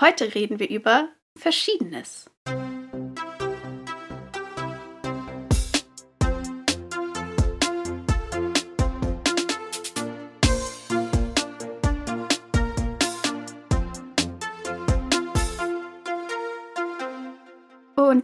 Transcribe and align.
Heute 0.00 0.34
reden 0.34 0.58
wir 0.58 0.68
über 0.68 1.08
Verschiedenes. 1.36 2.30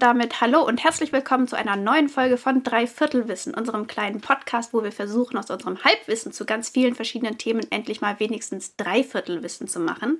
Und 0.02 0.08
damit 0.08 0.40
hallo 0.40 0.66
und 0.66 0.82
herzlich 0.82 1.12
willkommen 1.12 1.46
zu 1.46 1.56
einer 1.56 1.76
neuen 1.76 2.08
Folge 2.08 2.36
von 2.36 2.64
Dreiviertelwissen, 2.64 3.54
unserem 3.54 3.86
kleinen 3.86 4.20
Podcast, 4.20 4.74
wo 4.74 4.82
wir 4.82 4.90
versuchen, 4.90 5.36
aus 5.36 5.48
unserem 5.48 5.78
Halbwissen 5.84 6.32
zu 6.32 6.44
ganz 6.44 6.70
vielen 6.70 6.96
verschiedenen 6.96 7.38
Themen 7.38 7.64
endlich 7.70 8.00
mal 8.00 8.18
wenigstens 8.18 8.74
Dreiviertelwissen 8.74 9.68
zu 9.68 9.78
machen. 9.78 10.18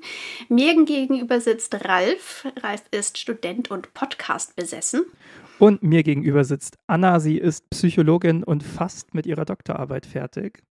Mir 0.49 0.85
gegenüber 0.85 1.41
sitzt 1.41 1.85
Ralf. 1.85 2.47
Ralf 2.63 2.85
ist 2.93 3.19
Student 3.19 3.73
und 3.73 3.93
Podcast 3.93 4.55
besessen. 4.55 5.03
Und 5.59 5.83
mir 5.83 6.05
gegenüber 6.05 6.45
sitzt 6.45 6.77
Anna. 6.87 7.19
Sie 7.19 7.39
ist 7.39 7.69
Psychologin 7.71 8.45
und 8.45 8.63
fast 8.63 9.15
mit 9.15 9.27
ihrer 9.27 9.45
Doktorarbeit 9.45 10.07
fertig. 10.07 10.63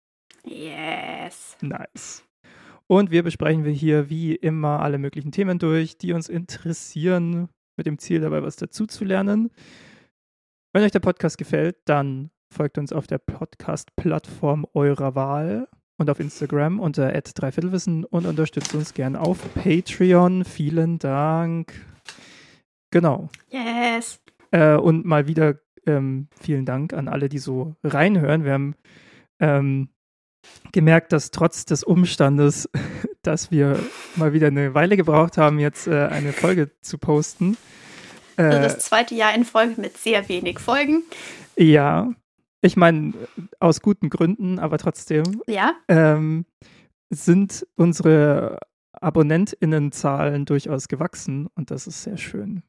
Yes. 0.44 1.56
Nice. 1.62 2.22
Und 2.86 3.10
wir 3.10 3.24
besprechen 3.24 3.64
wir 3.64 3.72
hier 3.72 4.08
wie 4.08 4.36
immer 4.36 4.78
alle 4.78 4.98
möglichen 4.98 5.32
Themen 5.32 5.58
durch, 5.58 5.98
die 5.98 6.12
uns 6.12 6.28
interessieren, 6.28 7.48
mit 7.80 7.86
dem 7.86 7.98
Ziel 7.98 8.20
dabei 8.20 8.42
was 8.42 8.56
dazuzulernen. 8.56 9.50
Wenn 10.74 10.84
euch 10.84 10.92
der 10.92 11.00
Podcast 11.00 11.38
gefällt, 11.38 11.78
dann 11.86 12.30
folgt 12.52 12.76
uns 12.76 12.92
auf 12.92 13.06
der 13.06 13.16
Podcast-Plattform 13.16 14.66
eurer 14.74 15.14
Wahl 15.14 15.66
und 15.96 16.10
auf 16.10 16.20
Instagram 16.20 16.78
unter 16.78 17.10
dreiviertelwissen 17.10 18.04
und 18.04 18.26
unterstützt 18.26 18.74
uns 18.74 18.92
gern 18.92 19.16
auf 19.16 19.38
Patreon. 19.54 20.44
Vielen 20.44 20.98
Dank. 20.98 21.72
Genau. 22.90 23.30
Yes. 23.48 24.20
Äh, 24.50 24.74
und 24.74 25.06
mal 25.06 25.26
wieder 25.26 25.58
ähm, 25.86 26.28
vielen 26.38 26.66
Dank 26.66 26.92
an 26.92 27.08
alle, 27.08 27.30
die 27.30 27.38
so 27.38 27.76
reinhören. 27.82 28.44
Wir 28.44 28.52
haben 28.52 28.74
ähm, 29.38 29.88
gemerkt, 30.72 31.12
dass 31.12 31.30
trotz 31.30 31.64
des 31.64 31.84
Umstandes, 31.84 32.68
dass 33.22 33.50
wir 33.50 33.78
mal 34.16 34.32
wieder 34.32 34.48
eine 34.48 34.74
Weile 34.74 34.96
gebraucht 34.96 35.38
haben, 35.38 35.58
jetzt 35.58 35.86
äh, 35.86 36.06
eine 36.06 36.32
Folge 36.32 36.70
zu 36.80 36.98
posten. 36.98 37.56
Äh, 38.36 38.42
also 38.42 38.62
das 38.62 38.78
zweite 38.80 39.14
Jahr 39.14 39.34
in 39.34 39.44
Folge 39.44 39.80
mit 39.80 39.96
sehr 39.96 40.28
wenig 40.28 40.58
Folgen. 40.58 41.02
Ja, 41.56 42.12
ich 42.62 42.76
meine, 42.76 43.14
aus 43.58 43.80
guten 43.80 44.10
Gründen, 44.10 44.58
aber 44.58 44.78
trotzdem. 44.78 45.42
Ja. 45.46 45.74
Ähm, 45.88 46.44
sind 47.10 47.66
unsere 47.76 48.58
AbonnentInnenzahlen 48.92 50.44
durchaus 50.44 50.88
gewachsen 50.88 51.48
und 51.54 51.70
das 51.70 51.86
ist 51.86 52.02
sehr 52.02 52.18
schön. 52.18 52.62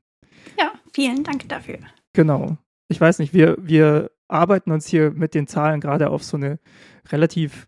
Ja, 0.57 0.71
vielen 0.93 1.23
Dank 1.23 1.47
dafür. 1.49 1.79
Genau. 2.13 2.57
Ich 2.87 2.99
weiß 2.99 3.19
nicht, 3.19 3.33
wir, 3.33 3.57
wir 3.59 4.11
arbeiten 4.27 4.71
uns 4.71 4.87
hier 4.87 5.11
mit 5.11 5.33
den 5.35 5.47
Zahlen 5.47 5.81
gerade 5.81 6.09
auf 6.09 6.23
so 6.23 6.37
eine 6.37 6.59
relativ 7.09 7.67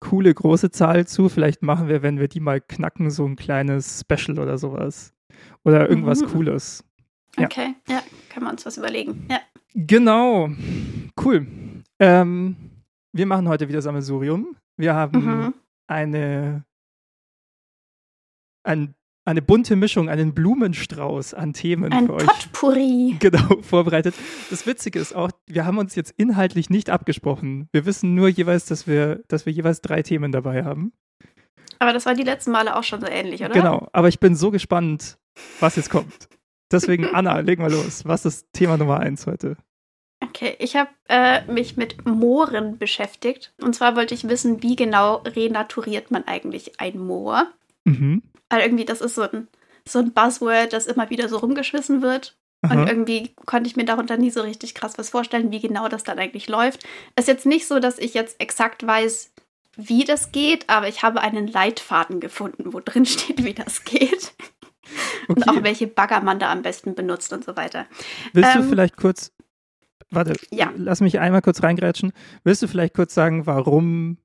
coole 0.00 0.32
große 0.32 0.70
Zahl 0.70 1.06
zu. 1.06 1.28
Vielleicht 1.28 1.62
machen 1.62 1.88
wir, 1.88 2.02
wenn 2.02 2.18
wir 2.18 2.28
die 2.28 2.40
mal 2.40 2.60
knacken, 2.60 3.10
so 3.10 3.24
ein 3.24 3.36
kleines 3.36 4.00
Special 4.00 4.38
oder 4.38 4.58
sowas. 4.58 5.14
Oder 5.64 5.88
irgendwas 5.88 6.22
mhm. 6.22 6.26
Cooles. 6.26 6.84
Ja. 7.36 7.44
Okay, 7.44 7.74
ja, 7.88 8.02
können 8.30 8.46
wir 8.46 8.50
uns 8.50 8.64
was 8.64 8.78
überlegen. 8.78 9.26
Ja. 9.30 9.40
Genau. 9.74 10.48
Cool. 11.22 11.46
Ähm, 11.98 12.56
wir 13.12 13.26
machen 13.26 13.48
heute 13.48 13.68
wieder 13.68 13.82
Sammelsurium. 13.82 14.56
Wir 14.76 14.94
haben 14.94 15.24
mhm. 15.24 15.54
eine 15.86 16.64
ein 18.66 18.94
eine 19.26 19.42
bunte 19.42 19.76
Mischung, 19.76 20.08
einen 20.08 20.32
Blumenstrauß 20.34 21.34
an 21.34 21.52
Themen 21.52 21.92
Ein 21.92 22.06
für 22.06 22.14
euch. 22.14 22.26
Potpourri. 22.26 23.16
Genau, 23.20 23.60
vorbereitet. 23.60 24.14
Das 24.50 24.66
Witzige 24.66 24.98
ist 24.98 25.14
auch, 25.14 25.30
wir 25.46 25.66
haben 25.66 25.78
uns 25.78 25.94
jetzt 25.96 26.14
inhaltlich 26.16 26.70
nicht 26.70 26.90
abgesprochen. 26.90 27.68
Wir 27.72 27.84
wissen 27.86 28.14
nur 28.14 28.28
jeweils, 28.28 28.66
dass 28.66 28.86
wir, 28.86 29.22
dass 29.28 29.44
wir 29.44 29.52
jeweils 29.52 29.80
drei 29.80 30.02
Themen 30.02 30.30
dabei 30.30 30.64
haben. 30.64 30.92
Aber 31.78 31.92
das 31.92 32.06
war 32.06 32.14
die 32.14 32.22
letzten 32.22 32.52
Male 32.52 32.76
auch 32.76 32.84
schon 32.84 33.00
so 33.00 33.06
ähnlich, 33.06 33.42
oder? 33.42 33.52
Genau, 33.52 33.88
aber 33.92 34.08
ich 34.08 34.20
bin 34.20 34.36
so 34.36 34.50
gespannt, 34.50 35.18
was 35.60 35.76
jetzt 35.76 35.90
kommt. 35.90 36.28
Deswegen, 36.70 37.06
Anna, 37.14 37.40
legen 37.40 37.62
wir 37.62 37.70
los. 37.70 38.04
Was 38.04 38.24
ist 38.24 38.46
Thema 38.52 38.76
Nummer 38.76 39.00
eins 39.00 39.26
heute? 39.26 39.56
Okay, 40.22 40.56
ich 40.60 40.76
habe 40.76 40.90
äh, 41.08 41.44
mich 41.50 41.76
mit 41.76 42.06
Mooren 42.06 42.78
beschäftigt. 42.78 43.52
Und 43.60 43.74
zwar 43.74 43.96
wollte 43.96 44.14
ich 44.14 44.28
wissen, 44.28 44.62
wie 44.62 44.76
genau 44.76 45.16
renaturiert 45.26 46.10
man 46.10 46.24
eigentlich 46.24 46.80
ein 46.80 46.98
Moor? 46.98 47.50
Mhm. 47.86 48.22
Weil 48.50 48.62
irgendwie, 48.62 48.84
das 48.84 49.00
ist 49.00 49.14
so 49.14 49.22
ein, 49.22 49.48
so 49.86 49.98
ein 49.98 50.12
Buzzword, 50.12 50.72
das 50.72 50.86
immer 50.86 51.10
wieder 51.10 51.28
so 51.28 51.38
rumgeschmissen 51.38 52.02
wird. 52.02 52.36
Aha. 52.62 52.74
Und 52.74 52.88
irgendwie 52.88 53.34
konnte 53.46 53.68
ich 53.68 53.76
mir 53.76 53.84
darunter 53.84 54.16
nie 54.16 54.30
so 54.30 54.42
richtig 54.42 54.74
krass 54.74 54.98
was 54.98 55.10
vorstellen, 55.10 55.50
wie 55.50 55.60
genau 55.60 55.88
das 55.88 56.04
dann 56.04 56.18
eigentlich 56.18 56.48
läuft. 56.48 56.84
Es 57.14 57.24
ist 57.24 57.28
jetzt 57.28 57.46
nicht 57.46 57.66
so, 57.66 57.78
dass 57.78 57.98
ich 57.98 58.14
jetzt 58.14 58.40
exakt 58.40 58.86
weiß, 58.86 59.32
wie 59.76 60.04
das 60.04 60.32
geht, 60.32 60.68
aber 60.68 60.88
ich 60.88 61.02
habe 61.02 61.20
einen 61.20 61.46
Leitfaden 61.46 62.18
gefunden, 62.20 62.72
wo 62.72 62.80
drin 62.80 63.06
steht, 63.06 63.44
wie 63.44 63.54
das 63.54 63.84
geht. 63.84 64.34
Okay. 65.28 65.40
Und 65.40 65.48
auch 65.48 65.62
welche 65.62 65.86
Bagger 65.86 66.20
man 66.20 66.38
da 66.38 66.50
am 66.50 66.62
besten 66.62 66.94
benutzt 66.94 67.32
und 67.32 67.44
so 67.44 67.56
weiter. 67.56 67.86
Willst 68.32 68.54
ähm, 68.54 68.62
du 68.62 68.68
vielleicht 68.68 68.96
kurz, 68.96 69.32
warte, 70.10 70.34
ja. 70.50 70.72
lass 70.76 71.00
mich 71.00 71.18
einmal 71.18 71.42
kurz 71.42 71.62
reingrätschen. 71.62 72.12
Willst 72.44 72.62
du 72.62 72.68
vielleicht 72.68 72.94
kurz 72.94 73.12
sagen, 73.12 73.46
warum 73.46 74.18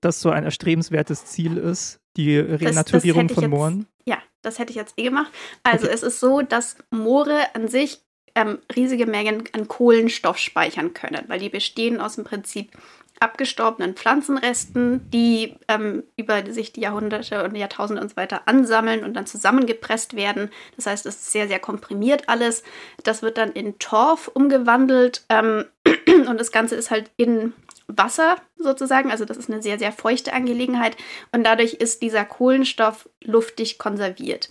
das 0.00 0.20
so 0.20 0.30
ein 0.30 0.44
erstrebenswertes 0.44 1.26
Ziel 1.26 1.56
ist, 1.56 2.00
die 2.16 2.38
Renaturierung 2.38 3.28
das, 3.28 3.36
das 3.36 3.44
von 3.44 3.50
Mooren? 3.50 3.78
Jetzt, 4.04 4.16
ja, 4.16 4.18
das 4.42 4.58
hätte 4.58 4.70
ich 4.70 4.76
jetzt 4.76 4.94
eh 4.96 5.04
gemacht. 5.04 5.32
Also 5.62 5.86
okay. 5.86 5.94
es 5.94 6.02
ist 6.02 6.20
so, 6.20 6.42
dass 6.42 6.76
Moore 6.90 7.54
an 7.54 7.68
sich 7.68 8.00
ähm, 8.34 8.58
riesige 8.74 9.06
Mengen 9.06 9.44
an 9.52 9.66
Kohlenstoff 9.66 10.38
speichern 10.38 10.94
können, 10.94 11.24
weil 11.28 11.40
die 11.40 11.48
bestehen 11.48 12.00
aus 12.00 12.18
im 12.18 12.24
Prinzip 12.24 12.70
abgestorbenen 13.18 13.94
Pflanzenresten, 13.94 15.10
die 15.10 15.56
ähm, 15.68 16.02
über 16.16 16.44
sich 16.52 16.72
die 16.72 16.82
Jahrhunderte 16.82 17.44
und 17.44 17.56
Jahrtausende 17.56 18.02
und 18.02 18.10
so 18.10 18.16
weiter 18.16 18.42
ansammeln 18.46 19.04
und 19.04 19.14
dann 19.14 19.26
zusammengepresst 19.26 20.16
werden. 20.16 20.50
Das 20.76 20.86
heißt, 20.86 21.06
es 21.06 21.16
ist 21.16 21.32
sehr, 21.32 21.48
sehr 21.48 21.58
komprimiert 21.58 22.28
alles. 22.28 22.62
Das 23.04 23.22
wird 23.22 23.38
dann 23.38 23.52
in 23.52 23.78
Torf 23.78 24.28
umgewandelt 24.28 25.24
ähm, 25.30 25.64
und 26.28 26.38
das 26.38 26.52
Ganze 26.52 26.74
ist 26.74 26.90
halt 26.90 27.10
in 27.16 27.54
Wasser 27.88 28.36
sozusagen. 28.56 29.10
Also 29.10 29.24
das 29.24 29.36
ist 29.36 29.50
eine 29.50 29.62
sehr, 29.62 29.78
sehr 29.78 29.92
feuchte 29.92 30.32
Angelegenheit 30.32 30.96
und 31.32 31.44
dadurch 31.44 31.74
ist 31.74 32.02
dieser 32.02 32.24
Kohlenstoff 32.24 33.08
luftig 33.22 33.78
konserviert. 33.78 34.48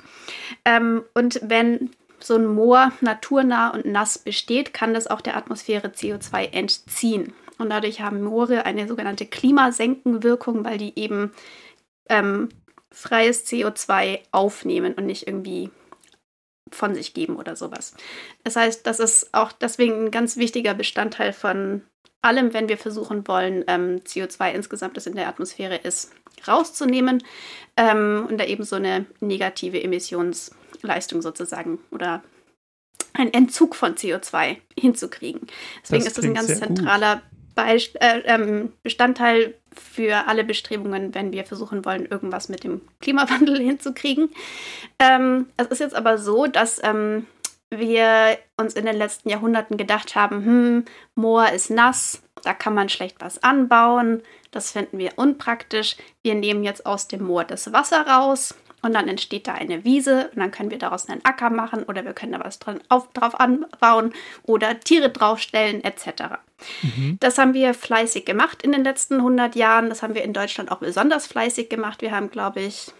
Ähm, 0.63 1.03
und 1.13 1.39
wenn 1.43 1.91
so 2.19 2.35
ein 2.35 2.47
Moor 2.47 2.91
naturnah 3.01 3.69
und 3.69 3.85
nass 3.85 4.17
besteht, 4.17 4.73
kann 4.73 4.93
das 4.93 5.07
auch 5.07 5.21
der 5.21 5.37
Atmosphäre 5.37 5.89
CO2 5.89 6.53
entziehen. 6.53 7.33
Und 7.57 7.69
dadurch 7.69 8.01
haben 8.01 8.23
Moore 8.23 8.65
eine 8.65 8.87
sogenannte 8.87 9.25
Klimasenkenwirkung, 9.25 10.65
weil 10.65 10.77
die 10.77 10.97
eben 10.99 11.31
ähm, 12.09 12.49
freies 12.91 13.45
CO2 13.45 14.19
aufnehmen 14.31 14.93
und 14.93 15.05
nicht 15.05 15.27
irgendwie 15.27 15.69
von 16.71 16.95
sich 16.95 17.13
geben 17.13 17.37
oder 17.37 17.55
sowas. 17.55 17.93
Das 18.43 18.55
heißt, 18.55 18.87
das 18.87 18.99
ist 18.99 19.33
auch 19.33 19.51
deswegen 19.51 20.05
ein 20.05 20.11
ganz 20.11 20.37
wichtiger 20.37 20.73
Bestandteil 20.73 21.31
von 21.31 21.83
allem, 22.25 22.53
wenn 22.53 22.69
wir 22.69 22.77
versuchen 22.77 23.27
wollen, 23.27 23.63
ähm, 23.67 24.01
CO2 24.01 24.51
insgesamt, 24.51 24.97
das 24.97 25.07
in 25.07 25.15
der 25.15 25.27
Atmosphäre 25.27 25.77
ist, 25.77 26.11
rauszunehmen 26.47 27.23
ähm, 27.77 28.27
und 28.29 28.37
da 28.37 28.45
eben 28.45 28.63
so 28.63 28.75
eine 28.75 29.05
negative 29.19 29.81
Emissionsleistung 29.81 31.21
sozusagen 31.21 31.79
oder 31.91 32.23
einen 33.13 33.33
Entzug 33.33 33.75
von 33.75 33.95
CO2 33.95 34.57
hinzukriegen. 34.77 35.47
Deswegen 35.83 36.03
das 36.03 36.11
ist 36.11 36.17
das 36.17 36.25
ein 36.25 36.33
ganz 36.33 36.59
zentraler 36.59 37.21
Beist 37.55 37.95
äh, 38.01 38.19
ähm, 38.25 38.73
Bestandteil 38.83 39.55
für 39.73 40.27
alle 40.27 40.43
Bestrebungen, 40.43 41.15
wenn 41.15 41.31
wir 41.31 41.45
versuchen 41.45 41.85
wollen, 41.85 42.05
irgendwas 42.05 42.49
mit 42.49 42.65
dem 42.65 42.81
Klimawandel 42.99 43.57
hinzukriegen. 43.61 44.29
Ähm, 44.99 45.47
es 45.55 45.67
ist 45.67 45.79
jetzt 45.79 45.95
aber 45.95 46.17
so, 46.17 46.47
dass 46.47 46.81
ähm, 46.83 47.25
wir 47.79 48.37
uns 48.57 48.73
in 48.73 48.85
den 48.85 48.97
letzten 48.97 49.29
Jahrhunderten 49.29 49.77
gedacht 49.77 50.15
haben, 50.15 50.45
hm, 50.45 50.85
Moor 51.15 51.49
ist 51.49 51.69
nass, 51.69 52.21
da 52.43 52.53
kann 52.53 52.73
man 52.73 52.89
schlecht 52.89 53.17
was 53.19 53.43
anbauen, 53.43 54.21
das 54.51 54.71
finden 54.71 54.97
wir 54.97 55.13
unpraktisch. 55.17 55.97
Wir 56.21 56.35
nehmen 56.35 56.63
jetzt 56.63 56.85
aus 56.85 57.07
dem 57.07 57.23
Moor 57.23 57.43
das 57.43 57.73
Wasser 57.73 58.07
raus 58.07 58.55
und 58.85 58.93
dann 58.93 59.07
entsteht 59.07 59.47
da 59.47 59.53
eine 59.53 59.83
Wiese 59.83 60.29
und 60.35 60.39
dann 60.39 60.51
können 60.51 60.69
wir 60.69 60.77
daraus 60.77 61.09
einen 61.09 61.25
Acker 61.25 61.49
machen 61.49 61.83
oder 61.83 62.05
wir 62.05 62.13
können 62.13 62.33
da 62.33 62.39
was 62.39 62.59
dran 62.59 62.79
auf, 62.87 63.11
drauf 63.13 63.39
anbauen 63.39 64.13
oder 64.43 64.79
Tiere 64.79 65.09
draufstellen 65.09 65.83
etc. 65.83 66.35
Mhm. 66.83 67.17
Das 67.19 67.39
haben 67.39 67.55
wir 67.55 67.73
fleißig 67.73 68.25
gemacht 68.25 68.61
in 68.61 68.71
den 68.71 68.83
letzten 68.83 69.15
100 69.15 69.55
Jahren. 69.55 69.89
Das 69.89 70.03
haben 70.03 70.13
wir 70.13 70.23
in 70.23 70.33
Deutschland 70.33 70.71
auch 70.71 70.77
besonders 70.77 71.25
fleißig 71.25 71.67
gemacht. 71.67 72.01
Wir 72.03 72.11
haben, 72.11 72.29
glaube 72.29 72.61
ich, 72.61 72.91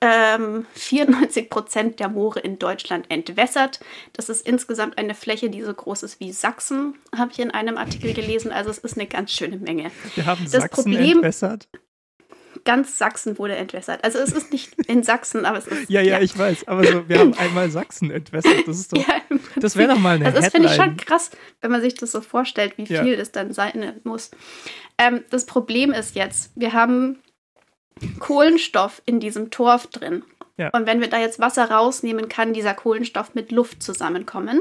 ähm, 0.00 0.66
94 0.74 1.50
Prozent 1.50 2.00
der 2.00 2.08
Moore 2.08 2.40
in 2.40 2.58
Deutschland 2.58 3.06
entwässert. 3.10 3.80
Das 4.12 4.28
ist 4.28 4.46
insgesamt 4.46 4.98
eine 4.98 5.14
Fläche, 5.14 5.50
die 5.50 5.62
so 5.62 5.72
groß 5.72 6.02
ist 6.04 6.20
wie 6.20 6.32
Sachsen, 6.32 6.94
habe 7.16 7.32
ich 7.32 7.38
in 7.38 7.50
einem 7.50 7.76
Artikel 7.76 8.14
gelesen. 8.14 8.52
Also 8.52 8.70
es 8.70 8.78
ist 8.78 8.96
eine 8.96 9.06
ganz 9.06 9.32
schöne 9.32 9.56
Menge. 9.56 9.90
Wir 10.14 10.26
haben 10.26 10.42
das 10.44 10.52
Sachsen 10.52 10.92
Problem, 10.92 11.18
entwässert. 11.18 11.68
ganz 12.64 12.98
Sachsen 12.98 13.38
wurde 13.38 13.56
entwässert. 13.56 14.04
Also 14.04 14.18
es 14.18 14.32
ist 14.32 14.52
nicht 14.52 14.74
in 14.86 15.02
Sachsen, 15.02 15.44
aber 15.44 15.58
es 15.58 15.66
ist. 15.66 15.90
ja, 15.90 16.00
ja, 16.00 16.18
ja, 16.18 16.20
ich 16.20 16.38
weiß. 16.38 16.68
Aber 16.68 16.84
so, 16.84 17.08
wir 17.08 17.18
haben 17.18 17.34
einmal 17.34 17.70
Sachsen 17.70 18.10
entwässert. 18.10 18.68
Das 18.68 18.78
ist 18.78 18.92
doch. 18.92 18.98
Ja, 18.98 19.20
das 19.56 19.76
wäre 19.76 19.94
doch 19.94 20.00
mal 20.00 20.16
eine 20.16 20.26
Also 20.26 20.40
das 20.40 20.50
finde 20.50 20.68
ich 20.68 20.74
schon 20.74 20.96
krass, 20.96 21.30
wenn 21.60 21.72
man 21.72 21.80
sich 21.80 21.94
das 21.94 22.12
so 22.12 22.20
vorstellt, 22.20 22.78
wie 22.78 22.86
viel 22.86 23.16
das 23.16 23.32
dann 23.32 23.52
sein 23.52 24.00
muss. 24.04 24.30
Ähm, 24.96 25.24
das 25.30 25.46
Problem 25.46 25.92
ist 25.92 26.14
jetzt, 26.14 26.52
wir 26.54 26.72
haben 26.72 27.18
Kohlenstoff 28.18 29.02
in 29.06 29.20
diesem 29.20 29.50
Torf 29.50 29.86
drin. 29.86 30.24
Ja. 30.56 30.70
Und 30.70 30.86
wenn 30.86 31.00
wir 31.00 31.08
da 31.08 31.18
jetzt 31.18 31.38
Wasser 31.38 31.70
rausnehmen, 31.70 32.28
kann 32.28 32.52
dieser 32.52 32.74
Kohlenstoff 32.74 33.34
mit 33.34 33.52
Luft 33.52 33.82
zusammenkommen. 33.82 34.60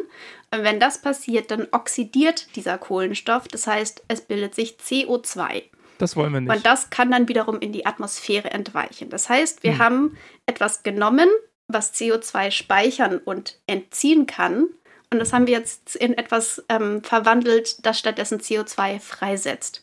Und 0.53 0.63
wenn 0.63 0.79
das 0.79 1.01
passiert, 1.01 1.49
dann 1.49 1.67
oxidiert 1.71 2.55
dieser 2.55 2.77
Kohlenstoff. 2.77 3.47
Das 3.47 3.65
heißt, 3.65 4.03
es 4.07 4.21
bildet 4.21 4.53
sich 4.53 4.77
CO2. 4.77 5.63
Das 5.97 6.15
wollen 6.15 6.31
wir 6.33 6.41
nicht. 6.41 6.55
Und 6.55 6.65
das 6.65 6.91
kann 6.91 7.09
dann 7.09 7.27
wiederum 7.27 7.59
in 7.59 7.71
die 7.71 7.87
Atmosphäre 7.87 8.51
entweichen. 8.51 9.09
Das 9.09 9.27
heißt, 9.27 9.63
wir 9.63 9.73
hm. 9.73 9.79
haben 9.79 10.17
etwas 10.45 10.83
genommen, 10.83 11.29
was 11.67 11.93
CO2 11.95 12.51
speichern 12.51 13.17
und 13.17 13.59
entziehen 13.65 14.27
kann. 14.27 14.67
Und 15.11 15.19
das 15.19 15.33
haben 15.33 15.47
wir 15.47 15.57
jetzt 15.57 15.95
in 15.95 16.13
etwas 16.13 16.63
ähm, 16.69 17.03
verwandelt, 17.03 17.85
das 17.85 17.97
stattdessen 17.97 18.39
CO2 18.39 18.99
freisetzt. 18.99 19.81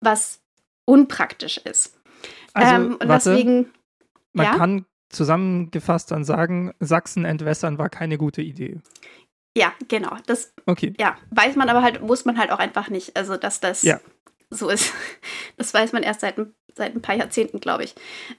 Was 0.00 0.40
unpraktisch 0.86 1.58
ist. 1.58 1.99
Also, 2.52 2.74
ähm, 2.74 2.96
und 2.96 3.08
warte, 3.08 3.30
deswegen. 3.30 3.70
Man 4.32 4.46
ja? 4.46 4.56
kann 4.56 4.86
zusammengefasst 5.08 6.12
dann 6.12 6.24
sagen, 6.24 6.72
Sachsen 6.78 7.24
entwässern 7.24 7.78
war 7.78 7.88
keine 7.88 8.16
gute 8.16 8.42
Idee. 8.42 8.78
Ja, 9.56 9.72
genau. 9.88 10.16
Das 10.26 10.52
okay. 10.66 10.94
ja, 10.98 11.16
weiß 11.30 11.56
man 11.56 11.68
aber 11.68 11.82
halt, 11.82 12.02
muss 12.02 12.24
man 12.24 12.38
halt 12.38 12.52
auch 12.52 12.60
einfach 12.60 12.88
nicht. 12.88 13.16
Also, 13.16 13.36
dass 13.36 13.60
das 13.60 13.82
ja. 13.82 14.00
so 14.50 14.68
ist. 14.68 14.92
Das 15.56 15.74
weiß 15.74 15.92
man 15.92 16.02
erst 16.02 16.20
seit, 16.20 16.36
seit 16.74 16.94
ein 16.94 17.02
paar 17.02 17.16
Jahrzehnten, 17.16 17.60
glaube 17.60 17.84
ich. 17.84 17.94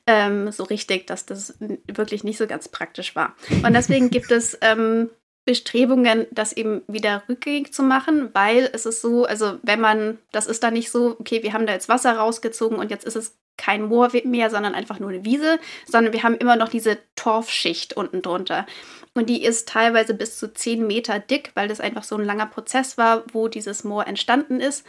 Ähm, 0.07 0.51
so 0.51 0.63
richtig, 0.63 1.05
dass 1.05 1.27
das 1.27 1.55
wirklich 1.59 2.23
nicht 2.23 2.39
so 2.39 2.47
ganz 2.47 2.67
praktisch 2.67 3.15
war. 3.15 3.35
Und 3.63 3.73
deswegen 3.73 4.09
gibt 4.09 4.31
es 4.31 4.57
ähm, 4.61 5.11
Bestrebungen, 5.45 6.25
das 6.31 6.53
eben 6.53 6.81
wieder 6.87 7.23
rückgängig 7.29 7.73
zu 7.73 7.83
machen, 7.83 8.29
weil 8.33 8.69
es 8.73 8.87
ist 8.87 9.01
so, 9.01 9.25
also 9.25 9.59
wenn 9.61 9.81
man, 9.81 10.17
das 10.31 10.47
ist 10.47 10.63
dann 10.63 10.73
nicht 10.73 10.89
so, 10.89 11.15
okay, 11.19 11.43
wir 11.43 11.53
haben 11.53 11.67
da 11.67 11.73
jetzt 11.73 11.89
Wasser 11.89 12.17
rausgezogen 12.17 12.79
und 12.79 12.89
jetzt 12.89 13.05
ist 13.05 13.15
es 13.15 13.37
kein 13.61 13.83
Moor 13.83 14.09
mehr, 14.23 14.49
sondern 14.49 14.73
einfach 14.73 14.99
nur 14.99 15.09
eine 15.09 15.23
Wiese, 15.23 15.59
sondern 15.85 16.13
wir 16.13 16.23
haben 16.23 16.35
immer 16.35 16.55
noch 16.55 16.69
diese 16.69 16.97
Torfschicht 17.15 17.93
unten 17.95 18.23
drunter. 18.23 18.65
Und 19.13 19.29
die 19.29 19.43
ist 19.43 19.67
teilweise 19.67 20.15
bis 20.15 20.39
zu 20.39 20.51
10 20.51 20.87
Meter 20.87 21.19
dick, 21.19 21.51
weil 21.53 21.67
das 21.67 21.79
einfach 21.79 22.03
so 22.03 22.15
ein 22.15 22.25
langer 22.25 22.47
Prozess 22.47 22.97
war, 22.97 23.23
wo 23.33 23.47
dieses 23.47 23.83
Moor 23.83 24.07
entstanden 24.07 24.59
ist. 24.59 24.83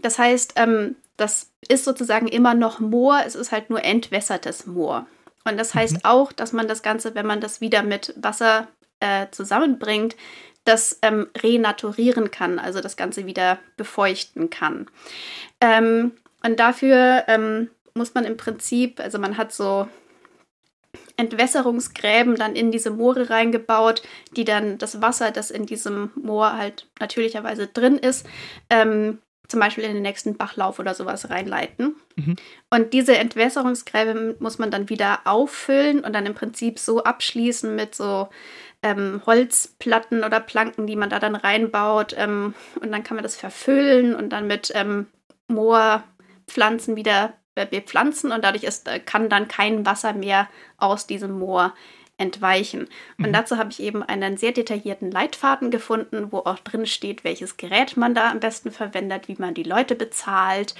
Das 0.00 0.18
heißt, 0.18 0.54
ähm, 0.56 0.96
das 1.16 1.52
ist 1.68 1.84
sozusagen 1.84 2.26
immer 2.26 2.54
noch 2.54 2.80
Moor, 2.80 3.22
es 3.24 3.36
ist 3.36 3.52
halt 3.52 3.70
nur 3.70 3.84
entwässertes 3.84 4.66
Moor. 4.66 5.06
Und 5.44 5.56
das 5.56 5.74
heißt 5.74 5.94
mhm. 5.94 6.04
auch, 6.04 6.32
dass 6.32 6.52
man 6.52 6.66
das 6.66 6.82
Ganze, 6.82 7.14
wenn 7.14 7.26
man 7.26 7.40
das 7.40 7.60
wieder 7.60 7.84
mit 7.84 8.12
Wasser 8.16 8.66
äh, 8.98 9.26
zusammenbringt, 9.30 10.16
das 10.64 10.98
ähm, 11.02 11.28
renaturieren 11.38 12.32
kann, 12.32 12.58
also 12.58 12.80
das 12.80 12.96
Ganze 12.96 13.26
wieder 13.26 13.58
befeuchten 13.76 14.50
kann. 14.50 14.86
Ähm, 15.60 16.12
und 16.42 16.58
dafür 16.58 17.24
ähm, 17.28 17.70
muss 17.96 18.14
man 18.14 18.24
im 18.24 18.36
Prinzip, 18.36 19.00
also 19.00 19.18
man 19.18 19.36
hat 19.36 19.52
so 19.52 19.88
Entwässerungsgräben 21.16 22.36
dann 22.36 22.54
in 22.54 22.70
diese 22.70 22.90
Moore 22.90 23.30
reingebaut, 23.30 24.02
die 24.36 24.44
dann 24.44 24.78
das 24.78 25.00
Wasser, 25.00 25.30
das 25.30 25.50
in 25.50 25.66
diesem 25.66 26.10
Moor 26.14 26.56
halt 26.56 26.86
natürlicherweise 27.00 27.66
drin 27.66 27.98
ist, 27.98 28.26
ähm, 28.70 29.18
zum 29.48 29.60
Beispiel 29.60 29.84
in 29.84 29.94
den 29.94 30.02
nächsten 30.02 30.36
Bachlauf 30.36 30.78
oder 30.78 30.94
sowas 30.94 31.30
reinleiten. 31.30 31.96
Mhm. 32.16 32.36
Und 32.70 32.92
diese 32.92 33.16
Entwässerungsgräben 33.16 34.34
muss 34.40 34.58
man 34.58 34.70
dann 34.70 34.88
wieder 34.88 35.20
auffüllen 35.24 36.00
und 36.00 36.12
dann 36.12 36.26
im 36.26 36.34
Prinzip 36.34 36.78
so 36.78 37.04
abschließen 37.04 37.74
mit 37.74 37.94
so 37.94 38.28
ähm, 38.82 39.22
Holzplatten 39.24 40.24
oder 40.24 40.40
Planken, 40.40 40.86
die 40.86 40.96
man 40.96 41.10
da 41.10 41.20
dann 41.20 41.36
reinbaut. 41.36 42.14
Ähm, 42.18 42.54
und 42.80 42.90
dann 42.92 43.04
kann 43.04 43.16
man 43.16 43.22
das 43.22 43.36
verfüllen 43.36 44.14
und 44.14 44.30
dann 44.30 44.46
mit 44.46 44.72
ähm, 44.74 45.06
Moorpflanzen 45.48 46.96
wieder 46.96 47.34
bepflanzen 47.64 48.32
und 48.32 48.44
dadurch 48.44 48.64
ist, 48.64 48.88
äh, 48.88 49.00
kann 49.00 49.28
dann 49.28 49.48
kein 49.48 49.86
Wasser 49.86 50.12
mehr 50.12 50.48
aus 50.76 51.06
diesem 51.06 51.38
Moor 51.38 51.72
entweichen. 52.18 52.88
Und 53.18 53.28
mhm. 53.28 53.32
dazu 53.32 53.58
habe 53.58 53.70
ich 53.70 53.80
eben 53.80 54.02
einen 54.02 54.36
sehr 54.36 54.52
detaillierten 54.52 55.10
Leitfaden 55.10 55.70
gefunden, 55.70 56.28
wo 56.30 56.38
auch 56.38 56.58
drin 56.58 56.86
steht, 56.86 57.24
welches 57.24 57.56
Gerät 57.56 57.96
man 57.96 58.14
da 58.14 58.30
am 58.30 58.40
besten 58.40 58.70
verwendet, 58.70 59.28
wie 59.28 59.36
man 59.38 59.54
die 59.54 59.62
Leute 59.62 59.94
bezahlt, 59.94 60.74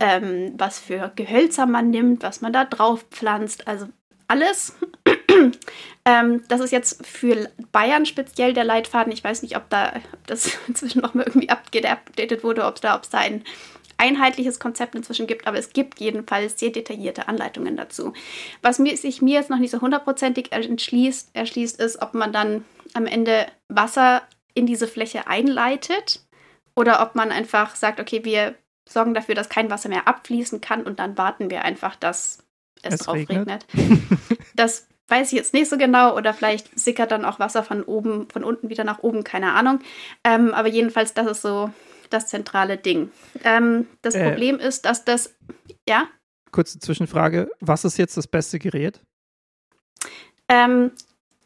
ähm, 0.00 0.54
was 0.56 0.78
für 0.78 1.12
Gehölzer 1.14 1.66
man 1.66 1.90
nimmt, 1.90 2.22
was 2.22 2.40
man 2.40 2.52
da 2.52 2.64
drauf 2.64 3.04
pflanzt, 3.10 3.68
also 3.68 3.86
alles. 4.28 4.76
ähm, 6.04 6.44
das 6.48 6.60
ist 6.60 6.70
jetzt 6.70 7.04
für 7.06 7.50
Bayern 7.72 8.06
speziell 8.06 8.52
der 8.52 8.64
Leitfaden. 8.64 9.12
Ich 9.12 9.24
weiß 9.24 9.42
nicht, 9.42 9.56
ob 9.56 9.68
da 9.70 9.92
ob 10.12 10.26
das 10.26 10.56
inzwischen 10.68 11.00
noch 11.00 11.14
mal 11.14 11.26
irgendwie 11.26 11.50
abgedatet 11.50 12.44
wurde, 12.44 12.64
ob 12.64 12.76
es 12.76 12.80
da, 12.80 13.00
da 13.10 13.18
ein 13.18 13.44
einheitliches 13.98 14.58
Konzept 14.60 14.94
inzwischen 14.94 15.26
gibt, 15.26 15.46
aber 15.46 15.58
es 15.58 15.72
gibt 15.72 16.00
jedenfalls 16.00 16.58
sehr 16.58 16.70
detaillierte 16.70 17.28
Anleitungen 17.28 17.76
dazu. 17.76 18.12
Was 18.62 18.78
mir, 18.78 18.96
sich 18.96 19.20
mir 19.20 19.34
jetzt 19.34 19.50
noch 19.50 19.58
nicht 19.58 19.72
so 19.72 19.80
hundertprozentig 19.80 20.52
erschließt, 20.52 21.30
erschließt, 21.34 21.80
ist, 21.80 22.00
ob 22.00 22.14
man 22.14 22.32
dann 22.32 22.64
am 22.94 23.06
Ende 23.06 23.46
Wasser 23.68 24.22
in 24.54 24.66
diese 24.66 24.88
Fläche 24.88 25.26
einleitet 25.26 26.22
oder 26.74 27.02
ob 27.02 27.14
man 27.14 27.30
einfach 27.30 27.76
sagt, 27.76 28.00
okay, 28.00 28.24
wir 28.24 28.54
sorgen 28.88 29.14
dafür, 29.14 29.34
dass 29.34 29.48
kein 29.48 29.70
Wasser 29.70 29.88
mehr 29.88 30.08
abfließen 30.08 30.60
kann 30.60 30.84
und 30.84 30.98
dann 30.98 31.18
warten 31.18 31.50
wir 31.50 31.64
einfach, 31.64 31.96
dass 31.96 32.38
es, 32.82 32.94
es 32.94 33.00
drauf 33.00 33.16
regnet. 33.16 33.66
regnet. 33.74 34.16
das 34.54 34.86
weiß 35.08 35.32
ich 35.32 35.38
jetzt 35.38 35.54
nicht 35.54 35.68
so 35.68 35.76
genau 35.76 36.16
oder 36.16 36.34
vielleicht 36.34 36.78
sickert 36.78 37.10
dann 37.10 37.24
auch 37.24 37.38
Wasser 37.38 37.62
von 37.62 37.82
oben, 37.82 38.28
von 38.30 38.44
unten 38.44 38.68
wieder 38.68 38.84
nach 38.84 39.02
oben, 39.02 39.24
keine 39.24 39.52
Ahnung. 39.54 39.80
Ähm, 40.22 40.54
aber 40.54 40.68
jedenfalls, 40.68 41.14
das 41.14 41.26
ist 41.26 41.42
so 41.42 41.70
das 42.08 42.28
zentrale 42.28 42.76
Ding. 42.76 43.10
Ähm, 43.44 43.86
das 44.02 44.14
äh, 44.14 44.28
Problem 44.28 44.58
ist, 44.58 44.84
dass 44.84 45.04
das, 45.04 45.34
ja? 45.88 46.08
Kurze 46.50 46.78
Zwischenfrage, 46.78 47.50
was 47.60 47.84
ist 47.84 47.98
jetzt 47.98 48.16
das 48.16 48.26
beste 48.26 48.58
Gerät? 48.58 49.00
Ähm, 50.48 50.92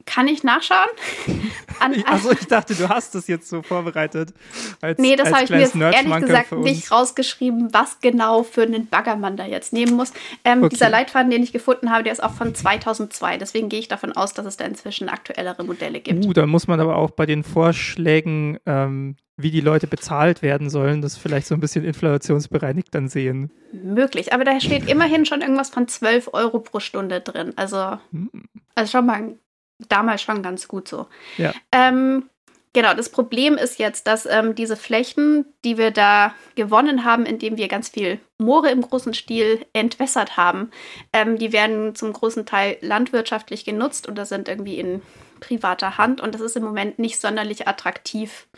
kann 0.04 0.28
ich 0.28 0.42
nachschauen? 0.42 0.88
also 2.06 2.32
ich 2.32 2.46
dachte, 2.48 2.74
du 2.74 2.88
hast 2.88 3.14
das 3.14 3.28
jetzt 3.28 3.48
so 3.48 3.62
vorbereitet. 3.62 4.32
Als, 4.80 4.98
nee, 4.98 5.16
das 5.16 5.32
habe 5.32 5.44
ich 5.44 5.50
mir 5.50 5.60
jetzt 5.60 5.76
ehrlich 5.76 6.20
gesagt 6.20 6.52
nicht 6.52 6.90
rausgeschrieben, 6.90 7.72
was 7.72 8.00
genau 8.00 8.42
für 8.42 8.62
einen 8.62 8.86
Bagger 8.86 9.16
man 9.16 9.36
da 9.36 9.46
jetzt 9.46 9.72
nehmen 9.72 9.94
muss. 9.94 10.12
Ähm, 10.44 10.62
okay. 10.62 10.70
Dieser 10.70 10.90
Leitfaden, 10.90 11.30
den 11.30 11.42
ich 11.42 11.52
gefunden 11.52 11.90
habe, 11.90 12.04
der 12.04 12.12
ist 12.12 12.22
auch 12.22 12.34
von 12.34 12.54
2002. 12.54 13.38
Deswegen 13.38 13.68
gehe 13.68 13.80
ich 13.80 13.88
davon 13.88 14.12
aus, 14.12 14.34
dass 14.34 14.46
es 14.46 14.56
da 14.56 14.64
inzwischen 14.64 15.08
aktuellere 15.08 15.64
Modelle 15.64 16.00
gibt. 16.00 16.24
Uh, 16.24 16.32
da 16.32 16.46
muss 16.46 16.66
man 16.66 16.80
aber 16.80 16.96
auch 16.96 17.10
bei 17.10 17.26
den 17.26 17.44
Vorschlägen, 17.44 18.58
ähm, 18.66 19.16
wie 19.36 19.50
die 19.50 19.60
Leute 19.60 19.86
bezahlt 19.86 20.42
werden 20.42 20.70
sollen, 20.70 21.02
das 21.02 21.16
vielleicht 21.16 21.46
so 21.46 21.54
ein 21.54 21.60
bisschen 21.60 21.84
inflationsbereinigt 21.84 22.94
dann 22.94 23.08
sehen. 23.08 23.50
Möglich, 23.72 24.32
aber 24.32 24.44
da 24.44 24.60
steht 24.60 24.88
immerhin 24.88 25.24
schon 25.24 25.40
irgendwas 25.40 25.70
von 25.70 25.88
12 25.88 26.30
Euro 26.32 26.60
pro 26.60 26.80
Stunde 26.80 27.20
drin. 27.20 27.52
Also, 27.56 27.98
hm. 28.10 28.30
also 28.74 28.90
schon 28.90 29.06
mal 29.06 29.36
damals 29.78 30.22
schon 30.22 30.42
ganz 30.42 30.68
gut 30.68 30.88
so. 30.88 31.06
Ja. 31.36 31.52
Ähm, 31.72 32.28
genau, 32.72 32.94
das 32.94 33.10
Problem 33.10 33.56
ist 33.56 33.78
jetzt, 33.78 34.06
dass 34.06 34.26
ähm, 34.26 34.54
diese 34.54 34.76
Flächen, 34.76 35.46
die 35.64 35.78
wir 35.78 35.90
da 35.90 36.34
gewonnen 36.54 37.04
haben, 37.04 37.26
indem 37.26 37.56
wir 37.56 37.68
ganz 37.68 37.88
viel 37.88 38.20
Moore 38.38 38.70
im 38.70 38.82
großen 38.82 39.14
Stil 39.14 39.64
entwässert 39.72 40.36
haben, 40.36 40.70
ähm, 41.12 41.38
die 41.38 41.52
werden 41.52 41.94
zum 41.94 42.12
großen 42.12 42.46
Teil 42.46 42.78
landwirtschaftlich 42.80 43.64
genutzt 43.64 44.08
oder 44.08 44.26
sind 44.26 44.48
irgendwie 44.48 44.78
in 44.78 45.02
privater 45.40 45.98
Hand 45.98 46.20
und 46.20 46.34
das 46.34 46.40
ist 46.40 46.56
im 46.56 46.62
Moment 46.62 46.98
nicht 46.98 47.20
sonderlich 47.20 47.66
attraktiv 47.66 48.48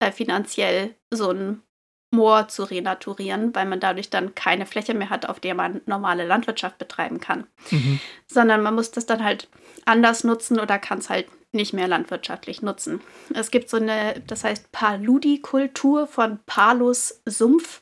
äh, 0.00 0.10
finanziell 0.10 0.94
so 1.10 1.30
ein 1.30 1.62
Moor 2.10 2.48
zu 2.48 2.64
renaturieren, 2.64 3.54
weil 3.54 3.66
man 3.66 3.78
dadurch 3.80 4.10
dann 4.10 4.34
keine 4.34 4.66
Fläche 4.66 4.94
mehr 4.94 5.10
hat, 5.10 5.28
auf 5.28 5.38
der 5.38 5.54
man 5.54 5.80
normale 5.86 6.26
Landwirtschaft 6.26 6.78
betreiben 6.78 7.20
kann. 7.20 7.46
Mhm. 7.70 8.00
Sondern 8.26 8.62
man 8.62 8.74
muss 8.74 8.90
das 8.90 9.06
dann 9.06 9.22
halt 9.22 9.48
anders 9.84 10.24
nutzen 10.24 10.58
oder 10.58 10.78
kann 10.78 10.98
es 10.98 11.08
halt 11.08 11.26
nicht 11.52 11.72
mehr 11.72 11.88
landwirtschaftlich 11.88 12.62
nutzen. 12.62 13.00
Es 13.34 13.50
gibt 13.50 13.70
so 13.70 13.76
eine, 13.76 14.22
das 14.26 14.44
heißt 14.44 14.70
Paludikultur 14.72 16.06
von 16.06 16.38
Palus 16.46 17.20
Sumpf. 17.26 17.80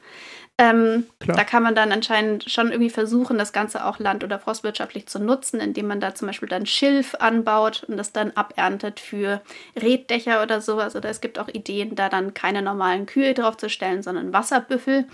Ähm, 0.60 1.06
da 1.20 1.44
kann 1.44 1.62
man 1.62 1.76
dann 1.76 1.92
anscheinend 1.92 2.50
schon 2.50 2.72
irgendwie 2.72 2.90
versuchen, 2.90 3.38
das 3.38 3.52
Ganze 3.52 3.84
auch 3.84 4.00
land- 4.00 4.24
oder 4.24 4.40
forstwirtschaftlich 4.40 5.06
zu 5.06 5.20
nutzen, 5.20 5.60
indem 5.60 5.86
man 5.86 6.00
da 6.00 6.16
zum 6.16 6.26
Beispiel 6.26 6.48
dann 6.48 6.66
Schilf 6.66 7.14
anbaut 7.14 7.84
und 7.86 7.96
das 7.96 8.12
dann 8.12 8.32
aberntet 8.32 8.98
für 8.98 9.40
Reddächer 9.80 10.42
oder 10.42 10.60
sowas. 10.60 10.96
Oder 10.96 11.10
es 11.10 11.20
gibt 11.20 11.38
auch 11.38 11.46
Ideen, 11.46 11.94
da 11.94 12.08
dann 12.08 12.34
keine 12.34 12.60
normalen 12.60 13.06
Kühe 13.06 13.34
draufzustellen, 13.34 14.02
sondern 14.02 14.32
Wasserbüffel, 14.32 15.06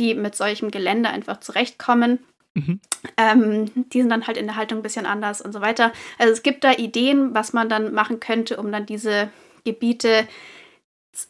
die 0.00 0.14
mit 0.14 0.34
solchem 0.34 0.72
Gelände 0.72 1.10
einfach 1.10 1.38
zurechtkommen. 1.38 2.18
Mhm. 2.54 2.80
Ähm, 3.16 3.70
die 3.92 4.00
sind 4.00 4.10
dann 4.10 4.26
halt 4.26 4.36
in 4.36 4.46
der 4.46 4.56
Haltung 4.56 4.80
ein 4.80 4.82
bisschen 4.82 5.06
anders 5.06 5.40
und 5.40 5.52
so 5.52 5.60
weiter. 5.60 5.92
Also 6.18 6.32
es 6.32 6.42
gibt 6.42 6.64
da 6.64 6.72
Ideen, 6.72 7.34
was 7.34 7.52
man 7.52 7.68
dann 7.68 7.94
machen 7.94 8.18
könnte, 8.18 8.56
um 8.56 8.72
dann 8.72 8.84
diese 8.84 9.30
Gebiete 9.64 10.26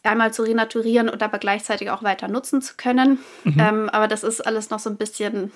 einmal 0.03 0.33
zu 0.33 0.43
renaturieren 0.43 1.09
und 1.09 1.23
aber 1.23 1.39
gleichzeitig 1.39 1.89
auch 1.89 2.03
weiter 2.03 2.27
nutzen 2.27 2.61
zu 2.61 2.75
können. 2.77 3.19
Mhm. 3.43 3.59
Ähm, 3.59 3.89
aber 3.89 4.07
das 4.07 4.23
ist 4.23 4.41
alles 4.41 4.69
noch 4.69 4.79
so 4.79 4.89
ein 4.89 4.97
bisschen, 4.97 5.51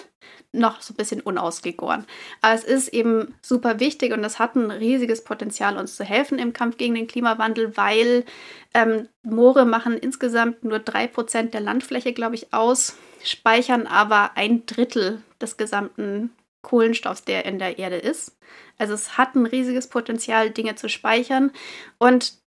noch 0.52 0.82
so 0.82 0.94
ein 0.94 0.98
bisschen 0.98 1.22
unausgegoren. 1.22 2.06
Aber 2.42 2.54
es 2.54 2.64
ist 2.64 2.90
eben 2.90 3.36
super 3.42 3.80
wichtig 3.80 4.14
und 4.14 4.24
es 4.24 4.40
hat 4.40 4.56
ein 4.56 4.72
riesiges 4.72 5.24
Potenzial, 5.24 5.78
uns 5.78 5.96
zu 5.96 6.04
helfen 6.04 6.40
im 6.40 6.54
Kampf 6.54 6.78
gegen 6.78 6.96
den 6.96 7.08
Klimawandel, 7.08 7.78
weil 7.78 8.26
ähm, 8.74 9.08
Moore 9.24 9.66
machen 9.66 9.98
insgesamt 9.98 10.64
nur 10.64 10.80
drei 10.80 11.08
Prozent 11.08 11.54
der 11.54 11.62
Landfläche, 11.62 12.14
glaube 12.14 12.36
ich, 12.36 12.54
aus, 12.54 12.98
speichern 13.24 13.88
aber 13.88 14.32
ein 14.36 14.66
Drittel 14.66 15.22
des 15.40 15.58
gesamten 15.58 16.32
Kohlenstoffs, 16.62 17.24
der 17.24 17.46
in 17.46 17.60
der 17.60 17.78
Erde 17.78 17.98
ist. 17.98 18.38
Also 18.78 18.94
es 18.94 19.18
hat 19.18 19.36
ein 19.36 19.46
riesiges 19.46 19.88
Potenzial, 19.88 20.50
Dinge 20.50 20.76
zu 20.76 20.90
speichern. 20.90 21.52
Und 22.00 22.43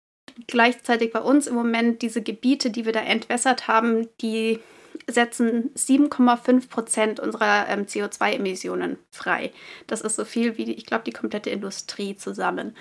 gleichzeitig 0.46 1.12
bei 1.12 1.20
uns 1.20 1.46
im 1.46 1.54
Moment 1.54 2.02
diese 2.02 2.22
Gebiete, 2.22 2.70
die 2.70 2.84
wir 2.84 2.92
da 2.92 3.00
entwässert 3.00 3.68
haben, 3.68 4.08
die 4.20 4.60
setzen 5.06 5.70
7,5 5.76 6.68
Prozent 6.68 7.20
unserer 7.20 7.68
ähm, 7.68 7.86
CO2-Emissionen 7.86 8.98
frei. 9.10 9.52
Das 9.86 10.00
ist 10.00 10.16
so 10.16 10.24
viel 10.24 10.58
wie, 10.58 10.70
ich 10.72 10.86
glaube, 10.86 11.04
die 11.04 11.12
komplette 11.12 11.50
Industrie 11.50 12.16
zusammen. 12.16 12.76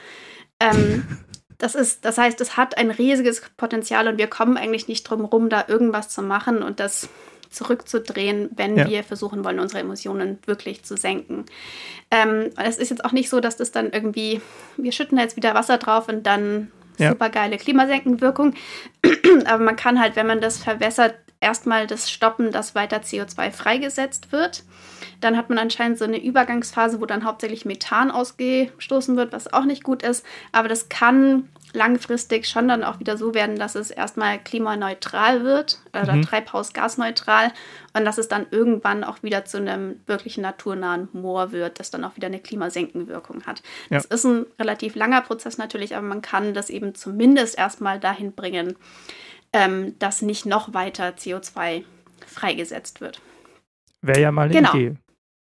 Ähm, 0.60 1.06
das, 1.58 1.76
ist, 1.76 2.06
das 2.06 2.18
heißt, 2.18 2.40
es 2.42 2.58
hat 2.58 2.78
ein 2.78 2.92
riesiges 2.92 3.42
Potenzial 3.58 4.08
und 4.08 4.18
wir 4.18 4.28
kommen 4.28 4.58
eigentlich 4.58 4.88
nicht 4.88 5.04
drum 5.04 5.26
rum, 5.26 5.50
da 5.50 5.66
irgendwas 5.68 6.10
zu 6.10 6.22
machen 6.22 6.64
und 6.64 6.80
das 6.80 7.10
zurückzudrehen, 7.50 8.50
wenn 8.56 8.78
ja. 8.78 8.88
wir 8.88 9.04
versuchen 9.04 9.44
wollen, 9.44 9.60
unsere 9.60 9.82
Emissionen 9.82 10.40
wirklich 10.46 10.84
zu 10.84 10.96
senken. 10.96 11.46
Ähm, 12.10 12.50
es 12.58 12.78
ist 12.78 12.90
jetzt 12.90 13.04
auch 13.04 13.12
nicht 13.12 13.30
so, 13.30 13.42
dass 13.42 13.58
das 13.58 13.72
dann 13.72 13.92
irgendwie, 13.92 14.42
wir 14.78 14.94
schütten 14.94 15.18
jetzt 15.18 15.36
wieder 15.36 15.54
Wasser 15.54 15.78
drauf 15.78 16.08
und 16.08 16.26
dann 16.26 16.72
ja. 17.02 17.10
super 17.10 17.30
geile 17.30 17.58
Klimasenkenwirkung. 17.58 18.54
Aber 19.46 19.64
man 19.64 19.76
kann 19.76 20.00
halt, 20.00 20.16
wenn 20.16 20.28
man 20.28 20.42
das 20.42 20.58
verwässert, 20.58 21.16
erstmal 21.42 21.88
das 21.88 22.10
stoppen, 22.10 22.52
dass 22.52 22.76
weiter 22.76 22.98
CO2 22.98 23.52
freigesetzt 23.52 24.32
wird. 24.32 24.64
Dann 25.20 25.36
hat 25.36 25.50
man 25.50 25.58
anscheinend 25.58 25.98
so 25.98 26.06
eine 26.06 26.24
Übergangsphase, 26.24 27.02
wo 27.02 27.06
dann 27.06 27.26
hauptsächlich 27.26 27.66
Methan 27.66 28.12
ausgestoßen 28.12 29.18
wird, 29.18 29.34
was 29.34 29.52
auch 29.52 29.66
nicht 29.66 29.84
gut 29.84 30.04
ist. 30.04 30.26
Aber 30.52 30.68
das 30.68 30.90
kann 30.90 31.50
langfristig 31.74 32.48
schon 32.48 32.68
dann 32.68 32.84
auch 32.84 33.00
wieder 33.00 33.18
so 33.18 33.34
werden, 33.34 33.58
dass 33.58 33.76
es 33.76 33.92
erstmal 33.92 34.40
klimaneutral 34.40 35.44
wird 35.44 35.80
oder 35.90 36.14
mhm. 36.14 36.24
treibhausgasneutral 36.24 37.52
und 37.94 38.06
dass 38.06 38.18
es 38.18 38.28
dann 38.28 38.46
irgendwann 38.52 39.04
auch 39.04 39.24
wieder 39.24 39.46
zu 39.46 39.58
einem 39.58 40.00
wirklichen 40.06 40.42
naturnahen 40.42 41.10
Moor 41.14 41.52
wird, 41.52 41.80
das 41.80 41.92
dann 41.92 42.04
auch 42.04 42.16
wieder 42.16 42.28
eine 42.28 42.40
Klimasenkenwirkung 42.40 43.44
hat. 43.46 43.62
Ja. 43.90 43.98
Das 43.98 44.06
ist 44.06 44.26
ein 44.26 44.46
relativ 44.60 44.96
langer 44.96 45.22
Prozess 45.22 45.58
natürlich, 45.58 45.96
aber 45.96 46.06
man 46.06 46.22
kann 46.22 46.54
das 46.54 46.70
eben 46.70 46.96
zumindest 46.96 47.58
erstmal 47.58 48.00
dahin 48.00 48.34
bringen, 48.34 48.76
ähm, 49.54 49.98
dass 50.00 50.22
nicht 50.22 50.46
noch 50.46 50.74
weiter 50.74 51.10
CO2 51.10 51.84
freigesetzt 52.26 53.02
wird. 53.02 53.22
Wäre 54.02 54.22
ja 54.22 54.32
mal 54.32 54.44
eine 54.44 54.54
genau. 54.54 54.74
Idee. 54.74 54.96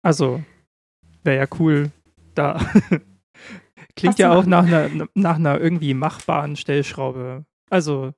Also, 0.01 0.43
wäre 1.23 1.37
ja 1.37 1.45
cool, 1.59 1.91
da 2.35 2.59
Klingt 3.95 4.19
ja 4.19 4.33
auch 4.33 4.45
nach 4.45 4.65
einer, 4.65 5.07
nach 5.13 5.35
einer 5.35 5.59
irgendwie 5.59 5.93
machbaren 5.93 6.55
Stellschraube. 6.55 7.45
Also. 7.69 8.13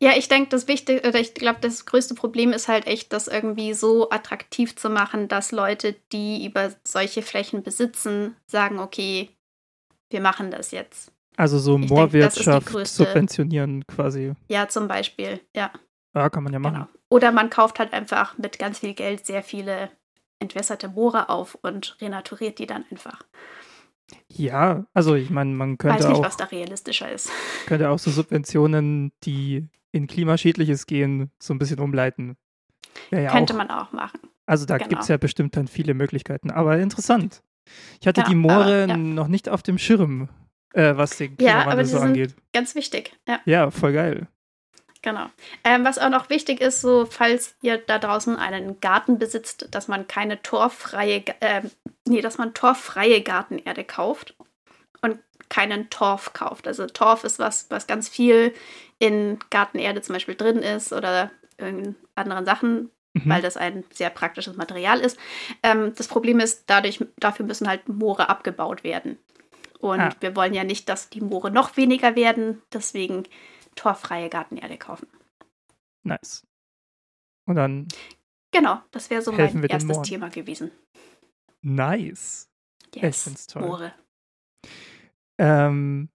Ja, 0.00 0.12
ich 0.16 0.28
denke, 0.28 0.48
das 0.50 0.66
Wichtige, 0.68 1.06
oder 1.08 1.20
ich 1.20 1.34
glaube, 1.34 1.60
das 1.60 1.86
größte 1.86 2.14
Problem 2.14 2.52
ist 2.52 2.68
halt 2.68 2.86
echt, 2.86 3.12
das 3.12 3.28
irgendwie 3.28 3.72
so 3.72 4.10
attraktiv 4.10 4.74
zu 4.74 4.90
machen, 4.90 5.28
dass 5.28 5.52
Leute, 5.52 5.94
die 6.12 6.44
über 6.44 6.72
solche 6.84 7.22
Flächen 7.22 7.62
besitzen, 7.62 8.36
sagen, 8.46 8.80
okay, 8.80 9.30
wir 10.10 10.20
machen 10.20 10.50
das 10.50 10.72
jetzt. 10.72 11.12
Also 11.36 11.58
so 11.58 11.78
Moorwirtschaft 11.78 12.86
subventionieren 12.86 13.86
quasi. 13.86 14.34
Ja, 14.48 14.68
zum 14.68 14.88
Beispiel, 14.88 15.40
ja. 15.56 15.70
Ja, 16.14 16.28
kann 16.28 16.44
man 16.44 16.52
ja 16.52 16.58
machen. 16.58 16.74
Genau. 16.74 16.88
Oder 17.08 17.32
man 17.32 17.48
kauft 17.48 17.78
halt 17.78 17.92
einfach 17.92 18.36
mit 18.38 18.58
ganz 18.58 18.80
viel 18.80 18.94
Geld 18.94 19.24
sehr 19.24 19.42
viele 19.42 19.90
entwässerte 20.40 20.88
Moore 20.88 21.28
auf 21.28 21.56
und 21.62 21.96
renaturiert 22.00 22.58
die 22.58 22.66
dann 22.66 22.84
einfach. 22.90 23.22
Ja, 24.28 24.86
also 24.94 25.14
ich 25.14 25.30
meine, 25.30 25.52
man 25.54 25.78
könnte 25.78 25.98
Weiß 25.98 26.08
nicht, 26.08 26.18
auch, 26.18 26.24
was 26.24 26.36
da 26.36 26.44
realistischer 26.44 27.10
ist. 27.10 27.30
Könnte 27.66 27.90
auch 27.90 27.98
so 27.98 28.10
Subventionen, 28.10 29.12
die 29.24 29.68
in 29.92 30.06
Klimaschädliches 30.06 30.86
gehen, 30.86 31.30
so 31.38 31.52
ein 31.54 31.58
bisschen 31.58 31.80
umleiten. 31.80 32.36
Ja 33.10 33.30
könnte 33.30 33.54
auch, 33.54 33.58
man 33.58 33.70
auch 33.70 33.92
machen. 33.92 34.20
Also 34.46 34.66
da 34.66 34.78
genau. 34.78 34.88
gibt 34.88 35.02
es 35.02 35.08
ja 35.08 35.16
bestimmt 35.16 35.56
dann 35.56 35.68
viele 35.68 35.94
Möglichkeiten. 35.94 36.50
Aber 36.50 36.78
interessant. 36.78 37.42
Ich 38.00 38.06
hatte 38.06 38.22
ja, 38.22 38.26
die 38.26 38.34
Moore 38.34 38.84
aber, 38.84 38.86
ja. 38.86 38.96
noch 38.96 39.28
nicht 39.28 39.48
auf 39.48 39.62
dem 39.62 39.78
Schirm, 39.78 40.28
äh, 40.72 40.96
was 40.96 41.16
den 41.16 41.36
Klimawandel 41.36 41.66
ja, 41.66 41.72
aber 41.72 41.84
so 41.84 41.98
angeht. 41.98 42.34
Ganz 42.52 42.74
wichtig. 42.74 43.12
Ja. 43.28 43.40
ja, 43.44 43.70
voll 43.70 43.92
geil. 43.92 44.28
Genau. 45.02 45.26
Ähm, 45.64 45.84
was 45.84 45.98
auch 45.98 46.10
noch 46.10 46.30
wichtig 46.30 46.60
ist, 46.60 46.80
so 46.80 47.06
falls 47.06 47.56
ihr 47.60 47.78
da 47.78 47.98
draußen 47.98 48.36
einen 48.36 48.80
Garten 48.80 49.18
besitzt, 49.18 49.68
dass 49.72 49.88
man 49.88 50.06
keine 50.06 50.42
torffreie, 50.42 51.24
äh, 51.40 51.62
nee, 52.12 52.20
dass 52.20 52.38
man 52.38 52.54
torffreie 52.54 53.22
Gartenerde 53.22 53.84
kauft 53.84 54.36
und 55.00 55.18
keinen 55.48 55.90
Torf 55.90 56.32
kauft. 56.32 56.68
Also 56.68 56.86
Torf 56.86 57.24
ist 57.24 57.38
was, 57.38 57.70
was 57.70 57.86
ganz 57.86 58.08
viel 58.08 58.54
in 58.98 59.38
Gartenerde 59.50 60.00
zum 60.02 60.14
Beispiel 60.14 60.36
drin 60.36 60.58
ist 60.58 60.92
oder 60.92 61.30
in 61.58 61.96
anderen 62.14 62.44
Sachen, 62.44 62.90
mhm. 63.14 63.28
weil 63.28 63.42
das 63.42 63.56
ein 63.56 63.84
sehr 63.92 64.10
praktisches 64.10 64.56
Material 64.56 65.00
ist. 65.00 65.18
Ähm, 65.62 65.92
das 65.96 66.08
Problem 66.08 66.40
ist, 66.40 66.64
dadurch, 66.68 67.04
dafür 67.16 67.44
müssen 67.46 67.68
halt 67.68 67.88
Moore 67.88 68.28
abgebaut 68.28 68.84
werden. 68.84 69.18
Und 69.80 70.00
ah. 70.00 70.14
wir 70.20 70.36
wollen 70.36 70.54
ja 70.54 70.62
nicht, 70.62 70.88
dass 70.88 71.10
die 71.10 71.20
Moore 71.20 71.50
noch 71.50 71.76
weniger 71.76 72.14
werden. 72.14 72.62
Deswegen 72.72 73.24
torfreie 73.74 74.28
Gartenerde 74.28 74.78
kaufen. 74.78 75.08
Nice. 76.04 76.46
Und 77.46 77.56
dann. 77.56 77.88
Genau, 78.52 78.80
das 78.90 79.10
wäre 79.10 79.22
so 79.22 79.32
mein 79.32 79.64
erstes 79.64 80.02
Thema 80.02 80.28
gewesen. 80.28 80.70
Nice. 81.62 82.48
Yes, 82.94 83.26
ich 83.26 83.46
toll. 83.46 83.62
Moore. 83.62 83.92
Ähm, 85.38 86.08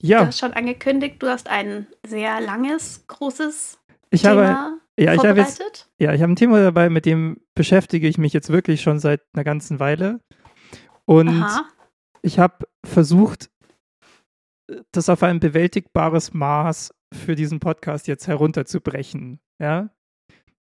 ja. 0.00 0.20
Du 0.20 0.26
hast 0.26 0.38
schon 0.38 0.52
angekündigt, 0.52 1.22
du 1.22 1.28
hast 1.28 1.48
ein 1.48 1.86
sehr 2.06 2.40
langes, 2.40 3.06
großes 3.06 3.78
ich 4.10 4.22
Thema 4.22 4.48
habe, 4.48 4.80
ja, 4.98 5.14
ich 5.14 5.24
habe 5.24 5.40
jetzt, 5.40 5.90
ja, 5.98 6.12
ich 6.12 6.22
habe 6.22 6.32
ein 6.32 6.36
Thema 6.36 6.62
dabei, 6.62 6.90
mit 6.90 7.06
dem 7.06 7.40
beschäftige 7.54 8.08
ich 8.08 8.18
mich 8.18 8.32
jetzt 8.32 8.50
wirklich 8.50 8.82
schon 8.82 8.98
seit 8.98 9.22
einer 9.32 9.44
ganzen 9.44 9.80
Weile. 9.80 10.20
Und 11.04 11.28
Aha. 11.28 11.64
ich 12.22 12.38
habe 12.38 12.66
versucht, 12.84 13.50
das 14.92 15.08
auf 15.08 15.22
ein 15.22 15.40
bewältigbares 15.40 16.32
Maß 16.32 16.94
für 17.12 17.34
diesen 17.34 17.60
Podcast 17.60 18.06
jetzt 18.06 18.26
herunterzubrechen. 18.26 19.40
Ja? 19.58 19.90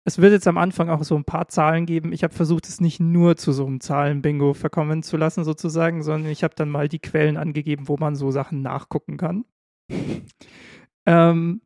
Es 0.06 0.18
wird 0.18 0.30
jetzt 0.30 0.46
am 0.46 0.56
Anfang 0.56 0.88
auch 0.88 1.02
so 1.02 1.16
ein 1.16 1.24
paar 1.24 1.48
Zahlen 1.48 1.84
geben. 1.84 2.12
Ich 2.12 2.22
habe 2.22 2.32
versucht, 2.32 2.68
es 2.68 2.80
nicht 2.80 3.00
nur 3.00 3.36
zu 3.36 3.50
so 3.50 3.66
einem 3.66 3.80
Zahlenbingo 3.80 4.54
verkommen 4.54 5.02
zu 5.02 5.16
lassen, 5.16 5.42
sozusagen, 5.42 6.04
sondern 6.04 6.30
ich 6.30 6.44
habe 6.44 6.54
dann 6.54 6.70
mal 6.70 6.88
die 6.88 7.00
Quellen 7.00 7.36
angegeben, 7.36 7.88
wo 7.88 7.96
man 7.96 8.14
so 8.14 8.30
Sachen 8.30 8.62
nachgucken 8.62 9.16
kann. 9.16 9.44
ähm, 11.06 11.60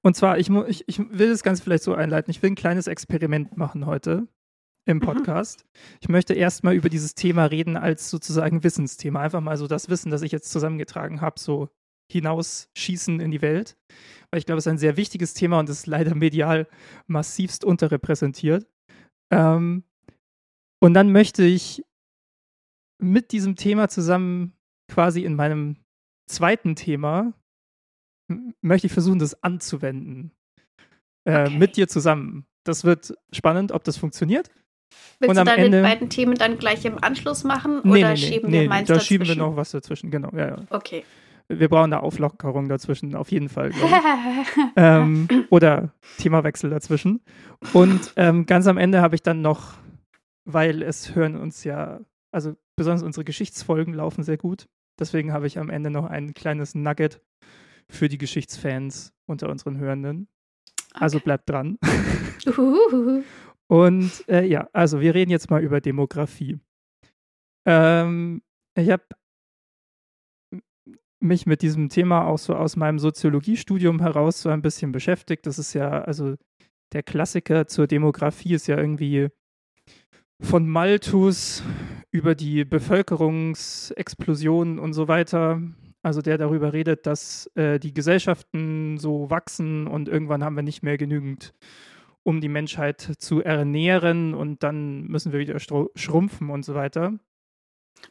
und 0.00 0.16
zwar, 0.16 0.38
ich, 0.38 0.48
ich, 0.48 0.88
ich 0.88 0.98
will 0.98 1.28
das 1.28 1.42
Ganze 1.42 1.62
vielleicht 1.62 1.82
so 1.82 1.92
einleiten. 1.92 2.30
Ich 2.30 2.42
will 2.42 2.52
ein 2.52 2.56
kleines 2.56 2.86
Experiment 2.86 3.58
machen 3.58 3.84
heute 3.84 4.26
im 4.86 4.96
mhm. 4.96 5.02
Podcast. 5.02 5.66
Mhm. 5.66 5.98
Ich 6.00 6.08
möchte 6.08 6.32
erstmal 6.32 6.74
über 6.74 6.88
dieses 6.88 7.14
Thema 7.14 7.44
reden 7.44 7.76
als 7.76 8.08
sozusagen 8.08 8.64
Wissensthema. 8.64 9.20
Einfach 9.20 9.42
mal 9.42 9.58
so 9.58 9.66
das 9.66 9.90
Wissen, 9.90 10.10
das 10.10 10.22
ich 10.22 10.32
jetzt 10.32 10.50
zusammengetragen 10.50 11.20
habe, 11.20 11.38
so 11.38 11.68
hinausschießen 12.10 13.20
in 13.20 13.30
die 13.30 13.42
Welt. 13.42 13.76
Weil 14.30 14.38
ich 14.38 14.46
glaube, 14.46 14.58
es 14.58 14.66
ist 14.66 14.70
ein 14.70 14.78
sehr 14.78 14.96
wichtiges 14.96 15.34
Thema 15.34 15.58
und 15.58 15.68
ist 15.68 15.86
leider 15.86 16.14
medial 16.14 16.66
massivst 17.06 17.64
unterrepräsentiert. 17.64 18.66
Ähm, 19.30 19.84
und 20.80 20.94
dann 20.94 21.12
möchte 21.12 21.44
ich 21.44 21.84
mit 23.00 23.32
diesem 23.32 23.56
Thema 23.56 23.88
zusammen 23.88 24.52
quasi 24.90 25.22
in 25.22 25.34
meinem 25.34 25.76
zweiten 26.28 26.76
Thema, 26.76 27.32
möchte 28.60 28.86
ich 28.86 28.92
versuchen, 28.92 29.18
das 29.18 29.42
anzuwenden. 29.42 30.32
Äh, 31.24 31.46
okay. 31.46 31.58
Mit 31.58 31.76
dir 31.76 31.88
zusammen. 31.88 32.46
Das 32.64 32.84
wird 32.84 33.14
spannend, 33.32 33.72
ob 33.72 33.84
das 33.84 33.96
funktioniert. 33.96 34.50
Willst 35.20 35.30
und 35.30 35.36
du 35.36 35.44
deine 35.44 35.64
Ende, 35.64 35.82
beiden 35.82 36.10
Themen 36.10 36.34
dann 36.34 36.58
gleich 36.58 36.84
im 36.84 37.02
Anschluss 37.02 37.44
machen 37.44 37.80
nee, 37.84 38.00
oder 38.00 38.10
nee, 38.10 38.16
schieben 38.16 38.50
nee, 38.50 38.62
wir 38.62 38.68
meins 38.68 38.88
da 38.88 38.94
dazwischen? 38.94 39.08
schieben 39.08 39.28
wir 39.28 39.36
noch 39.36 39.56
was 39.56 39.70
dazwischen, 39.70 40.10
genau. 40.10 40.30
Ja, 40.32 40.48
ja. 40.48 40.56
Okay 40.70 41.04
wir 41.48 41.68
brauchen 41.68 41.92
eine 41.92 42.02
Auflockerung 42.02 42.68
dazwischen, 42.68 43.14
auf 43.14 43.30
jeden 43.30 43.48
Fall. 43.48 43.72
ähm, 44.76 45.28
oder 45.50 45.92
Themawechsel 46.18 46.70
dazwischen. 46.70 47.20
Und 47.72 48.12
ähm, 48.16 48.46
ganz 48.46 48.66
am 48.66 48.76
Ende 48.76 49.00
habe 49.00 49.14
ich 49.14 49.22
dann 49.22 49.40
noch, 49.40 49.74
weil 50.44 50.82
es 50.82 51.14
hören 51.14 51.36
uns 51.36 51.64
ja, 51.64 52.00
also 52.32 52.54
besonders 52.76 53.02
unsere 53.02 53.24
Geschichtsfolgen 53.24 53.94
laufen 53.94 54.22
sehr 54.22 54.36
gut. 54.36 54.68
Deswegen 54.98 55.32
habe 55.32 55.46
ich 55.46 55.58
am 55.58 55.70
Ende 55.70 55.90
noch 55.90 56.04
ein 56.04 56.34
kleines 56.34 56.74
Nugget 56.74 57.22
für 57.90 58.08
die 58.08 58.18
Geschichtsfans 58.18 59.14
unter 59.26 59.48
unseren 59.48 59.78
Hörenden. 59.78 60.28
Also 60.92 61.16
okay. 61.16 61.24
bleibt 61.24 61.48
dran. 61.48 61.78
Und 63.68 64.28
äh, 64.28 64.44
ja, 64.46 64.68
also 64.72 65.00
wir 65.00 65.14
reden 65.14 65.30
jetzt 65.30 65.50
mal 65.50 65.62
über 65.62 65.80
Demografie. 65.80 66.58
Ähm, 67.66 68.42
ich 68.74 68.90
habe 68.90 69.04
mich 71.20 71.46
mit 71.46 71.62
diesem 71.62 71.88
Thema 71.88 72.26
auch 72.26 72.38
so 72.38 72.54
aus 72.54 72.76
meinem 72.76 72.98
Soziologiestudium 72.98 74.00
heraus 74.00 74.42
so 74.42 74.48
ein 74.48 74.62
bisschen 74.62 74.92
beschäftigt. 74.92 75.46
Das 75.46 75.58
ist 75.58 75.74
ja, 75.74 76.02
also 76.02 76.36
der 76.92 77.02
Klassiker 77.02 77.66
zur 77.66 77.86
Demografie 77.86 78.54
ist 78.54 78.66
ja 78.66 78.78
irgendwie 78.78 79.28
von 80.40 80.68
Malthus 80.68 81.62
über 82.10 82.34
die 82.34 82.64
Bevölkerungsexplosion 82.64 84.78
und 84.78 84.92
so 84.92 85.08
weiter. 85.08 85.62
Also 86.02 86.22
der 86.22 86.38
darüber 86.38 86.72
redet, 86.72 87.06
dass 87.06 87.50
äh, 87.56 87.80
die 87.80 87.92
Gesellschaften 87.92 88.98
so 88.98 89.30
wachsen 89.30 89.88
und 89.88 90.08
irgendwann 90.08 90.44
haben 90.44 90.56
wir 90.56 90.62
nicht 90.62 90.82
mehr 90.82 90.96
genügend, 90.96 91.52
um 92.22 92.40
die 92.40 92.48
Menschheit 92.48 93.00
zu 93.18 93.42
ernähren 93.42 94.34
und 94.34 94.62
dann 94.62 95.02
müssen 95.08 95.32
wir 95.32 95.40
wieder 95.40 95.58
schrumpfen 95.58 96.50
und 96.50 96.64
so 96.64 96.74
weiter. 96.74 97.18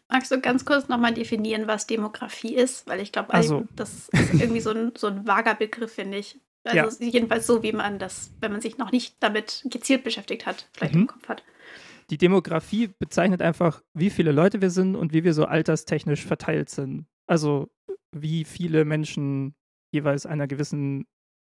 Magst 0.10 0.32
du 0.32 0.40
ganz 0.40 0.64
kurz 0.64 0.88
nochmal 0.88 1.14
definieren, 1.14 1.68
was 1.68 1.88
Demografie 1.88 2.56
ist? 2.56 2.88
Weil 2.88 3.02
ich 3.02 3.12
glaube, 3.12 3.34
also, 3.34 3.66
das 3.76 4.10
ist 4.10 4.34
irgendwie 4.34 4.62
so 4.62 4.72
ein, 4.72 4.94
so 4.96 5.08
ein 5.08 5.28
vager 5.28 5.56
Begriff, 5.56 5.94
finde 5.94 6.18
ich. 6.18 6.40
Also 6.64 7.04
ja. 7.04 7.10
jedenfalls 7.10 7.48
so, 7.48 7.64
wie 7.64 7.72
man 7.72 8.00
das, 8.00 8.32
wenn 8.42 8.52
man 8.52 8.62
sich 8.62 8.78
noch 8.78 8.92
nicht 8.92 9.16
damit 9.22 9.66
gezielt 9.70 10.04
beschäftigt 10.04 10.46
hat, 10.46 10.70
vielleicht 10.74 10.96
mhm. 10.96 11.02
im 11.02 11.08
Kopf 11.08 11.28
hat. 11.30 11.44
Die 12.10 12.18
Demografie 12.18 12.90
bezeichnet 13.00 13.42
einfach, 13.42 13.82
wie 13.94 14.10
viele 14.10 14.32
Leute 14.32 14.62
wir 14.62 14.70
sind 14.70 14.96
und 14.96 15.14
wie 15.14 15.24
wir 15.24 15.34
so 15.34 15.46
alterstechnisch 15.46 16.26
verteilt 16.26 16.70
sind. 16.70 17.06
Also 17.26 17.70
wie 18.12 18.46
viele 18.46 18.86
Menschen 18.86 19.56
jeweils 19.94 20.26
einer 20.26 20.48
gewissen 20.48 21.06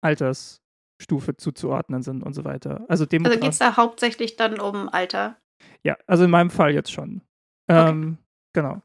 Altersstufe 0.03 1.37
zuzuordnen 1.37 2.03
sind 2.03 2.23
und 2.23 2.35
so 2.35 2.45
weiter. 2.45 2.85
Also, 2.89 3.05
also 3.05 3.07
geht 3.07 3.43
es 3.45 3.59
da 3.59 3.77
hauptsächlich 3.77 4.37
dann 4.37 4.59
um 4.59 4.89
Alter? 4.89 5.37
Ja, 5.85 5.97
also 6.07 6.25
in 6.25 6.31
meinem 6.31 6.51
Fall 6.51 6.73
jetzt 6.73 6.91
schon. 6.91 7.23
Ähm, 7.71 8.03
okay. 8.03 8.19
Genau. 8.53 8.83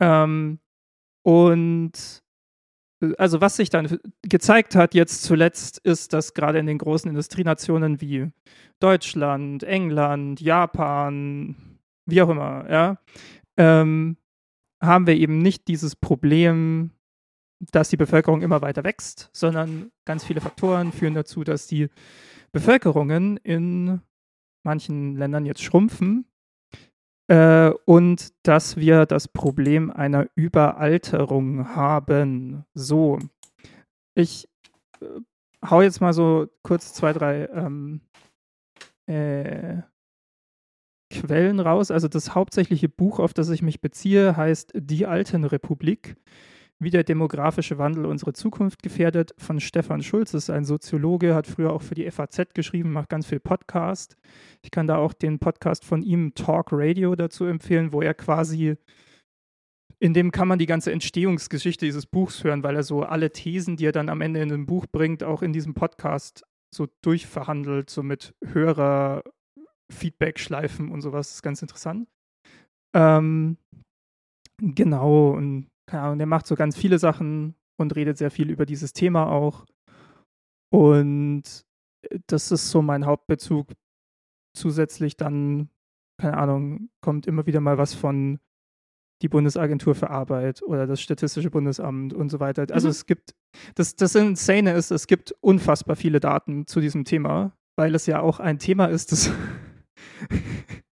Ähm, 0.00 0.58
und 1.24 2.22
also 3.18 3.40
was 3.40 3.56
sich 3.56 3.70
dann 3.70 3.98
gezeigt 4.22 4.76
hat 4.76 4.94
jetzt 4.94 5.22
zuletzt, 5.22 5.78
ist, 5.78 6.12
dass 6.12 6.34
gerade 6.34 6.58
in 6.58 6.66
den 6.66 6.78
großen 6.78 7.08
Industrienationen 7.08 8.00
wie 8.00 8.30
Deutschland, 8.80 9.62
England, 9.62 10.40
Japan, 10.40 11.78
wie 12.06 12.22
auch 12.22 12.28
immer, 12.28 12.70
ja, 12.70 12.98
ähm, 13.56 14.16
haben 14.82 15.06
wir 15.06 15.16
eben 15.16 15.38
nicht 15.38 15.68
dieses 15.68 15.96
Problem, 15.96 16.90
dass 17.72 17.88
die 17.88 17.96
Bevölkerung 17.96 18.42
immer 18.42 18.62
weiter 18.62 18.84
wächst, 18.84 19.30
sondern 19.32 19.90
ganz 20.04 20.24
viele 20.24 20.40
Faktoren 20.40 20.92
führen 20.92 21.14
dazu, 21.14 21.44
dass 21.44 21.66
die 21.66 21.88
Bevölkerungen 22.52 23.38
in 23.38 24.00
manchen 24.62 25.16
Ländern 25.16 25.46
jetzt 25.46 25.62
schrumpfen 25.62 26.26
äh, 27.28 27.70
und 27.84 28.32
dass 28.42 28.76
wir 28.76 29.06
das 29.06 29.28
Problem 29.28 29.90
einer 29.90 30.26
Überalterung 30.34 31.74
haben. 31.74 32.64
So, 32.74 33.18
ich 34.14 34.48
äh, 35.00 35.06
hau 35.68 35.82
jetzt 35.82 36.00
mal 36.00 36.12
so 36.12 36.48
kurz 36.62 36.92
zwei, 36.92 37.12
drei 37.12 37.46
ähm, 37.46 38.00
äh, 39.06 39.82
Quellen 41.10 41.60
raus. 41.60 41.90
Also 41.90 42.08
das 42.08 42.34
hauptsächliche 42.34 42.88
Buch, 42.88 43.20
auf 43.20 43.34
das 43.34 43.48
ich 43.50 43.62
mich 43.62 43.80
beziehe, 43.80 44.36
heißt 44.36 44.72
Die 44.74 45.06
Alten 45.06 45.44
Republik 45.44 46.16
wie 46.80 46.90
der 46.90 47.04
demografische 47.04 47.78
Wandel 47.78 48.06
unsere 48.06 48.32
Zukunft 48.32 48.82
gefährdet, 48.82 49.34
von 49.38 49.60
Stefan 49.60 50.02
Schulz. 50.02 50.32
Das 50.32 50.44
ist 50.44 50.50
ein 50.50 50.64
Soziologe, 50.64 51.34
hat 51.34 51.46
früher 51.46 51.72
auch 51.72 51.82
für 51.82 51.94
die 51.94 52.10
FAZ 52.10 52.54
geschrieben, 52.54 52.92
macht 52.92 53.08
ganz 53.08 53.26
viel 53.26 53.40
Podcast. 53.40 54.16
Ich 54.62 54.70
kann 54.70 54.86
da 54.86 54.96
auch 54.96 55.12
den 55.12 55.38
Podcast 55.38 55.84
von 55.84 56.02
ihm, 56.02 56.34
Talk 56.34 56.68
Radio, 56.72 57.14
dazu 57.14 57.44
empfehlen, 57.44 57.92
wo 57.92 58.02
er 58.02 58.14
quasi, 58.14 58.76
in 60.00 60.14
dem 60.14 60.32
kann 60.32 60.48
man 60.48 60.58
die 60.58 60.66
ganze 60.66 60.92
Entstehungsgeschichte 60.92 61.86
dieses 61.86 62.06
Buchs 62.06 62.42
hören, 62.44 62.62
weil 62.62 62.76
er 62.76 62.82
so 62.82 63.02
alle 63.02 63.30
Thesen, 63.30 63.76
die 63.76 63.86
er 63.86 63.92
dann 63.92 64.08
am 64.08 64.20
Ende 64.20 64.42
in 64.42 64.48
dem 64.48 64.66
Buch 64.66 64.86
bringt, 64.90 65.22
auch 65.22 65.42
in 65.42 65.52
diesem 65.52 65.74
Podcast 65.74 66.44
so 66.74 66.88
durchverhandelt, 67.02 67.88
so 67.88 68.02
mit 68.02 68.34
höherer 68.44 69.22
Feedback-Schleifen 69.92 70.90
und 70.90 71.02
sowas. 71.02 71.28
Das 71.28 71.36
ist 71.36 71.42
ganz 71.42 71.62
interessant. 71.62 72.08
Ähm, 72.94 73.58
genau, 74.60 75.30
und 75.30 75.68
keine 75.86 76.02
Ahnung, 76.02 76.18
der 76.18 76.26
macht 76.26 76.46
so 76.46 76.54
ganz 76.54 76.76
viele 76.76 76.98
Sachen 76.98 77.54
und 77.76 77.94
redet 77.96 78.18
sehr 78.18 78.30
viel 78.30 78.50
über 78.50 78.66
dieses 78.66 78.92
Thema 78.92 79.26
auch. 79.26 79.66
Und 80.70 81.42
äh, 82.02 82.18
das 82.26 82.50
ist 82.50 82.70
so 82.70 82.82
mein 82.82 83.06
Hauptbezug. 83.06 83.68
Zusätzlich 84.56 85.16
dann, 85.16 85.68
keine 86.20 86.36
Ahnung, 86.36 86.90
kommt 87.00 87.26
immer 87.26 87.46
wieder 87.46 87.60
mal 87.60 87.78
was 87.78 87.94
von 87.94 88.38
die 89.22 89.28
Bundesagentur 89.28 89.94
für 89.94 90.10
Arbeit 90.10 90.62
oder 90.62 90.86
das 90.86 91.00
Statistische 91.00 91.50
Bundesamt 91.50 92.12
und 92.12 92.28
so 92.28 92.40
weiter. 92.40 92.66
Also 92.70 92.88
mhm. 92.88 92.90
es 92.90 93.06
gibt, 93.06 93.34
das, 93.74 93.96
das 93.96 94.14
Insane 94.14 94.72
ist, 94.74 94.90
es 94.90 95.06
gibt 95.06 95.32
unfassbar 95.40 95.96
viele 95.96 96.20
Daten 96.20 96.66
zu 96.66 96.80
diesem 96.80 97.04
Thema, 97.04 97.56
weil 97.76 97.94
es 97.94 98.06
ja 98.06 98.20
auch 98.20 98.40
ein 98.40 98.58
Thema 98.58 98.86
ist, 98.86 99.12
das 99.12 99.32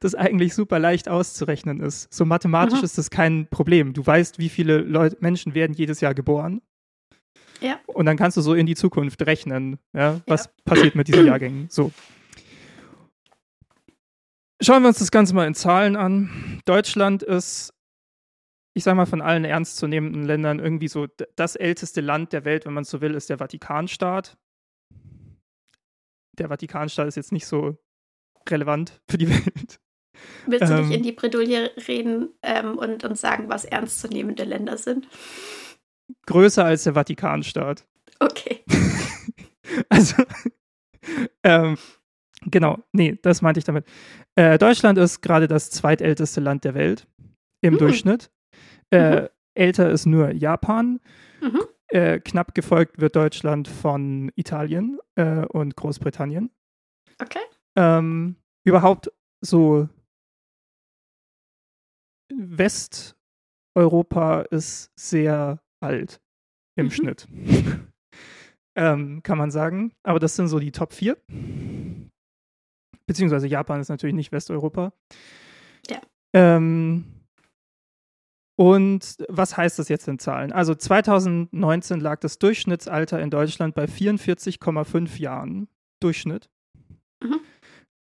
das 0.00 0.14
eigentlich 0.14 0.54
super 0.54 0.78
leicht 0.78 1.08
auszurechnen 1.08 1.80
ist. 1.80 2.12
So 2.12 2.24
mathematisch 2.24 2.78
Aha. 2.78 2.84
ist 2.84 2.98
das 2.98 3.10
kein 3.10 3.46
Problem. 3.48 3.92
Du 3.92 4.06
weißt, 4.06 4.38
wie 4.38 4.48
viele 4.48 4.78
Leute, 4.78 5.16
Menschen 5.20 5.54
werden 5.54 5.74
jedes 5.74 6.00
Jahr 6.00 6.14
geboren. 6.14 6.62
Ja. 7.60 7.80
Und 7.86 8.06
dann 8.06 8.16
kannst 8.16 8.36
du 8.36 8.40
so 8.40 8.54
in 8.54 8.66
die 8.66 8.74
Zukunft 8.74 9.22
rechnen, 9.26 9.78
ja, 9.92 10.20
was 10.26 10.46
ja. 10.46 10.50
passiert 10.64 10.94
mit 10.94 11.08
diesen 11.08 11.26
Jahrgängen. 11.26 11.68
So. 11.70 11.92
Schauen 14.60 14.82
wir 14.82 14.88
uns 14.88 14.98
das 14.98 15.10
Ganze 15.10 15.34
mal 15.34 15.46
in 15.46 15.54
Zahlen 15.54 15.96
an. 15.96 16.60
Deutschland 16.64 17.22
ist, 17.22 17.72
ich 18.74 18.84
sage 18.84 18.96
mal, 18.96 19.06
von 19.06 19.20
allen 19.20 19.44
ernstzunehmenden 19.44 20.24
Ländern 20.24 20.58
irgendwie 20.58 20.88
so 20.88 21.06
das 21.36 21.56
älteste 21.56 22.00
Land 22.00 22.32
der 22.32 22.44
Welt, 22.44 22.66
wenn 22.66 22.72
man 22.72 22.84
so 22.84 23.00
will, 23.00 23.14
ist 23.14 23.30
der 23.30 23.38
Vatikanstaat. 23.38 24.36
Der 26.38 26.48
Vatikanstaat 26.48 27.08
ist 27.08 27.16
jetzt 27.16 27.32
nicht 27.32 27.46
so 27.46 27.78
relevant 28.50 29.00
für 29.08 29.18
die 29.18 29.28
Welt. 29.28 29.80
Willst 30.46 30.70
du 30.70 30.74
ähm, 30.74 30.88
dich 30.88 30.96
in 30.96 31.02
die 31.02 31.12
Bredouille 31.12 31.70
reden 31.88 32.30
ähm, 32.42 32.78
und 32.78 33.04
uns 33.04 33.20
sagen, 33.20 33.48
was 33.48 33.64
ernstzunehmende 33.64 34.44
Länder 34.44 34.76
sind? 34.76 35.08
Größer 36.26 36.64
als 36.64 36.84
der 36.84 36.94
Vatikanstaat. 36.94 37.86
Okay. 38.20 38.64
also, 39.88 40.22
ähm, 41.42 41.76
genau, 42.46 42.78
nee, 42.92 43.18
das 43.22 43.42
meinte 43.42 43.58
ich 43.58 43.64
damit. 43.64 43.86
Äh, 44.34 44.58
Deutschland 44.58 44.98
ist 44.98 45.20
gerade 45.22 45.48
das 45.48 45.70
zweitälteste 45.70 46.40
Land 46.40 46.64
der 46.64 46.74
Welt 46.74 47.06
im 47.60 47.74
mhm. 47.74 47.78
Durchschnitt. 47.78 48.30
Äh, 48.90 49.22
mhm. 49.22 49.28
Älter 49.54 49.90
ist 49.90 50.06
nur 50.06 50.32
Japan. 50.32 51.00
Mhm. 51.40 51.60
Äh, 51.88 52.20
knapp 52.20 52.54
gefolgt 52.54 53.00
wird 53.00 53.14
Deutschland 53.14 53.68
von 53.68 54.32
Italien 54.34 54.98
äh, 55.16 55.44
und 55.46 55.76
Großbritannien. 55.76 56.50
Okay. 57.22 57.40
Ähm, 57.76 58.36
überhaupt 58.64 59.10
so 59.40 59.88
Westeuropa 62.32 64.42
ist 64.42 64.92
sehr 64.96 65.60
alt 65.80 66.20
im 66.76 66.86
mhm. 66.86 66.90
Schnitt. 66.90 67.28
ähm, 68.76 69.22
kann 69.22 69.38
man 69.38 69.50
sagen. 69.50 69.92
Aber 70.02 70.18
das 70.18 70.36
sind 70.36 70.48
so 70.48 70.58
die 70.58 70.72
Top 70.72 70.92
4. 70.92 71.16
Beziehungsweise 73.06 73.46
Japan 73.46 73.80
ist 73.80 73.90
natürlich 73.90 74.14
nicht 74.14 74.32
Westeuropa. 74.32 74.92
Ja. 75.88 76.00
Ähm, 76.32 77.04
und 78.56 79.16
was 79.28 79.56
heißt 79.56 79.78
das 79.78 79.88
jetzt 79.88 80.08
in 80.08 80.18
Zahlen? 80.18 80.52
Also 80.52 80.74
2019 80.74 82.00
lag 82.00 82.20
das 82.20 82.38
Durchschnittsalter 82.38 83.20
in 83.20 83.30
Deutschland 83.30 83.74
bei 83.74 83.84
44,5 83.84 85.18
Jahren. 85.18 85.68
Durchschnitt. 86.00 86.50
Mhm. 87.22 87.40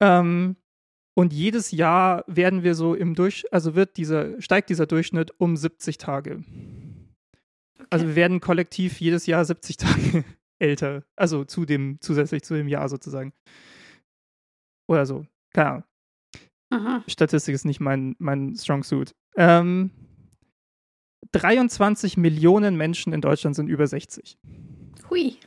Ähm, 0.01 0.57
und 1.15 1.33
jedes 1.33 1.71
Jahr 1.71 2.25
werden 2.27 2.63
wir 2.63 2.75
so 2.75 2.95
im 2.95 3.15
Durch, 3.15 3.45
also 3.51 3.75
wird 3.75 3.97
dieser, 3.97 4.41
steigt 4.41 4.69
dieser 4.69 4.87
Durchschnitt 4.87 5.33
um 5.39 5.57
70 5.57 5.97
Tage. 5.97 6.45
Okay. 7.75 7.87
Also 7.91 8.07
wir 8.09 8.17
werden 8.17 8.41
kollektiv 8.41 9.01
jedes 9.01 9.27
Jahr 9.27 9.45
70 9.45 9.77
Tage 9.79 10.25
älter. 10.59 11.05
Also 11.17 11.45
zu 11.45 11.65
dem, 11.65 11.99
zusätzlich 12.01 12.43
zu 12.43 12.55
dem 12.55 12.69
Jahr 12.69 12.89
sozusagen. 12.89 13.33
Oder 14.89 15.07
so. 15.07 15.27
Keine 15.53 15.71
Ahnung. 15.71 15.85
Aha. 16.71 17.05
Statistik 17.07 17.55
ist 17.55 17.65
nicht 17.65 17.81
mein, 17.81 18.17
mein 18.19 18.55
Strong 18.55 18.83
Suit. 18.83 19.15
Ähm, 19.37 19.91
23 21.33 22.17
Millionen 22.17 22.77
Menschen 22.77 23.13
in 23.13 23.21
Deutschland 23.21 23.57
sind 23.57 23.69
über 23.69 23.87
60. 23.87 24.39
Hui. 25.11 25.39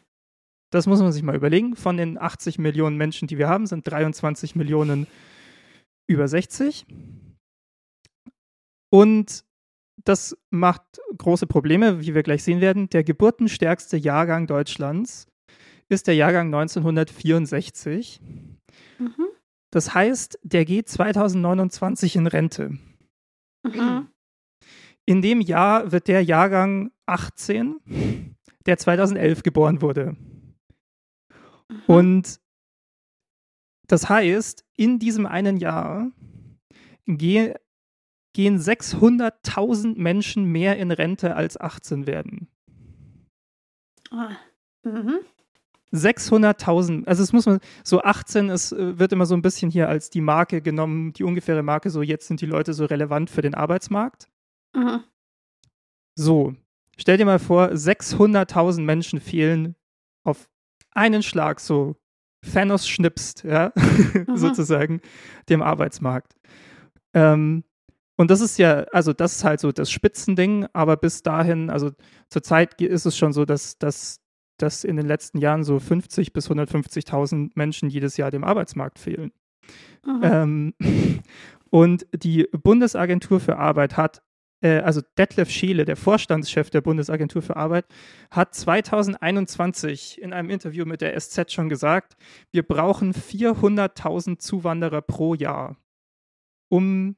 Das 0.71 0.85
muss 0.85 1.01
man 1.01 1.11
sich 1.11 1.23
mal 1.23 1.35
überlegen. 1.35 1.75
Von 1.75 1.97
den 1.97 2.17
80 2.17 2.59
Millionen 2.59 2.97
Menschen, 2.97 3.27
die 3.27 3.37
wir 3.37 3.49
haben, 3.49 3.65
sind 3.65 3.87
23 3.87 4.55
Millionen 4.55 5.07
über 6.07 6.27
60. 6.27 6.85
Und 8.91 9.43
das 10.05 10.37
macht 10.49 10.83
große 11.17 11.47
Probleme, 11.47 12.01
wie 12.01 12.15
wir 12.15 12.23
gleich 12.23 12.43
sehen 12.43 12.61
werden. 12.61 12.89
Der 12.89 13.03
geburtenstärkste 13.03 13.97
Jahrgang 13.97 14.47
Deutschlands 14.47 15.27
ist 15.89 16.07
der 16.07 16.15
Jahrgang 16.15 16.47
1964. 16.47 18.21
Mhm. 18.99 19.25
Das 19.71 19.93
heißt, 19.93 20.39
der 20.43 20.65
geht 20.65 20.89
2029 20.89 22.15
in 22.15 22.27
Rente. 22.27 22.77
Mhm. 23.61 24.07
in 25.05 25.21
dem 25.21 25.41
Jahr 25.41 25.91
wird 25.91 26.07
der 26.07 26.23
Jahrgang 26.23 26.91
18, 27.07 28.35
der 28.65 28.77
2011 28.77 29.43
geboren 29.43 29.81
wurde. 29.81 30.15
Mhm. 31.69 31.81
Und 31.87 32.39
das 33.87 34.07
heißt, 34.09 34.65
in 34.75 34.99
diesem 34.99 35.25
einen 35.25 35.57
Jahr 35.57 36.11
gehen 37.05 37.55
600.000 38.35 39.97
Menschen 39.97 40.45
mehr 40.45 40.77
in 40.77 40.91
Rente 40.91 41.35
als 41.35 41.59
18 41.59 42.05
werden. 42.05 42.47
Oh. 44.11 44.29
Mhm. 44.83 45.19
600.000, 45.91 47.07
also 47.07 47.23
es 47.23 47.33
muss 47.33 47.47
man, 47.47 47.59
so 47.83 48.01
18 48.03 48.49
ist, 48.49 48.71
äh, 48.71 48.99
wird 48.99 49.11
immer 49.11 49.25
so 49.25 49.33
ein 49.33 49.41
bisschen 49.41 49.71
hier 49.71 49.89
als 49.89 50.11
die 50.11 50.21
Marke 50.21 50.61
genommen, 50.61 51.13
die 51.13 51.23
ungefähre 51.23 51.63
Marke, 51.63 51.89
so 51.89 52.03
jetzt 52.03 52.27
sind 52.27 52.41
die 52.41 52.45
Leute 52.45 52.73
so 52.73 52.85
relevant 52.85 53.31
für 53.31 53.41
den 53.41 53.55
Arbeitsmarkt. 53.55 54.29
Mhm. 54.75 55.03
So, 56.15 56.53
stell 56.97 57.17
dir 57.17 57.25
mal 57.25 57.39
vor, 57.39 57.69
600.000 57.69 58.81
Menschen 58.81 59.19
fehlen 59.19 59.75
auf 60.23 60.47
einen 60.99 61.23
Schlag, 61.23 61.59
so 61.59 61.95
Thanos 62.41 62.87
schnipst, 62.87 63.43
ja, 63.43 63.71
mhm. 64.27 64.37
sozusagen, 64.37 65.01
dem 65.49 65.61
Arbeitsmarkt. 65.61 66.35
Ähm, 67.13 67.63
und 68.17 68.29
das 68.29 68.41
ist 68.41 68.57
ja, 68.57 68.81
also 68.91 69.13
das 69.13 69.37
ist 69.37 69.43
halt 69.45 69.61
so 69.61 69.71
das 69.71 69.89
Spitzending, 69.89 70.67
aber 70.73 70.97
bis 70.97 71.23
dahin, 71.23 71.69
also 71.69 71.91
zurzeit 72.29 72.79
ist 72.81 73.05
es 73.05 73.17
schon 73.17 73.31
so, 73.31 73.45
dass, 73.45 73.77
dass, 73.77 74.19
dass 74.57 74.83
in 74.83 74.97
den 74.97 75.07
letzten 75.07 75.37
Jahren 75.37 75.63
so 75.63 75.79
50 75.79 76.33
bis 76.33 76.49
150.000 76.49 77.51
Menschen 77.55 77.89
jedes 77.89 78.17
Jahr 78.17 78.29
dem 78.29 78.43
Arbeitsmarkt 78.43 78.99
fehlen. 78.99 79.31
Mhm. 80.05 80.21
Ähm, 80.21 80.73
und 81.69 82.07
die 82.11 82.49
Bundesagentur 82.51 83.39
für 83.39 83.57
Arbeit 83.57 83.95
hat 83.95 84.21
äh, 84.61 84.79
also 84.79 85.01
Detlef 85.17 85.49
Scheele, 85.49 85.85
der 85.85 85.95
Vorstandschef 85.95 86.69
der 86.69 86.81
Bundesagentur 86.81 87.41
für 87.41 87.55
Arbeit, 87.55 87.85
hat 88.31 88.53
2021 88.53 90.21
in 90.21 90.33
einem 90.33 90.49
Interview 90.49 90.85
mit 90.85 91.01
der 91.01 91.19
SZ 91.19 91.51
schon 91.51 91.69
gesagt, 91.69 92.15
wir 92.51 92.63
brauchen 92.63 93.13
400.000 93.13 94.39
Zuwanderer 94.39 95.01
pro 95.01 95.33
Jahr, 95.33 95.77
um 96.69 97.15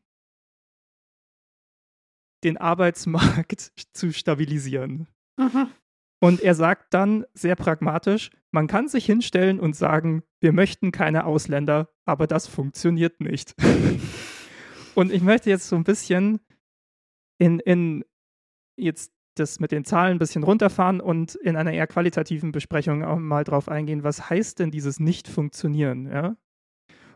den 2.43 2.58
Arbeitsmarkt 2.58 3.71
zu 3.93 4.12
stabilisieren. 4.12 5.08
Mhm. 5.38 5.67
Und 6.23 6.41
er 6.41 6.54
sagt 6.54 6.93
dann 6.93 7.25
sehr 7.34 7.56
pragmatisch, 7.56 8.30
man 8.51 8.67
kann 8.67 8.88
sich 8.88 9.06
hinstellen 9.06 9.60
und 9.60 9.75
sagen, 9.75 10.23
wir 10.39 10.51
möchten 10.51 10.91
keine 10.91 11.25
Ausländer, 11.25 11.89
aber 12.06 12.27
das 12.27 12.45
funktioniert 12.45 13.21
nicht. 13.21 13.56
und 14.95 15.12
ich 15.12 15.23
möchte 15.23 15.49
jetzt 15.49 15.67
so 15.67 15.75
ein 15.75 15.84
bisschen 15.84 16.39
in, 17.41 17.60
in 17.60 18.06
jetzt 18.77 19.12
das 19.36 19.60
mit 19.60 19.71
den 19.71 19.84
Zahlen 19.84 20.12
ein 20.12 20.19
bisschen 20.19 20.43
runterfahren 20.43 21.01
und 21.01 21.34
in 21.36 21.56
einer 21.56 21.71
eher 21.71 21.88
qualitativen 21.88 22.51
Besprechung 22.51 23.04
auch 23.04 23.17
mal 23.17 23.43
drauf 23.43 23.67
eingehen, 23.67 24.04
was 24.04 24.30
heißt 24.30 24.60
denn 24.60 24.69
dieses 24.69 24.99
Nicht-Funktionieren, 24.99 26.06
ja? 26.06 26.36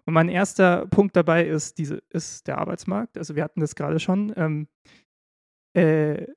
Und 0.08 0.14
mein 0.14 0.30
erster 0.30 0.86
Punkt 0.88 1.16
dabei 1.16 1.46
ist, 1.46 1.78
diese, 1.80 2.02
ist 2.10 2.48
der 2.48 2.60
Arbeitsmarkt. 2.60 3.18
Also 3.18 3.36
wir 3.36 3.44
hatten 3.44 3.60
das 3.60 3.74
gerade 3.74 4.00
schon. 4.00 4.34
Ähm, 4.36 4.68
äh, 5.74 6.28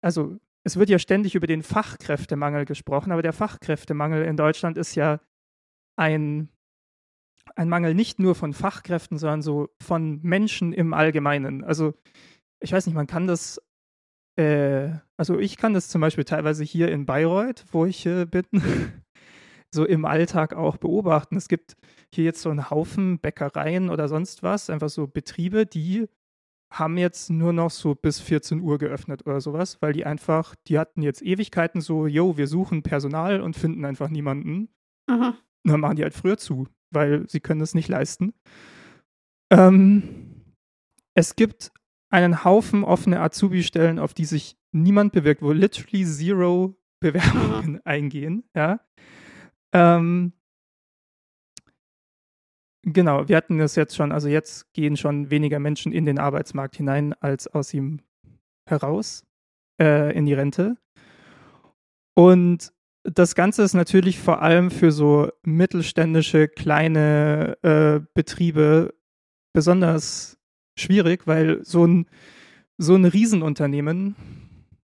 also 0.00 0.38
es 0.64 0.76
wird 0.76 0.88
ja 0.90 0.98
ständig 0.98 1.36
über 1.36 1.46
den 1.46 1.62
Fachkräftemangel 1.62 2.64
gesprochen, 2.64 3.12
aber 3.12 3.22
der 3.22 3.32
Fachkräftemangel 3.32 4.24
in 4.24 4.36
Deutschland 4.36 4.76
ist 4.76 4.96
ja 4.96 5.20
ein, 5.96 6.48
ein 7.54 7.68
Mangel 7.68 7.94
nicht 7.94 8.18
nur 8.18 8.34
von 8.34 8.52
Fachkräften, 8.52 9.18
sondern 9.18 9.42
so 9.42 9.68
von 9.80 10.20
Menschen 10.22 10.72
im 10.72 10.92
Allgemeinen. 10.92 11.62
Also 11.62 11.94
ich 12.60 12.72
weiß 12.72 12.86
nicht, 12.86 12.94
man 12.94 13.06
kann 13.06 13.26
das, 13.26 13.60
äh, 14.38 14.90
also 15.16 15.38
ich 15.38 15.56
kann 15.56 15.74
das 15.74 15.88
zum 15.88 16.00
Beispiel 16.00 16.24
teilweise 16.24 16.64
hier 16.64 16.90
in 16.90 17.06
Bayreuth, 17.06 17.64
wo 17.72 17.86
ich 17.86 18.06
äh, 18.06 18.26
bin, 18.26 18.44
so 19.74 19.84
im 19.84 20.04
Alltag 20.04 20.54
auch 20.54 20.76
beobachten. 20.76 21.36
Es 21.36 21.48
gibt 21.48 21.76
hier 22.12 22.24
jetzt 22.24 22.42
so 22.42 22.50
einen 22.50 22.70
Haufen 22.70 23.18
Bäckereien 23.18 23.90
oder 23.90 24.08
sonst 24.08 24.42
was, 24.42 24.70
einfach 24.70 24.88
so 24.88 25.06
Betriebe, 25.06 25.66
die 25.66 26.08
haben 26.72 26.98
jetzt 26.98 27.30
nur 27.30 27.52
noch 27.52 27.70
so 27.70 27.94
bis 27.94 28.20
14 28.20 28.60
Uhr 28.60 28.78
geöffnet 28.78 29.26
oder 29.26 29.40
sowas, 29.40 29.80
weil 29.80 29.92
die 29.92 30.04
einfach, 30.04 30.54
die 30.66 30.78
hatten 30.78 31.02
jetzt 31.02 31.22
Ewigkeiten 31.22 31.80
so, 31.80 32.06
yo, 32.06 32.36
wir 32.36 32.48
suchen 32.48 32.82
Personal 32.82 33.40
und 33.40 33.56
finden 33.56 33.84
einfach 33.84 34.08
niemanden. 34.08 34.68
Mhm. 35.08 35.34
Dann 35.64 35.80
machen 35.80 35.96
die 35.96 36.02
halt 36.02 36.14
früher 36.14 36.38
zu, 36.38 36.66
weil 36.90 37.28
sie 37.28 37.40
können 37.40 37.60
das 37.60 37.74
nicht 37.74 37.88
leisten. 37.88 38.34
Ähm, 39.50 40.54
es 41.14 41.36
gibt 41.36 41.72
einen 42.10 42.44
Haufen 42.44 42.84
offene 42.84 43.20
Azubi-Stellen, 43.20 43.98
auf 43.98 44.14
die 44.14 44.24
sich 44.24 44.56
niemand 44.72 45.12
bewirkt, 45.12 45.42
wo 45.42 45.52
literally 45.52 46.04
zero 46.04 46.76
Bewerbungen 47.00 47.72
mhm. 47.72 47.80
eingehen. 47.84 48.44
Ja. 48.54 48.80
Ähm, 49.72 50.32
genau, 52.82 53.28
wir 53.28 53.36
hatten 53.36 53.58
das 53.58 53.74
jetzt 53.76 53.96
schon, 53.96 54.12
also 54.12 54.28
jetzt 54.28 54.72
gehen 54.72 54.96
schon 54.96 55.30
weniger 55.30 55.58
Menschen 55.58 55.92
in 55.92 56.06
den 56.06 56.18
Arbeitsmarkt 56.18 56.76
hinein 56.76 57.12
als 57.14 57.46
aus 57.48 57.74
ihm 57.74 58.00
heraus 58.68 59.26
äh, 59.80 60.16
in 60.16 60.26
die 60.26 60.34
Rente. 60.34 60.76
Und 62.14 62.72
das 63.04 63.34
Ganze 63.34 63.62
ist 63.62 63.74
natürlich 63.74 64.18
vor 64.18 64.42
allem 64.42 64.70
für 64.70 64.90
so 64.90 65.30
mittelständische 65.44 66.48
kleine 66.48 67.56
äh, 67.62 68.00
Betriebe 68.14 68.94
besonders 69.52 70.38
schwierig, 70.76 71.26
weil 71.26 71.64
so 71.64 71.86
ein, 71.86 72.06
so 72.78 72.94
ein 72.94 73.04
Riesenunternehmen, 73.04 74.14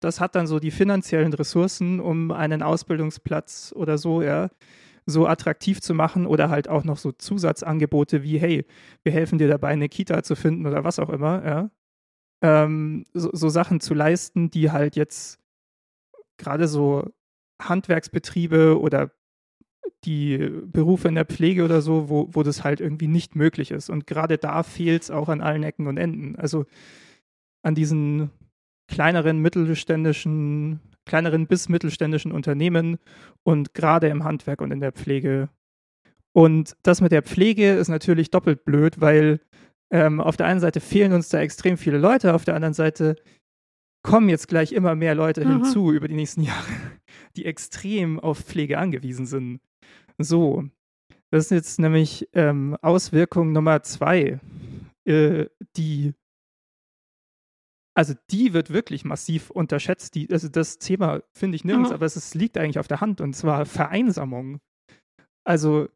das 0.01 0.21
hat 0.21 0.35
dann 0.35 0.47
so 0.47 0.59
die 0.59 0.71
finanziellen 0.71 1.33
Ressourcen, 1.33 2.01
um 2.01 2.31
einen 2.31 2.62
Ausbildungsplatz 2.62 3.73
oder 3.77 3.99
so, 3.99 4.23
ja, 4.23 4.51
so 5.07 5.27
attraktiv 5.27 5.81
zu 5.81 5.95
machen 5.95 6.27
oder 6.27 6.49
halt 6.49 6.68
auch 6.68 6.85
noch 6.85 6.97
so 6.97 7.12
Zusatzangebote 7.12 8.23
wie, 8.23 8.38
hey, 8.38 8.64
wir 9.03 9.12
helfen 9.12 9.38
dir 9.38 9.49
dabei, 9.49 9.68
eine 9.68 9.88
Kita 9.88 10.23
zu 10.23 10.37
finden 10.37 10.66
oder 10.66 10.85
was 10.85 10.99
auch 10.99 11.11
immer, 11.11 11.45
ja. 11.45 11.71
Ähm, 12.42 13.05
so, 13.12 13.31
so 13.33 13.49
Sachen 13.49 13.81
zu 13.81 13.95
leisten, 13.95 14.51
die 14.51 14.71
halt 14.71 14.97
jetzt 14.97 15.40
gerade 16.38 16.66
so 16.66 17.12
Handwerksbetriebe 17.61 18.81
oder 18.81 19.12
die 20.05 20.51
Berufe 20.67 21.09
in 21.09 21.15
der 21.15 21.25
Pflege 21.25 21.65
oder 21.65 21.81
so, 21.81 22.09
wo, 22.09 22.29
wo 22.33 22.43
das 22.43 22.65
halt 22.65 22.81
irgendwie 22.81 23.09
nicht 23.09 23.37
möglich 23.37 23.71
ist. 23.71 23.88
Und 23.88 24.07
gerade 24.07 24.38
da 24.38 24.62
fehlt 24.62 25.03
es 25.03 25.11
auch 25.11 25.29
an 25.29 25.41
allen 25.41 25.62
Ecken 25.62 25.87
und 25.87 25.97
Enden. 25.97 26.37
Also 26.37 26.67
an 27.62 27.75
diesen 27.75 28.31
kleineren 28.88 29.38
mittelständischen, 29.38 30.81
kleineren 31.07 31.47
bis 31.47 31.69
mittelständischen 31.69 32.33
Unternehmen 32.33 32.99
und 33.43 33.75
gerade 33.75 34.09
im 34.09 34.25
Handwerk 34.25 34.61
und 34.61 34.73
in 34.73 34.81
der 34.81 34.93
Pflege. 34.93 35.49
Und 36.33 36.77
das 36.83 37.01
mit 37.01 37.12
der 37.12 37.23
Pflege 37.23 37.73
ist 37.75 37.88
natürlich 37.88 38.31
doppelt 38.31 38.65
blöd, 38.65 39.01
weil 39.01 39.41
ähm, 39.91 40.21
auf 40.21 40.37
der 40.37 40.47
einen 40.47 40.61
Seite 40.61 40.81
fehlen 40.81 41.12
uns 41.12 41.29
da 41.29 41.41
extrem 41.41 41.77
viele 41.77 41.99
Leute, 41.99 42.35
auf 42.35 42.45
der 42.45 42.55
anderen 42.55 42.75
Seite 42.75 43.17
kommen 44.03 44.29
jetzt 44.29 44.49
gleich 44.49 44.73
immer 44.73 44.95
mehr 44.95 45.15
Leute 45.15 45.45
mhm. 45.45 45.62
hinzu 45.62 45.93
über 45.93 46.09
die 46.09 46.15
nächsten 46.15 46.43
Jahre, 46.43 46.73
die 47.37 47.45
extrem 47.45 48.19
auf 48.19 48.41
Pflege 48.41 48.79
angewiesen 48.79 49.27
sind. 49.27 49.61
So, 50.18 50.64
das 51.31 51.46
ist 51.46 51.51
jetzt 51.51 51.81
nämlich 51.81 52.29
ähm, 52.33 52.77
Auswirkung 52.83 53.53
Nummer 53.53 53.83
zwei, 53.83 54.40
äh, 55.05 55.46
die 55.77 56.14
also 57.94 58.14
die 58.31 58.55
wird 58.55 58.70
wirklich 58.72 59.05
massiv 59.05 59.51
unterschätzt. 59.51 60.14
Die, 60.14 60.31
also 60.31 60.48
das 60.48 60.79
Thema 60.79 61.22
finde 61.35 61.57
ich 61.57 61.64
nirgends, 61.64 61.90
mhm. 61.90 61.94
aber 61.94 62.07
es, 62.07 62.16
es, 62.16 62.35
liegt 62.35 62.57
eigentlich 62.57 62.79
auf 62.79 62.88
der 62.88 63.01
Hand 63.01 63.20
und 63.20 63.35
zwar 63.35 63.66
Vereinsamung. 63.66 64.61
Also 65.44 65.88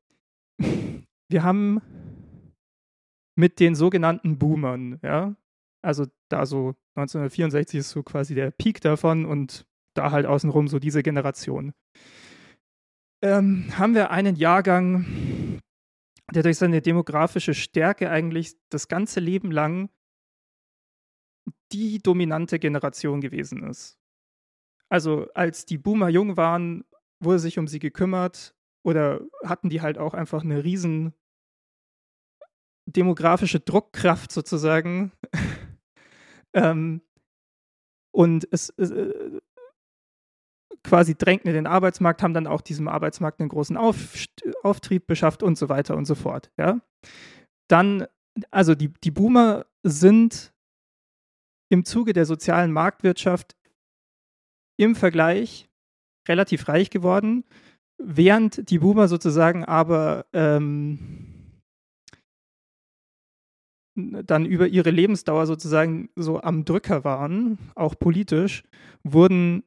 wir 1.31 1.43
haben 1.43 1.81
mit 3.39 3.61
den 3.61 3.75
sogenannten 3.75 4.39
Boomern, 4.39 4.99
ja, 5.03 5.37
also 5.83 6.07
da 6.31 6.47
so 6.47 6.75
1964 6.97 7.81
ist 7.81 7.91
so 7.91 8.03
quasi 8.03 8.35
der 8.35 8.51
Peak 8.51 8.81
davon 8.81 9.25
und 9.25 9.67
da 9.95 10.11
halt 10.11 10.27
außenrum 10.27 10.69
so 10.69 10.79
diese 10.79 11.03
Generation 11.03 11.73
ähm, 13.23 13.67
haben 13.77 13.95
wir 13.95 14.11
einen 14.11 14.37
Jahrgang, 14.37 15.61
der 16.33 16.43
durch 16.43 16.59
seine 16.59 16.83
demografische 16.83 17.55
Stärke 17.55 18.11
eigentlich 18.11 18.57
das 18.71 18.89
ganze 18.89 19.21
Leben 19.21 19.51
lang 19.51 19.91
die 21.73 21.99
dominante 21.99 22.59
Generation 22.59 23.21
gewesen 23.21 23.65
ist. 23.65 23.99
Also 24.89 25.29
als 25.35 25.67
die 25.67 25.79
Boomer 25.79 26.09
jung 26.09 26.37
waren, 26.37 26.85
wurde 27.21 27.39
sich 27.39 27.59
um 27.59 27.67
sie 27.67 27.79
gekümmert 27.79 28.55
oder 28.85 29.21
hatten 29.45 29.69
die 29.69 29.81
halt 29.81 29.99
auch 29.99 30.15
einfach 30.15 30.45
eine 30.45 30.63
riesen 30.63 31.15
demografische 32.87 33.59
Druckkraft 33.59 34.31
sozusagen. 34.31 35.13
ähm, 36.55 37.03
und 38.13 38.47
es, 38.53 38.71
äh, 38.71 39.41
quasi 40.87 41.17
drängten 41.17 41.49
in 41.49 41.55
den 41.55 41.67
Arbeitsmarkt, 41.67 42.23
haben 42.23 42.33
dann 42.33 42.47
auch 42.47 42.61
diesem 42.61 42.87
Arbeitsmarkt 42.89 43.41
einen 43.41 43.49
großen 43.49 43.77
Auf, 43.77 44.25
Auftrieb 44.63 45.07
beschafft 45.07 45.43
und 45.43 45.59
so 45.59 45.69
weiter 45.69 45.97
und 45.97 46.07
so 46.07 46.15
fort. 46.15 46.51
Ja? 46.57 46.81
Dann, 47.69 48.07
also 48.51 48.75
die, 48.75 48.93
die 49.03 49.11
Boomer 49.11 49.67
sind 49.83 50.55
im 51.69 51.85
Zuge 51.85 52.13
der 52.13 52.25
sozialen 52.25 52.73
Marktwirtschaft 52.73 53.57
im 54.79 54.95
Vergleich 54.95 55.69
relativ 56.29 56.69
reich 56.69 56.91
geworden, 56.91 57.45
während 57.99 58.71
die 58.71 58.79
Boomer 58.79 59.09
sozusagen 59.09 59.65
aber 59.65 60.27
ähm, 60.33 61.33
dann 63.97 64.45
über 64.45 64.69
ihre 64.69 64.91
Lebensdauer 64.91 65.47
sozusagen 65.47 66.11
so 66.15 66.41
am 66.41 66.65
Drücker 66.65 67.03
waren, 67.03 67.59
auch 67.75 67.99
politisch, 67.99 68.63
wurden 69.03 69.65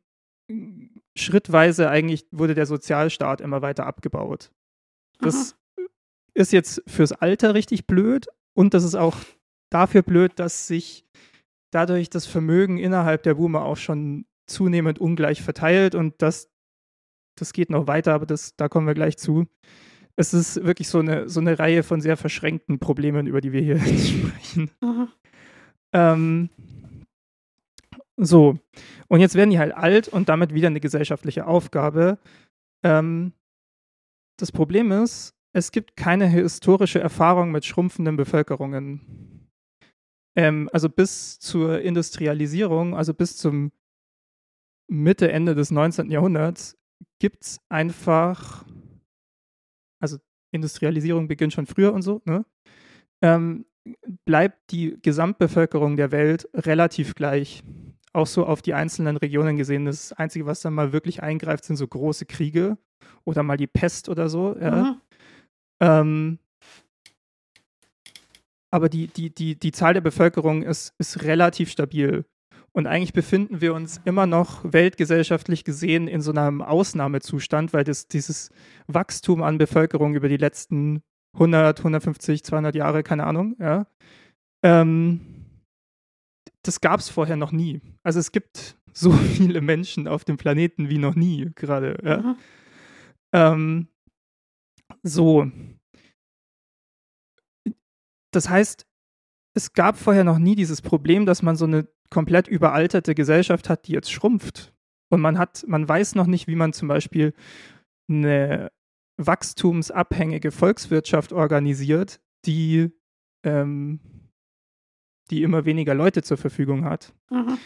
schrittweise 1.22 1.90
eigentlich, 1.90 2.26
wurde 2.32 2.56
der 2.56 2.66
Sozialstaat 2.66 3.42
immer 3.42 3.62
weiter 3.62 3.86
abgebaut. 3.86 4.52
Das 5.20 5.56
Aha. 5.78 5.86
ist 6.34 6.52
jetzt 6.52 6.84
fürs 6.88 7.12
Alter 7.12 7.54
richtig 7.54 7.88
blöd 7.88 8.28
und 8.54 8.74
das 8.74 8.84
ist 8.84 8.96
auch 8.96 9.18
dafür 9.70 10.02
blöd, 10.02 10.34
dass 10.38 10.68
sich 10.68 11.06
dadurch 11.72 12.10
das 12.10 12.26
Vermögen 12.26 12.78
innerhalb 12.78 13.24
der 13.24 13.36
Boomer 13.36 13.64
auch 13.64 13.78
schon 13.78 14.26
zunehmend 14.48 15.00
ungleich 15.00 15.42
verteilt 15.42 15.96
und 15.96 16.22
das, 16.22 16.50
das 17.38 17.54
geht 17.54 17.70
noch 17.70 17.88
weiter, 17.88 18.14
aber 18.14 18.26
das, 18.26 18.56
da 18.56 18.68
kommen 18.68 18.88
wir 18.88 18.96
gleich 18.96 19.18
zu. 19.18 19.48
Es 20.16 20.34
ist 20.34 20.64
wirklich 20.66 20.90
so 20.90 21.00
eine, 21.00 21.30
so 21.30 21.40
eine 21.40 21.60
Reihe 21.60 21.84
von 21.84 22.02
sehr 22.02 22.18
verschränkten 22.18 22.80
Problemen, 22.80 23.28
über 23.28 23.42
die 23.42 23.52
wir 23.52 23.62
hier 23.62 23.80
sprechen. 23.80 24.72
Ähm, 25.94 26.50
so, 28.22 28.60
und 29.08 29.22
jetzt 29.22 29.36
werden 29.36 29.50
die 29.50 29.60
halt 29.60 29.74
alt 29.74 30.10
und 30.10 30.28
damit 30.28 30.54
wieder 30.54 30.68
eine 30.68 30.82
gesellschaftliche 30.82 31.48
Aufgabe. 31.48 32.20
Ähm, 32.84 33.32
das 34.38 34.52
Problem 34.52 34.92
ist, 34.92 35.36
es 35.54 35.72
gibt 35.72 35.96
keine 35.96 36.28
historische 36.28 37.00
Erfahrung 37.00 37.52
mit 37.52 37.66
schrumpfenden 37.66 38.18
Bevölkerungen. 38.18 39.50
Ähm, 40.36 40.70
also 40.74 40.90
bis 40.90 41.40
zur 41.40 41.82
Industrialisierung, 41.82 42.94
also 42.96 43.14
bis 43.14 43.38
zum 43.38 43.72
Mitte, 44.90 45.32
Ende 45.32 45.56
des 45.56 45.72
19. 45.72 46.12
Jahrhunderts, 46.12 46.78
gibt 47.20 47.44
es 47.44 47.62
einfach, 47.70 48.66
also 50.02 50.18
Industrialisierung 50.52 51.28
beginnt 51.28 51.54
schon 51.54 51.68
früher 51.68 51.94
und 51.94 52.02
so, 52.02 52.22
ne? 52.26 52.46
ähm, 53.22 53.66
bleibt 54.26 54.72
die 54.72 54.98
Gesamtbevölkerung 55.02 55.96
der 55.96 56.12
Welt 56.12 56.50
relativ 56.54 57.16
gleich. 57.16 57.64
Auch 58.14 58.28
so 58.28 58.46
auf 58.46 58.62
die 58.62 58.74
einzelnen 58.74 59.18
Regionen 59.18 59.58
gesehen. 59.58 59.86
Das 59.86 60.14
Einzige, 60.14 60.46
was 60.46 60.62
dann 60.62 60.74
mal 60.74 60.94
wirklich 60.94 61.22
eingreift, 61.22 61.66
sind 61.66 61.76
so 61.76 61.88
große 61.88 62.26
Kriege 62.26 62.78
oder 63.24 63.44
mal 63.44 63.58
die 63.58 63.68
Pest 63.68 64.10
oder 64.10 64.30
so. 64.30 64.56
Ja. 64.60 64.72
Mhm. 64.72 65.02
Ähm, 65.82 66.40
aber 68.72 68.90
die, 68.90 69.08
die, 69.08 69.34
die, 69.34 69.58
die 69.58 69.72
Zahl 69.72 69.94
der 69.94 70.02
Bevölkerung 70.02 70.64
ist, 70.64 70.94
ist 70.98 71.24
relativ 71.24 71.72
stabil. 71.72 72.26
Und 72.72 72.86
eigentlich 72.86 73.14
befinden 73.14 73.62
wir 73.62 73.74
uns 73.74 74.00
immer 74.06 74.28
noch 74.28 74.64
weltgesellschaftlich 74.64 75.64
gesehen 75.64 76.08
in 76.08 76.22
so 76.22 76.32
einem 76.32 76.62
Ausnahmezustand, 76.62 77.74
weil 77.74 77.84
das, 77.84 78.08
dieses 78.08 78.52
Wachstum 78.88 79.42
an 79.42 79.58
Bevölkerung 79.58 80.14
über 80.14 80.30
die 80.30 80.38
letzten 80.38 81.02
100, 81.34 81.80
150, 81.80 82.44
200 82.44 82.76
Jahre, 82.76 83.02
keine 83.04 83.26
Ahnung, 83.26 83.56
ja, 83.60 83.88
ähm, 84.64 85.39
das 86.64 86.82
gab 86.82 87.00
es 87.00 87.10
vorher 87.10 87.36
noch 87.36 87.52
nie. 87.52 87.82
Also 88.04 88.20
es 88.20 88.32
gibt 88.32 88.78
so 88.94 89.12
viele 89.36 89.62
Menschen 89.62 90.08
auf 90.08 90.26
dem 90.26 90.38
Planeten 90.38 90.90
wie 90.90 90.98
noch 90.98 91.16
nie 91.16 91.52
gerade. 91.56 91.98
Ja. 92.04 92.36
Ähm, 93.34 93.88
so. 95.04 95.50
Das 98.32 98.50
heißt, 98.50 98.86
es 99.56 99.74
gab 99.74 99.98
vorher 99.98 100.24
noch 100.24 100.40
nie 100.40 100.56
dieses 100.56 100.82
Problem, 100.82 101.26
dass 101.26 101.42
man 101.42 101.56
so 101.56 101.66
eine 101.66 101.88
komplett 102.10 102.48
überalterte 102.48 103.16
Gesellschaft 103.16 103.70
hat, 103.70 103.88
die 103.88 103.94
jetzt 103.94 104.12
schrumpft. 104.12 104.74
Und 105.12 105.22
man 105.22 105.38
hat, 105.38 105.66
man 105.68 105.88
weiß 105.88 106.16
noch 106.16 106.28
nicht, 106.28 106.48
wie 106.48 106.56
man 106.56 106.74
zum 106.74 106.88
Beispiel 106.88 107.34
eine 108.10 108.72
wachstumsabhängige 109.18 110.52
Volkswirtschaft 110.52 111.34
organisiert, 111.34 112.22
die, 112.46 112.92
ähm, 113.44 114.00
die 115.30 115.44
immer 115.44 115.66
weniger 115.66 115.94
Leute 115.94 116.24
zur 116.24 116.38
Verfügung 116.38 116.86
hat. 116.86 117.14
Mhm. 117.30 117.58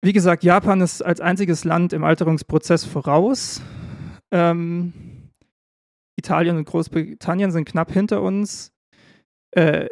Wie 0.00 0.12
gesagt, 0.12 0.44
Japan 0.44 0.80
ist 0.80 1.02
als 1.02 1.20
einziges 1.20 1.64
Land 1.64 1.92
im 1.92 2.04
Alterungsprozess 2.04 2.84
voraus. 2.84 3.60
Ähm, 4.30 4.92
Italien 6.16 6.56
und 6.56 6.66
Großbritannien 6.66 7.50
sind 7.50 7.64
knapp 7.64 7.92
hinter 7.92 8.22
uns. 8.22 8.72
Äh, 9.52 9.88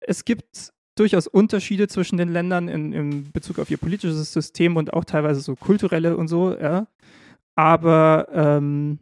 es 0.00 0.24
gibt 0.24 0.72
durchaus 0.96 1.26
Unterschiede 1.26 1.88
zwischen 1.88 2.18
den 2.18 2.28
Ländern 2.28 2.68
in, 2.68 2.92
in 2.92 3.32
Bezug 3.32 3.58
auf 3.58 3.70
ihr 3.70 3.78
politisches 3.78 4.32
System 4.32 4.76
und 4.76 4.92
auch 4.92 5.04
teilweise 5.04 5.40
so 5.40 5.54
kulturelle 5.54 6.16
und 6.16 6.28
so, 6.28 6.56
ja. 6.56 6.86
Aber 7.56 8.28
ähm, 8.32 8.98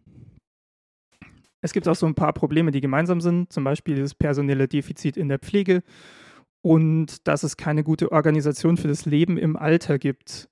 es 1.61 1.73
gibt 1.73 1.89
auch 1.89 1.97
so 1.97 2.07
ein 2.07 2.15
paar 2.15 2.33
Probleme, 2.33 2.71
die 2.71 2.81
gemeinsam 2.81 3.21
sind, 3.21 3.53
zum 3.53 3.65
Beispiel 3.65 4.01
das 4.01 4.15
personelle 4.15 4.69
Defizit 4.69 5.17
in 5.17 5.29
der 5.29 5.39
Pflege 5.39 5.83
und 6.67 7.27
dass 7.29 7.43
es 7.43 7.57
keine 7.57 7.85
gute 7.85 8.11
Organisation 8.11 8.77
für 8.77 8.89
das 8.89 9.07
Leben 9.07 9.39
im 9.39 9.57
Alter 9.57 9.99
gibt. 9.99 10.49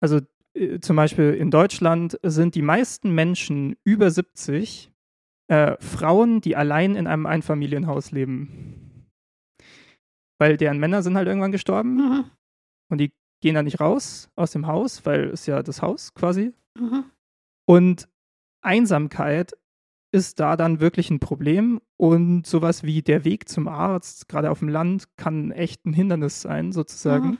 Also 0.00 0.20
äh, 0.54 0.80
zum 0.80 0.96
Beispiel 0.96 1.32
in 1.32 1.50
Deutschland 1.50 2.18
sind 2.22 2.54
die 2.54 2.62
meisten 2.62 3.14
Menschen 3.14 3.76
über 3.84 4.10
70 4.10 4.92
äh, 5.48 5.76
Frauen, 5.80 6.40
die 6.40 6.56
allein 6.56 6.94
in 6.94 7.06
einem 7.06 7.26
Einfamilienhaus 7.26 8.10
leben 8.10 8.86
weil 10.38 10.56
deren 10.56 10.78
Männer 10.78 11.02
sind 11.02 11.16
halt 11.16 11.28
irgendwann 11.28 11.52
gestorben 11.52 11.96
mhm. 11.96 12.30
und 12.90 12.98
die 12.98 13.12
gehen 13.42 13.54
da 13.54 13.62
nicht 13.62 13.80
raus 13.80 14.30
aus 14.36 14.50
dem 14.50 14.66
Haus, 14.66 15.04
weil 15.04 15.24
es 15.30 15.46
ja 15.46 15.62
das 15.62 15.82
Haus 15.82 16.14
quasi. 16.14 16.52
Mhm. 16.78 17.04
Und 17.66 18.08
Einsamkeit 18.62 19.52
ist 20.16 20.40
da 20.40 20.56
dann 20.56 20.80
wirklich 20.80 21.10
ein 21.10 21.20
Problem 21.20 21.78
und 21.98 22.46
sowas 22.46 22.82
wie 22.84 23.02
der 23.02 23.26
Weg 23.26 23.50
zum 23.50 23.68
Arzt, 23.68 24.30
gerade 24.30 24.50
auf 24.50 24.60
dem 24.60 24.70
Land, 24.70 25.14
kann 25.18 25.50
echt 25.50 25.84
ein 25.84 25.92
Hindernis 25.92 26.40
sein, 26.40 26.72
sozusagen. 26.72 27.28
Mhm. 27.28 27.38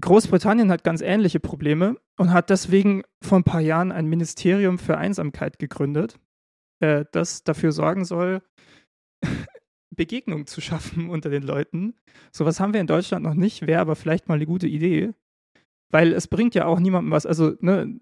Großbritannien 0.00 0.72
hat 0.72 0.82
ganz 0.82 1.00
ähnliche 1.00 1.38
Probleme 1.38 1.96
und 2.16 2.32
hat 2.32 2.50
deswegen 2.50 3.04
vor 3.22 3.38
ein 3.38 3.44
paar 3.44 3.60
Jahren 3.60 3.92
ein 3.92 4.06
Ministerium 4.06 4.80
für 4.80 4.98
Einsamkeit 4.98 5.60
gegründet, 5.60 6.18
äh, 6.80 7.04
das 7.12 7.44
dafür 7.44 7.70
sorgen 7.70 8.04
soll, 8.04 8.42
Begegnung 9.94 10.46
zu 10.48 10.60
schaffen 10.60 11.08
unter 11.08 11.30
den 11.30 11.44
Leuten. 11.44 11.94
Sowas 12.32 12.58
haben 12.58 12.72
wir 12.72 12.80
in 12.80 12.88
Deutschland 12.88 13.24
noch 13.24 13.34
nicht, 13.34 13.68
wäre 13.68 13.80
aber 13.80 13.94
vielleicht 13.94 14.28
mal 14.28 14.34
eine 14.34 14.46
gute 14.46 14.66
Idee. 14.66 15.12
Weil 15.92 16.12
es 16.14 16.26
bringt 16.26 16.56
ja 16.56 16.64
auch 16.64 16.80
niemandem 16.80 17.12
was. 17.12 17.26
Also, 17.26 17.54
ne, 17.60 18.00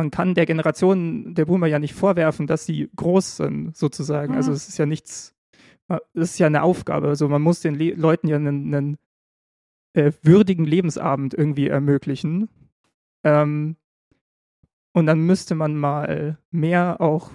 man 0.00 0.10
kann 0.10 0.34
der 0.34 0.46
Generation 0.46 1.34
der 1.34 1.44
Boomer 1.44 1.66
ja 1.66 1.78
nicht 1.78 1.92
vorwerfen, 1.92 2.46
dass 2.46 2.64
sie 2.64 2.88
groß 2.96 3.36
sind, 3.36 3.76
sozusagen. 3.76 4.34
Also, 4.34 4.50
mhm. 4.50 4.52
Also 4.52 4.52
es 4.52 4.68
ist 4.68 4.78
ja 4.78 4.86
nichts, 4.86 5.34
es 6.14 6.32
ist 6.32 6.38
ja 6.38 6.46
eine 6.46 6.62
Aufgabe. 6.62 7.08
Also 7.08 7.28
man 7.28 7.42
muss 7.42 7.60
den 7.60 7.74
Le 7.74 7.92
Leuten 7.92 8.26
ja 8.26 8.36
einen, 8.36 8.74
einen 8.74 8.98
äh, 9.92 10.12
würdigen 10.22 10.64
Lebensabend 10.64 11.34
irgendwie 11.34 11.68
ermöglichen. 11.68 12.48
Ähm, 13.24 13.76
und 14.92 15.06
dann 15.06 15.20
müsste 15.20 15.54
man 15.54 15.76
mal 15.76 16.38
mehr 16.50 17.00
auch 17.00 17.30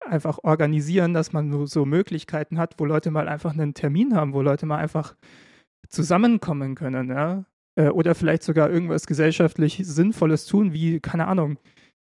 einfach 0.00 0.40
organisieren, 0.42 1.14
dass 1.14 1.32
man 1.32 1.52
so, 1.52 1.66
so 1.66 1.84
Möglichkeiten 1.86 2.58
hat, 2.58 2.74
wo 2.78 2.86
Leute 2.86 3.12
mal 3.12 3.28
einfach 3.28 3.52
einen 3.52 3.74
Termin 3.74 4.16
haben, 4.16 4.32
wo 4.32 4.42
Leute 4.42 4.66
mal 4.66 4.78
einfach 4.78 5.14
zusammenkommen 5.88 6.74
können, 6.74 7.08
ja. 7.10 7.44
Äh, 7.76 7.90
oder 7.90 8.16
vielleicht 8.16 8.42
sogar 8.42 8.68
irgendwas 8.68 9.06
gesellschaftlich 9.06 9.80
Sinnvolles 9.84 10.46
tun, 10.46 10.72
wie, 10.72 10.98
keine 10.98 11.28
Ahnung, 11.28 11.58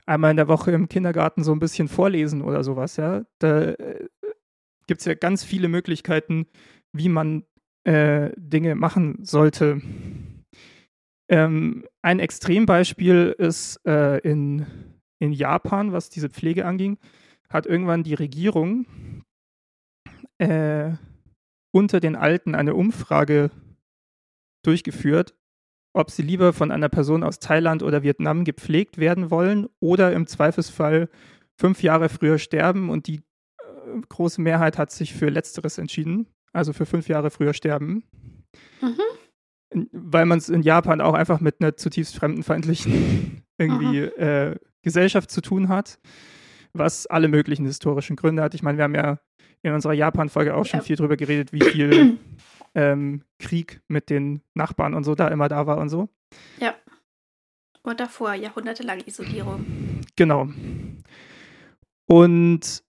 einmal 0.06 0.30
in 0.30 0.36
der 0.36 0.48
Woche 0.48 0.70
im 0.72 0.88
Kindergarten 0.88 1.44
so 1.44 1.52
ein 1.52 1.58
bisschen 1.58 1.88
vorlesen 1.88 2.42
oder 2.42 2.64
sowas, 2.64 2.96
ja. 2.96 3.24
Da 3.38 3.72
äh, 3.72 4.08
gibt 4.86 5.00
es 5.00 5.06
ja 5.06 5.14
ganz 5.14 5.44
viele 5.44 5.68
Möglichkeiten, 5.68 6.46
wie 6.92 7.08
man 7.08 7.44
äh, 7.84 8.30
Dinge 8.36 8.74
machen 8.74 9.18
sollte. 9.24 9.82
Ähm, 11.28 11.84
ein 12.02 12.20
Extrembeispiel 12.20 13.34
ist 13.36 13.80
äh, 13.84 14.18
in, 14.18 14.66
in 15.18 15.32
Japan, 15.32 15.92
was 15.92 16.08
diese 16.08 16.30
Pflege 16.30 16.64
anging 16.64 16.98
hat 17.48 17.66
irgendwann 17.66 18.02
die 18.02 18.14
Regierung 18.14 18.86
äh, 20.38 20.92
unter 21.72 22.00
den 22.00 22.16
Alten 22.16 22.54
eine 22.54 22.74
Umfrage 22.74 23.50
durchgeführt, 24.64 25.34
ob 25.96 26.10
sie 26.10 26.22
lieber 26.22 26.52
von 26.52 26.70
einer 26.70 26.88
Person 26.88 27.22
aus 27.22 27.38
Thailand 27.38 27.82
oder 27.82 28.02
Vietnam 28.02 28.44
gepflegt 28.44 28.98
werden 28.98 29.30
wollen 29.30 29.66
oder 29.80 30.12
im 30.12 30.26
Zweifelsfall 30.26 31.08
fünf 31.56 31.82
Jahre 31.82 32.08
früher 32.08 32.38
sterben. 32.38 32.90
Und 32.90 33.06
die 33.06 33.16
äh, 33.58 34.00
große 34.08 34.40
Mehrheit 34.40 34.78
hat 34.78 34.90
sich 34.90 35.14
für 35.14 35.28
Letzteres 35.28 35.78
entschieden, 35.78 36.26
also 36.52 36.72
für 36.72 36.86
fünf 36.86 37.08
Jahre 37.08 37.30
früher 37.30 37.54
sterben. 37.54 38.04
Mhm. 38.80 39.88
Weil 39.92 40.26
man 40.26 40.38
es 40.38 40.48
in 40.48 40.62
Japan 40.62 41.00
auch 41.00 41.14
einfach 41.14 41.40
mit 41.40 41.60
einer 41.60 41.76
zutiefst 41.76 42.16
fremdenfeindlichen 42.16 43.42
irgendwie 43.58 44.00
äh, 44.00 44.56
Gesellschaft 44.82 45.30
zu 45.30 45.40
tun 45.40 45.68
hat 45.68 45.98
was 46.78 47.06
alle 47.06 47.28
möglichen 47.28 47.64
historischen 47.64 48.16
Gründe 48.16 48.42
hat. 48.42 48.54
Ich 48.54 48.62
meine, 48.62 48.78
wir 48.78 48.84
haben 48.84 48.94
ja 48.94 49.18
in 49.62 49.72
unserer 49.72 49.94
Japan-Folge 49.94 50.54
auch 50.54 50.66
schon 50.66 50.80
ja. 50.80 50.84
viel 50.84 50.96
drüber 50.96 51.16
geredet, 51.16 51.52
wie 51.52 51.60
viel 51.64 52.18
ähm, 52.76 53.24
Krieg 53.38 53.80
mit 53.88 54.10
den 54.10 54.42
Nachbarn 54.54 54.94
und 54.94 55.02
so 55.02 55.14
da 55.14 55.28
immer 55.28 55.48
da 55.48 55.66
war 55.66 55.78
und 55.78 55.88
so. 55.88 56.08
Ja. 56.60 56.74
Und 57.82 57.98
davor 58.00 58.34
jahrhundertelang 58.34 59.00
Isolierung. 59.06 59.64
Genau. 60.14 60.48
Und 62.06 62.84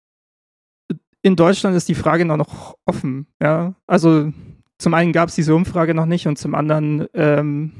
in 1.22 1.36
Deutschland 1.36 1.76
ist 1.76 1.88
die 1.88 1.96
Frage 1.96 2.26
noch 2.26 2.78
offen. 2.86 3.28
Ja, 3.42 3.76
also 3.88 4.32
zum 4.78 4.94
einen 4.94 5.14
gab 5.14 5.30
es 5.30 5.36
diese 5.36 5.56
Umfrage 5.56 5.94
noch 5.94 6.06
nicht 6.06 6.28
und 6.28 6.38
zum 6.38 6.54
anderen, 6.54 7.08
ähm, 7.14 7.72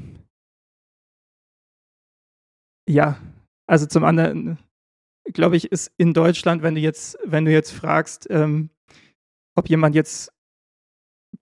ja, 2.88 3.18
also 3.66 3.86
zum 3.86 4.04
anderen, 4.04 4.58
glaube 5.32 5.56
ich, 5.56 5.70
ist 5.70 5.92
in 5.98 6.14
Deutschland, 6.14 6.62
wenn 6.62 6.74
du 6.74 6.80
jetzt, 6.80 7.18
wenn 7.24 7.44
du 7.44 7.52
jetzt 7.52 7.70
fragst, 7.72 8.26
ähm, 8.30 8.70
ob 9.56 9.68
jemand 9.68 9.94
jetzt 9.94 10.32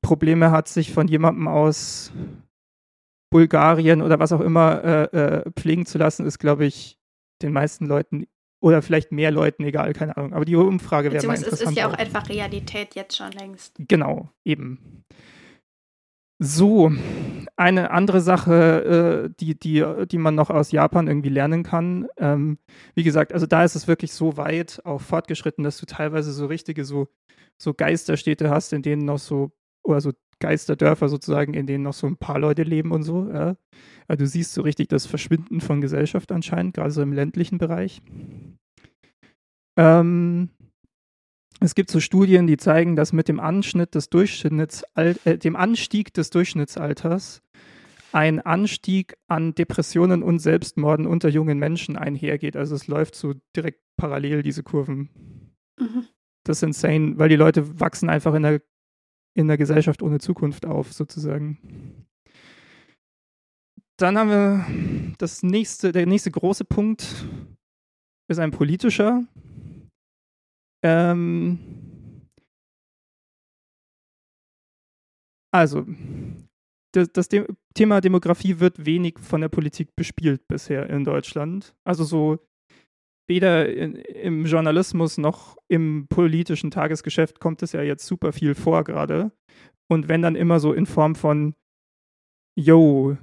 Probleme 0.03 0.51
hat, 0.51 0.68
sich 0.68 0.92
von 0.92 1.09
jemandem 1.09 1.49
aus 1.49 2.12
Bulgarien 3.31 4.03
oder 4.03 4.18
was 4.18 4.33
auch 4.33 4.40
immer 4.40 4.85
äh, 4.85 5.05
äh, 5.16 5.51
pflegen 5.53 5.87
zu 5.87 5.99
lassen, 5.99 6.27
ist, 6.27 6.38
glaube 6.38 6.64
ich, 6.64 6.99
den 7.42 7.53
meisten 7.53 7.87
Leuten 7.87 8.27
oder 8.62 8.83
vielleicht 8.83 9.12
mehr 9.12 9.31
Leuten 9.31 9.64
egal, 9.64 9.92
keine 9.92 10.16
Ahnung. 10.16 10.33
Aber 10.33 10.44
die 10.44 10.57
Umfrage 10.57 11.12
wäre 11.12 11.27
mal 11.27 11.37
interessant. 11.37 11.62
Es 11.62 11.70
ist 11.70 11.77
ja 11.77 11.88
auch 11.88 11.94
einfach 11.94 12.29
Realität 12.29 12.94
jetzt 12.94 13.16
schon 13.16 13.33
längst. 13.33 13.75
Genau, 13.79 14.31
eben. 14.44 15.05
So, 16.38 16.92
eine 17.57 17.90
andere 17.90 18.20
Sache, 18.20 19.29
äh, 19.29 19.35
die, 19.40 19.59
die, 19.59 19.85
die 20.11 20.18
man 20.18 20.35
noch 20.35 20.51
aus 20.51 20.70
Japan 20.70 21.09
irgendwie 21.09 21.31
lernen 21.31 21.62
kann. 21.62 22.09
Ähm, 22.18 22.59
wie 22.94 23.05
gesagt, 23.05 23.33
also 23.33 23.46
da 23.46 23.64
ist 23.64 23.75
es 23.75 23.88
wirklich 23.88 24.12
so 24.12 24.37
weit 24.37 24.83
auch 24.85 25.01
fortgeschritten, 25.01 25.64
dass 25.64 25.79
du 25.79 25.87
teilweise 25.87 26.33
so 26.33 26.46
richtige 26.46 26.85
so, 26.85 27.09
so 27.57 27.72
Geisterstädte 27.72 28.51
hast, 28.51 28.75
in 28.75 28.83
denen 28.83 29.07
noch 29.07 29.18
so, 29.18 29.51
oder 29.87 30.01
so 30.01 30.12
Geisterdörfer 30.38 31.09
sozusagen, 31.09 31.55
in 31.55 31.66
denen 31.66 31.85
noch 31.85 31.94
so 31.94 32.07
ein 32.07 32.16
paar 32.16 32.38
Leute 32.38 32.62
leben 32.62 32.92
und 32.92 33.03
so. 33.03 33.29
Ja. 33.31 33.57
Also 34.09 34.25
du 34.25 34.27
siehst 34.27 34.53
so 34.53 34.62
richtig 34.62 34.88
das 34.88 35.07
Verschwinden 35.07 35.61
von 35.61 35.81
Gesellschaft 35.81 36.31
anscheinend, 36.33 36.75
gerade 36.75 36.90
so 36.90 37.03
im 37.03 37.12
ländlichen 37.12 37.59
Bereich. 37.59 38.03
Ähm, 39.79 40.51
es 41.61 41.75
gibt 41.75 41.90
so 41.90 42.01
Studien, 42.01 42.46
die 42.46 42.59
zeigen, 42.59 42.96
dass 42.96 43.12
mit 43.12 43.29
dem 43.29 43.40
Anschnitt 43.40 43.94
des 43.94 44.11
Durchschnittsal 44.11 45.16
äh, 45.25 45.38
dem 45.38 45.57
Anstieg 45.57 46.12
des 46.12 46.31
Durchschnittsalters 46.31 47.42
ein 48.12 48.40
Anstieg 48.40 49.16
an 49.27 49.55
Depressionen 49.55 50.22
und 50.22 50.38
Selbstmorden 50.38 51.07
unter 51.07 51.29
jungen 51.29 51.59
Menschen 51.59 51.96
einhergeht. 51.96 52.57
Also 52.57 52.75
es 52.75 52.87
läuft 52.87 53.14
so 53.14 53.35
direkt 53.55 53.81
parallel, 53.96 54.42
diese 54.42 54.62
Kurven. 54.62 55.11
Mhm. 55.79 56.07
Das 56.44 56.59
ist 56.59 56.62
insane, 56.62 57.18
weil 57.18 57.29
die 57.29 57.37
Leute 57.37 57.81
wachsen 57.81 58.09
einfach 58.09 58.35
in 58.35 58.42
der, 58.42 58.62
in 59.37 59.49
der 59.49 59.59
Gesellschaft 59.59 60.03
ohne 60.03 60.18
Zukunft 60.18 60.64
auf, 60.64 60.92
sozusagen. 60.92 62.07
Dann 63.99 64.18
haben 64.18 64.31
wir 64.31 65.14
das 65.18 65.42
nächste, 65.42 65.92
der 65.92 66.07
nächste 66.07 66.31
große 66.31 66.64
Punkt 66.64 67.27
ist 68.29 68.38
ein 68.38 68.51
politischer. 68.51 69.25
Ähm, 70.83 71.59
also, 75.53 75.87
das, 76.94 77.12
das 77.12 77.29
Thema 77.75 78.01
Demografie 78.01 78.59
wird 78.59 78.87
wenig 78.87 79.18
von 79.18 79.42
der 79.42 79.51
Politik 79.51 79.94
bespielt 79.96 80.49
bisher 80.49 80.88
in 80.88 81.05
Deutschland. 81.05 81.75
Also 81.85 82.05
so 82.05 82.38
weder 83.27 83.69
in, 83.69 83.97
im 83.97 84.47
Journalismus 84.47 85.19
noch 85.19 85.57
im 85.69 86.07
politischen 86.09 86.71
Tagesgeschäft 86.71 87.41
kommt 87.41 87.62
es 87.62 87.73
ja 87.73 87.83
jetzt 87.83 88.07
super 88.07 88.33
viel 88.33 88.55
vor 88.55 88.85
gerade. 88.85 89.33
Und 89.89 90.09
wenn 90.09 90.23
dann 90.23 90.37
immer 90.37 90.61
so 90.61 90.73
in 90.73 90.87
Form 90.87 91.15
von, 91.15 91.55
yo, 92.59 93.17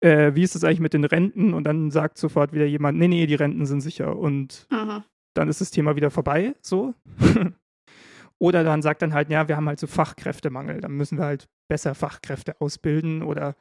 äh, 0.00 0.34
wie 0.34 0.42
ist 0.42 0.54
es 0.54 0.64
eigentlich 0.64 0.80
mit 0.80 0.94
den 0.94 1.04
Renten? 1.04 1.54
Und 1.54 1.64
dann 1.64 1.90
sagt 1.90 2.18
sofort 2.18 2.52
wieder 2.52 2.66
jemand, 2.66 2.98
nee, 2.98 3.08
nee, 3.08 3.26
die 3.26 3.34
Renten 3.34 3.66
sind 3.66 3.80
sicher. 3.80 4.16
Und 4.16 4.66
Aha 4.70 5.04
dann 5.38 5.48
ist 5.48 5.60
das 5.60 5.70
Thema 5.70 5.96
wieder 5.96 6.10
vorbei, 6.10 6.54
so. 6.60 6.94
oder 8.40 8.64
dann 8.64 8.82
sagt 8.82 9.02
dann 9.02 9.14
halt, 9.14 9.30
ja, 9.30 9.48
wir 9.48 9.56
haben 9.56 9.68
halt 9.68 9.78
so 9.78 9.86
Fachkräftemangel, 9.86 10.80
dann 10.80 10.92
müssen 10.92 11.18
wir 11.18 11.24
halt 11.24 11.48
besser 11.68 11.94
Fachkräfte 11.94 12.60
ausbilden 12.60 13.22
oder 13.22 13.56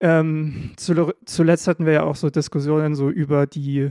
ähm, 0.00 0.74
zuletzt 0.76 1.66
hatten 1.66 1.86
wir 1.86 1.92
ja 1.92 2.02
auch 2.04 2.14
so 2.14 2.30
Diskussionen 2.30 2.94
so 2.94 3.10
über 3.10 3.46
die, 3.46 3.90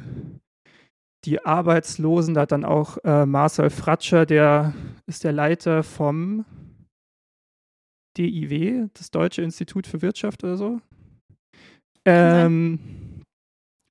die 1.26 1.44
Arbeitslosen. 1.46 2.34
Da 2.34 2.42
hat 2.42 2.52
dann 2.52 2.66
auch 2.66 2.98
äh, 3.04 3.26
Marcel 3.26 3.70
Fratscher, 3.70 4.26
der 4.26 4.74
ist 5.06 5.24
der 5.24 5.32
Leiter 5.32 5.84
vom 5.84 6.46
DIW, 8.18 8.88
das 8.94 9.12
Deutsche 9.12 9.42
Institut 9.42 9.88
für 9.88 10.02
Wirtschaft 10.02 10.44
oder 10.44 10.58
so. 10.58 10.82
Ähm, 12.06 12.80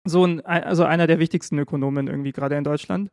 so 0.07 0.25
ein, 0.25 0.45
also 0.45 0.85
einer 0.85 1.07
der 1.07 1.19
wichtigsten 1.19 1.59
Ökonomen 1.59 2.07
irgendwie 2.07 2.33
gerade 2.33 2.57
in 2.57 2.65
Deutschland. 2.65 3.11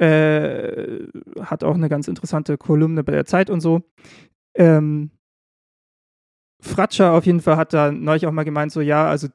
Äh, 0.00 1.06
hat 1.40 1.64
auch 1.64 1.74
eine 1.74 1.88
ganz 1.88 2.08
interessante 2.08 2.56
Kolumne 2.56 3.04
bei 3.04 3.12
der 3.12 3.26
Zeit 3.26 3.50
und 3.50 3.60
so. 3.60 3.82
Ähm, 4.56 5.10
Fratscher 6.62 7.12
auf 7.12 7.26
jeden 7.26 7.40
Fall 7.40 7.56
hat 7.56 7.72
da 7.72 7.90
neulich 7.90 8.26
auch 8.26 8.32
mal 8.32 8.44
gemeint, 8.44 8.72
so 8.72 8.80
ja, 8.80 9.08
also 9.08 9.28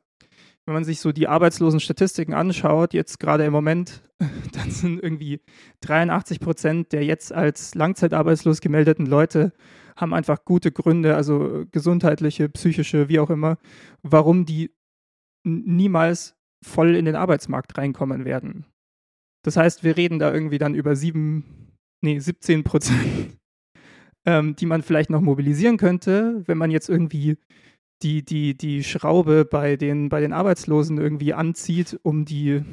wenn 0.67 0.73
man 0.73 0.83
sich 0.83 0.99
so 0.99 1.13
die 1.13 1.29
Arbeitslosenstatistiken 1.29 2.33
anschaut, 2.33 2.93
jetzt 2.93 3.21
gerade 3.21 3.45
im 3.45 3.53
Moment, 3.53 4.01
dann 4.51 4.69
sind 4.69 5.01
irgendwie 5.01 5.39
83 5.79 6.41
Prozent 6.41 6.91
der 6.91 7.05
jetzt 7.05 7.31
als 7.31 7.73
langzeitarbeitslos 7.73 8.59
gemeldeten 8.59 9.05
Leute 9.05 9.53
haben 9.95 10.13
einfach 10.13 10.43
gute 10.43 10.71
Gründe, 10.71 11.15
also 11.15 11.65
gesundheitliche, 11.71 12.49
psychische, 12.49 13.07
wie 13.07 13.19
auch 13.19 13.29
immer, 13.29 13.57
warum 14.03 14.45
die 14.45 14.69
niemals 15.45 16.35
voll 16.63 16.95
in 16.95 17.05
den 17.05 17.15
Arbeitsmarkt 17.15 17.77
reinkommen 17.77 18.25
werden. 18.25 18.65
Das 19.43 19.55
heißt, 19.55 19.85
wir 19.85 19.95
reden 19.95 20.19
da 20.19 20.33
irgendwie 20.33 20.57
dann 20.57 20.75
über 20.75 20.97
sieben, 20.97 21.71
nee, 22.01 22.19
17 22.19 22.65
Prozent, 22.65 23.37
ähm, 24.25 24.55
die 24.57 24.65
man 24.65 24.81
vielleicht 24.81 25.09
noch 25.09 25.21
mobilisieren 25.21 25.77
könnte, 25.77 26.43
wenn 26.45 26.57
man 26.57 26.71
jetzt 26.71 26.89
irgendwie 26.89 27.37
die, 28.03 28.23
die, 28.23 28.55
die 28.55 28.83
Schraube 28.83 29.45
bei 29.45 29.75
den, 29.75 30.09
bei 30.09 30.21
den 30.21 30.33
Arbeitslosen 30.33 30.97
irgendwie 30.97 31.33
anzieht, 31.33 31.99
um 32.03 32.25
die 32.25 32.63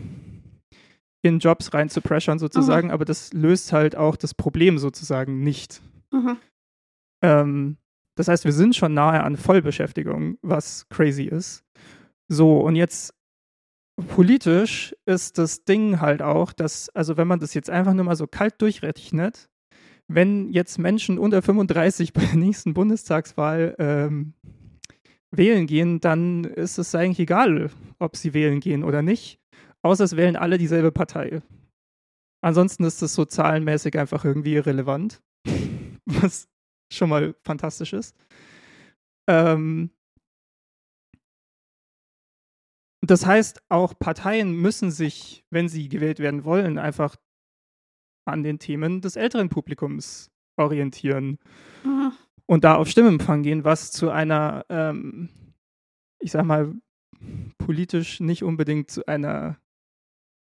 in 1.23 1.39
Jobs 1.39 1.73
rein 1.73 1.89
zu 1.89 2.03
pressern 2.03 2.39
sozusagen, 2.39 2.89
mhm. 2.89 2.93
aber 2.93 3.05
das 3.05 3.33
löst 3.33 3.73
halt 3.73 3.97
auch 3.97 4.17
das 4.17 4.35
Problem 4.35 4.79
sozusagen 4.79 5.41
nicht. 5.41 5.81
Mhm. 6.13 6.37
Ähm, 7.23 7.77
das 8.17 8.29
heißt, 8.29 8.45
wir 8.45 8.53
sind 8.53 8.77
schon 8.77 8.95
nahe 8.95 9.25
an 9.25 9.37
Vollbeschäftigung, 9.37 10.39
was 10.43 10.87
crazy 10.91 11.25
ist. 11.25 11.65
So, 12.29 12.61
und 12.61 12.77
jetzt 12.77 13.15
politisch 14.09 14.95
ist 15.07 15.39
das 15.39 15.65
Ding 15.65 16.01
halt 16.01 16.21
auch, 16.21 16.53
dass, 16.53 16.91
also 16.91 17.17
wenn 17.17 17.29
man 17.29 17.41
das 17.41 17.55
jetzt 17.55 17.71
einfach 17.71 17.95
nur 17.95 18.05
mal 18.05 18.17
so 18.17 18.27
kalt 18.27 18.61
durchrechnet, 18.61 19.49
wenn 20.09 20.51
jetzt 20.51 20.79
Menschen 20.79 21.19
unter 21.19 21.43
35 21.43 22.13
bei 22.13 22.25
der 22.25 22.37
nächsten 22.37 22.75
Bundestagswahl 22.75 23.75
ähm, 23.79 24.35
wählen 25.37 25.67
gehen, 25.67 26.01
dann 26.01 26.45
ist 26.45 26.79
es 26.79 26.95
eigentlich 26.95 27.21
egal, 27.21 27.71
ob 27.99 28.17
sie 28.17 28.35
wählen 28.35 28.61
gehen 28.61 28.85
oder 28.85 29.03
nicht, 29.03 29.41
außer 29.83 30.05
es 30.05 30.17
wählen 30.17 30.37
alle 30.37 30.59
dieselbe 30.59 30.93
Partei. 30.93 31.43
Ansonsten 32.43 32.85
ist 32.85 33.01
das 33.01 33.15
so 33.15 33.25
zahlenmäßig 33.25 33.99
einfach 33.99 34.25
irgendwie 34.25 34.55
irrelevant, 34.55 35.23
was 36.05 36.49
schon 36.93 37.09
mal 37.09 37.35
fantastisch 37.43 37.93
ist. 37.93 38.15
Ähm, 39.29 39.91
das 43.01 43.27
heißt, 43.27 43.63
auch 43.69 43.99
Parteien 43.99 44.53
müssen 44.53 44.91
sich, 44.91 45.45
wenn 45.51 45.69
sie 45.69 45.89
gewählt 45.89 46.19
werden 46.19 46.45
wollen, 46.45 46.79
einfach 46.79 47.17
an 48.27 48.43
den 48.43 48.59
Themen 48.59 49.01
des 49.01 49.17
älteren 49.17 49.49
Publikums 49.49 50.31
orientieren 50.57 51.39
mhm. 51.83 52.13
Und 52.47 52.65
da 52.65 52.77
auf 52.77 52.89
Stimmempfang 52.89 53.43
gehen, 53.43 53.65
was 53.65 53.93
zu 53.93 54.11
einer, 54.11 54.65
ähm, 54.69 55.29
ich 56.21 56.33
sag 56.33 56.45
mal, 56.45 56.75
politisch 57.59 58.21
nicht 58.21 58.43
unbedingt 58.43 58.91
zu 58.91 59.07
einer 59.07 59.57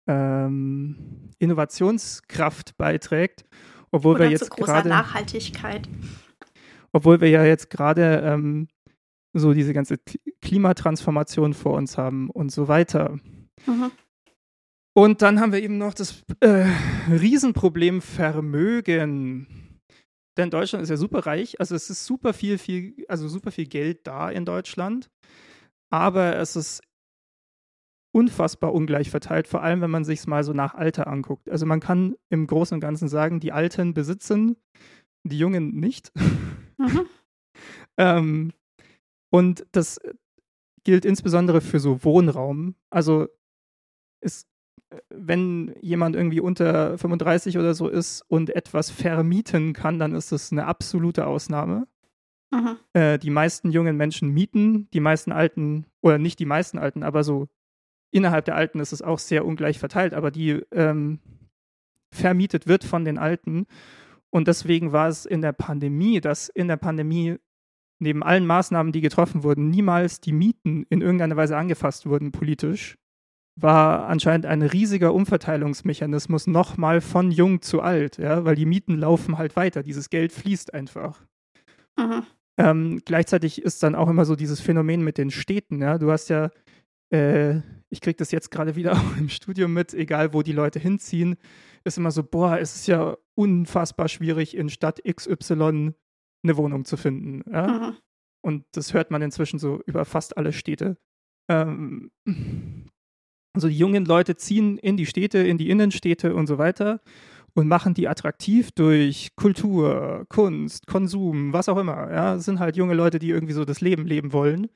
ähm, 0.08 1.32
Innovationskraft 1.40 2.78
beiträgt, 2.78 3.46
obwohl 3.92 4.16
Oder 4.16 4.26
wir 4.26 4.32
jetzt 4.32 4.52
gerade 4.52 4.90
Nachhaltigkeit. 4.90 5.88
Obwohl 6.92 7.22
wir 7.22 7.30
ja 7.30 7.44
jetzt 7.44 7.70
gerade 7.70 8.22
ähm, 8.26 8.68
so 9.34 9.54
diese 9.54 9.74
ganze 9.74 9.98
Klimatransformation 10.42 11.54
vor 11.54 11.74
uns 11.74 11.98
haben 11.98 12.30
und 12.30 12.52
so 12.52 12.68
weiter. 12.68 13.20
Mhm. 13.66 13.92
Und 14.94 15.22
dann 15.22 15.40
haben 15.40 15.52
wir 15.52 15.62
eben 15.62 15.78
noch 15.78 15.94
das 15.94 16.24
äh, 16.40 16.66
Riesenproblem 17.10 18.02
Vermögen. 18.02 19.59
Denn 20.40 20.50
Deutschland 20.50 20.84
ist 20.84 20.90
ja 20.90 20.96
super 20.96 21.26
reich, 21.26 21.60
also 21.60 21.76
es 21.76 21.90
ist 21.90 22.06
super 22.06 22.32
viel, 22.32 22.58
viel, 22.58 23.06
also 23.10 23.28
super 23.28 23.52
viel 23.52 23.66
Geld 23.68 24.08
da 24.08 24.30
in 24.30 24.46
Deutschland, 24.46 25.12
aber 25.92 26.38
es 26.38 26.56
ist 26.56 26.82
unfassbar 28.16 28.74
ungleich 28.74 29.10
verteilt, 29.10 29.50
vor 29.50 29.64
allem 29.64 29.82
wenn 29.82 29.92
man 29.92 30.06
sich 30.06 30.20
es 30.20 30.28
mal 30.28 30.46
so 30.46 30.54
nach 30.54 30.76
Alter 30.76 31.08
anguckt. 31.08 31.50
Also 31.50 31.66
man 31.66 31.82
kann 31.82 32.16
im 32.30 32.48
Großen 32.48 32.74
und 32.74 32.80
Ganzen 32.80 33.10
sagen, 33.10 33.42
die 33.42 33.52
Alten 33.52 33.94
besitzen, 33.94 34.56
die 35.24 35.38
Jungen 35.38 35.76
nicht. 35.76 36.12
Mhm. 36.78 37.06
Ähm, 37.98 38.54
und 39.30 39.68
das 39.74 40.00
gilt 40.86 41.04
insbesondere 41.04 41.60
für 41.60 41.82
so 41.82 42.02
Wohnraum. 42.06 42.76
Also 42.90 43.28
es, 44.22 44.48
wenn 45.10 45.76
jemand 45.82 46.16
irgendwie 46.16 46.40
unter 46.40 46.98
35 46.98 47.58
oder 47.58 47.74
so 47.74 47.88
ist 47.88 48.24
und 48.28 48.50
etwas 48.56 48.90
vermieten 48.90 49.74
kann, 49.74 50.00
dann 50.00 50.16
ist 50.16 50.32
das 50.32 50.52
eine 50.52 50.66
absolute 50.66 51.26
Ausnahme. 51.26 51.88
Äh, 52.94 53.20
die 53.20 53.30
meisten 53.30 53.72
jungen 53.72 53.96
Menschen 53.98 54.30
mieten, 54.30 54.90
die 54.92 55.00
meisten 55.00 55.32
Alten, 55.32 55.86
oder 56.02 56.18
nicht 56.18 56.40
die 56.40 56.46
meisten 56.46 56.80
Alten, 56.80 57.04
aber 57.04 57.24
so 57.24 57.48
innerhalb 58.12 58.46
der 58.46 58.56
Alten 58.56 58.80
ist 58.80 58.94
es 58.94 59.02
auch 59.02 59.20
sehr 59.20 59.46
ungleich 59.46 59.78
verteilt, 59.78 60.14
aber 60.14 60.32
die 60.32 60.62
ähm, 60.72 61.20
vermietet 62.12 62.68
wird 62.68 62.84
von 62.84 63.06
den 63.06 63.18
Alten. 63.18 63.68
Und 64.32 64.48
deswegen 64.48 64.92
war 64.92 65.08
es 65.08 65.26
in 65.26 65.42
der 65.42 65.54
Pandemie, 65.54 66.22
dass 66.22 66.50
in 66.50 66.68
der 66.68 66.78
Pandemie 66.78 67.38
neben 68.00 68.24
allen 68.24 68.48
Maßnahmen, 68.48 68.92
die 68.92 69.02
getroffen 69.02 69.44
wurden, 69.44 69.70
niemals 69.70 70.22
die 70.22 70.32
Mieten 70.32 70.86
in 70.90 71.02
irgendeiner 71.02 71.36
Weise 71.36 71.58
angefasst 71.58 72.06
wurden 72.06 72.32
politisch, 72.32 72.98
war 73.62 74.08
anscheinend 74.08 74.46
ein 74.46 74.62
riesiger 74.62 75.14
Umverteilungsmechanismus 75.14 76.48
nochmal 76.48 77.02
von 77.02 77.32
jung 77.32 77.62
zu 77.62 77.82
alt, 77.82 78.18
ja, 78.18 78.46
weil 78.46 78.56
die 78.56 78.66
Mieten 78.66 78.98
laufen 78.98 79.38
halt 79.38 79.56
weiter, 79.56 79.84
dieses 79.84 80.10
Geld 80.10 80.32
fließt 80.32 80.74
einfach. 80.74 81.22
Mhm. 81.98 82.24
Ähm, 82.58 83.02
gleichzeitig 83.06 83.62
ist 83.62 83.84
dann 83.84 83.96
auch 83.96 84.10
immer 84.10 84.26
so 84.26 84.36
dieses 84.36 84.60
Phänomen 84.60 85.04
mit 85.04 85.18
den 85.18 85.32
Städten, 85.32 85.82
ja. 85.82 85.98
Du 85.98 86.12
hast 86.12 86.30
ja, 86.30 86.50
äh, 87.14 87.62
ich 87.90 88.02
kriege 88.02 88.18
das 88.18 88.32
jetzt 88.32 88.52
gerade 88.52 88.76
wieder 88.76 88.94
auch 88.98 89.18
im 89.18 89.30
Studium 89.30 89.74
mit, 89.74 89.94
egal 89.94 90.34
wo 90.34 90.42
die 90.42 90.52
Leute 90.52 90.80
hinziehen, 90.80 91.38
ist 91.84 91.98
immer 91.98 92.12
so, 92.12 92.24
boah, 92.24 92.60
es 92.60 92.76
ist 92.76 92.88
ja 92.88 93.18
unfassbar 93.36 94.10
schwierig, 94.10 94.56
in 94.56 94.70
Stadt 94.70 95.02
XY 95.04 95.94
eine 96.44 96.58
Wohnung 96.58 96.86
zu 96.86 96.98
finden. 96.98 97.50
Ja? 97.52 97.68
Mhm. 97.68 97.98
Und 98.42 98.66
das 98.72 98.94
hört 98.94 99.12
man 99.12 99.22
inzwischen 99.22 99.60
so 99.60 99.82
über 99.86 100.06
fast 100.06 100.38
alle 100.38 100.54
Städte. 100.54 100.98
Ähm, 101.50 102.12
also 103.60 103.68
die 103.68 103.78
jungen 103.78 104.06
Leute 104.06 104.38
ziehen 104.38 104.78
in 104.78 104.96
die 104.96 105.06
Städte, 105.06 105.40
in 105.40 105.58
die 105.58 105.70
Innenstädte 105.70 106.34
und 106.34 106.48
so 106.48 106.58
weiter 106.58 107.02
und 107.56 107.68
machen 107.68 107.94
die 107.94 108.08
attraktiv 108.08 108.72
durch 108.72 109.36
Kultur, 109.36 110.26
Kunst, 110.30 110.88
Konsum, 110.88 111.52
was 111.52 111.68
auch 111.68 111.78
immer. 111.78 112.10
Ja, 112.10 112.36
das 112.36 112.46
sind 112.46 112.60
halt 112.60 112.78
junge 112.78 112.94
Leute, 112.94 113.20
die 113.20 113.30
irgendwie 113.30 113.52
so 113.52 113.66
das 113.66 113.82
Leben 113.82 114.06
leben 114.06 114.32
wollen. 114.32 114.70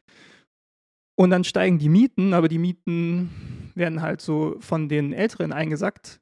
Und 1.15 1.29
dann 1.29 1.45
steigen 1.45 1.79
die 1.79 1.87
Mieten, 1.87 2.33
aber 2.33 2.49
die 2.49 2.57
Mieten 2.57 3.29
werden 3.73 4.01
halt 4.01 4.19
so 4.19 4.57
von 4.59 4.89
den 4.89 5.13
Älteren 5.13 5.53
eingesackt, 5.53 6.19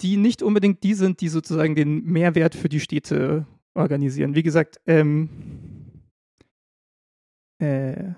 die 0.00 0.16
nicht 0.16 0.42
unbedingt 0.42 0.82
die 0.82 0.94
sind, 0.94 1.20
die 1.20 1.28
sozusagen 1.28 1.74
den 1.74 2.04
Mehrwert 2.04 2.54
für 2.54 2.70
die 2.70 2.80
Städte 2.80 3.46
organisieren. 3.74 4.34
Wie 4.34 4.42
gesagt, 4.42 4.80
ähm, 4.86 5.28
äh, 7.58 8.14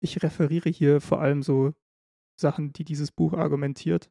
ich 0.00 0.22
referiere 0.22 0.70
hier 0.70 1.00
vor 1.00 1.20
allem 1.20 1.42
so 1.42 1.72
Sachen, 2.40 2.72
die 2.72 2.84
dieses 2.84 3.12
Buch 3.12 3.34
argumentiert. 3.34 4.10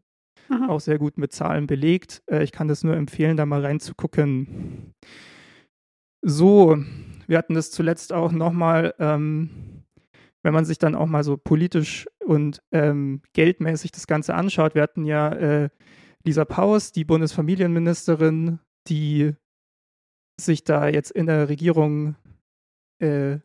Mhm. 0.50 0.70
Auch 0.70 0.80
sehr 0.80 0.98
gut 0.98 1.18
mit 1.18 1.34
Zahlen 1.34 1.68
belegt. 1.68 2.24
Äh, 2.30 2.44
ich 2.44 2.52
kann 2.52 2.68
das 2.68 2.84
nur 2.84 2.96
empfehlen, 2.96 3.38
da 3.38 3.46
mal 3.46 3.66
reinzugucken. 3.66 4.94
So, 6.22 6.78
wir 7.28 7.38
hatten 7.38 7.54
das 7.54 7.72
zuletzt 7.72 8.14
auch 8.14 8.32
nochmal, 8.32 8.94
ähm, 9.00 9.84
wenn 10.44 10.54
man 10.54 10.66
sich 10.66 10.78
dann 10.78 10.96
auch 10.96 11.08
mal 11.08 11.24
so 11.24 11.38
politisch 11.38 12.08
und 12.26 12.62
ähm, 12.72 13.22
geldmäßig 13.34 13.92
das 13.92 14.08
Ganze 14.08 14.36
anschaut. 14.36 14.76
Wir 14.76 14.82
hatten 14.82 15.06
ja 15.06 15.30
äh, 15.34 15.70
Lisa 16.24 16.46
Paus, 16.46 16.92
die 16.92 17.06
Bundesfamilienministerin, 17.06 18.60
die 18.88 19.34
sich 20.40 20.64
da 20.64 20.88
jetzt 20.88 21.12
in 21.12 21.26
der 21.26 21.50
Regierung 21.50 22.16
äh, 23.00 23.40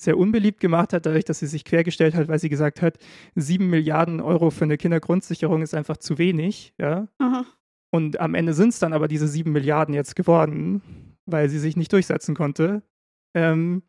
sehr 0.00 0.16
unbeliebt 0.16 0.60
gemacht 0.60 0.92
hat, 0.92 1.06
dadurch, 1.06 1.24
dass 1.24 1.40
sie 1.40 1.46
sich 1.46 1.64
quergestellt 1.64 2.14
hat, 2.14 2.28
weil 2.28 2.38
sie 2.38 2.48
gesagt 2.48 2.80
hat, 2.82 2.98
sieben 3.34 3.68
Milliarden 3.68 4.20
Euro 4.20 4.50
für 4.50 4.64
eine 4.64 4.78
Kindergrundsicherung 4.78 5.62
ist 5.62 5.74
einfach 5.74 5.96
zu 5.96 6.18
wenig, 6.18 6.72
ja. 6.78 7.08
Und 7.90 8.20
am 8.20 8.34
Ende 8.34 8.54
sind 8.54 8.70
es 8.70 8.78
dann 8.78 8.92
aber 8.92 9.08
diese 9.08 9.26
sieben 9.26 9.52
Milliarden 9.52 9.94
jetzt 9.94 10.14
geworden, 10.14 10.82
weil 11.26 11.48
sie 11.48 11.58
sich 11.58 11.76
nicht 11.76 11.92
durchsetzen 11.92 12.34
konnte. 12.34 12.82
Ähm, 13.34 13.82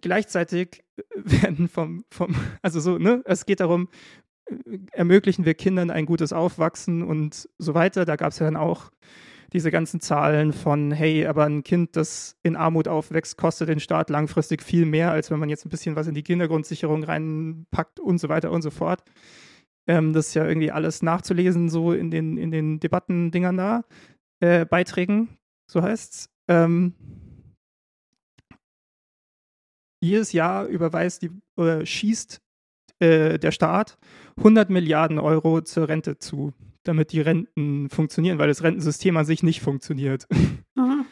gleichzeitig 0.00 0.84
werden 1.14 1.68
vom, 1.68 2.04
vom, 2.10 2.34
also 2.62 2.80
so, 2.80 2.98
ne, 2.98 3.22
es 3.24 3.46
geht 3.46 3.60
darum, 3.60 3.88
äh, 4.46 4.78
ermöglichen 4.92 5.44
wir 5.44 5.54
Kindern 5.54 5.90
ein 5.90 6.06
gutes 6.06 6.32
Aufwachsen 6.32 7.02
und 7.02 7.48
so 7.58 7.74
weiter. 7.74 8.04
Da 8.04 8.16
gab 8.16 8.32
es 8.32 8.38
ja 8.38 8.46
dann 8.46 8.56
auch 8.56 8.90
diese 9.52 9.70
ganzen 9.70 10.00
Zahlen 10.00 10.52
von, 10.52 10.92
hey, 10.92 11.26
aber 11.26 11.44
ein 11.44 11.62
Kind, 11.62 11.96
das 11.96 12.36
in 12.42 12.56
Armut 12.56 12.88
aufwächst, 12.88 13.36
kostet 13.36 13.68
den 13.68 13.80
Staat 13.80 14.10
langfristig 14.10 14.62
viel 14.62 14.86
mehr, 14.86 15.10
als 15.10 15.30
wenn 15.30 15.38
man 15.38 15.48
jetzt 15.48 15.66
ein 15.66 15.70
bisschen 15.70 15.96
was 15.96 16.06
in 16.06 16.14
die 16.14 16.22
Kindergrundsicherung 16.22 17.04
reinpackt 17.04 18.00
und 18.00 18.18
so 18.18 18.28
weiter 18.28 18.50
und 18.50 18.62
so 18.62 18.70
fort. 18.70 19.02
Ähm, 19.86 20.12
das 20.12 20.28
ist 20.28 20.34
ja 20.34 20.46
irgendwie 20.46 20.70
alles 20.70 21.02
nachzulesen, 21.02 21.68
so 21.68 21.92
in 21.92 22.10
den, 22.10 22.36
in 22.36 22.50
den 22.50 22.80
Debattendingern 22.80 23.56
da, 23.56 23.84
äh, 24.40 24.64
Beiträgen, 24.64 25.36
so 25.70 25.82
heißt's. 25.82 26.30
Ähm, 26.48 26.94
jedes 30.00 30.32
Jahr 30.32 30.66
überweist 30.66 31.22
die, 31.22 31.30
oder 31.56 31.84
schießt 31.84 32.40
äh, 33.00 33.38
der 33.38 33.52
Staat 33.52 33.98
100 34.38 34.70
Milliarden 34.70 35.18
Euro 35.18 35.60
zur 35.60 35.88
Rente 35.88 36.18
zu, 36.18 36.52
damit 36.84 37.12
die 37.12 37.20
Renten 37.20 37.88
funktionieren, 37.88 38.38
weil 38.38 38.48
das 38.48 38.62
Rentensystem 38.62 39.16
an 39.16 39.24
sich 39.24 39.42
nicht 39.42 39.60
funktioniert. 39.60 40.26
Mhm. 40.74 41.06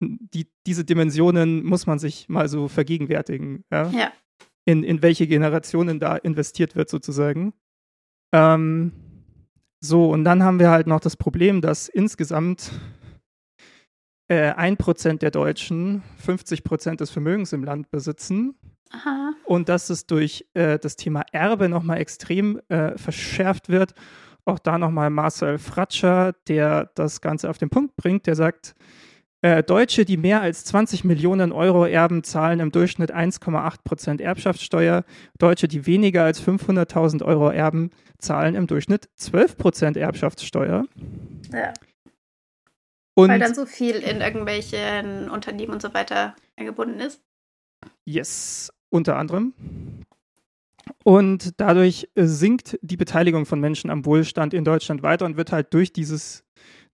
Die, 0.00 0.48
diese 0.66 0.84
Dimensionen 0.84 1.64
muss 1.64 1.86
man 1.86 1.98
sich 1.98 2.28
mal 2.28 2.48
so 2.48 2.66
vergegenwärtigen, 2.66 3.64
ja? 3.70 3.88
Ja. 3.90 4.12
In, 4.64 4.82
in 4.82 5.02
welche 5.02 5.26
Generationen 5.26 6.00
da 6.00 6.16
investiert 6.16 6.74
wird, 6.74 6.90
sozusagen. 6.90 7.54
Ähm, 8.34 8.92
so, 9.80 10.10
und 10.10 10.24
dann 10.24 10.42
haben 10.42 10.58
wir 10.58 10.70
halt 10.70 10.86
noch 10.86 11.00
das 11.00 11.16
Problem, 11.16 11.60
dass 11.60 11.88
insgesamt 11.88 12.72
äh, 14.28 14.52
1% 14.52 15.18
der 15.18 15.30
Deutschen 15.30 16.02
50% 16.26 16.96
des 16.96 17.10
Vermögens 17.10 17.52
im 17.52 17.64
Land 17.64 17.90
besitzen 17.90 18.54
Aha. 18.90 19.34
und 19.44 19.68
dass 19.68 19.90
es 19.90 20.06
durch 20.06 20.46
äh, 20.54 20.78
das 20.78 20.96
Thema 20.96 21.24
Erbe 21.32 21.68
nochmal 21.68 21.98
extrem 21.98 22.60
äh, 22.68 22.96
verschärft 22.96 23.68
wird. 23.68 23.94
Auch 24.46 24.58
da 24.58 24.78
nochmal 24.78 25.10
Marcel 25.10 25.58
Fratscher, 25.58 26.34
der 26.48 26.90
das 26.94 27.20
Ganze 27.20 27.48
auf 27.48 27.58
den 27.58 27.70
Punkt 27.70 27.96
bringt, 27.96 28.26
der 28.26 28.36
sagt, 28.36 28.74
äh, 29.44 29.62
Deutsche, 29.62 30.06
die 30.06 30.16
mehr 30.16 30.40
als 30.40 30.64
20 30.64 31.04
Millionen 31.04 31.52
Euro 31.52 31.84
erben, 31.84 32.24
zahlen 32.24 32.60
im 32.60 32.72
Durchschnitt 32.72 33.12
1,8 33.14 33.84
Prozent 33.84 34.20
Erbschaftssteuer. 34.22 35.04
Deutsche, 35.38 35.68
die 35.68 35.86
weniger 35.86 36.24
als 36.24 36.40
500.000 36.40 37.22
Euro 37.22 37.50
erben, 37.50 37.90
zahlen 38.18 38.54
im 38.54 38.66
Durchschnitt 38.66 39.10
12 39.16 39.58
Prozent 39.58 39.96
Erbschaftssteuer. 39.98 40.86
Ja. 41.52 41.74
Und 43.14 43.28
Weil 43.28 43.38
dann 43.38 43.54
so 43.54 43.66
viel 43.66 43.96
in 43.96 44.22
irgendwelchen 44.22 45.28
Unternehmen 45.28 45.74
und 45.74 45.82
so 45.82 45.92
weiter 45.92 46.34
eingebunden 46.56 47.00
ist. 47.00 47.22
Yes, 48.06 48.72
unter 48.88 49.16
anderem. 49.16 49.52
Und 51.02 51.60
dadurch 51.60 52.08
äh, 52.14 52.26
sinkt 52.26 52.78
die 52.82 52.96
Beteiligung 52.96 53.46
von 53.46 53.60
Menschen 53.60 53.90
am 53.90 54.04
Wohlstand 54.04 54.54
in 54.54 54.64
Deutschland 54.64 55.02
weiter 55.02 55.24
und 55.26 55.36
wird 55.36 55.52
halt 55.52 55.72
durch 55.72 55.92
dieses 55.92 56.44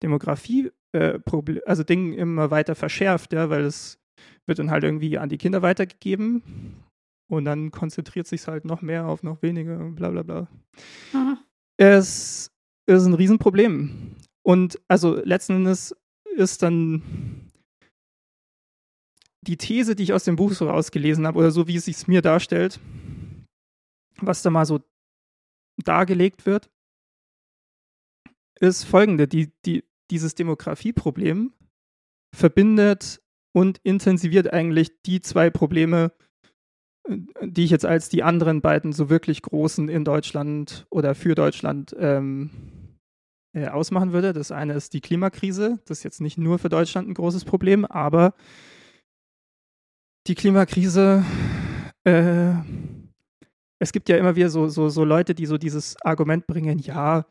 Demografie, 0.02 0.70
äh, 0.92 1.18
Proble- 1.18 1.62
also 1.64 1.82
Ding 1.82 2.12
immer 2.12 2.50
weiter 2.50 2.74
verschärft, 2.74 3.32
ja, 3.32 3.50
weil 3.50 3.64
es 3.64 3.98
wird 4.46 4.58
dann 4.58 4.70
halt 4.70 4.84
irgendwie 4.84 5.18
an 5.18 5.28
die 5.28 5.38
Kinder 5.38 5.62
weitergegeben 5.62 6.42
und 7.30 7.44
dann 7.44 7.70
konzentriert 7.70 8.26
sich 8.26 8.46
halt 8.46 8.64
noch 8.64 8.82
mehr 8.82 9.06
auf 9.06 9.22
noch 9.22 9.42
weniger 9.42 9.78
und 9.78 9.94
bla 9.96 10.10
bla 10.10 10.22
bla. 10.22 10.48
Mhm. 11.12 11.38
Es 11.76 12.50
ist 12.86 13.06
ein 13.06 13.14
Riesenproblem. 13.14 14.16
Und 14.42 14.80
also 14.88 15.16
letzten 15.24 15.56
Endes 15.56 15.94
ist 16.36 16.62
dann 16.62 17.02
die 19.46 19.56
These, 19.56 19.94
die 19.94 20.02
ich 20.02 20.12
aus 20.12 20.24
dem 20.24 20.36
Buch 20.36 20.52
so 20.52 20.68
rausgelesen 20.68 21.26
habe, 21.26 21.38
oder 21.38 21.50
so 21.50 21.66
wie 21.66 21.76
es 21.76 21.86
sich 21.86 22.08
mir 22.08 22.20
darstellt, 22.22 22.80
was 24.22 24.42
da 24.42 24.50
mal 24.50 24.66
so 24.66 24.80
dargelegt 25.84 26.46
wird, 26.46 26.70
ist 28.60 28.84
folgende. 28.84 29.26
Die, 29.26 29.52
die, 29.64 29.84
dieses 30.10 30.34
Demografieproblem 30.34 31.52
verbindet 32.34 33.20
und 33.52 33.78
intensiviert 33.82 34.52
eigentlich 34.52 35.02
die 35.02 35.20
zwei 35.20 35.50
Probleme, 35.50 36.12
äh, 37.08 37.18
die 37.42 37.64
ich 37.64 37.70
jetzt 37.70 37.86
als 37.86 38.08
die 38.08 38.22
anderen 38.22 38.60
beiden 38.60 38.92
so 38.92 39.10
wirklich 39.10 39.42
großen 39.42 39.88
in 39.88 40.04
Deutschland 40.04 40.86
oder 40.90 41.14
für 41.14 41.34
Deutschland 41.34 41.94
ähm, 41.98 42.50
äh, 43.52 43.68
ausmachen 43.68 44.12
würde. 44.12 44.32
Das 44.32 44.52
eine 44.52 44.74
ist 44.74 44.92
die 44.92 45.00
Klimakrise. 45.00 45.80
Das 45.86 45.98
ist 45.98 46.04
jetzt 46.04 46.20
nicht 46.20 46.38
nur 46.38 46.58
für 46.58 46.68
Deutschland 46.68 47.08
ein 47.08 47.14
großes 47.14 47.44
Problem, 47.44 47.84
aber 47.84 48.34
die 50.26 50.34
Klimakrise, 50.34 51.24
äh, 52.04 52.52
es 53.80 53.92
gibt 53.92 54.08
ja 54.08 54.16
immer 54.16 54.36
wieder 54.36 54.50
so, 54.50 54.68
so, 54.68 54.88
so 54.90 55.04
Leute, 55.04 55.34
die 55.34 55.46
so 55.46 55.58
dieses 55.58 55.96
Argument 56.02 56.46
bringen, 56.46 56.78
ja, 56.78 57.26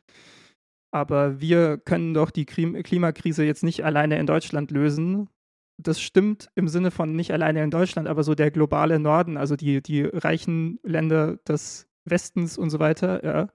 aber 0.91 1.39
wir 1.39 1.77
können 1.77 2.13
doch 2.13 2.31
die 2.31 2.45
Klim 2.45 2.81
Klimakrise 2.83 3.45
jetzt 3.45 3.63
nicht 3.63 3.85
alleine 3.85 4.19
in 4.19 4.25
Deutschland 4.25 4.71
lösen. 4.71 5.29
das 5.77 6.01
stimmt 6.01 6.49
im 6.55 6.67
Sinne 6.67 6.91
von 6.91 7.15
nicht 7.15 7.31
alleine 7.31 7.63
in 7.63 7.71
Deutschland, 7.71 8.07
aber 8.09 8.23
so 8.23 8.35
der 8.35 8.51
globale 8.51 8.99
Norden, 8.99 9.37
also 9.37 9.55
die, 9.55 9.81
die 9.81 10.03
reichen 10.03 10.79
Länder 10.83 11.37
des 11.47 11.87
Westens 12.05 12.57
und 12.57 12.69
so 12.69 12.79
weiter, 12.79 13.23
ja, 13.23 13.49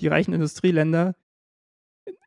die 0.00 0.08
reichen 0.08 0.32
Industrieländer, 0.34 1.14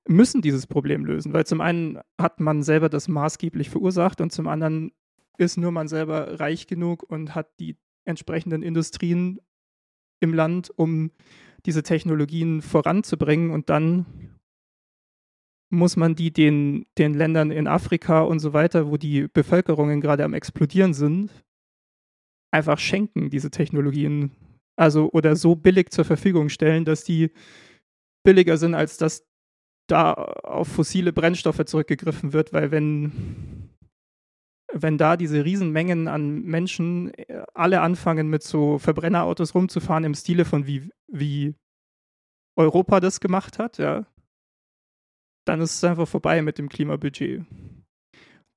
müssen 0.07 0.41
dieses 0.41 0.67
Problem 0.67 1.05
lösen, 1.05 1.33
weil 1.33 1.45
zum 1.45 1.61
einen 1.61 1.99
hat 2.19 2.39
man 2.39 2.63
selber 2.63 2.89
das 2.89 3.07
maßgeblich 3.07 3.69
verursacht 3.69 4.21
und 4.21 4.31
zum 4.31 4.47
anderen 4.47 4.91
ist 5.37 5.57
nur 5.57 5.71
man 5.71 5.87
selber 5.87 6.39
reich 6.39 6.67
genug 6.67 7.03
und 7.03 7.35
hat 7.35 7.59
die 7.59 7.77
entsprechenden 8.05 8.63
Industrien 8.63 9.39
im 10.19 10.33
Land, 10.33 10.71
um 10.75 11.11
diese 11.65 11.83
Technologien 11.83 12.61
voranzubringen 12.61 13.51
und 13.51 13.69
dann 13.69 14.05
muss 15.69 15.97
man 15.97 16.15
die 16.15 16.31
den, 16.31 16.85
den 16.97 17.13
Ländern 17.13 17.51
in 17.51 17.67
Afrika 17.67 18.21
und 18.21 18.39
so 18.39 18.53
weiter, 18.53 18.89
wo 18.89 18.97
die 18.97 19.27
Bevölkerungen 19.27 19.99
gerade 19.99 20.23
am 20.23 20.33
explodieren 20.33 20.93
sind, 20.93 21.29
einfach 22.51 22.79
schenken, 22.79 23.29
diese 23.29 23.51
Technologien. 23.51 24.31
Also 24.79 25.09
oder 25.11 25.35
so 25.35 25.55
billig 25.55 25.89
zur 25.89 26.05
Verfügung 26.05 26.49
stellen, 26.49 26.85
dass 26.85 27.03
die 27.03 27.31
billiger 28.23 28.57
sind, 28.57 28.75
als 28.75 28.97
dass 28.97 29.27
da 29.87 30.13
auf 30.13 30.67
fossile 30.67 31.13
Brennstoffe 31.13 31.65
zurückgegriffen 31.65 32.33
wird, 32.33 32.53
weil 32.53 32.71
wenn, 32.71 33.66
wenn 34.81 34.97
da 34.97 35.17
diese 35.17 35.43
Riesenmengen 35.43 36.07
an 36.07 36.41
Menschen 36.43 37.13
äh, 37.13 37.43
alle 37.53 37.81
anfangen, 37.81 38.29
mit 38.29 38.43
so 38.43 38.77
Verbrennerautos 38.77 39.55
rumzufahren 39.55 40.03
im 40.03 40.13
Stile 40.13 40.45
von 40.45 40.67
wie, 40.67 40.89
wie 41.07 41.55
Europa 42.55 42.99
das 42.99 43.19
gemacht 43.19 43.59
hat, 43.59 43.77
ja, 43.77 44.05
dann 45.45 45.61
ist 45.61 45.75
es 45.75 45.83
einfach 45.83 46.07
vorbei 46.07 46.41
mit 46.41 46.57
dem 46.57 46.69
Klimabudget. 46.69 47.45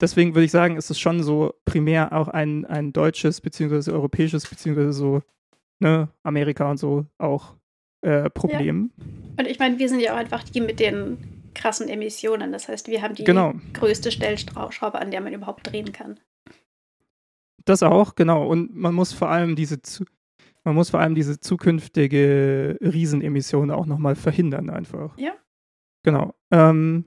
Deswegen 0.00 0.34
würde 0.34 0.46
ich 0.46 0.50
sagen, 0.50 0.76
ist 0.76 0.90
es 0.90 0.98
schon 0.98 1.22
so 1.22 1.54
primär 1.64 2.12
auch 2.12 2.28
ein, 2.28 2.64
ein 2.64 2.92
deutsches, 2.92 3.40
beziehungsweise 3.40 3.92
europäisches, 3.92 4.48
beziehungsweise 4.48 4.92
so 4.92 5.22
ne, 5.78 6.08
Amerika 6.22 6.70
und 6.70 6.78
so 6.78 7.06
auch 7.18 7.56
äh, 8.02 8.30
Problem. 8.30 8.90
Ja. 8.96 9.04
Und 9.40 9.46
ich 9.46 9.58
meine, 9.58 9.78
wir 9.78 9.88
sind 9.88 10.00
ja 10.00 10.14
auch 10.14 10.18
einfach 10.18 10.42
die 10.44 10.62
mit 10.62 10.80
den 10.80 11.39
krassen 11.54 11.88
Emissionen. 11.88 12.52
Das 12.52 12.68
heißt, 12.68 12.88
wir 12.88 13.02
haben 13.02 13.14
die 13.14 13.24
genau. 13.24 13.54
größte 13.72 14.10
Stellschraube, 14.10 14.98
an 14.98 15.10
der 15.10 15.20
man 15.20 15.32
überhaupt 15.32 15.70
drehen 15.70 15.92
kann. 15.92 16.20
Das 17.64 17.82
auch, 17.82 18.14
genau. 18.14 18.46
Und 18.46 18.74
man 18.74 18.94
muss 18.94 19.12
vor 19.12 19.28
allem 19.28 19.56
diese, 19.56 19.78
man 20.64 20.74
muss 20.74 20.90
vor 20.90 21.00
allem 21.00 21.14
diese 21.14 21.40
zukünftige 21.40 22.78
Riesenemission 22.80 23.70
auch 23.70 23.86
nochmal 23.86 24.16
verhindern, 24.16 24.70
einfach. 24.70 25.16
Ja. 25.18 25.32
Genau. 26.02 26.34
Ähm, 26.50 27.04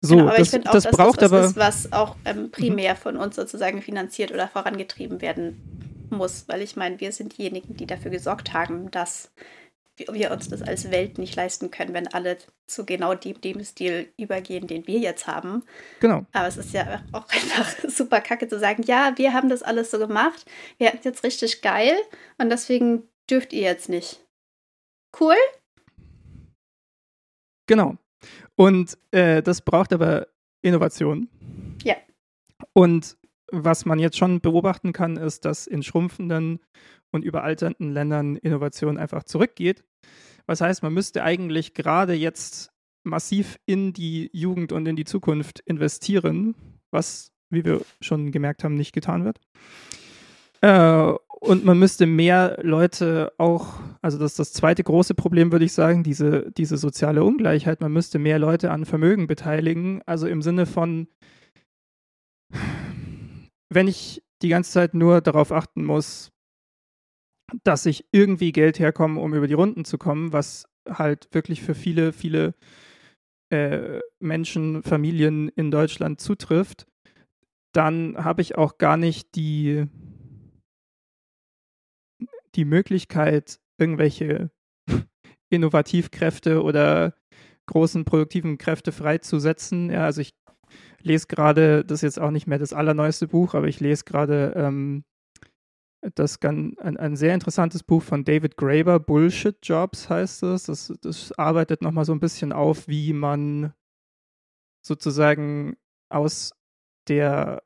so, 0.00 0.16
genau, 0.16 0.28
aber 0.28 0.38
das, 0.38 0.46
ich 0.46 0.50
finde 0.50 0.68
auch, 0.68 0.72
das 0.74 0.84
dass 0.84 0.96
braucht 0.96 1.22
das 1.22 1.30
was 1.30 1.38
aber, 1.38 1.46
ist, 1.46 1.56
was 1.56 1.92
auch 1.92 2.16
ähm, 2.24 2.50
primär 2.50 2.94
mhm. 2.94 2.98
von 2.98 3.16
uns 3.16 3.36
sozusagen 3.36 3.82
finanziert 3.82 4.30
oder 4.30 4.46
vorangetrieben 4.46 5.20
werden 5.20 6.06
muss, 6.10 6.46
weil 6.48 6.62
ich 6.62 6.76
meine, 6.76 7.00
wir 7.00 7.12
sind 7.12 7.36
diejenigen, 7.36 7.76
die 7.76 7.86
dafür 7.86 8.10
gesorgt 8.10 8.52
haben, 8.52 8.90
dass 8.90 9.32
wir 9.98 10.30
uns 10.30 10.48
das 10.48 10.62
als 10.62 10.90
Welt 10.90 11.18
nicht 11.18 11.36
leisten 11.36 11.70
können, 11.70 11.94
wenn 11.94 12.08
alle 12.08 12.38
zu 12.66 12.84
genau 12.84 13.14
dem, 13.14 13.40
dem 13.40 13.64
Stil 13.64 14.12
übergehen, 14.18 14.66
den 14.66 14.86
wir 14.86 14.98
jetzt 14.98 15.26
haben. 15.26 15.64
Genau. 16.00 16.26
Aber 16.32 16.48
es 16.48 16.56
ist 16.56 16.72
ja 16.72 17.02
auch 17.12 17.28
einfach 17.32 17.74
super 17.88 18.20
kacke 18.20 18.48
zu 18.48 18.58
sagen, 18.58 18.82
ja, 18.82 19.12
wir 19.16 19.32
haben 19.32 19.48
das 19.48 19.62
alles 19.62 19.90
so 19.90 19.98
gemacht, 19.98 20.44
wir 20.78 20.88
hatten 20.88 20.98
es 20.98 21.04
jetzt 21.04 21.24
richtig 21.24 21.62
geil 21.62 21.96
und 22.38 22.50
deswegen 22.50 23.08
dürft 23.30 23.52
ihr 23.52 23.62
jetzt 23.62 23.88
nicht. 23.88 24.24
Cool? 25.18 25.36
Genau. 27.66 27.96
Und 28.54 28.96
äh, 29.10 29.42
das 29.42 29.60
braucht 29.60 29.92
aber 29.92 30.28
Innovation. 30.62 31.28
Ja. 31.82 31.96
Und 32.72 33.16
was 33.52 33.84
man 33.84 33.98
jetzt 33.98 34.16
schon 34.16 34.40
beobachten 34.40 34.92
kann, 34.92 35.16
ist, 35.16 35.44
dass 35.44 35.66
in 35.66 35.82
schrumpfenden 35.82 36.60
und 37.12 37.24
überalternden 37.24 37.92
Ländern 37.92 38.36
Innovation 38.36 38.98
einfach 38.98 39.24
zurückgeht. 39.24 39.84
Was 40.46 40.60
heißt, 40.60 40.82
man 40.82 40.94
müsste 40.94 41.22
eigentlich 41.24 41.74
gerade 41.74 42.14
jetzt 42.14 42.72
massiv 43.04 43.58
in 43.66 43.92
die 43.92 44.30
Jugend 44.32 44.72
und 44.72 44.86
in 44.86 44.96
die 44.96 45.04
Zukunft 45.04 45.60
investieren, 45.60 46.54
was, 46.90 47.32
wie 47.50 47.64
wir 47.64 47.82
schon 48.00 48.32
gemerkt 48.32 48.64
haben, 48.64 48.74
nicht 48.74 48.92
getan 48.92 49.24
wird. 49.24 49.40
Äh, 50.60 51.14
und 51.40 51.64
man 51.64 51.78
müsste 51.78 52.06
mehr 52.06 52.58
Leute 52.62 53.32
auch, 53.38 53.74
also 54.00 54.18
das 54.18 54.32
ist 54.32 54.38
das 54.38 54.52
zweite 54.52 54.82
große 54.82 55.14
Problem, 55.14 55.52
würde 55.52 55.64
ich 55.64 55.72
sagen, 55.72 56.02
diese, 56.02 56.50
diese 56.52 56.76
soziale 56.76 57.22
Ungleichheit. 57.22 57.80
Man 57.80 57.92
müsste 57.92 58.18
mehr 58.18 58.38
Leute 58.38 58.70
an 58.70 58.84
Vermögen 58.84 59.26
beteiligen. 59.26 60.02
Also 60.06 60.26
im 60.26 60.42
Sinne 60.42 60.66
von, 60.66 61.08
wenn 63.68 63.86
ich 63.86 64.24
die 64.42 64.48
ganze 64.48 64.72
Zeit 64.72 64.94
nur 64.94 65.20
darauf 65.20 65.52
achten 65.52 65.84
muss, 65.84 66.32
dass 67.62 67.86
ich 67.86 68.06
irgendwie 68.12 68.52
Geld 68.52 68.78
herkomme, 68.78 69.20
um 69.20 69.34
über 69.34 69.46
die 69.46 69.54
Runden 69.54 69.84
zu 69.84 69.98
kommen, 69.98 70.32
was 70.32 70.68
halt 70.88 71.28
wirklich 71.32 71.62
für 71.62 71.74
viele, 71.74 72.12
viele 72.12 72.54
äh, 73.50 74.00
Menschen, 74.18 74.82
Familien 74.82 75.48
in 75.48 75.70
Deutschland 75.70 76.20
zutrifft, 76.20 76.86
dann 77.72 78.16
habe 78.16 78.42
ich 78.42 78.56
auch 78.56 78.78
gar 78.78 78.96
nicht 78.96 79.34
die, 79.36 79.86
die 82.54 82.64
Möglichkeit, 82.64 83.60
irgendwelche 83.78 84.50
Innovativkräfte 85.50 86.62
oder 86.62 87.14
großen 87.66 88.04
produktiven 88.04 88.58
Kräfte 88.58 88.92
freizusetzen. 88.92 89.90
Ja, 89.90 90.04
also 90.04 90.20
ich 90.20 90.34
lese 91.02 91.26
gerade, 91.26 91.84
das 91.84 91.98
ist 91.98 92.02
jetzt 92.02 92.20
auch 92.20 92.30
nicht 92.30 92.46
mehr 92.46 92.58
das 92.58 92.72
allerneueste 92.72 93.28
Buch, 93.28 93.54
aber 93.54 93.68
ich 93.68 93.80
lese 93.80 94.04
gerade 94.04 94.54
ähm, 94.56 95.04
das 96.14 96.40
ein, 96.42 96.76
ein 96.78 97.16
sehr 97.16 97.34
interessantes 97.34 97.82
Buch 97.82 98.02
von 98.02 98.24
David 98.24 98.56
Graeber, 98.56 99.00
Bullshit 99.00 99.56
Jobs 99.62 100.08
heißt 100.08 100.42
es. 100.44 100.64
Das, 100.64 100.92
das 101.00 101.32
arbeitet 101.32 101.82
nochmal 101.82 102.04
so 102.04 102.12
ein 102.12 102.20
bisschen 102.20 102.52
auf, 102.52 102.88
wie 102.88 103.12
man 103.12 103.72
sozusagen 104.82 105.76
aus 106.08 106.52
der, 107.08 107.62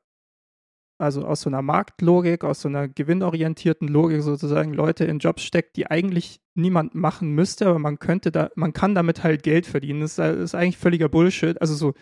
also 0.97 1.25
aus 1.25 1.41
so 1.41 1.49
einer 1.49 1.61
Marktlogik, 1.61 2.43
aus 2.43 2.61
so 2.61 2.67
einer 2.67 2.87
gewinnorientierten 2.87 3.87
Logik 3.87 4.21
sozusagen 4.21 4.73
Leute 4.73 5.05
in 5.05 5.19
Jobs 5.19 5.43
steckt, 5.43 5.75
die 5.75 5.87
eigentlich 5.87 6.41
niemand 6.53 6.95
machen 6.95 7.33
müsste, 7.33 7.67
aber 7.67 7.79
man 7.79 7.99
könnte 7.99 8.31
da, 8.31 8.49
man 8.55 8.73
kann 8.73 8.95
damit 8.95 9.23
halt 9.23 9.43
Geld 9.43 9.65
verdienen. 9.65 10.01
Das 10.01 10.11
ist, 10.11 10.19
das 10.19 10.37
ist 10.37 10.55
eigentlich 10.55 10.77
völliger 10.77 11.09
Bullshit. 11.09 11.59
Also 11.61 11.75
so 11.75 11.93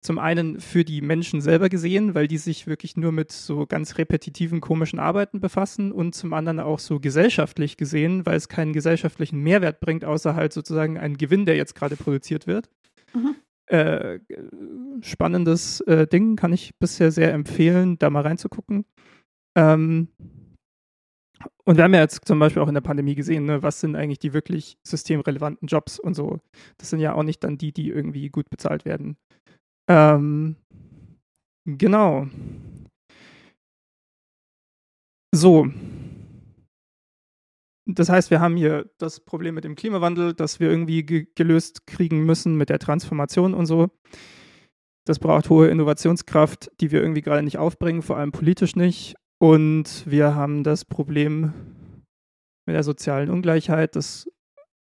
zum 0.00 0.18
einen 0.18 0.60
für 0.60 0.84
die 0.84 1.02
Menschen 1.02 1.40
selber 1.40 1.68
gesehen, 1.68 2.14
weil 2.14 2.26
die 2.26 2.38
sich 2.38 2.66
wirklich 2.66 2.96
nur 2.96 3.12
mit 3.12 3.32
so 3.32 3.66
ganz 3.66 3.98
repetitiven, 3.98 4.60
komischen 4.60 4.98
Arbeiten 4.98 5.40
befassen 5.40 5.92
und 5.92 6.14
zum 6.14 6.32
anderen 6.32 6.58
auch 6.60 6.78
so 6.78 7.00
gesellschaftlich 7.00 7.76
gesehen, 7.76 8.24
weil 8.24 8.36
es 8.36 8.48
keinen 8.48 8.72
gesellschaftlichen 8.72 9.40
Mehrwert 9.40 9.80
bringt, 9.80 10.04
außer 10.04 10.34
halt 10.34 10.52
sozusagen 10.52 10.98
einen 10.98 11.18
Gewinn, 11.18 11.44
der 11.44 11.56
jetzt 11.56 11.74
gerade 11.74 11.96
produziert 11.96 12.46
wird. 12.46 12.70
Mhm. 13.12 13.36
Äh, 13.66 14.20
spannendes 15.02 15.80
äh, 15.82 16.06
Ding, 16.06 16.34
kann 16.36 16.52
ich 16.52 16.76
bisher 16.78 17.12
sehr 17.12 17.32
empfehlen, 17.32 17.98
da 17.98 18.10
mal 18.10 18.22
reinzugucken. 18.22 18.84
Ähm, 19.54 20.08
und 21.64 21.76
wir 21.76 21.84
haben 21.84 21.94
ja 21.94 22.00
jetzt 22.00 22.26
zum 22.26 22.38
Beispiel 22.38 22.62
auch 22.62 22.68
in 22.68 22.74
der 22.74 22.80
Pandemie 22.80 23.14
gesehen, 23.14 23.44
ne, 23.44 23.62
was 23.62 23.80
sind 23.80 23.96
eigentlich 23.96 24.18
die 24.18 24.32
wirklich 24.32 24.78
systemrelevanten 24.82 25.68
Jobs 25.68 25.98
und 25.98 26.14
so. 26.14 26.40
Das 26.78 26.90
sind 26.90 27.00
ja 27.00 27.14
auch 27.14 27.22
nicht 27.22 27.44
dann 27.44 27.58
die, 27.58 27.72
die 27.72 27.90
irgendwie 27.90 28.28
gut 28.28 28.50
bezahlt 28.50 28.84
werden. 28.84 29.16
Ähm, 29.90 30.54
genau. 31.66 32.28
So. 35.34 35.66
Das 37.86 38.08
heißt, 38.08 38.30
wir 38.30 38.40
haben 38.40 38.56
hier 38.56 38.88
das 38.98 39.18
Problem 39.18 39.56
mit 39.56 39.64
dem 39.64 39.74
Klimawandel, 39.74 40.32
das 40.32 40.60
wir 40.60 40.70
irgendwie 40.70 41.04
ge 41.04 41.26
gelöst 41.34 41.88
kriegen 41.88 42.24
müssen 42.24 42.56
mit 42.56 42.68
der 42.68 42.78
Transformation 42.78 43.52
und 43.52 43.66
so. 43.66 43.88
Das 45.06 45.18
braucht 45.18 45.50
hohe 45.50 45.66
Innovationskraft, 45.68 46.70
die 46.80 46.92
wir 46.92 47.02
irgendwie 47.02 47.22
gerade 47.22 47.42
nicht 47.42 47.58
aufbringen, 47.58 48.02
vor 48.02 48.16
allem 48.16 48.30
politisch 48.30 48.76
nicht. 48.76 49.16
Und 49.40 50.04
wir 50.08 50.36
haben 50.36 50.62
das 50.62 50.84
Problem 50.84 51.52
mit 52.64 52.76
der 52.76 52.84
sozialen 52.84 53.28
Ungleichheit. 53.28 53.96
Das 53.96 54.30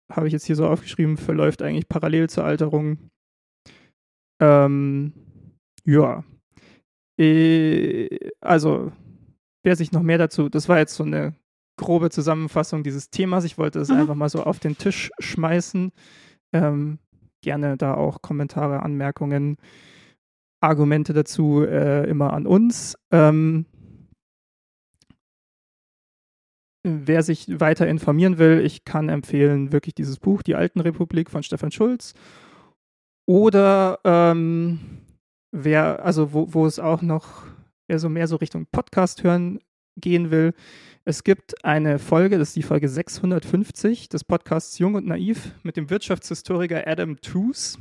habe 0.09 0.27
ich 0.27 0.33
jetzt 0.33 0.45
hier 0.45 0.55
so 0.55 0.65
aufgeschrieben, 0.65 1.17
verläuft 1.17 1.61
eigentlich 1.61 1.89
parallel 1.89 2.29
zur 2.29 2.45
Alterung. 2.45 3.09
Ähm, 4.43 5.13
ja. 5.85 6.23
Äh, 7.17 8.09
also, 8.41 8.91
wer 9.63 9.75
sich 9.75 9.91
noch 9.91 10.01
mehr 10.01 10.17
dazu, 10.17 10.49
das 10.49 10.67
war 10.67 10.79
jetzt 10.79 10.95
so 10.95 11.03
eine 11.03 11.33
grobe 11.77 12.09
Zusammenfassung 12.09 12.83
dieses 12.83 13.09
Themas. 13.09 13.45
Ich 13.45 13.57
wollte 13.57 13.79
es 13.79 13.89
mhm. 13.89 13.97
einfach 13.97 14.15
mal 14.15 14.29
so 14.29 14.43
auf 14.43 14.59
den 14.59 14.77
Tisch 14.77 15.11
schmeißen. 15.19 15.91
Ähm, 16.53 16.99
gerne 17.41 17.77
da 17.77 17.93
auch 17.95 18.21
Kommentare, 18.21 18.83
Anmerkungen, 18.83 19.57
Argumente 20.61 21.13
dazu 21.13 21.63
äh, 21.63 22.07
immer 22.09 22.33
an 22.33 22.45
uns. 22.45 22.97
Ähm, 23.11 23.65
wer 26.83 27.23
sich 27.23 27.59
weiter 27.59 27.87
informieren 27.87 28.37
will, 28.37 28.61
ich 28.63 28.85
kann 28.85 29.09
empfehlen 29.09 29.71
wirklich 29.71 29.95
dieses 29.95 30.19
Buch 30.19 30.41
Die 30.43 30.55
Alten 30.55 30.79
Republik 30.79 31.29
von 31.29 31.43
Stefan 31.43 31.71
Schulz 31.71 32.13
oder 33.25 33.99
ähm, 34.03 34.79
wer, 35.51 36.03
also 36.03 36.33
wo, 36.33 36.53
wo 36.53 36.65
es 36.65 36.79
auch 36.79 37.01
noch 37.01 37.45
wer 37.87 37.99
so 37.99 38.09
mehr 38.09 38.27
so 38.27 38.37
Richtung 38.37 38.65
Podcast 38.71 39.23
hören 39.23 39.59
gehen 39.97 40.31
will, 40.31 40.53
es 41.05 41.23
gibt 41.23 41.65
eine 41.65 41.99
Folge, 41.99 42.37
das 42.37 42.49
ist 42.49 42.55
die 42.55 42.63
Folge 42.63 42.87
650 42.87 44.07
des 44.07 44.23
Podcasts 44.23 44.79
Jung 44.79 44.95
und 44.95 45.05
Naiv 45.05 45.51
mit 45.63 45.75
dem 45.75 45.89
Wirtschaftshistoriker 45.89 46.87
Adam 46.87 47.19
Tooze. 47.19 47.77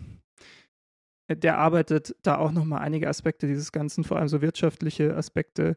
Der 1.30 1.56
arbeitet 1.56 2.16
da 2.22 2.36
auch 2.38 2.50
nochmal 2.50 2.80
einige 2.80 3.08
Aspekte 3.08 3.46
dieses 3.46 3.70
Ganzen, 3.70 4.02
vor 4.02 4.18
allem 4.18 4.28
so 4.28 4.42
wirtschaftliche 4.42 5.16
Aspekte, 5.16 5.76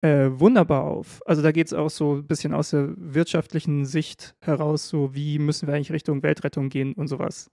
äh, 0.00 0.30
wunderbar 0.32 0.84
auf. 0.84 1.20
Also 1.26 1.42
da 1.42 1.52
geht 1.52 1.66
es 1.66 1.74
auch 1.74 1.90
so 1.90 2.16
ein 2.16 2.26
bisschen 2.26 2.54
aus 2.54 2.70
der 2.70 2.94
wirtschaftlichen 2.96 3.84
Sicht 3.84 4.34
heraus, 4.40 4.88
so 4.88 5.14
wie 5.14 5.38
müssen 5.38 5.68
wir 5.68 5.74
eigentlich 5.74 5.92
Richtung 5.92 6.22
Weltrettung 6.22 6.70
gehen 6.70 6.94
und 6.94 7.06
sowas. 7.06 7.50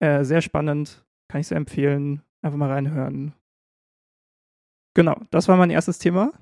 Äh, 0.00 0.24
sehr 0.24 0.42
spannend, 0.42 1.04
kann 1.28 1.40
ich 1.40 1.48
sehr 1.48 1.56
empfehlen. 1.56 2.22
Einfach 2.42 2.58
mal 2.58 2.70
reinhören. 2.70 3.34
Genau, 4.94 5.20
das 5.30 5.48
war 5.48 5.56
mein 5.56 5.70
erstes 5.70 5.98
Thema. 5.98 6.32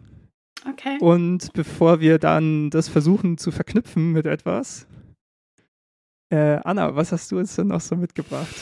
Okay. 0.68 0.98
Und 1.00 1.52
bevor 1.54 2.00
wir 2.00 2.18
dann 2.18 2.70
das 2.70 2.88
versuchen 2.88 3.38
zu 3.38 3.50
verknüpfen 3.50 4.12
mit 4.12 4.26
etwas, 4.26 4.86
äh, 6.30 6.60
Anna, 6.64 6.94
was 6.96 7.12
hast 7.12 7.30
du 7.30 7.38
uns 7.38 7.56
denn 7.56 7.68
noch 7.68 7.80
so 7.80 7.96
mitgebracht? 7.96 8.54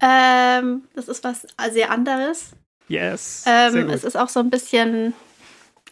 Ähm, 0.00 0.82
das 0.94 1.08
ist 1.08 1.24
was 1.24 1.46
sehr 1.72 1.90
anderes. 1.90 2.52
Yes. 2.88 3.44
Ähm, 3.46 3.88
es 3.88 4.04
ist 4.04 4.16
auch 4.16 4.28
so 4.28 4.40
ein 4.40 4.50
bisschen, 4.50 5.14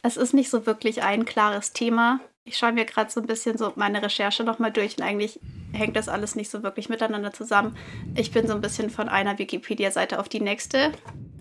es 0.03 0.17
ist 0.17 0.35
nicht 0.35 0.51
so 0.51 0.67
wirklich 0.67 1.03
ein 1.03 1.25
klares 1.25 1.73
Thema. 1.73 2.21
Ich 2.45 2.59
schaue 2.59 2.73
mir 2.73 2.85
gerade 2.85 3.11
so 3.11 3.21
ein 3.21 3.27
bisschen 3.27 3.57
so 3.57 3.73
meine 3.77 4.03
Recherche 4.03 4.43
nochmal 4.43 4.73
durch 4.73 4.97
und 4.99 5.05
eigentlich 5.05 5.39
hängt 5.73 5.95
das 5.97 6.09
alles 6.09 6.35
nicht 6.35 6.51
so 6.51 6.63
wirklich 6.63 6.89
miteinander 6.89 7.33
zusammen. 7.33 7.77
Ich 8.17 8.33
bin 8.33 8.49
so 8.49 8.55
ein 8.55 8.61
bisschen 8.61 8.91
von 8.91 9.09
einer 9.09 9.39
Wikipedia-Seite 9.39 10.19
auf 10.19 10.29
die 10.29 10.41
nächste. 10.41 10.93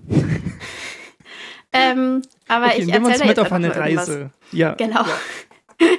Ähm, 1.73 2.21
aber 2.49 2.65
okay, 2.65 2.81
ich 2.81 2.87
nimm 2.87 3.03
uns 3.05 3.13
erzähle 3.13 3.29
mit 3.29 3.37
jetzt 3.37 3.45
auf 3.45 3.51
eine 3.53 3.73
Reise. 3.73 4.11
irgendwas. 4.13 4.31
Ja. 4.51 4.73
Genau. 4.73 5.03
Ja. 5.05 5.17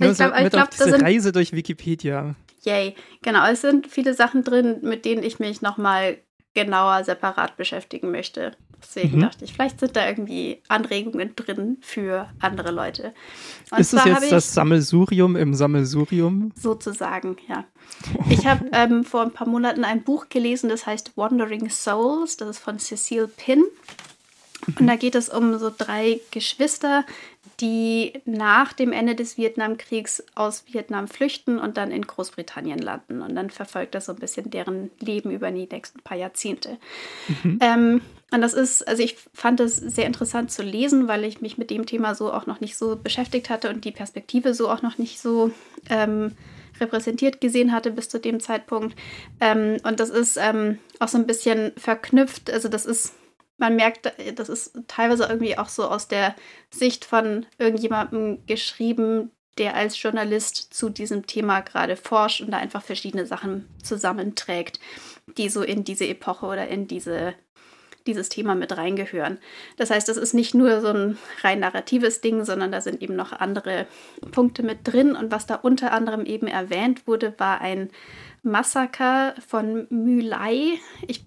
Nimm 0.00 0.14
glaub- 0.14 0.50
glaub, 0.50 0.70
diese 0.70 0.90
sind- 0.90 1.02
Reise 1.04 1.30
durch 1.30 1.52
Wikipedia. 1.52 2.34
Yay. 2.64 2.96
Genau, 3.22 3.46
es 3.46 3.60
sind 3.60 3.86
viele 3.86 4.12
Sachen 4.12 4.42
drin, 4.42 4.78
mit 4.82 5.04
denen 5.04 5.22
ich 5.22 5.38
mich 5.38 5.62
nochmal 5.62 6.18
genauer 6.54 7.04
separat 7.04 7.56
beschäftigen 7.56 8.10
möchte. 8.10 8.56
Deswegen 8.86 9.16
Mhm. 9.18 9.22
dachte 9.22 9.44
ich, 9.44 9.54
vielleicht 9.54 9.80
sind 9.80 9.96
da 9.96 10.06
irgendwie 10.08 10.60
Anregungen 10.68 11.34
drin 11.36 11.78
für 11.80 12.28
andere 12.40 12.70
Leute. 12.70 13.14
Und 13.70 13.78
ist 13.80 13.92
es 13.94 14.04
jetzt 14.04 14.30
das 14.30 14.54
Sammelsurium 14.54 15.36
im 15.36 15.54
Sammelsurium? 15.54 16.52
sozusagen, 16.54 17.36
ja. 17.48 17.64
Ich 18.30 18.46
habe 18.46 18.66
ähm, 18.72 19.04
vor 19.04 19.22
ein 19.22 19.32
paar 19.32 19.48
Monaten 19.48 19.84
ein 19.84 20.02
Buch 20.04 20.28
gelesen, 20.28 20.68
das 20.68 20.86
heißt 20.86 21.16
Wandering 21.16 21.68
Souls. 21.70 22.36
Das 22.36 22.48
ist 22.50 22.58
von 22.58 22.78
Cecile 22.78 23.28
Pinn. 23.28 23.64
Und 24.78 24.86
da 24.86 24.96
geht 24.96 25.14
es 25.14 25.28
um 25.28 25.58
so 25.58 25.70
drei 25.76 26.20
Geschwister, 26.30 27.04
die 27.60 28.14
nach 28.24 28.72
dem 28.72 28.92
Ende 28.92 29.14
des 29.14 29.38
Vietnamkriegs 29.38 30.24
aus 30.34 30.64
Vietnam 30.70 31.06
flüchten 31.08 31.58
und 31.58 31.76
dann 31.76 31.90
in 31.90 32.02
Großbritannien 32.02 32.78
landen. 32.78 33.22
Und 33.22 33.34
dann 33.36 33.50
verfolgt 33.50 33.94
das 33.94 34.06
so 34.06 34.12
ein 34.12 34.18
bisschen 34.18 34.50
deren 34.50 34.90
Leben 35.00 35.30
über 35.30 35.50
die 35.50 35.68
nächsten 35.70 36.00
paar 36.00 36.16
Jahrzehnte. 36.16 36.78
Ähm, 37.60 38.00
und 38.32 38.40
das 38.40 38.52
ist, 38.52 38.86
also 38.88 39.02
ich 39.02 39.16
fand 39.32 39.60
es 39.60 39.76
sehr 39.76 40.06
interessant 40.06 40.50
zu 40.50 40.62
lesen, 40.62 41.06
weil 41.06 41.24
ich 41.24 41.40
mich 41.40 41.56
mit 41.56 41.70
dem 41.70 41.86
Thema 41.86 42.14
so 42.16 42.32
auch 42.32 42.46
noch 42.46 42.60
nicht 42.60 42.76
so 42.76 42.96
beschäftigt 42.96 43.48
hatte 43.48 43.70
und 43.70 43.84
die 43.84 43.92
Perspektive 43.92 44.54
so 44.54 44.68
auch 44.68 44.82
noch 44.82 44.98
nicht 44.98 45.20
so 45.20 45.52
ähm, 45.88 46.32
repräsentiert 46.80 47.40
gesehen 47.40 47.72
hatte 47.72 47.92
bis 47.92 48.08
zu 48.08 48.18
dem 48.18 48.40
Zeitpunkt. 48.40 48.98
Ähm, 49.40 49.76
und 49.84 50.00
das 50.00 50.10
ist 50.10 50.36
ähm, 50.36 50.78
auch 50.98 51.08
so 51.08 51.18
ein 51.18 51.26
bisschen 51.26 51.72
verknüpft. 51.76 52.50
Also 52.50 52.68
das 52.68 52.86
ist, 52.86 53.14
man 53.56 53.76
merkt, 53.76 54.12
das 54.34 54.48
ist 54.48 54.72
teilweise 54.88 55.24
irgendwie 55.24 55.56
auch 55.58 55.68
so 55.68 55.84
aus 55.84 56.08
der 56.08 56.34
Sicht 56.70 57.04
von 57.04 57.46
irgendjemandem 57.58 58.44
geschrieben, 58.46 59.30
der 59.58 59.76
als 59.76 60.00
Journalist 60.00 60.74
zu 60.74 60.90
diesem 60.90 61.26
Thema 61.26 61.60
gerade 61.60 61.96
forscht 61.96 62.40
und 62.40 62.50
da 62.50 62.58
einfach 62.58 62.82
verschiedene 62.82 63.26
Sachen 63.26 63.68
zusammenträgt, 63.82 64.80
die 65.38 65.48
so 65.48 65.62
in 65.62 65.84
diese 65.84 66.06
Epoche 66.06 66.46
oder 66.46 66.68
in 66.68 66.88
diese 66.88 67.34
dieses 68.06 68.28
Thema 68.28 68.54
mit 68.54 68.76
reingehören. 68.76 69.38
Das 69.76 69.90
heißt, 69.90 70.08
das 70.08 70.16
ist 70.16 70.34
nicht 70.34 70.54
nur 70.54 70.80
so 70.80 70.88
ein 70.88 71.18
rein 71.42 71.60
narratives 71.60 72.20
Ding, 72.20 72.44
sondern 72.44 72.70
da 72.70 72.80
sind 72.80 73.02
eben 73.02 73.16
noch 73.16 73.32
andere 73.32 73.86
Punkte 74.30 74.62
mit 74.62 74.80
drin. 74.84 75.16
Und 75.16 75.32
was 75.32 75.46
da 75.46 75.54
unter 75.54 75.92
anderem 75.92 76.26
eben 76.26 76.46
erwähnt 76.46 77.06
wurde, 77.06 77.34
war 77.38 77.60
ein 77.60 77.90
Massaker 78.42 79.34
von 79.46 79.86
Mülei. 79.88 80.78
Ich 81.06 81.24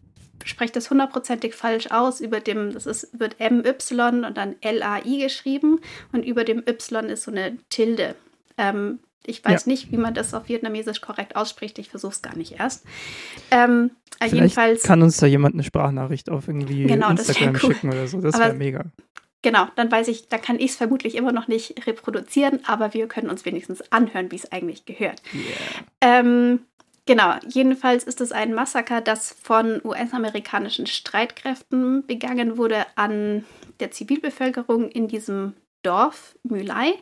spreche 0.49 0.73
das 0.73 0.89
hundertprozentig 0.89 1.53
falsch 1.55 1.87
aus. 1.91 2.19
Über 2.21 2.39
dem, 2.39 2.73
das 2.73 2.85
ist, 2.85 3.09
wird 3.19 3.35
MY 3.39 4.25
und 4.25 4.37
dann 4.37 4.55
LAI 4.63 5.17
geschrieben 5.19 5.79
und 6.11 6.23
über 6.25 6.43
dem 6.43 6.63
Y 6.67 7.09
ist 7.09 7.23
so 7.23 7.31
eine 7.31 7.57
Tilde. 7.69 8.15
Ähm, 8.57 8.99
ich 9.25 9.43
weiß 9.43 9.65
Ja. 9.65 9.71
nicht, 9.71 9.91
wie 9.91 9.97
man 9.97 10.13
das 10.13 10.33
auf 10.33 10.47
Vietnamesisch 10.47 11.01
korrekt 11.01 11.35
ausspricht. 11.35 11.77
Ich 11.79 11.89
versuche 11.89 12.13
es 12.13 12.21
gar 12.21 12.35
nicht 12.37 12.59
erst. 12.59 12.85
Ähm, 13.51 13.91
äh, 14.19 14.29
Vielleicht 14.29 14.33
jedenfalls. 14.33 14.83
kann 14.83 15.01
uns 15.01 15.17
da 15.17 15.25
jemand 15.27 15.53
eine 15.55 15.63
Sprachnachricht 15.63 16.29
auf 16.29 16.47
irgendwie 16.47 16.83
Genau, 16.85 17.09
Instagram 17.09 17.49
cool. 17.55 17.59
schicken 17.59 17.89
oder 17.89 18.07
so. 18.07 18.21
Das 18.21 18.39
wäre 18.39 18.53
mega. 18.53 18.85
Genau, 19.43 19.67
dann 19.75 19.91
weiß 19.91 20.07
ich, 20.07 20.29
da 20.29 20.37
kann 20.37 20.57
ich 20.57 20.71
es 20.71 20.75
vermutlich 20.77 21.15
immer 21.15 21.31
noch 21.31 21.47
nicht 21.47 21.85
reproduzieren, 21.85 22.59
aber 22.65 22.93
wir 22.93 23.07
können 23.07 23.29
uns 23.29 23.45
wenigstens 23.45 23.91
anhören, 23.91 24.31
wie 24.31 24.35
es 24.35 24.51
eigentlich 24.51 24.85
gehört. 24.85 25.21
Ähm, 26.01 26.59
genau, 27.07 27.33
jedenfalls 27.47 28.03
ist 28.03 28.21
es 28.21 28.31
ein 28.31 28.53
Massaker, 28.53 29.01
das 29.01 29.35
von 29.41 29.81
US-amerikanischen 29.83 30.85
Streitkräften 30.85 32.05
begangen 32.05 32.57
wurde 32.57 32.85
an 32.95 33.45
der 33.79 33.89
Zivilbevölkerung 33.89 34.89
in 34.89 35.07
diesem 35.07 35.53
Dorf 35.81 36.35
Mülei. 36.43 36.93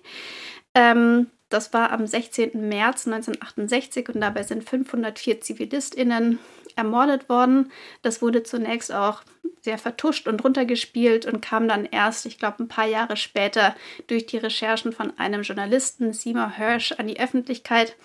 Ähm, 0.73 1.27
das 1.49 1.73
war 1.73 1.91
am 1.91 2.07
16. 2.07 2.67
März 2.69 3.07
1968 3.07 4.09
und 4.09 4.21
dabei 4.21 4.43
sind 4.43 4.67
504 4.67 5.41
ZivilistInnen 5.41 6.39
ermordet 6.75 7.29
worden. 7.29 7.71
Das 8.01 8.21
wurde 8.21 8.43
zunächst 8.43 8.93
auch 8.93 9.23
sehr 9.61 9.77
vertuscht 9.77 10.27
und 10.27 10.43
runtergespielt 10.43 11.25
und 11.25 11.41
kam 11.41 11.67
dann 11.67 11.85
erst, 11.85 12.25
ich 12.25 12.37
glaube, 12.37 12.63
ein 12.63 12.67
paar 12.67 12.85
Jahre 12.85 13.17
später 13.17 13.75
durch 14.07 14.25
die 14.25 14.37
Recherchen 14.37 14.93
von 14.93 15.17
einem 15.17 15.41
Journalisten, 15.41 16.13
Seymour 16.13 16.51
Hirsch, 16.55 16.93
an 16.93 17.07
die 17.07 17.19
Öffentlichkeit. 17.19 17.95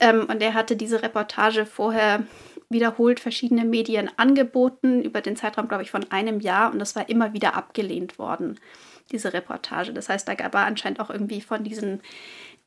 Ähm, 0.00 0.26
und 0.28 0.40
er 0.40 0.54
hatte 0.54 0.76
diese 0.76 1.02
Reportage 1.02 1.66
vorher 1.66 2.22
wiederholt 2.70 3.20
verschiedene 3.20 3.64
Medien 3.64 4.10
angeboten, 4.16 5.02
über 5.02 5.20
den 5.20 5.36
Zeitraum, 5.36 5.68
glaube 5.68 5.82
ich, 5.82 5.90
von 5.90 6.10
einem 6.10 6.40
Jahr. 6.40 6.72
Und 6.72 6.78
das 6.78 6.96
war 6.96 7.08
immer 7.08 7.32
wieder 7.32 7.54
abgelehnt 7.54 8.18
worden, 8.18 8.60
diese 9.10 9.32
Reportage. 9.32 9.92
Das 9.92 10.08
heißt, 10.08 10.28
da 10.28 10.34
gab 10.34 10.54
er 10.54 10.66
anscheinend 10.66 11.00
auch 11.00 11.10
irgendwie 11.10 11.40
von 11.40 11.64
diesen 11.64 12.00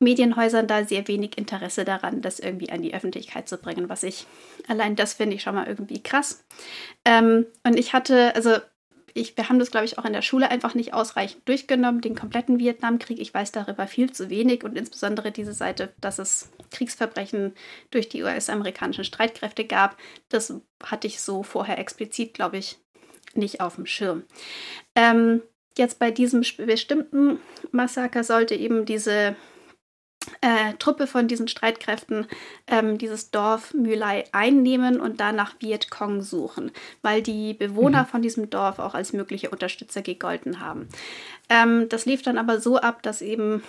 Medienhäusern 0.01 0.67
da 0.67 0.83
sehr 0.83 1.07
wenig 1.07 1.37
Interesse 1.37 1.85
daran, 1.85 2.21
das 2.21 2.39
irgendwie 2.39 2.71
an 2.71 2.81
die 2.81 2.93
Öffentlichkeit 2.93 3.47
zu 3.47 3.57
bringen, 3.57 3.89
was 3.89 4.03
ich 4.03 4.25
allein 4.67 4.95
das 4.95 5.13
finde 5.13 5.35
ich 5.35 5.43
schon 5.43 5.55
mal 5.55 5.67
irgendwie 5.67 6.01
krass. 6.01 6.43
Ähm, 7.05 7.45
und 7.63 7.77
ich 7.77 7.93
hatte, 7.93 8.35
also 8.35 8.57
ich, 9.13 9.35
wir 9.37 9.49
haben 9.49 9.59
das, 9.59 9.71
glaube 9.71 9.85
ich, 9.85 9.97
auch 9.97 10.05
in 10.05 10.13
der 10.13 10.21
Schule 10.21 10.49
einfach 10.49 10.73
nicht 10.73 10.93
ausreichend 10.93 11.47
durchgenommen, 11.47 12.01
den 12.01 12.15
kompletten 12.15 12.59
Vietnamkrieg. 12.59 13.19
Ich 13.19 13.33
weiß 13.33 13.51
darüber 13.51 13.87
viel 13.87 14.11
zu 14.11 14.29
wenig 14.29 14.63
und 14.63 14.77
insbesondere 14.77 15.31
diese 15.31 15.53
Seite, 15.53 15.93
dass 15.99 16.19
es 16.19 16.49
Kriegsverbrechen 16.71 17.53
durch 17.89 18.09
die 18.09 18.23
US-amerikanischen 18.23 19.03
Streitkräfte 19.03 19.65
gab, 19.65 19.97
das 20.29 20.53
hatte 20.83 21.07
ich 21.07 21.21
so 21.21 21.43
vorher 21.43 21.77
explizit, 21.77 22.33
glaube 22.33 22.57
ich, 22.57 22.77
nicht 23.33 23.61
auf 23.61 23.75
dem 23.75 23.85
Schirm. 23.85 24.23
Ähm, 24.95 25.41
jetzt 25.77 25.99
bei 25.99 26.11
diesem 26.11 26.43
bestimmten 26.57 27.39
Massaker 27.71 28.23
sollte 28.23 28.55
eben 28.55 28.85
diese 28.85 29.35
äh, 30.41 30.73
Truppe 30.77 31.07
von 31.07 31.27
diesen 31.27 31.47
Streitkräften 31.47 32.27
ähm, 32.67 32.97
dieses 32.97 33.31
Dorf 33.31 33.73
Mülei 33.73 34.25
einnehmen 34.31 34.99
und 34.99 35.19
dann 35.19 35.35
nach 35.35 35.55
Vietcong 35.59 36.21
suchen, 36.21 36.71
weil 37.01 37.21
die 37.21 37.53
Bewohner 37.53 38.03
Mhm. 38.03 38.07
von 38.07 38.21
diesem 38.21 38.49
Dorf 38.49 38.79
auch 38.79 38.93
als 38.93 39.13
mögliche 39.13 39.49
Unterstützer 39.49 40.01
gegolten 40.01 40.59
haben. 40.59 40.87
Ähm, 41.49 41.89
das 41.89 42.05
lief 42.05 42.21
dann 42.21 42.37
aber 42.37 42.59
so 42.59 42.77
ab, 42.77 43.01
dass 43.03 43.21
eben 43.21 43.63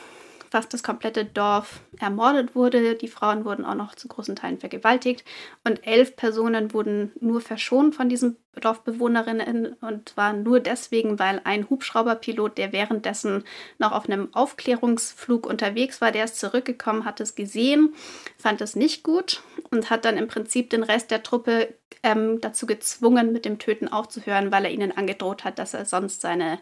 fast 0.52 0.74
das 0.74 0.82
komplette 0.82 1.24
Dorf 1.24 1.80
ermordet 1.98 2.54
wurde. 2.54 2.94
Die 2.94 3.08
Frauen 3.08 3.46
wurden 3.46 3.64
auch 3.64 3.74
noch 3.74 3.94
zu 3.94 4.06
großen 4.06 4.36
Teilen 4.36 4.58
vergewaltigt 4.58 5.24
und 5.64 5.86
elf 5.86 6.14
Personen 6.14 6.74
wurden 6.74 7.10
nur 7.20 7.40
verschont 7.40 7.94
von 7.94 8.10
diesen 8.10 8.36
Dorfbewohnerinnen 8.60 9.72
und 9.80 10.10
zwar 10.10 10.34
nur 10.34 10.60
deswegen, 10.60 11.18
weil 11.18 11.40
ein 11.44 11.70
Hubschrauberpilot, 11.70 12.58
der 12.58 12.70
währenddessen 12.74 13.44
noch 13.78 13.92
auf 13.92 14.06
einem 14.06 14.28
Aufklärungsflug 14.34 15.46
unterwegs 15.46 16.02
war, 16.02 16.12
der 16.12 16.24
ist 16.24 16.38
zurückgekommen, 16.38 17.06
hat 17.06 17.22
es 17.22 17.34
gesehen, 17.34 17.94
fand 18.36 18.60
es 18.60 18.76
nicht 18.76 19.04
gut 19.04 19.42
und 19.70 19.88
hat 19.88 20.04
dann 20.04 20.18
im 20.18 20.28
Prinzip 20.28 20.68
den 20.68 20.82
Rest 20.82 21.10
der 21.10 21.22
Truppe 21.22 21.74
ähm, 22.02 22.40
dazu 22.40 22.66
gezwungen, 22.66 23.32
mit 23.32 23.44
dem 23.44 23.58
Töten 23.58 23.88
aufzuhören, 23.88 24.52
weil 24.52 24.64
er 24.64 24.70
ihnen 24.70 24.92
angedroht 24.92 25.44
hat, 25.44 25.58
dass 25.58 25.74
er 25.74 25.84
sonst 25.84 26.20
seine, 26.20 26.58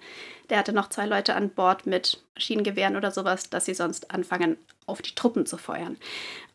der 0.49 0.59
hatte 0.59 0.72
noch 0.72 0.89
zwei 0.89 1.07
Leute 1.07 1.35
an 1.35 1.51
Bord 1.51 1.87
mit 1.87 2.22
Maschinengewehren 2.35 2.97
oder 2.97 3.11
sowas, 3.11 3.51
dass 3.51 3.64
sie 3.64 3.74
sonst 3.74 4.11
anfangen, 4.11 4.57
auf 4.87 5.03
die 5.03 5.14
Truppen 5.14 5.47
zu 5.47 5.57
feuern. 5.57 5.97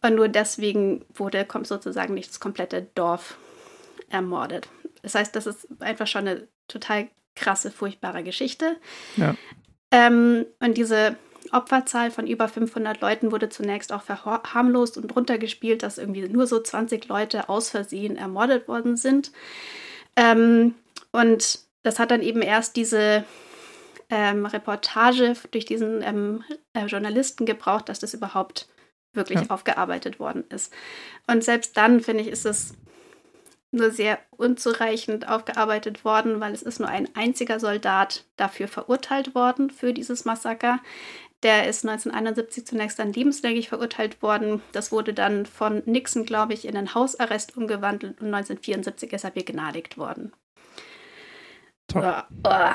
Und 0.01 0.15
nur 0.15 0.27
deswegen 0.27 1.05
wurde, 1.13 1.45
kommt 1.45 1.67
sozusagen 1.67 2.13
nicht 2.13 2.29
das 2.29 2.39
komplette 2.39 2.87
Dorf 2.95 3.37
ermordet. 4.09 4.67
Das 5.01 5.15
heißt, 5.15 5.35
das 5.35 5.47
ist 5.47 5.67
einfach 5.79 6.07
schon 6.07 6.27
eine 6.27 6.47
total 6.67 7.07
krasse, 7.35 7.71
furchtbare 7.71 8.23
Geschichte. 8.23 8.77
Ja. 9.17 9.35
Ähm, 9.91 10.45
und 10.59 10.77
diese 10.77 11.15
Opferzahl 11.55 12.11
von 12.11 12.27
über 12.27 12.47
500 12.47 12.99
Leuten 13.01 13.31
wurde 13.31 13.49
zunächst 13.49 13.91
auch 13.91 14.01
verharmlost 14.01 14.97
und 14.97 15.15
runtergespielt, 15.15 15.83
dass 15.83 15.97
irgendwie 15.97 16.27
nur 16.27 16.47
so 16.47 16.59
20 16.59 17.07
Leute 17.07 17.49
aus 17.49 17.69
Versehen 17.69 18.17
ermordet 18.17 18.67
worden 18.67 18.97
sind. 18.97 19.31
Ähm, 20.15 20.75
und 21.11 21.59
das 21.83 21.99
hat 21.99 22.11
dann 22.11 22.21
eben 22.21 22.41
erst 22.41 22.75
diese 22.75 23.23
ähm, 24.09 24.45
Reportage 24.45 25.33
durch 25.51 25.65
diesen 25.65 26.01
ähm, 26.01 26.43
äh, 26.73 26.85
Journalisten 26.85 27.45
gebraucht, 27.45 27.89
dass 27.89 27.99
das 27.99 28.13
überhaupt 28.13 28.67
wirklich 29.13 29.39
ja. 29.39 29.49
aufgearbeitet 29.49 30.19
worden 30.19 30.43
ist. 30.49 30.73
Und 31.27 31.43
selbst 31.43 31.77
dann, 31.77 32.01
finde 32.01 32.23
ich, 32.23 32.29
ist 32.29 32.45
es 32.45 32.73
nur 33.71 33.91
sehr 33.91 34.19
unzureichend 34.31 35.27
aufgearbeitet 35.27 36.05
worden, 36.05 36.39
weil 36.39 36.53
es 36.53 36.61
ist 36.61 36.79
nur 36.79 36.89
ein 36.89 37.09
einziger 37.15 37.59
Soldat 37.59 38.25
dafür 38.37 38.67
verurteilt 38.67 39.35
worden 39.35 39.69
für 39.69 39.93
dieses 39.93 40.25
Massaker. 40.25 40.79
Der 41.43 41.67
ist 41.67 41.85
1971 41.85 42.65
zunächst 42.65 42.97
dann 42.97 43.13
lebenslänglich 43.13 43.69
verurteilt 43.69 44.21
worden. 44.21 44.61
Das 44.71 44.91
wurde 44.91 45.13
dann 45.13 45.45
von 45.45 45.83
Nixon, 45.85 46.25
glaube 46.25 46.53
ich, 46.53 46.65
in 46.65 46.75
einen 46.75 46.95
Hausarrest 46.95 47.55
umgewandelt 47.57 48.19
und 48.21 48.33
1974 48.33 49.13
ist 49.13 49.23
er 49.23 49.31
begnadigt 49.31 49.97
worden. 49.97 50.31
Toll. 51.87 52.23
Uh, 52.45 52.47
uh. 52.47 52.73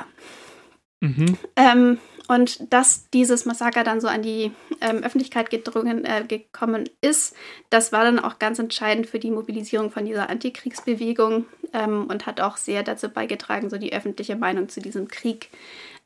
Mhm. 1.01 1.39
Ähm, 1.57 1.99
und 2.29 2.73
dass 2.73 3.11
dieses 3.11 3.45
Massaker 3.45 3.83
dann 3.83 4.01
so 4.01 4.07
an 4.07 4.23
die 4.23 4.53
ähm, 4.81 5.03
Öffentlichkeit 5.03 5.51
gedrungen, 5.51 6.05
äh, 6.05 6.25
gekommen 6.29 6.89
ist, 7.01 7.35
das 7.71 7.91
war 7.91 8.05
dann 8.05 8.21
auch 8.21 8.39
ganz 8.39 8.59
entscheidend 8.61 9.09
für 9.09 9.19
die 9.19 9.33
Mobilisierung 9.33 9.91
von 9.91 10.05
dieser 10.05 10.31
Antikriegsbewegung 10.31 11.47
ähm, 11.73 12.07
und 12.07 12.27
hat 12.27 12.41
auch 12.41 12.57
sehr 12.57 12.85
dazu 12.85 13.09
beigetragen, 13.09 13.69
so 13.69 13.79
die 13.79 13.93
öffentliche 13.93 14.37
Meinung 14.37 14.69
zu 14.69 14.81
diesem 14.81 15.09
Krieg 15.09 15.51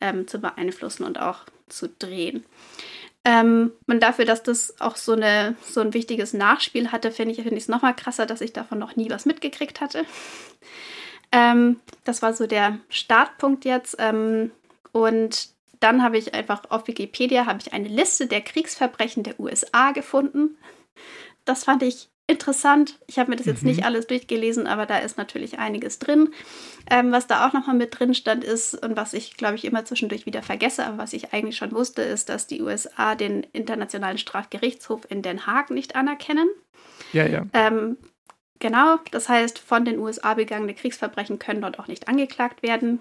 ähm, 0.00 0.26
zu 0.26 0.38
beeinflussen 0.38 1.04
und 1.04 1.20
auch 1.20 1.44
zu 1.68 1.88
drehen. 1.88 2.44
Ähm, 3.24 3.72
und 3.86 4.00
dafür, 4.02 4.26
dass 4.26 4.42
das 4.42 4.80
auch 4.80 4.96
so, 4.96 5.12
eine, 5.12 5.56
so 5.62 5.80
ein 5.80 5.94
wichtiges 5.94 6.34
Nachspiel 6.34 6.92
hatte, 6.92 7.10
finde 7.10 7.32
ich 7.32 7.38
es 7.38 7.44
find 7.44 7.68
nochmal 7.68 7.96
krasser, 7.96 8.26
dass 8.26 8.42
ich 8.42 8.52
davon 8.52 8.78
noch 8.78 8.96
nie 8.96 9.08
was 9.08 9.24
mitgekriegt 9.24 9.80
hatte. 9.80 10.04
Ähm, 11.32 11.80
das 12.04 12.20
war 12.20 12.34
so 12.34 12.46
der 12.46 12.78
Startpunkt 12.90 13.64
jetzt. 13.64 13.96
Ähm, 13.98 14.50
und 14.92 15.48
dann 15.80 16.02
habe 16.02 16.18
ich 16.18 16.34
einfach 16.34 16.70
auf 16.70 16.86
Wikipedia 16.86 17.46
ich 17.66 17.72
eine 17.72 17.88
Liste 17.88 18.26
der 18.26 18.42
Kriegsverbrechen 18.42 19.22
der 19.22 19.40
USA 19.40 19.92
gefunden. 19.92 20.56
Das 21.44 21.64
fand 21.64 21.82
ich 21.82 22.08
interessant. 22.26 22.98
Ich 23.06 23.18
habe 23.18 23.30
mir 23.30 23.36
das 23.36 23.46
jetzt 23.46 23.62
mhm. 23.62 23.70
nicht 23.70 23.84
alles 23.84 24.06
durchgelesen, 24.06 24.66
aber 24.66 24.86
da 24.86 24.98
ist 24.98 25.18
natürlich 25.18 25.58
einiges 25.58 25.98
drin. 25.98 26.30
Ähm, 26.90 27.12
was 27.12 27.26
da 27.26 27.46
auch 27.46 27.52
nochmal 27.52 27.76
mit 27.76 27.98
drin 27.98 28.14
stand 28.14 28.44
ist 28.44 28.74
und 28.74 28.96
was 28.96 29.12
ich, 29.12 29.36
glaube 29.36 29.56
ich, 29.56 29.64
immer 29.64 29.84
zwischendurch 29.84 30.24
wieder 30.24 30.42
vergesse, 30.42 30.86
aber 30.86 30.98
was 30.98 31.12
ich 31.12 31.32
eigentlich 31.32 31.56
schon 31.56 31.72
wusste, 31.72 32.02
ist, 32.02 32.28
dass 32.28 32.46
die 32.46 32.62
USA 32.62 33.14
den 33.14 33.42
Internationalen 33.52 34.18
Strafgerichtshof 34.18 35.02
in 35.10 35.22
Den 35.22 35.46
Haag 35.46 35.70
nicht 35.70 35.96
anerkennen. 35.96 36.48
Ja, 37.12 37.26
ja. 37.26 37.44
Ähm, 37.52 37.98
genau, 38.58 38.98
das 39.10 39.28
heißt, 39.28 39.58
von 39.58 39.84
den 39.84 39.98
USA 39.98 40.34
begangene 40.34 40.74
Kriegsverbrechen 40.74 41.38
können 41.38 41.60
dort 41.60 41.78
auch 41.78 41.88
nicht 41.88 42.08
angeklagt 42.08 42.62
werden. 42.62 43.00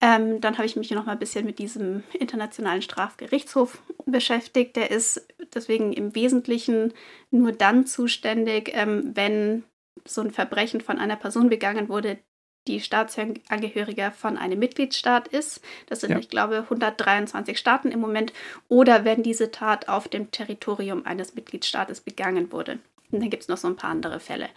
Ähm, 0.00 0.40
dann 0.40 0.56
habe 0.56 0.66
ich 0.66 0.76
mich 0.76 0.90
noch 0.90 1.06
mal 1.06 1.12
ein 1.12 1.18
bisschen 1.18 1.44
mit 1.44 1.58
diesem 1.58 2.02
Internationalen 2.12 2.82
Strafgerichtshof 2.82 3.82
beschäftigt. 4.06 4.76
Der 4.76 4.90
ist 4.90 5.26
deswegen 5.54 5.92
im 5.92 6.14
Wesentlichen 6.14 6.94
nur 7.30 7.52
dann 7.52 7.86
zuständig, 7.86 8.70
ähm, 8.74 9.10
wenn 9.14 9.64
so 10.06 10.22
ein 10.22 10.30
Verbrechen 10.30 10.80
von 10.80 10.98
einer 10.98 11.16
Person 11.16 11.50
begangen 11.50 11.88
wurde, 11.88 12.18
die 12.66 12.80
Staatsangehöriger 12.80 14.12
von 14.12 14.36
einem 14.36 14.58
Mitgliedstaat 14.58 15.28
ist. 15.28 15.60
Das 15.86 16.00
sind, 16.00 16.10
ja. 16.10 16.18
ich 16.18 16.28
glaube, 16.28 16.58
123 16.58 17.58
Staaten 17.58 17.90
im 17.90 18.00
Moment. 18.00 18.32
Oder 18.68 19.04
wenn 19.04 19.22
diese 19.22 19.50
Tat 19.50 19.88
auf 19.88 20.08
dem 20.08 20.30
Territorium 20.30 21.04
eines 21.06 21.34
Mitgliedstaates 21.34 22.00
begangen 22.00 22.52
wurde. 22.52 22.78
Und 23.10 23.20
dann 23.20 23.30
gibt 23.30 23.42
es 23.42 23.48
noch 23.48 23.56
so 23.56 23.68
ein 23.68 23.76
paar 23.76 23.90
andere 23.90 24.20
Fälle. 24.20 24.48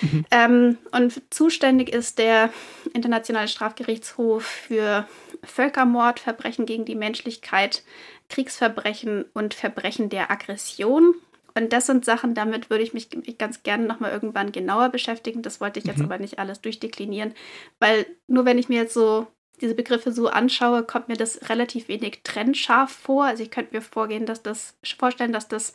Mhm. 0.00 0.24
Ähm, 0.30 0.78
und 0.92 1.22
zuständig 1.30 1.90
ist 1.90 2.18
der 2.18 2.50
Internationale 2.92 3.48
Strafgerichtshof 3.48 4.44
für 4.44 5.06
Völkermord, 5.44 6.20
Verbrechen 6.20 6.66
gegen 6.66 6.84
die 6.84 6.94
Menschlichkeit, 6.96 7.82
Kriegsverbrechen 8.28 9.24
und 9.34 9.54
Verbrechen 9.54 10.08
der 10.08 10.30
Aggression. 10.30 11.14
Und 11.54 11.72
das 11.72 11.86
sind 11.86 12.04
Sachen, 12.04 12.34
damit 12.34 12.70
würde 12.70 12.84
ich 12.84 12.94
mich 12.94 13.08
ganz 13.38 13.62
gerne 13.62 13.84
nochmal 13.86 14.12
irgendwann 14.12 14.52
genauer 14.52 14.90
beschäftigen. 14.90 15.42
Das 15.42 15.60
wollte 15.60 15.80
ich 15.80 15.86
jetzt 15.86 15.98
mhm. 15.98 16.04
aber 16.04 16.18
nicht 16.18 16.38
alles 16.38 16.60
durchdeklinieren, 16.60 17.34
weil 17.80 18.06
nur 18.28 18.44
wenn 18.44 18.58
ich 18.58 18.68
mir 18.68 18.82
jetzt 18.82 18.94
so 18.94 19.26
diese 19.60 19.74
Begriffe 19.74 20.12
so 20.12 20.28
anschaue, 20.28 20.84
kommt 20.84 21.08
mir 21.08 21.16
das 21.16 21.48
relativ 21.48 21.88
wenig 21.88 22.20
trennscharf 22.22 22.92
vor. 22.92 23.24
Also 23.24 23.42
ich 23.42 23.50
könnte 23.50 23.74
mir 23.74 23.82
vorgehen, 23.82 24.26
dass 24.26 24.42
das 24.42 24.76
vorstellen, 24.98 25.32
dass 25.32 25.48
das 25.48 25.72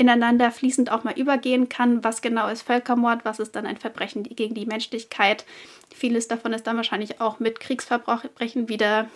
ineinander 0.00 0.50
fließend 0.50 0.90
auch 0.90 1.04
mal 1.04 1.18
übergehen 1.18 1.68
kann. 1.68 2.02
Was 2.02 2.22
genau 2.22 2.48
ist 2.48 2.62
Völkermord? 2.62 3.26
Was 3.26 3.38
ist 3.38 3.54
dann 3.54 3.66
ein 3.66 3.76
Verbrechen 3.76 4.22
gegen 4.22 4.54
die 4.54 4.64
Menschlichkeit? 4.64 5.44
Vieles 5.94 6.26
davon 6.26 6.54
ist 6.54 6.66
dann 6.66 6.76
wahrscheinlich 6.76 7.20
auch 7.20 7.38
mit 7.38 7.60
Kriegsverbrechen 7.60 8.70
wieder 8.70 9.08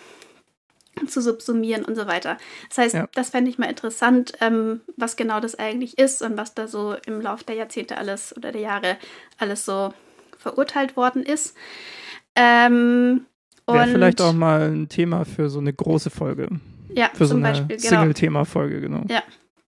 zu 1.07 1.21
subsumieren 1.21 1.83
und 1.83 1.95
so 1.95 2.05
weiter. 2.05 2.37
Das 2.69 2.77
heißt, 2.77 2.93
ja. 2.93 3.07
das 3.15 3.31
fände 3.31 3.49
ich 3.49 3.57
mal 3.57 3.65
interessant, 3.65 4.33
ähm, 4.41 4.81
was 4.95 5.15
genau 5.15 5.39
das 5.39 5.55
eigentlich 5.55 5.97
ist 5.97 6.21
und 6.21 6.37
was 6.37 6.53
da 6.53 6.67
so 6.67 6.95
im 7.07 7.19
Laufe 7.19 7.43
der 7.45 7.55
Jahrzehnte 7.55 7.97
alles 7.97 8.37
oder 8.37 8.51
der 8.51 8.61
Jahre 8.61 8.97
alles 9.39 9.65
so 9.65 9.91
verurteilt 10.37 10.95
worden 10.95 11.23
ist. 11.23 11.55
Ähm, 12.35 13.25
Wäre 13.67 13.87
vielleicht 13.87 14.21
auch 14.21 14.33
mal 14.33 14.69
ein 14.69 14.87
Thema 14.87 15.25
für 15.25 15.49
so 15.49 15.57
eine 15.57 15.73
große 15.73 16.11
Folge. 16.11 16.47
Ja, 16.93 17.09
für 17.11 17.25
so 17.25 17.35
eine 17.35 17.65
genau. 17.67 17.79
Single-Thema-Folge, 17.79 18.81
genau. 18.81 19.01
Ja, 19.09 19.23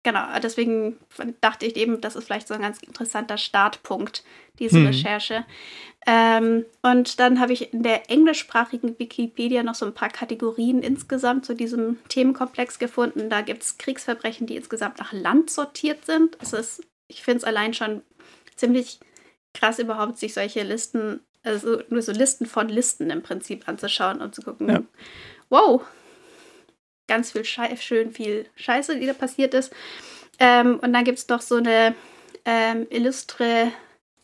genau, 0.03 0.25
deswegen 0.41 0.97
dachte 1.41 1.65
ich 1.65 1.75
eben, 1.75 2.01
das 2.01 2.15
ist 2.15 2.25
vielleicht 2.25 2.47
so 2.47 2.53
ein 2.53 2.61
ganz 2.61 2.79
interessanter 2.79 3.37
Startpunkt, 3.37 4.23
diese 4.59 4.77
hm. 4.77 4.87
Recherche. 4.87 5.45
Ähm, 6.05 6.65
und 6.81 7.19
dann 7.19 7.39
habe 7.39 7.53
ich 7.53 7.73
in 7.73 7.81
der 7.81 8.09
englischsprachigen 8.09 8.99
Wikipedia 8.99 9.63
noch 9.63 9.75
so 9.75 9.85
ein 9.85 9.93
paar 9.93 10.09
Kategorien 10.09 10.81
insgesamt 10.81 11.45
zu 11.45 11.55
diesem 11.55 11.97
Themenkomplex 12.09 12.77
gefunden. 12.77 13.29
Da 13.29 13.41
gibt 13.41 13.63
es 13.63 13.77
Kriegsverbrechen, 13.77 14.45
die 14.45 14.57
insgesamt 14.57 14.99
nach 14.99 15.13
Land 15.13 15.49
sortiert 15.49 16.05
sind. 16.05 16.37
Es 16.41 16.51
ist, 16.51 16.83
ich 17.07 17.23
finde 17.23 17.37
es 17.37 17.43
allein 17.45 17.73
schon 17.73 18.01
ziemlich 18.55 18.99
krass, 19.53 19.79
überhaupt 19.79 20.17
sich 20.17 20.33
solche 20.33 20.63
Listen, 20.63 21.21
also 21.43 21.81
nur 21.89 22.01
so 22.01 22.11
Listen 22.11 22.45
von 22.45 22.67
Listen 22.67 23.09
im 23.09 23.23
Prinzip 23.23 23.67
anzuschauen 23.69 24.19
und 24.19 24.35
zu 24.35 24.41
gucken, 24.41 24.69
ja. 24.69 24.83
wow, 25.49 25.81
ganz 27.07 27.31
viel 27.31 27.45
Schei 27.45 27.75
schön 27.77 28.11
viel 28.11 28.45
Scheiße, 28.55 28.99
die 28.99 29.05
da 29.05 29.13
passiert 29.13 29.53
ist. 29.53 29.73
Ähm, 30.39 30.79
und 30.81 30.93
dann 30.93 31.03
gibt 31.03 31.19
es 31.19 31.27
noch 31.27 31.41
so 31.41 31.55
eine 31.55 31.95
ähm, 32.45 32.87
illustre 32.89 33.71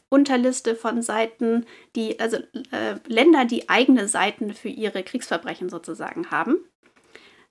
Unterliste 0.09 0.75
von 0.75 1.01
Seiten, 1.01 1.65
die, 1.95 2.19
also 2.19 2.37
äh, 2.71 2.95
Länder, 3.07 3.45
die 3.45 3.69
eigene 3.69 4.07
Seiten 4.07 4.53
für 4.53 4.69
ihre 4.69 5.03
Kriegsverbrechen 5.03 5.69
sozusagen 5.69 6.31
haben. 6.31 6.57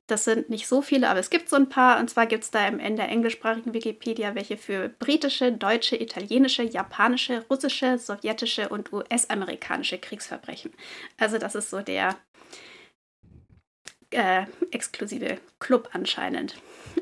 Das 0.08 0.24
sind 0.24 0.48
nicht 0.48 0.66
so 0.66 0.80
viele, 0.80 1.10
aber 1.10 1.20
es 1.20 1.28
gibt 1.28 1.50
so 1.50 1.56
ein 1.56 1.68
paar. 1.68 2.00
Und 2.00 2.08
zwar 2.08 2.26
gibt 2.26 2.42
es 2.42 2.50
da 2.50 2.66
in 2.66 2.96
der 2.96 3.10
englischsprachigen 3.10 3.74
Wikipedia 3.74 4.34
welche 4.34 4.56
für 4.56 4.88
britische, 4.88 5.52
deutsche, 5.52 6.00
italienische, 6.00 6.62
japanische, 6.62 7.44
russische, 7.50 7.98
sowjetische 7.98 8.70
und 8.70 8.90
US-amerikanische 8.90 9.98
Kriegsverbrechen. 9.98 10.72
Also 11.18 11.36
das 11.36 11.54
ist 11.54 11.68
so 11.68 11.82
der 11.82 12.16
äh, 14.10 14.44
exklusive 14.70 15.38
Club 15.58 15.90
anscheinend. 15.92 16.56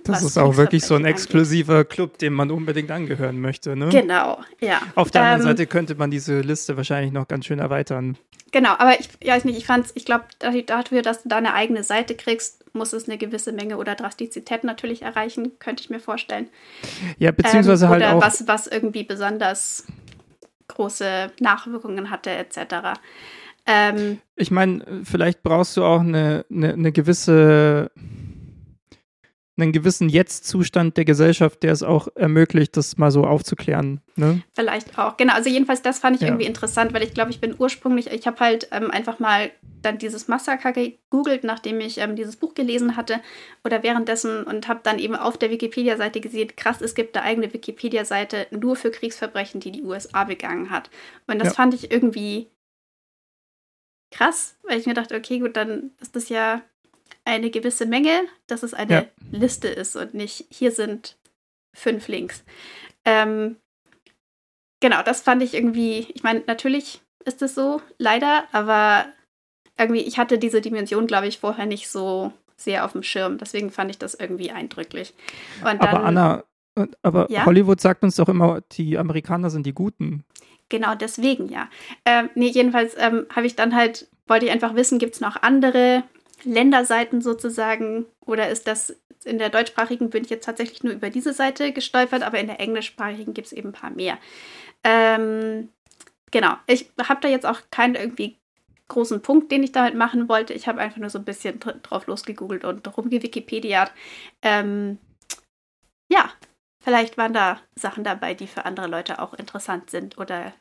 Das 0.05 0.23
ist 0.23 0.39
auch 0.39 0.57
wirklich 0.57 0.85
so 0.85 0.95
ein 0.95 1.05
exklusiver 1.05 1.79
angeht. 1.79 1.91
Club, 1.91 2.19
dem 2.19 2.35
man 2.35 2.51
unbedingt 2.51 2.91
angehören 2.91 3.41
möchte, 3.41 3.77
ne? 3.77 3.89
Genau, 3.89 4.41
ja. 4.61 4.81
Auf 4.95 5.11
der 5.11 5.23
anderen 5.23 5.43
ähm, 5.43 5.49
Seite 5.49 5.67
könnte 5.67 5.95
man 5.95 6.11
diese 6.11 6.41
Liste 6.41 6.77
wahrscheinlich 6.77 7.13
noch 7.13 7.29
ganz 7.29 7.47
schön 7.47 7.59
erweitern. 7.59 8.17
Genau, 8.53 8.71
aber 8.79 8.99
ich 9.01 9.09
weiß 9.27 9.45
nicht, 9.45 9.59
ich 9.59 9.67
fand's, 9.67 9.93
ich 9.95 10.05
glaube, 10.05 10.25
dafür, 10.39 11.03
dass 11.03 11.23
du 11.23 11.29
da 11.29 11.37
eine 11.37 11.55
eigene 11.55 11.83
Seite 11.83 12.15
kriegst, 12.15 12.65
muss 12.75 12.93
es 12.93 13.09
eine 13.09 13.19
gewisse 13.19 13.53
Menge 13.53 13.77
oder 13.79 13.95
Drastizität 13.95 14.65
natürlich 14.65 15.03
erreichen, 15.03 15.59
könnte 15.59 15.83
ich 15.83 15.91
mir 15.91 16.01
vorstellen. 16.01 16.49
Ja, 17.19 17.33
beziehungsweise 17.33 17.87
ähm, 17.87 17.91
halt 17.91 18.05
auch. 18.05 18.23
Was, 18.23 18.47
was 18.47 18.67
irgendwie 18.67 19.03
besonders 19.03 19.85
große 20.69 21.33
Nachwirkungen 21.41 22.11
hatte, 22.11 22.31
etc. 22.31 22.99
Ähm, 23.67 24.19
ich 24.37 24.51
meine, 24.51 25.03
vielleicht 25.05 25.43
brauchst 25.43 25.77
du 25.77 25.85
auch 25.85 26.01
eine, 26.01 26.45
eine, 26.51 26.73
eine 26.73 26.93
gewisse 26.93 27.91
einen 29.59 29.73
gewissen 29.73 30.09
Jetzt-Zustand 30.09 30.97
der 30.97 31.07
Gesellschaft, 31.07 31.63
der 31.63 31.73
es 31.73 31.83
auch 31.83 32.09
ermöglicht, 32.15 32.77
das 32.77 32.99
mal 32.99 33.11
so 33.11 33.25
aufzuklären. 33.25 34.01
Ne? 34.15 34.43
Vielleicht 34.55 34.99
auch, 34.99 35.17
genau. 35.17 35.33
Also 35.33 35.49
jedenfalls, 35.49 35.81
das 35.81 35.99
fand 35.99 36.17
ich 36.17 36.23
ja. 36.23 36.29
irgendwie 36.29 36.45
interessant, 36.45 36.93
weil 36.93 37.03
ich 37.03 37.15
glaube, 37.15 37.31
ich 37.31 37.41
bin 37.41 37.55
ursprünglich, 37.59 38.09
ich 38.09 38.27
habe 38.27 38.39
halt 38.41 38.69
ähm, 38.71 38.91
einfach 38.91 39.19
mal 39.19 39.51
dann 39.81 39.99
dieses 39.99 40.29
Massaker 40.29 40.73
gegoogelt, 40.73 41.45
nachdem 41.45 41.81
ich 41.81 41.99
ähm, 41.99 42.17
dieses 42.17 42.37
Buch 42.37 42.55
gelesen 42.55 42.97
hatte 42.97 43.21
oder 43.65 43.83
währenddessen 43.83 44.43
und 44.43 44.69
habe 44.69 44.81
dann 44.83 44.99
eben 44.99 45.17
auf 45.17 45.39
der 45.39 45.51
Wikipedia-Seite 45.51 46.21
gesehen, 46.21 46.53
krass, 46.57 46.83
es 46.83 46.95
gibt 46.95 47.17
eine 47.17 47.25
eigene 47.25 47.53
Wikipedia-Seite 47.53 48.49
nur 48.51 48.77
für 48.77 48.91
Kriegsverbrechen, 48.91 49.61
die 49.61 49.73
die 49.73 49.85
USA 49.85 50.25
begangen 50.25 50.71
hat. 50.71 50.91
Und 51.27 51.39
das 51.39 51.49
ja. 51.49 51.55
fand 51.55 51.73
ich 51.73 51.91
irgendwie 51.91 52.49
krass, 54.17 54.57
weil 54.63 54.79
ich 54.79 54.87
mir 54.87 54.95
dachte, 54.95 55.17
okay, 55.17 55.39
gut, 55.39 55.57
dann 55.57 55.91
ist 56.01 56.17
das 56.17 56.29
ja 56.29 56.63
eine 57.25 57.51
gewisse 57.51 57.87
Menge, 57.87 58.23
dass 58.47 58.63
es 58.63 58.73
eine 58.75 58.93
Ja. 58.93 59.05
Liste 59.31 59.69
ist 59.69 59.97
und 59.97 60.15
nicht, 60.15 60.47
hier 60.51 60.71
sind 60.73 61.17
fünf 61.75 62.09
Links. 62.09 62.45
Ähm, 63.05 63.57
genau, 64.81 65.03
das 65.03 65.23
fand 65.23 65.43
ich 65.43 65.55
irgendwie, 65.55 66.07
ich 66.15 66.23
meine, 66.23 66.43
natürlich 66.47 67.03
ist 67.25 67.43
es 67.43 67.55
so, 67.55 67.83
leider, 67.99 68.45
aber 68.53 69.07
irgendwie, 69.79 70.01
ich 70.01 70.19
hatte 70.19 70.39
diese 70.39 70.61
Dimension, 70.61 71.07
glaube 71.07 71.27
ich, 71.27 71.39
vorher 71.39 71.67
nicht 71.67 71.89
so 71.89 72.33
sehr 72.57 72.85
auf 72.85 72.93
dem 72.93 73.03
Schirm. 73.03 73.37
Deswegen 73.39 73.71
fand 73.71 73.91
ich 73.91 73.99
das 73.99 74.15
irgendwie 74.15 74.51
eindrücklich. 74.51 75.13
Dann, 75.63 75.79
aber 75.79 76.05
Anna, 76.05 76.45
aber 77.03 77.31
Ja? 77.31 77.45
Hollywood 77.45 77.81
sagt 77.81 78.03
uns 78.03 78.17
doch 78.17 78.29
immer, 78.29 78.63
die 78.73 78.97
Amerikaner 78.97 79.51
sind 79.51 79.67
die 79.67 79.75
Guten. 79.75 80.25
Genau 80.69 80.95
deswegen, 80.95 81.49
ja. 81.49 81.69
Ähm, 82.05 82.31
nee, 82.35 82.49
jedenfalls 82.49 82.95
ähm, 82.99 83.27
habe 83.35 83.47
ich 83.47 83.55
dann 83.55 83.75
halt, 83.75 84.09
wollte 84.27 84.47
ich 84.47 84.53
einfach 84.53 84.75
wissen, 84.75 84.99
gibt 84.99 85.15
es 85.15 85.21
noch 85.21 85.43
andere 85.43 86.03
Länderseiten 86.45 87.21
sozusagen 87.21 88.07
oder 88.25 88.49
ist 88.49 88.67
das 88.67 88.97
in 89.25 89.39
der 89.39 89.51
deutschsprachigen 89.51 90.11
bin 90.11 90.25
ich 90.25 90.31
jetzt 90.31 90.45
tatsächlich 90.45 90.85
nur 90.85 90.93
über 90.93 91.11
diese 91.11 91.33
Seite 91.33 91.73
gestolpert, 91.73 92.23
aber 92.23 92.39
in 92.39 92.47
der 92.47 92.61
englischsprachigen 92.61 93.35
gibt 93.35 93.47
es 93.47 93.53
eben 93.53 93.71
ein 93.71 93.73
paar 93.73 93.91
mehr. 93.91 94.19
Ähm, 94.85 95.71
genau, 96.31 96.55
ich 96.67 96.91
habe 97.03 97.21
da 97.21 97.29
jetzt 97.29 97.47
auch 97.47 97.61
keinen 97.71 97.97
irgendwie 97.97 98.39
großen 98.89 99.23
Punkt, 99.23 99.51
den 99.51 99.65
ich 99.65 99.73
damit 99.73 99.97
machen 99.97 100.29
wollte. 100.29 100.53
Ich 100.53 100.69
habe 100.69 100.81
einfach 100.81 100.99
nur 100.99 101.11
so 101.11 101.19
ein 101.19 101.25
bisschen 101.25 101.59
dr 101.59 101.75
drauf 101.83 102.07
losgegoogelt 102.07 102.65
und 102.65 102.97
rumgewikipediat. 102.97 103.93
Ähm, 104.43 104.99
ja, 106.09 106.31
vielleicht 106.87 107.19
waren 107.19 107.33
da 107.33 107.61
Sachen 107.75 108.05
dabei, 108.05 108.35
die 108.35 108.47
für 108.47 108.65
andere 108.65 108.87
Leute 108.87 109.19
auch 109.19 109.35
interessant 109.35 109.91
sind 109.91 110.19
oder 110.19 110.55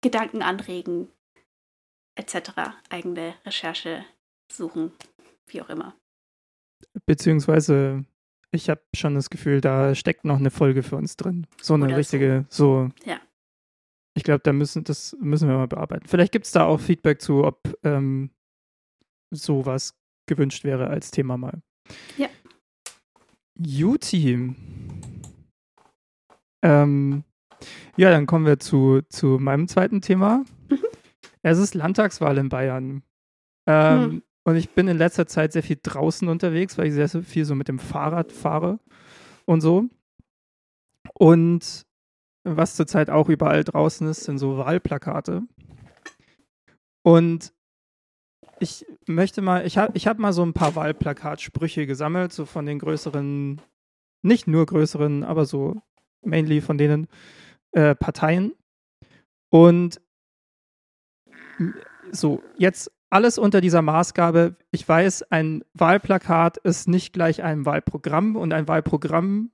Gedanken 0.00 0.42
anregen, 0.42 1.08
etc. 2.16 2.50
Eigene 2.90 3.34
Recherche 3.46 4.04
suchen, 4.50 4.90
wie 5.46 5.62
auch 5.62 5.68
immer. 5.68 5.94
Beziehungsweise, 7.06 8.04
ich 8.50 8.68
habe 8.68 8.82
schon 8.92 9.14
das 9.14 9.30
Gefühl, 9.30 9.60
da 9.60 9.94
steckt 9.94 10.24
noch 10.24 10.38
eine 10.38 10.50
Folge 10.50 10.82
für 10.82 10.96
uns 10.96 11.16
drin. 11.16 11.46
So 11.60 11.74
eine 11.74 11.84
Oder 11.84 11.94
so. 11.94 11.98
richtige, 11.98 12.44
so. 12.48 12.88
Ja. 13.04 13.20
Ich 14.14 14.24
glaube, 14.24 14.40
da 14.40 14.52
müssen, 14.52 14.82
das 14.82 15.16
müssen 15.20 15.48
wir 15.48 15.56
mal 15.56 15.68
bearbeiten. 15.68 16.08
Vielleicht 16.08 16.32
gibt 16.32 16.46
es 16.46 16.50
da 16.52 16.64
auch 16.64 16.80
Feedback 16.80 17.22
zu, 17.22 17.44
ob 17.44 17.78
ähm, 17.84 18.30
sowas 19.30 19.94
gewünscht 20.26 20.64
wäre 20.64 20.88
als 20.88 21.12
Thema 21.12 21.36
mal. 21.36 21.62
Ja. 22.18 22.28
Juti. 23.56 24.56
Ähm, 26.62 27.24
ja, 27.96 28.10
dann 28.10 28.26
kommen 28.26 28.46
wir 28.46 28.58
zu, 28.58 29.02
zu 29.08 29.38
meinem 29.38 29.68
zweiten 29.68 30.00
Thema. 30.00 30.44
Mhm. 30.68 30.78
Es 31.42 31.58
ist 31.58 31.74
Landtagswahl 31.74 32.38
in 32.38 32.48
Bayern. 32.48 33.02
Ähm, 33.66 34.02
Hm. 34.02 34.22
Und 34.44 34.56
ich 34.56 34.70
bin 34.70 34.88
in 34.88 34.98
letzter 34.98 35.26
Zeit 35.26 35.52
sehr 35.52 35.62
viel 35.62 35.78
draußen 35.80 36.28
unterwegs, 36.28 36.76
weil 36.76 36.86
ich 36.86 36.94
sehr 36.94 37.08
viel 37.22 37.44
so 37.44 37.54
mit 37.54 37.68
dem 37.68 37.78
Fahrrad 37.78 38.32
fahre 38.32 38.80
und 39.44 39.60
so. 39.60 39.84
Und 41.14 41.86
was 42.44 42.74
zurzeit 42.74 43.08
auch 43.08 43.28
überall 43.28 43.62
draußen 43.62 44.06
ist, 44.08 44.24
sind 44.24 44.38
so 44.38 44.58
Wahlplakate. 44.58 45.42
Und 47.02 47.52
ich 48.58 48.84
möchte 49.06 49.42
mal, 49.42 49.64
ich 49.66 49.78
habe 49.78 49.96
ich 49.96 50.06
hab 50.06 50.18
mal 50.18 50.32
so 50.32 50.42
ein 50.42 50.52
paar 50.52 50.74
Wahlplakatsprüche 50.74 51.86
gesammelt, 51.86 52.32
so 52.32 52.44
von 52.44 52.66
den 52.66 52.78
größeren, 52.80 53.60
nicht 54.22 54.46
nur 54.48 54.66
größeren, 54.66 55.22
aber 55.22 55.44
so 55.44 55.82
mainly 56.22 56.60
von 56.60 56.78
denen 56.78 57.08
äh, 57.72 57.94
Parteien. 57.94 58.52
Und 59.50 60.00
so, 62.10 62.42
jetzt 62.56 62.90
alles 63.10 63.38
unter 63.38 63.60
dieser 63.60 63.82
Maßgabe. 63.82 64.56
Ich 64.70 64.88
weiß, 64.88 65.24
ein 65.30 65.64
Wahlplakat 65.74 66.56
ist 66.58 66.88
nicht 66.88 67.12
gleich 67.12 67.42
ein 67.42 67.66
Wahlprogramm 67.66 68.36
und 68.36 68.52
ein 68.52 68.68
Wahlprogramm, 68.68 69.50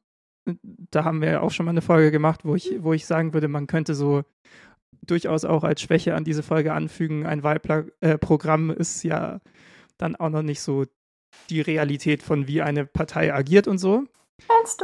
da 0.64 1.04
haben 1.04 1.20
wir 1.20 1.30
ja 1.30 1.40
auch 1.40 1.50
schon 1.50 1.66
mal 1.66 1.70
eine 1.70 1.82
Folge 1.82 2.10
gemacht, 2.10 2.44
wo 2.44 2.54
ich, 2.54 2.76
wo 2.78 2.92
ich 2.92 3.04
sagen 3.04 3.34
würde, 3.34 3.48
man 3.48 3.66
könnte 3.66 3.94
so 3.94 4.22
durchaus 5.02 5.44
auch 5.44 5.64
als 5.64 5.80
Schwäche 5.82 6.14
an 6.14 6.24
diese 6.24 6.42
Folge 6.42 6.72
anfügen, 6.72 7.26
ein 7.26 7.42
Wahlprogramm 7.42 8.70
äh, 8.70 8.74
ist 8.74 9.02
ja 9.02 9.40
dann 9.96 10.16
auch 10.16 10.30
noch 10.30 10.42
nicht 10.42 10.60
so 10.60 10.84
die 11.50 11.60
Realität 11.60 12.22
von 12.22 12.46
wie 12.46 12.62
eine 12.62 12.86
Partei 12.86 13.34
agiert 13.34 13.68
und 13.68 13.78
so. 13.78 14.04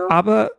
Aber 0.08 0.50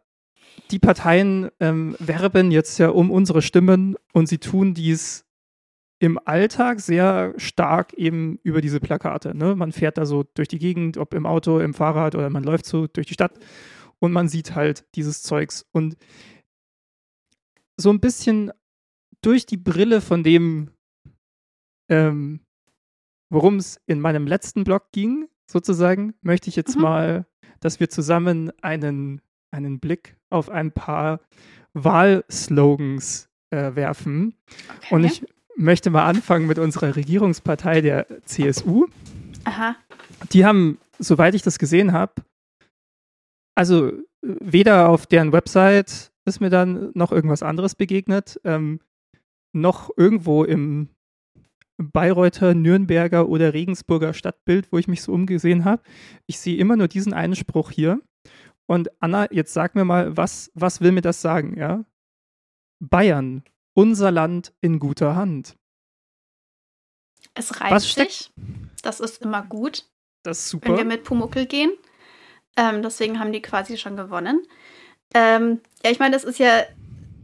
die 0.72 0.80
Parteien 0.80 1.50
ähm, 1.60 1.96
werben 2.00 2.52
jetzt 2.52 2.78
ja 2.78 2.90
um 2.90 3.12
unsere 3.12 3.42
Stimmen 3.42 3.96
und 4.14 4.28
sie 4.28 4.38
tun 4.40 4.74
dies 4.74 5.26
im 6.00 6.20
Alltag 6.26 6.82
sehr 6.82 7.34
stark 7.38 7.94
eben 7.94 8.40
über 8.44 8.62
diese 8.62 8.80
Plakate. 8.80 9.36
Ne? 9.36 9.56
Man 9.56 9.72
fährt 9.72 9.98
da 9.98 10.06
so 10.06 10.24
durch 10.34 10.48
die 10.48 10.60
Gegend, 10.60 10.98
ob 10.98 11.14
im 11.14 11.26
Auto, 11.26 11.60
im 11.60 11.74
Fahrrad 11.74 12.16
oder 12.16 12.30
man 12.30 12.44
läuft 12.44 12.66
so 12.66 12.88
durch 12.88 13.08
die 13.08 13.14
Stadt 13.14 13.40
und 14.00 14.12
man 14.12 14.28
sieht 14.28 14.56
halt 14.56 14.86
dieses 14.96 15.24
Zeugs. 15.24 15.66
Und 15.72 15.96
so 17.78 17.90
ein 17.92 18.00
bisschen 18.00 18.52
durch 19.22 19.46
die 19.46 19.58
Brille 19.58 20.02
von 20.02 20.24
dem, 20.24 20.72
ähm, 21.90 22.42
worum 23.30 23.58
es 23.58 23.80
in 23.86 24.00
meinem 24.00 24.28
letzten 24.28 24.64
Blog 24.64 24.92
ging, 24.92 25.28
sozusagen, 25.48 26.14
möchte 26.22 26.50
ich 26.50 26.56
jetzt 26.56 26.76
Mhm. 26.76 26.82
mal, 26.82 27.26
dass 27.60 27.80
wir 27.80 27.90
zusammen 27.90 28.52
einen, 28.62 29.22
einen 29.52 29.80
Blick 29.80 30.16
auf 30.30 30.50
ein 30.50 30.72
paar 30.72 31.20
Wahlslogans 31.74 33.30
äh, 33.52 33.76
werfen. 33.76 34.36
Okay. 34.78 34.96
Und 34.96 35.04
ich 35.04 35.26
möchte 35.56 35.90
mal 35.90 36.06
anfangen 36.06 36.48
mit 36.48 36.60
unserer 36.60 36.96
Regierungspartei, 36.96 37.82
der 37.82 38.08
CSU. 38.26 38.88
Aha. 39.46 39.76
Die 40.32 40.46
haben, 40.46 40.80
soweit 41.00 41.36
ich 41.36 41.42
das 41.42 41.60
gesehen 41.60 41.94
habe, 41.94 42.14
also 43.56 43.92
weder 44.22 44.90
auf 44.90 45.06
deren 45.06 45.32
Website 45.32 46.12
ist 46.26 46.42
mir 46.42 46.50
dann 46.50 46.92
noch 46.94 47.12
irgendwas 47.12 47.44
anderes 47.44 47.76
begegnet, 47.76 48.40
ähm, 48.44 48.80
noch 49.54 49.90
irgendwo 49.96 50.44
im 50.44 50.90
Bayreuther, 51.78 52.54
Nürnberger 52.54 53.28
oder 53.28 53.54
Regensburger 53.54 54.14
Stadtbild, 54.14 54.72
wo 54.72 54.78
ich 54.78 54.88
mich 54.88 55.02
so 55.02 55.12
umgesehen 55.12 55.66
habe. 55.66 55.84
Ich 56.26 56.40
sehe 56.40 56.58
immer 56.58 56.76
nur 56.78 56.88
diesen 56.88 57.14
einen 57.14 57.36
Spruch 57.36 57.72
hier. 57.72 58.02
Und 58.68 58.90
Anna, 59.02 59.32
jetzt 59.32 59.54
sag 59.54 59.76
mir 59.76 59.86
mal, 59.86 60.16
was, 60.18 60.52
was 60.56 60.82
will 60.82 60.92
mir 60.92 61.02
das 61.02 61.22
sagen, 61.22 61.58
ja? 61.58 61.86
Bayern, 62.80 63.44
unser 63.74 64.12
Land 64.12 64.54
in 64.62 64.80
guter 64.80 65.16
Hand. 65.16 65.56
Es 67.34 67.60
reimt 67.62 67.84
steckt- 67.84 68.12
sich. 68.12 68.32
Das 68.82 69.00
ist 69.00 69.22
immer 69.22 69.44
gut, 69.44 69.86
Das 70.24 70.46
ist 70.46 70.54
wenn 70.54 70.62
wir 70.72 70.78
super. 70.78 70.84
mit 70.86 71.04
Pumuckel 71.04 71.46
gehen. 71.46 71.72
Ähm, 72.58 72.82
deswegen 72.82 73.20
haben 73.20 73.32
die 73.34 73.42
quasi 73.42 73.78
schon 73.78 73.98
gewonnen. 73.98 74.46
Ähm, 75.14 75.60
ja, 75.84 75.92
ich 75.92 76.00
meine, 76.00 76.14
das 76.16 76.24
ist 76.24 76.40
ja 76.40 76.64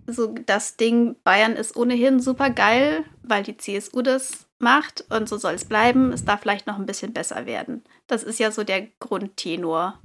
so 0.08 0.34
das 0.46 0.76
Ding, 0.78 1.16
Bayern 1.24 1.54
ist 1.54 1.76
ohnehin 1.78 2.20
super 2.20 2.50
geil, 2.50 3.06
weil 3.24 3.44
die 3.44 3.56
CSU 3.58 4.02
das 4.02 4.48
macht 4.60 5.06
und 5.10 5.30
so 5.30 5.38
soll 5.38 5.54
es 5.54 5.66
bleiben. 5.66 6.12
Es 6.12 6.26
darf 6.26 6.42
vielleicht 6.42 6.68
noch 6.68 6.78
ein 6.78 6.86
bisschen 6.86 7.14
besser 7.14 7.46
werden. 7.46 7.84
Das 8.08 8.24
ist 8.24 8.40
ja 8.40 8.52
so 8.52 8.64
der 8.64 8.88
Grundtenor 9.00 10.00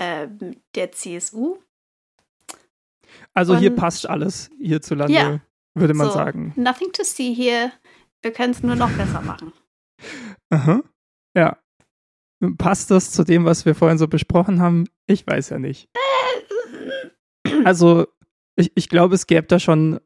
ähm, 0.00 0.56
der 0.74 0.90
CSU. 0.92 1.58
Also 3.34 3.56
hier 3.56 3.70
und- 3.70 3.76
passt 3.76 4.08
alles 4.08 4.50
hierzulande, 4.58 5.12
Ja. 5.14 5.40
würde 5.74 5.94
man 5.94 6.08
so, 6.08 6.12
sagen. 6.14 6.52
Nothing 6.56 6.92
to 6.92 7.04
see 7.04 7.32
here. 7.34 7.70
Wir 8.22 8.32
können 8.32 8.52
es 8.52 8.62
nur 8.62 8.74
noch 8.76 8.90
besser 8.92 9.20
machen. 9.22 9.52
Aha. 10.50 10.82
Ja. 11.36 11.58
Passt 12.58 12.90
das 12.90 13.12
zu 13.12 13.22
dem, 13.24 13.44
was 13.44 13.66
wir 13.66 13.74
vorhin 13.74 13.98
so 13.98 14.08
besprochen 14.08 14.60
haben? 14.60 14.86
Ich 15.06 15.26
weiß 15.26 15.50
ja 15.50 15.58
nicht. 15.58 15.88
Also, 17.64 18.06
ich, 18.56 18.72
ich 18.74 18.88
glaube, 18.88 19.14
es 19.14 19.26
gäbe 19.26 19.46
da 19.46 19.58
schon 19.58 20.00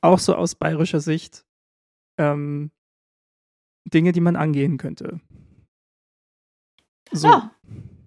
auch 0.00 0.18
so 0.18 0.34
aus 0.34 0.54
bayerischer 0.54 1.00
Sicht 1.00 1.44
ähm, 2.18 2.70
Dinge, 3.86 4.12
die 4.12 4.20
man 4.20 4.36
angehen 4.36 4.78
könnte. 4.78 5.20
So. 7.12 7.28
Ja. 7.28 7.54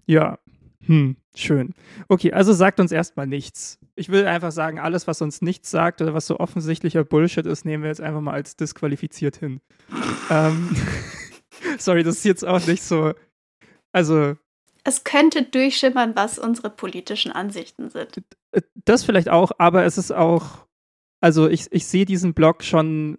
Ja. 0.07 0.39
Hm, 0.87 1.17
schön. 1.35 1.73
Okay, 2.07 2.31
also 2.33 2.53
sagt 2.53 2.79
uns 2.79 2.91
erstmal 2.91 3.27
nichts. 3.27 3.77
Ich 3.95 4.09
will 4.09 4.25
einfach 4.25 4.51
sagen, 4.51 4.79
alles, 4.79 5.05
was 5.07 5.21
uns 5.21 5.41
nichts 5.41 5.69
sagt 5.69 6.01
oder 6.01 6.13
was 6.13 6.27
so 6.27 6.39
offensichtlicher 6.39 7.03
Bullshit 7.03 7.45
ist, 7.45 7.65
nehmen 7.65 7.83
wir 7.83 7.89
jetzt 7.89 8.01
einfach 8.01 8.21
mal 8.21 8.33
als 8.33 8.55
disqualifiziert 8.55 9.35
hin. 9.37 9.59
ähm, 10.29 10.75
sorry, 11.77 12.03
das 12.03 12.17
ist 12.17 12.25
jetzt 12.25 12.45
auch 12.45 12.65
nicht 12.67 12.83
so. 12.83 13.13
Also, 13.91 14.35
Es 14.83 15.03
könnte 15.03 15.43
durchschimmern, 15.43 16.15
was 16.15 16.39
unsere 16.39 16.69
politischen 16.69 17.31
Ansichten 17.31 17.89
sind. 17.89 18.23
äh, 18.51 18.61
das 18.85 19.03
vielleicht 19.03 19.29
auch, 19.29 19.51
aber 19.57 19.83
es 19.85 19.97
ist 19.97 20.11
auch. 20.11 20.65
Also, 21.19 21.47
ich, 21.49 21.71
ich 21.71 21.85
sehe 21.87 22.05
diesen 22.05 22.33
Blog 22.33 22.63
schon 22.63 23.17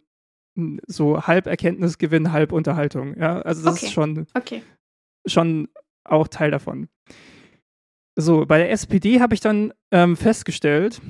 hm, 0.57 0.81
so 0.87 1.27
halb 1.27 1.47
Erkenntnisgewinn, 1.47 2.33
halb 2.33 2.53
Unterhaltung. 2.53 3.16
Ja, 3.19 3.41
also, 3.43 3.64
das 3.64 3.77
Okay. 3.79 3.87
ist 3.87 3.93
schon. 3.93 4.27
Okay. 4.35 4.62
schon 5.27 5.69
auch 6.05 6.29
Teil 6.29 6.51
davon. 6.51 6.89
So, 8.21 8.47
bei 8.47 8.59
der 8.59 8.73
SPD 8.73 9.21
habe 9.21 9.35
ich 9.35 9.41
dann 9.41 9.73
ähm, 9.93 10.16
festgestellt, 10.16 11.01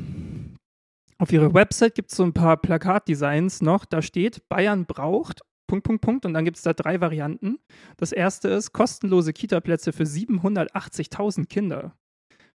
auf 1.16 1.32
ihrer 1.32 1.54
Website 1.54 1.94
gibt 1.94 2.10
es 2.10 2.16
so 2.16 2.22
ein 2.22 2.34
paar 2.34 2.58
Plakatdesigns 2.58 3.62
noch, 3.62 3.86
da 3.86 4.02
steht, 4.02 4.46
Bayern 4.48 4.84
braucht 4.84 5.40
Punkt, 5.68 5.84
Punkt, 5.84 6.00
Punkt. 6.02 6.26
Und 6.26 6.34
dann 6.34 6.44
gibt 6.44 6.56
es 6.56 6.62
da 6.64 6.72
drei 6.72 7.00
Varianten. 7.00 7.58
Das 7.98 8.10
erste 8.10 8.48
ist 8.48 8.72
kostenlose 8.72 9.32
Kita-Plätze 9.32 9.92
für 9.92 10.04
780.000 10.04 11.46
Kinder. 11.46 11.94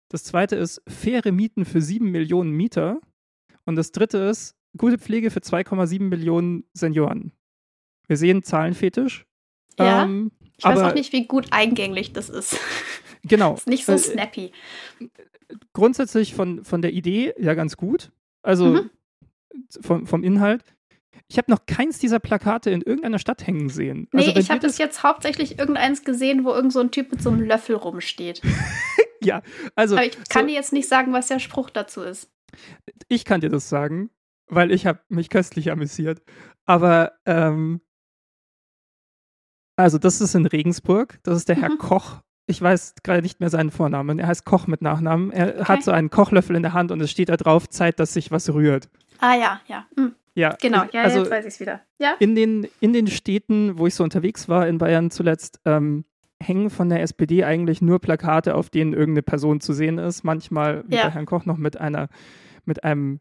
Das 0.08 0.24
zweite 0.24 0.56
ist 0.56 0.80
faire 0.88 1.30
Mieten 1.32 1.64
für 1.64 1.82
7 1.82 2.10
Millionen 2.10 2.52
Mieter. 2.52 3.00
Und 3.66 3.76
das 3.76 3.92
dritte 3.92 4.18
ist 4.18 4.56
gute 4.76 4.98
Pflege 4.98 5.30
für 5.30 5.40
2,7 5.40 6.00
Millionen 6.00 6.64
Senioren. 6.72 7.32
Wir 8.06 8.16
sehen 8.16 8.42
Zahlenfetisch. 8.42 9.26
Ja. 9.78 10.04
Ähm, 10.04 10.32
ich 10.56 10.64
weiß 10.64 10.80
auch 10.80 10.94
nicht, 10.94 11.12
wie 11.12 11.26
gut 11.26 11.48
eingänglich 11.52 12.12
das 12.12 12.28
ist. 12.28 12.58
Genau. 13.22 13.54
ist 13.54 13.66
nicht 13.66 13.84
so 13.84 13.92
äh, 13.92 13.98
snappy. 13.98 14.52
Grundsätzlich 15.72 16.34
von, 16.34 16.64
von 16.64 16.82
der 16.82 16.92
Idee 16.92 17.34
ja 17.38 17.54
ganz 17.54 17.76
gut. 17.76 18.12
Also 18.42 18.66
mhm. 18.66 18.90
vom, 19.80 20.06
vom 20.06 20.24
Inhalt. 20.24 20.64
Ich 21.28 21.38
habe 21.38 21.50
noch 21.50 21.66
keins 21.66 21.98
dieser 21.98 22.18
Plakate 22.18 22.70
in 22.70 22.82
irgendeiner 22.82 23.18
Stadt 23.18 23.46
hängen 23.46 23.68
sehen. 23.68 24.08
Nee, 24.12 24.26
also, 24.26 24.40
ich 24.40 24.50
habe 24.50 24.60
bis 24.60 24.78
jetzt 24.78 25.02
hauptsächlich 25.04 25.58
irgendeins 25.58 26.02
gesehen, 26.02 26.44
wo 26.44 26.50
irgend 26.50 26.72
so 26.72 26.80
ein 26.80 26.90
Typ 26.90 27.12
mit 27.12 27.22
so 27.22 27.30
einem 27.30 27.42
Löffel 27.42 27.76
rumsteht. 27.76 28.42
ja, 29.22 29.42
also. 29.76 29.96
Aber 29.96 30.06
ich 30.06 30.16
kann 30.28 30.42
so, 30.42 30.48
dir 30.48 30.54
jetzt 30.54 30.72
nicht 30.72 30.88
sagen, 30.88 31.12
was 31.12 31.28
der 31.28 31.38
Spruch 31.38 31.70
dazu 31.70 32.00
ist. 32.00 32.30
Ich 33.08 33.24
kann 33.24 33.40
dir 33.40 33.48
das 33.48 33.68
sagen, 33.68 34.10
weil 34.48 34.72
ich 34.72 34.86
habe 34.86 35.00
mich 35.08 35.30
köstlich 35.30 35.70
amüsiert. 35.70 36.20
Aber 36.64 37.12
ähm, 37.26 37.80
also 39.80 39.98
das 39.98 40.20
ist 40.20 40.34
in 40.34 40.46
Regensburg. 40.46 41.20
Das 41.22 41.36
ist 41.36 41.48
der 41.48 41.56
mhm. 41.56 41.60
Herr 41.60 41.76
Koch. 41.78 42.20
Ich 42.50 42.60
weiß 42.60 42.96
gerade 43.04 43.22
nicht 43.22 43.38
mehr 43.38 43.48
seinen 43.48 43.70
Vornamen. 43.70 44.18
Er 44.18 44.26
heißt 44.26 44.44
Koch 44.44 44.66
mit 44.66 44.82
Nachnamen. 44.82 45.30
Er 45.30 45.60
okay. 45.60 45.64
hat 45.64 45.82
so 45.84 45.92
einen 45.92 46.10
Kochlöffel 46.10 46.56
in 46.56 46.62
der 46.62 46.72
Hand 46.72 46.90
und 46.90 47.00
es 47.00 47.10
steht 47.10 47.28
da 47.28 47.36
drauf, 47.36 47.68
Zeit, 47.68 48.00
dass 48.00 48.12
sich 48.12 48.30
was 48.30 48.52
rührt. 48.52 48.88
Ah 49.20 49.36
ja, 49.36 49.60
ja. 49.68 49.86
Mhm. 49.96 50.14
Ja, 50.34 50.56
genau, 50.60 50.84
ja, 50.92 51.02
also 51.02 51.20
jetzt 51.20 51.30
weiß 51.30 51.44
ich 51.44 51.54
es 51.54 51.60
wieder. 51.60 51.80
Ja? 51.98 52.14
In, 52.18 52.34
den, 52.34 52.66
in 52.80 52.92
den 52.92 53.08
Städten, 53.08 53.78
wo 53.78 53.86
ich 53.86 53.94
so 53.94 54.04
unterwegs 54.04 54.48
war, 54.48 54.66
in 54.66 54.78
Bayern 54.78 55.10
zuletzt, 55.10 55.60
ähm, 55.64 56.04
hängen 56.42 56.70
von 56.70 56.88
der 56.88 57.02
SPD 57.02 57.44
eigentlich 57.44 57.82
nur 57.82 58.00
Plakate, 58.00 58.54
auf 58.54 58.70
denen 58.70 58.92
irgendeine 58.92 59.22
Person 59.22 59.60
zu 59.60 59.72
sehen 59.72 59.98
ist. 59.98 60.24
Manchmal, 60.24 60.84
wie 60.88 60.96
ja. 60.96 61.04
bei 61.04 61.10
Herrn 61.10 61.26
Koch, 61.26 61.44
noch 61.44 61.56
mit 61.56 61.80
einer, 61.80 62.08
mit 62.64 62.82
einem 62.84 63.20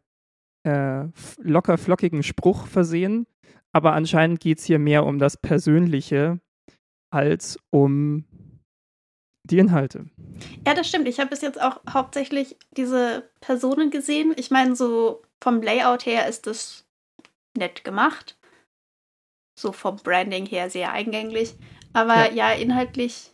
äh, 0.64 1.06
locker 1.42 1.78
flockigen 1.78 2.24
Spruch 2.24 2.68
versehen. 2.68 3.28
Aber 3.74 3.94
anscheinend 3.94 4.40
geht 4.40 4.60
es 4.60 4.66
hier 4.66 4.80
mehr 4.80 5.06
um 5.06 5.20
das 5.20 5.38
Persönliche 5.38 6.40
als 7.12 7.60
um 7.72 8.26
die 9.52 9.60
Inhalte. 9.60 10.06
Ja, 10.66 10.74
das 10.74 10.88
stimmt. 10.88 11.08
Ich 11.08 11.20
habe 11.20 11.30
bis 11.30 11.42
jetzt 11.42 11.62
auch 11.62 11.80
hauptsächlich 11.90 12.58
diese 12.72 13.30
Personen 13.42 13.92
gesehen. 13.92 14.34
Ich 14.38 14.52
meine, 14.52 14.76
so 14.76 15.22
vom 15.42 15.62
Layout 15.62 16.06
her 16.06 16.28
ist 16.28 16.48
das 16.48 16.86
nett 17.58 17.84
gemacht. 17.84 18.38
So 19.60 19.72
vom 19.72 19.98
Branding 19.98 20.46
her 20.46 20.70
sehr 20.70 20.92
eingänglich. 20.92 21.54
Aber 21.94 22.32
ja, 22.32 22.52
ja 22.52 22.52
inhaltlich 22.52 23.32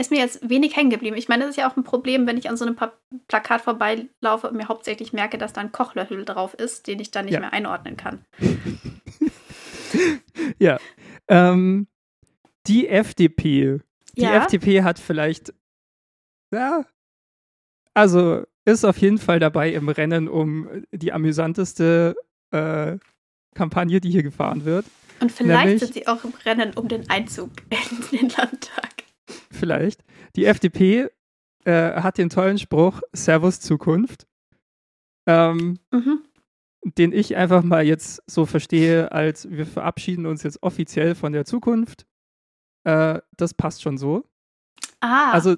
ist 0.00 0.10
mir 0.10 0.18
jetzt 0.18 0.48
wenig 0.48 0.76
hängen 0.76 0.90
geblieben. 0.90 1.16
Ich 1.16 1.28
meine, 1.28 1.44
das 1.44 1.50
ist 1.50 1.56
ja 1.56 1.70
auch 1.70 1.76
ein 1.76 1.84
Problem, 1.84 2.26
wenn 2.26 2.38
ich 2.38 2.48
an 2.48 2.56
so 2.56 2.64
einem 2.64 2.74
pa 2.74 2.92
Plakat 3.28 3.60
vorbeilaufe 3.60 4.48
und 4.48 4.56
mir 4.56 4.68
hauptsächlich 4.68 5.12
merke, 5.12 5.36
dass 5.36 5.52
da 5.52 5.60
ein 5.60 5.72
Kochlöffel 5.72 6.24
drauf 6.24 6.54
ist, 6.54 6.86
den 6.86 7.00
ich 7.00 7.10
dann 7.10 7.26
nicht 7.26 7.34
ja. 7.34 7.40
mehr 7.40 7.52
einordnen 7.52 7.96
kann. 7.96 8.24
ja. 10.58 10.78
Ähm, 11.28 11.86
die 12.66 12.88
FDP. 12.88 13.80
Die 14.16 14.22
ja? 14.22 14.36
FDP 14.36 14.82
hat 14.82 14.98
vielleicht, 14.98 15.54
ja, 16.52 16.84
also 17.94 18.44
ist 18.64 18.84
auf 18.84 18.98
jeden 18.98 19.18
Fall 19.18 19.40
dabei 19.40 19.72
im 19.72 19.88
Rennen 19.88 20.28
um 20.28 20.84
die 20.92 21.12
amüsanteste 21.12 22.16
äh, 22.50 22.98
Kampagne, 23.54 24.00
die 24.00 24.10
hier 24.10 24.22
gefahren 24.22 24.64
wird. 24.64 24.86
Und 25.20 25.32
vielleicht 25.32 25.64
Nämlich, 25.64 25.80
sind 25.80 25.94
sie 25.94 26.06
auch 26.06 26.24
im 26.24 26.32
Rennen 26.44 26.72
um 26.74 26.88
den 26.88 27.08
Einzug 27.10 27.50
in 27.70 28.18
den 28.18 28.28
Landtag. 28.30 29.04
Vielleicht. 29.50 30.02
Die 30.36 30.46
FDP 30.46 31.08
äh, 31.64 32.00
hat 32.00 32.18
den 32.18 32.30
tollen 32.30 32.58
Spruch 32.58 33.02
Servus 33.12 33.60
Zukunft, 33.60 34.26
ähm, 35.26 35.78
mhm. 35.90 36.20
den 36.84 37.12
ich 37.12 37.36
einfach 37.36 37.62
mal 37.62 37.84
jetzt 37.84 38.22
so 38.26 38.46
verstehe, 38.46 39.12
als 39.12 39.50
wir 39.50 39.66
verabschieden 39.66 40.26
uns 40.26 40.42
jetzt 40.42 40.62
offiziell 40.62 41.14
von 41.14 41.32
der 41.32 41.44
Zukunft. 41.44 42.06
Äh, 42.84 43.20
das 43.36 43.54
passt 43.54 43.82
schon 43.82 43.98
so. 43.98 44.24
Ah. 45.00 45.32
Also 45.32 45.56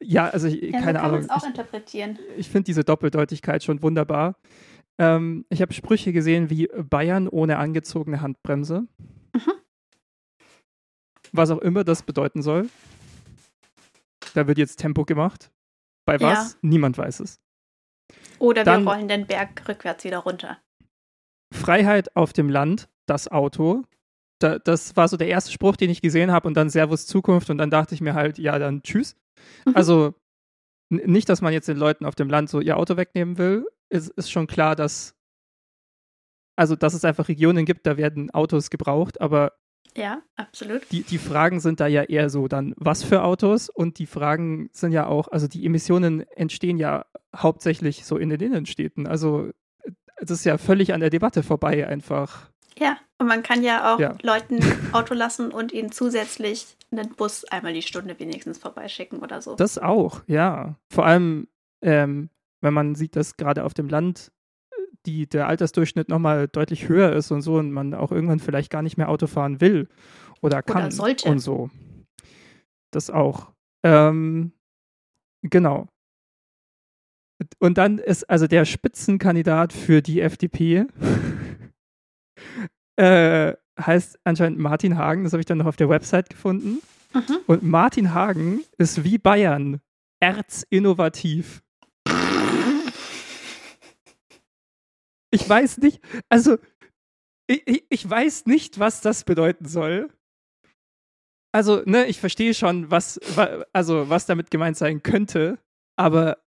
ja, 0.00 0.28
also 0.28 0.46
ich, 0.46 0.62
ja, 0.62 0.80
keine 0.80 0.98
so 1.00 1.04
Ahnung. 1.04 1.30
auch 1.30 1.42
ich, 1.42 1.48
interpretieren. 1.48 2.18
Ich 2.36 2.48
finde 2.48 2.66
diese 2.66 2.84
Doppeldeutigkeit 2.84 3.64
schon 3.64 3.82
wunderbar. 3.82 4.36
Ähm, 4.98 5.44
ich 5.48 5.60
habe 5.60 5.72
Sprüche 5.72 6.12
gesehen 6.12 6.50
wie 6.50 6.68
Bayern 6.68 7.28
ohne 7.28 7.58
angezogene 7.58 8.20
Handbremse. 8.20 8.86
Mhm. 9.34 9.52
Was 11.32 11.50
auch 11.50 11.58
immer 11.58 11.82
das 11.82 12.02
bedeuten 12.02 12.42
soll. 12.42 12.68
Da 14.34 14.46
wird 14.46 14.58
jetzt 14.58 14.76
Tempo 14.76 15.04
gemacht. 15.04 15.50
Bei 16.04 16.20
was? 16.20 16.52
Ja. 16.52 16.58
Niemand 16.62 16.98
weiß 16.98 17.20
es. 17.20 17.40
Oder 18.38 18.64
Dann, 18.64 18.84
wir 18.84 18.92
rollen 18.92 19.08
den 19.08 19.26
Berg 19.26 19.68
rückwärts 19.68 20.04
wieder 20.04 20.18
runter. 20.18 20.58
Freiheit 21.52 22.14
auf 22.16 22.32
dem 22.32 22.48
Land, 22.48 22.88
das 23.06 23.28
Auto. 23.28 23.82
Da, 24.42 24.58
das 24.58 24.96
war 24.96 25.08
so 25.08 25.16
der 25.16 25.28
erste 25.28 25.52
Spruch, 25.52 25.76
den 25.76 25.90
ich 25.90 26.02
gesehen 26.02 26.32
habe 26.32 26.48
und 26.48 26.54
dann 26.54 26.70
Servus 26.70 27.06
Zukunft 27.06 27.50
und 27.50 27.58
dann 27.58 27.70
dachte 27.70 27.94
ich 27.94 28.00
mir 28.00 28.14
halt, 28.14 28.38
ja, 28.38 28.58
dann 28.58 28.82
tschüss. 28.82 29.16
Mhm. 29.64 29.76
Also 29.76 30.14
nicht, 30.90 31.28
dass 31.28 31.40
man 31.40 31.52
jetzt 31.52 31.68
den 31.68 31.78
Leuten 31.78 32.04
auf 32.04 32.14
dem 32.14 32.28
Land 32.28 32.50
so 32.50 32.60
ihr 32.60 32.76
Auto 32.76 32.96
wegnehmen 32.96 33.38
will. 33.38 33.66
Es 33.88 34.08
ist 34.08 34.30
schon 34.30 34.46
klar, 34.46 34.76
dass 34.76 35.14
also 36.56 36.76
dass 36.76 36.94
es 36.94 37.04
einfach 37.04 37.28
Regionen 37.28 37.64
gibt, 37.64 37.86
da 37.86 37.96
werden 37.96 38.30
Autos 38.30 38.70
gebraucht, 38.70 39.20
aber 39.20 39.52
ja, 39.96 40.22
absolut. 40.36 40.82
Die, 40.90 41.02
die 41.02 41.18
Fragen 41.18 41.60
sind 41.60 41.80
da 41.80 41.86
ja 41.86 42.02
eher 42.02 42.30
so 42.30 42.48
dann, 42.48 42.72
was 42.78 43.02
für 43.02 43.24
Autos? 43.24 43.68
Und 43.68 43.98
die 43.98 44.06
Fragen 44.06 44.70
sind 44.72 44.92
ja 44.92 45.06
auch, 45.06 45.28
also 45.28 45.48
die 45.48 45.66
Emissionen 45.66 46.20
entstehen 46.30 46.78
ja 46.78 47.04
hauptsächlich 47.36 48.06
so 48.06 48.16
in 48.16 48.30
den 48.30 48.40
Innenstädten. 48.40 49.06
Also 49.06 49.50
es 50.16 50.30
ist 50.30 50.44
ja 50.44 50.56
völlig 50.56 50.94
an 50.94 51.00
der 51.00 51.10
Debatte 51.10 51.42
vorbei 51.42 51.86
einfach. 51.86 52.51
Ja, 52.78 52.98
und 53.18 53.26
man 53.26 53.42
kann 53.42 53.62
ja 53.62 53.94
auch 53.94 54.00
ja. 54.00 54.16
Leuten 54.22 54.60
Auto 54.92 55.14
lassen 55.14 55.50
und 55.50 55.72
ihnen 55.72 55.92
zusätzlich 55.92 56.76
einen 56.90 57.14
Bus 57.14 57.44
einmal 57.44 57.72
die 57.72 57.82
Stunde 57.82 58.18
wenigstens 58.18 58.58
vorbeischicken 58.58 59.20
oder 59.20 59.40
so. 59.42 59.54
Das 59.54 59.78
auch, 59.78 60.22
ja. 60.26 60.76
Vor 60.92 61.06
allem, 61.06 61.48
ähm, 61.82 62.30
wenn 62.60 62.74
man 62.74 62.94
sieht, 62.94 63.16
dass 63.16 63.36
gerade 63.36 63.64
auf 63.64 63.74
dem 63.74 63.88
Land 63.88 64.32
die, 65.06 65.28
der 65.28 65.48
Altersdurchschnitt 65.48 66.08
nochmal 66.08 66.48
deutlich 66.48 66.88
höher 66.88 67.12
ist 67.12 67.30
und 67.30 67.42
so 67.42 67.56
und 67.56 67.72
man 67.72 67.94
auch 67.94 68.12
irgendwann 68.12 68.38
vielleicht 68.38 68.70
gar 68.70 68.82
nicht 68.82 68.96
mehr 68.96 69.08
Auto 69.08 69.26
fahren 69.26 69.60
will 69.60 69.88
oder 70.40 70.62
kann 70.62 70.84
oder 70.84 70.90
sollte. 70.92 71.28
und 71.28 71.38
so. 71.40 71.70
Das 72.90 73.10
auch. 73.10 73.52
Ähm, 73.82 74.52
genau. 75.42 75.88
Und 77.58 77.78
dann 77.78 77.98
ist 77.98 78.30
also 78.30 78.46
der 78.46 78.64
Spitzenkandidat 78.64 79.72
für 79.72 80.02
die 80.02 80.20
FDP 80.20 80.86
äh, 82.96 83.54
heißt 83.80 84.18
anscheinend 84.24 84.58
Martin 84.58 84.98
Hagen, 84.98 85.24
das 85.24 85.32
habe 85.32 85.40
ich 85.40 85.46
dann 85.46 85.58
noch 85.58 85.66
auf 85.66 85.76
der 85.76 85.88
Website 85.88 86.30
gefunden. 86.30 86.82
Mhm. 87.14 87.38
Und 87.46 87.62
Martin 87.62 88.14
Hagen 88.14 88.62
ist 88.78 89.04
wie 89.04 89.18
Bayern 89.18 89.80
erzinnovativ. 90.20 91.62
Ich 95.30 95.48
weiß 95.48 95.78
nicht, 95.78 96.00
also 96.28 96.58
ich, 97.46 97.84
ich 97.88 98.08
weiß 98.08 98.46
nicht, 98.46 98.78
was 98.78 99.00
das 99.00 99.24
bedeuten 99.24 99.66
soll. 99.66 100.10
Also, 101.54 101.82
ne, 101.84 102.06
ich 102.06 102.18
verstehe 102.18 102.54
schon, 102.54 102.90
was, 102.90 103.20
also, 103.72 104.08
was 104.08 104.26
damit 104.26 104.50
gemeint 104.50 104.76
sein 104.76 105.02
könnte, 105.02 105.58
aber 105.96 106.41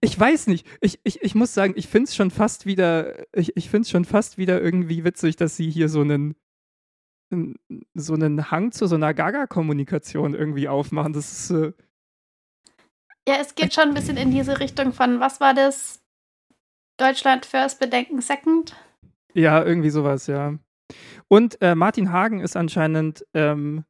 ich 0.00 0.18
weiß 0.18 0.46
nicht. 0.46 0.66
Ich, 0.80 1.00
ich, 1.04 1.22
ich 1.22 1.34
muss 1.34 1.54
sagen, 1.54 1.74
ich 1.76 1.88
finde 1.88 2.08
es 2.08 2.16
schon 2.16 2.30
fast 2.30 2.66
wieder, 2.66 3.26
ich, 3.32 3.56
ich 3.56 3.68
finde 3.70 3.88
schon 3.88 4.04
fast 4.04 4.38
wieder 4.38 4.60
irgendwie 4.60 5.04
witzig, 5.04 5.36
dass 5.36 5.56
sie 5.56 5.70
hier 5.70 5.88
so 5.88 6.00
einen, 6.00 6.36
so 7.94 8.14
einen 8.14 8.50
Hang 8.50 8.72
zu 8.72 8.86
so 8.86 8.94
einer 8.94 9.14
Gaga-Kommunikation 9.14 10.34
irgendwie 10.34 10.68
aufmachen. 10.68 11.12
Das 11.12 11.32
ist. 11.32 11.50
Äh, 11.50 11.72
ja, 13.28 13.36
es 13.40 13.54
geht 13.54 13.74
schon 13.74 13.88
ein 13.88 13.94
bisschen 13.94 14.16
in 14.16 14.30
diese 14.30 14.60
Richtung 14.60 14.92
von, 14.92 15.20
was 15.20 15.40
war 15.40 15.54
das? 15.54 16.02
Deutschland 16.96 17.46
First, 17.46 17.80
Bedenken 17.80 18.20
Second. 18.20 18.76
Ja, 19.32 19.64
irgendwie 19.64 19.90
sowas, 19.90 20.26
ja. 20.26 20.58
Und 21.28 21.60
äh, 21.60 21.74
Martin 21.74 22.12
Hagen 22.12 22.40
ist 22.40 22.56
anscheinend 22.56 23.26
ähm, 23.34 23.84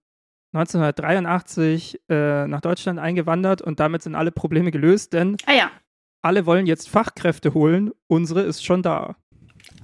1983 0.55 2.01
äh, 2.09 2.47
nach 2.47 2.61
Deutschland 2.61 2.99
eingewandert 2.99 3.61
und 3.61 3.81
damit 3.81 4.03
sind 4.03 4.15
alle 4.15 4.31
Probleme 4.31 4.71
gelöst, 4.71 5.13
denn 5.13 5.37
ah, 5.47 5.53
ja. 5.53 5.71
Alle 6.25 6.47
wollen 6.47 6.67
jetzt 6.67 6.89
Fachkräfte 6.89 7.55
holen. 7.55 7.93
Unsere 8.07 8.43
ist 8.43 8.65
schon 8.65 8.83
da. 8.83 9.17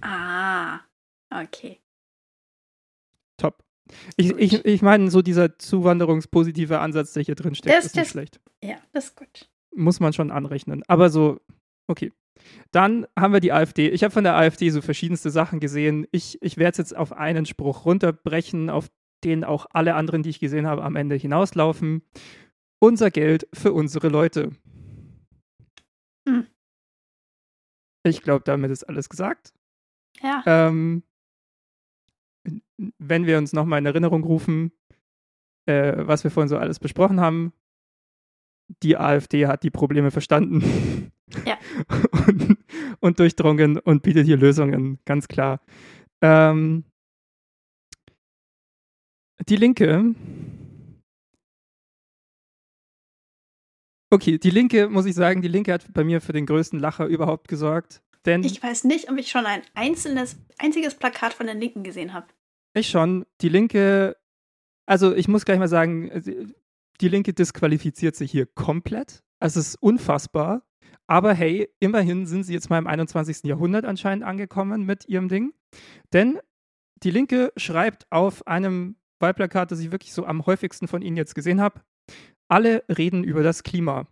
Ah, 0.00 0.80
okay. 1.30 1.78
Top. 3.36 3.62
Ich, 4.16 4.30
ich, 4.30 4.64
ich 4.64 4.82
meine, 4.82 5.10
so 5.10 5.20
dieser 5.20 5.58
zuwanderungspositive 5.58 6.78
Ansatz, 6.78 7.12
der 7.12 7.24
hier 7.24 7.34
drin 7.34 7.54
steckt, 7.54 7.76
das, 7.76 7.86
ist 7.86 7.96
nicht 7.96 8.10
schlecht. 8.10 8.40
Ja, 8.62 8.76
das 8.92 9.06
ist 9.06 9.16
gut. 9.16 9.50
Muss 9.74 10.00
man 10.00 10.12
schon 10.12 10.30
anrechnen. 10.30 10.82
Aber 10.88 11.10
so, 11.10 11.40
okay. 11.86 12.12
Dann 12.70 13.06
haben 13.18 13.34
wir 13.34 13.40
die 13.40 13.52
AfD. 13.52 13.90
Ich 13.90 14.02
habe 14.02 14.12
von 14.12 14.24
der 14.24 14.36
AfD 14.36 14.70
so 14.70 14.80
verschiedenste 14.80 15.30
Sachen 15.30 15.60
gesehen. 15.60 16.06
Ich, 16.10 16.40
ich 16.40 16.56
werde 16.56 16.72
es 16.72 16.78
jetzt 16.78 16.96
auf 16.96 17.12
einen 17.12 17.44
Spruch 17.44 17.84
runterbrechen, 17.84 18.70
auf 18.70 18.90
den 19.24 19.44
auch 19.44 19.66
alle 19.72 19.94
anderen, 19.94 20.22
die 20.22 20.30
ich 20.30 20.40
gesehen 20.40 20.66
habe, 20.66 20.82
am 20.84 20.96
Ende 20.96 21.16
hinauslaufen. 21.16 22.02
Unser 22.78 23.10
Geld 23.10 23.46
für 23.52 23.74
unsere 23.74 24.08
Leute. 24.08 24.52
Hm. 26.28 26.46
Ich 28.04 28.22
glaube, 28.22 28.44
damit 28.44 28.70
ist 28.70 28.84
alles 28.84 29.08
gesagt. 29.08 29.52
Ja. 30.22 30.42
Ähm, 30.46 31.02
wenn 32.98 33.26
wir 33.26 33.38
uns 33.38 33.52
nochmal 33.52 33.78
in 33.78 33.86
Erinnerung 33.86 34.24
rufen, 34.24 34.72
äh, 35.66 35.94
was 35.96 36.24
wir 36.24 36.30
vorhin 36.30 36.48
so 36.48 36.56
alles 36.56 36.78
besprochen 36.78 37.20
haben, 37.20 37.52
die 38.82 38.96
AfD 38.96 39.46
hat 39.46 39.62
die 39.62 39.70
Probleme 39.70 40.10
verstanden 40.10 41.12
Ja. 41.46 41.58
und, 42.26 42.58
und 43.00 43.18
durchdrungen 43.18 43.78
und 43.78 44.02
bietet 44.02 44.26
hier 44.26 44.36
Lösungen, 44.36 44.98
ganz 45.04 45.28
klar. 45.28 45.60
Ähm, 46.22 46.84
die 49.48 49.56
Linke. 49.56 50.14
Okay, 54.10 54.38
die 54.38 54.50
Linke, 54.50 54.88
muss 54.88 55.06
ich 55.06 55.14
sagen, 55.14 55.40
die 55.40 55.48
Linke 55.48 55.72
hat 55.72 55.92
bei 55.92 56.02
mir 56.02 56.20
für 56.20 56.32
den 56.32 56.44
größten 56.44 56.80
Lacher 56.80 57.06
überhaupt 57.06 57.46
gesorgt. 57.46 58.02
Denn 58.26 58.42
Ich 58.42 58.62
weiß 58.62 58.84
nicht, 58.84 59.08
ob 59.10 59.16
ich 59.16 59.30
schon 59.30 59.46
ein 59.46 59.62
einzelnes, 59.74 60.36
einziges 60.58 60.94
Plakat 60.94 61.32
von 61.32 61.46
den 61.46 61.58
Linken 61.58 61.84
gesehen 61.84 62.12
habe. 62.12 62.26
Ich 62.74 62.88
schon. 62.88 63.24
Die 63.40 63.48
Linke, 63.48 64.16
also 64.86 65.14
ich 65.14 65.28
muss 65.28 65.44
gleich 65.44 65.58
mal 65.58 65.68
sagen, 65.68 66.10
die 67.00 67.08
Linke 67.08 67.32
disqualifiziert 67.32 68.16
sich 68.16 68.30
hier 68.30 68.46
komplett. 68.46 69.22
Also 69.38 69.60
es 69.60 69.68
ist 69.68 69.74
unfassbar. 69.76 70.62
Aber 71.06 71.32
hey, 71.32 71.68
immerhin 71.80 72.26
sind 72.26 72.44
sie 72.44 72.52
jetzt 72.52 72.68
mal 72.68 72.78
im 72.78 72.86
21. 72.86 73.44
Jahrhundert 73.44 73.84
anscheinend 73.84 74.24
angekommen 74.24 74.84
mit 74.84 75.08
ihrem 75.08 75.28
Ding. 75.28 75.52
Denn 76.12 76.38
die 77.02 77.10
Linke 77.10 77.52
schreibt 77.56 78.10
auf 78.10 78.46
einem 78.46 78.96
Wahlplakat, 79.18 79.70
das 79.70 79.80
ich 79.80 79.92
wirklich 79.92 80.12
so 80.12 80.26
am 80.26 80.46
häufigsten 80.46 80.88
von 80.88 81.02
ihnen 81.02 81.16
jetzt 81.16 81.34
gesehen 81.34 81.60
habe, 81.60 81.80
alle 82.50 82.84
reden 82.88 83.24
über 83.24 83.42
das 83.42 83.62
Klima. 83.62 84.06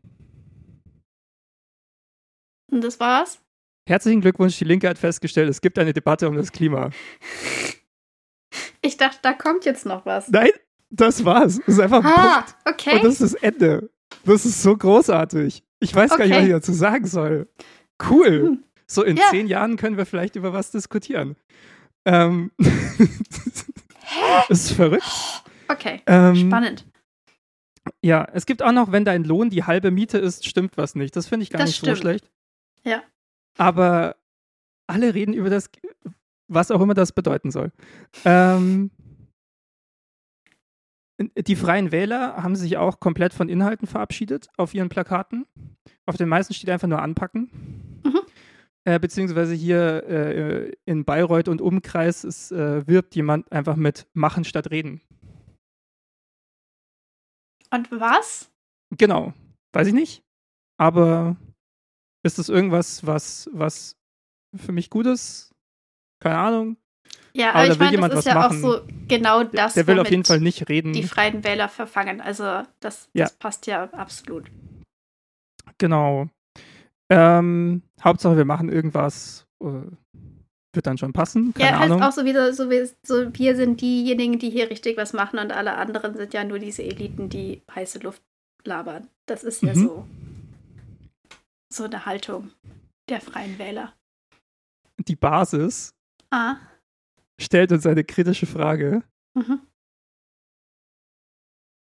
Und 2.70 2.82
das 2.84 3.00
war's? 3.00 3.40
Herzlichen 3.88 4.20
Glückwunsch, 4.20 4.58
die 4.58 4.64
Linke 4.64 4.88
hat 4.88 4.98
festgestellt, 4.98 5.48
es 5.48 5.60
gibt 5.60 5.78
eine 5.78 5.92
Debatte 5.94 6.28
um 6.28 6.36
das 6.36 6.52
Klima. 6.52 6.90
Ich 8.82 8.96
dachte, 8.98 9.18
da 9.22 9.32
kommt 9.32 9.64
jetzt 9.64 9.86
noch 9.86 10.04
was. 10.04 10.28
Nein, 10.28 10.50
das 10.90 11.24
war's. 11.24 11.56
Das 11.58 11.68
ist 11.76 11.80
einfach 11.80 12.04
ein 12.04 12.12
Ah, 12.14 12.40
Punkt. 12.42 12.54
okay. 12.66 12.96
Und 12.96 13.04
das 13.04 13.20
ist 13.20 13.34
das 13.34 13.42
Ende. 13.42 13.90
Das 14.24 14.44
ist 14.44 14.62
so 14.62 14.76
großartig. 14.76 15.62
Ich 15.80 15.94
weiß 15.94 16.10
gar 16.10 16.18
nicht, 16.18 16.32
Okay. 16.32 16.38
was 16.40 16.46
ich 16.46 16.52
dazu 16.52 16.72
sagen 16.72 17.06
soll. 17.06 17.48
Cool. 18.10 18.42
Hm. 18.46 18.64
So 18.86 19.02
in 19.02 19.16
Ja. 19.16 19.24
zehn 19.30 19.46
Jahren 19.46 19.76
können 19.76 19.96
wir 19.96 20.06
vielleicht 20.06 20.36
über 20.36 20.52
was 20.52 20.70
diskutieren. 20.70 21.36
Ähm, 22.04 22.50
das 24.48 24.60
ist 24.66 24.72
verrückt. 24.72 25.42
Okay, 25.68 26.02
Ähm, 26.06 26.36
spannend. 26.36 26.86
Ja, 28.02 28.26
es 28.32 28.46
gibt 28.46 28.62
auch 28.62 28.72
noch, 28.72 28.92
wenn 28.92 29.04
dein 29.04 29.24
Lohn 29.24 29.50
die 29.50 29.64
halbe 29.64 29.90
Miete 29.90 30.18
ist, 30.18 30.46
stimmt 30.46 30.76
was 30.76 30.94
nicht. 30.94 31.14
Das 31.16 31.26
finde 31.26 31.44
ich 31.44 31.50
gar 31.50 31.60
Das 31.60 31.70
nicht 31.70 31.80
so 31.80 31.86
stimmt. 31.86 31.98
schlecht. 31.98 32.30
Ja. 32.84 33.02
Aber 33.56 34.16
alle 34.86 35.14
reden 35.14 35.34
über 35.34 35.50
das, 35.50 35.70
was 36.48 36.70
auch 36.70 36.80
immer 36.80 36.94
das 36.94 37.12
bedeuten 37.12 37.50
soll. 37.50 37.72
Ähm, 38.24 38.90
die 41.36 41.56
Freien 41.56 41.90
Wähler 41.90 42.36
haben 42.42 42.54
sich 42.54 42.76
auch 42.76 43.00
komplett 43.00 43.34
von 43.34 43.48
Inhalten 43.48 43.88
verabschiedet 43.88 44.48
auf 44.56 44.72
ihren 44.72 44.88
Plakaten. 44.88 45.46
Auf 46.06 46.16
den 46.16 46.28
meisten 46.28 46.54
steht 46.54 46.70
einfach 46.70 46.88
nur 46.88 47.02
anpacken. 47.02 47.50
Mhm. 48.04 48.20
Äh, 48.84 49.00
beziehungsweise 49.00 49.52
hier 49.54 50.04
äh, 50.08 50.72
in 50.84 51.04
Bayreuth 51.04 51.48
und 51.48 51.60
Umkreis 51.60 52.22
ist, 52.24 52.52
äh, 52.52 52.86
wirbt 52.86 53.16
jemand 53.16 53.50
einfach 53.50 53.76
mit 53.76 54.06
machen 54.14 54.44
statt 54.44 54.70
reden. 54.70 55.00
Und 57.70 57.90
was? 57.90 58.50
Genau. 58.96 59.32
Weiß 59.72 59.86
ich 59.88 59.94
nicht. 59.94 60.22
Aber 60.78 61.36
ist 62.22 62.38
das 62.38 62.48
irgendwas, 62.48 63.06
was, 63.06 63.48
was 63.52 63.96
für 64.56 64.72
mich 64.72 64.90
gut 64.90 65.06
ist? 65.06 65.54
Keine 66.20 66.38
Ahnung. 66.38 66.76
Ja, 67.34 67.50
Aber 67.50 67.58
aber 67.60 67.72
ich 67.72 67.78
meine, 67.78 68.08
das 68.08 68.20
ist 68.20 68.24
ja 68.26 68.34
machen. 68.34 68.64
auch 68.64 68.76
so 68.80 68.80
genau 69.06 69.44
das, 69.44 69.74
Der 69.74 69.86
will 69.86 70.00
auf 70.00 70.10
jeden 70.10 70.24
Fall 70.24 70.40
nicht 70.40 70.68
reden. 70.68 70.92
die 70.92 71.02
Freien 71.04 71.44
Wähler 71.44 71.68
verfangen. 71.68 72.20
Also 72.20 72.62
das, 72.80 73.08
Ja. 73.12 73.24
das 73.26 73.34
passt 73.36 73.66
ja 73.66 73.84
absolut. 73.92 74.50
Genau. 75.78 76.28
Ähm, 77.10 77.82
Hauptsache, 78.02 78.36
wir 78.36 78.44
machen 78.44 78.68
irgendwas. 78.68 79.46
Äh, 79.62 79.82
wird 80.74 80.86
dann 80.86 80.98
schon 80.98 81.12
passen. 81.12 81.54
Keine 81.54 81.70
ja, 81.70 81.78
heißt 81.78 81.90
Ahnung. 81.90 82.02
auch 82.02 82.12
so 82.12 82.24
wieder, 82.24 82.52
so, 82.52 82.70
wie, 82.70 82.88
so 83.02 83.32
wir 83.34 83.56
sind 83.56 83.80
diejenigen, 83.80 84.38
die 84.38 84.50
hier 84.50 84.70
richtig 84.70 84.96
was 84.96 85.12
machen 85.12 85.38
und 85.38 85.50
alle 85.52 85.74
anderen 85.76 86.16
sind 86.16 86.34
ja 86.34 86.44
nur 86.44 86.58
diese 86.58 86.82
Eliten, 86.82 87.28
die 87.28 87.62
heiße 87.74 88.00
Luft 88.00 88.22
labern. 88.64 89.08
Das 89.26 89.44
ist 89.44 89.62
ja 89.62 89.74
Mhm. 89.74 89.78
so, 89.82 90.06
so 91.72 91.84
eine 91.84 92.04
Haltung 92.06 92.50
der 93.08 93.20
Freien 93.20 93.58
Wähler. 93.58 93.92
Die 94.98 95.16
Basis 95.16 95.94
Ah, 96.30 96.56
stellt 97.40 97.72
uns 97.72 97.86
eine 97.86 98.04
kritische 98.04 98.46
Frage. 98.46 99.02
mhm. 99.34 99.60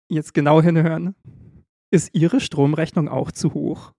Jetzt 0.09 0.33
genau 0.33 0.61
hinhören. 0.61 1.15
Ist 1.89 2.13
Ihre 2.13 2.39
Stromrechnung 2.41 3.07
auch 3.09 3.31
zu 3.31 3.53
hoch? 3.53 3.93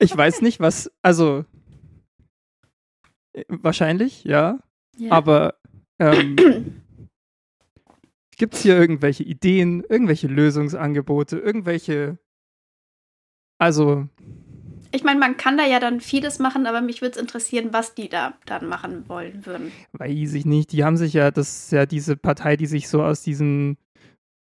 Ich 0.00 0.16
weiß 0.16 0.40
nicht, 0.40 0.60
was, 0.60 0.90
also 1.02 1.44
äh, 3.34 3.44
wahrscheinlich, 3.48 4.24
ja, 4.24 4.58
ja. 4.96 5.12
aber 5.12 5.54
ähm, 5.98 6.36
gibt 8.38 8.54
es 8.54 8.62
hier 8.62 8.78
irgendwelche 8.78 9.22
Ideen, 9.22 9.84
irgendwelche 9.86 10.26
Lösungsangebote, 10.26 11.38
irgendwelche, 11.38 12.18
also 13.58 14.08
Ich 14.90 15.04
meine, 15.04 15.20
man 15.20 15.36
kann 15.36 15.58
da 15.58 15.66
ja 15.66 15.78
dann 15.78 16.00
vieles 16.00 16.38
machen, 16.38 16.66
aber 16.66 16.80
mich 16.80 17.02
würde 17.02 17.16
es 17.16 17.20
interessieren, 17.20 17.68
was 17.72 17.94
die 17.94 18.08
da 18.08 18.32
dann 18.46 18.66
machen 18.66 19.06
wollen 19.06 19.44
würden. 19.44 19.70
weiß 19.92 20.32
ich 20.32 20.46
nicht, 20.46 20.72
die 20.72 20.82
haben 20.82 20.96
sich 20.96 21.12
ja, 21.12 21.30
das 21.30 21.64
ist 21.64 21.72
ja 21.72 21.84
diese 21.84 22.16
Partei, 22.16 22.56
die 22.56 22.66
sich 22.66 22.88
so 22.88 23.02
aus 23.02 23.22
diesen 23.22 23.76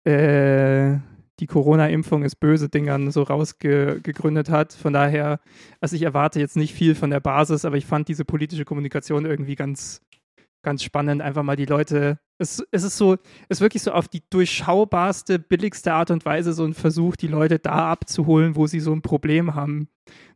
äh, 0.05 0.99
die 1.41 1.47
Corona-Impfung 1.47 2.25
ist 2.25 2.37
böse 2.37 2.69
Dingern 2.69 3.11
so 3.11 3.23
rausgegründet 3.23 4.51
hat. 4.51 4.73
Von 4.73 4.93
daher, 4.93 5.41
also 5.81 5.97
ich 5.97 6.03
erwarte 6.03 6.41
jetzt 6.41 6.57
nicht 6.57 6.75
viel 6.75 6.95
von 6.95 7.11
der 7.11 7.21
Basis, 7.21 7.65
aber 7.65 7.77
ich 7.77 7.87
fand 7.87 8.09
diese 8.09 8.25
politische 8.25 8.65
Kommunikation 8.65 9.25
irgendwie 9.25 9.55
ganz, 9.55 10.01
ganz 10.63 10.83
spannend. 10.83 11.23
Einfach 11.23 11.43
mal 11.43 11.57
die 11.57 11.67
Leute, 11.67 12.19
es, 12.39 12.65
es 12.71 12.83
ist 12.83 12.97
so, 12.97 13.15
es 13.49 13.59
ist 13.59 13.61
wirklich 13.61 13.83
so 13.83 13.93
auf 13.93 14.09
die 14.09 14.23
durchschaubarste, 14.31 15.39
billigste 15.39 15.93
Art 15.93 16.11
und 16.11 16.25
Weise 16.25 16.53
so 16.53 16.65
ein 16.65 16.75
Versuch, 16.75 17.17
die 17.17 17.29
Leute 17.29 17.59
da 17.59 17.91
abzuholen, 17.91 18.57
wo 18.57 18.67
sie 18.67 18.81
so 18.81 18.93
ein 18.93 19.03
Problem 19.03 19.55
haben, 19.55 19.89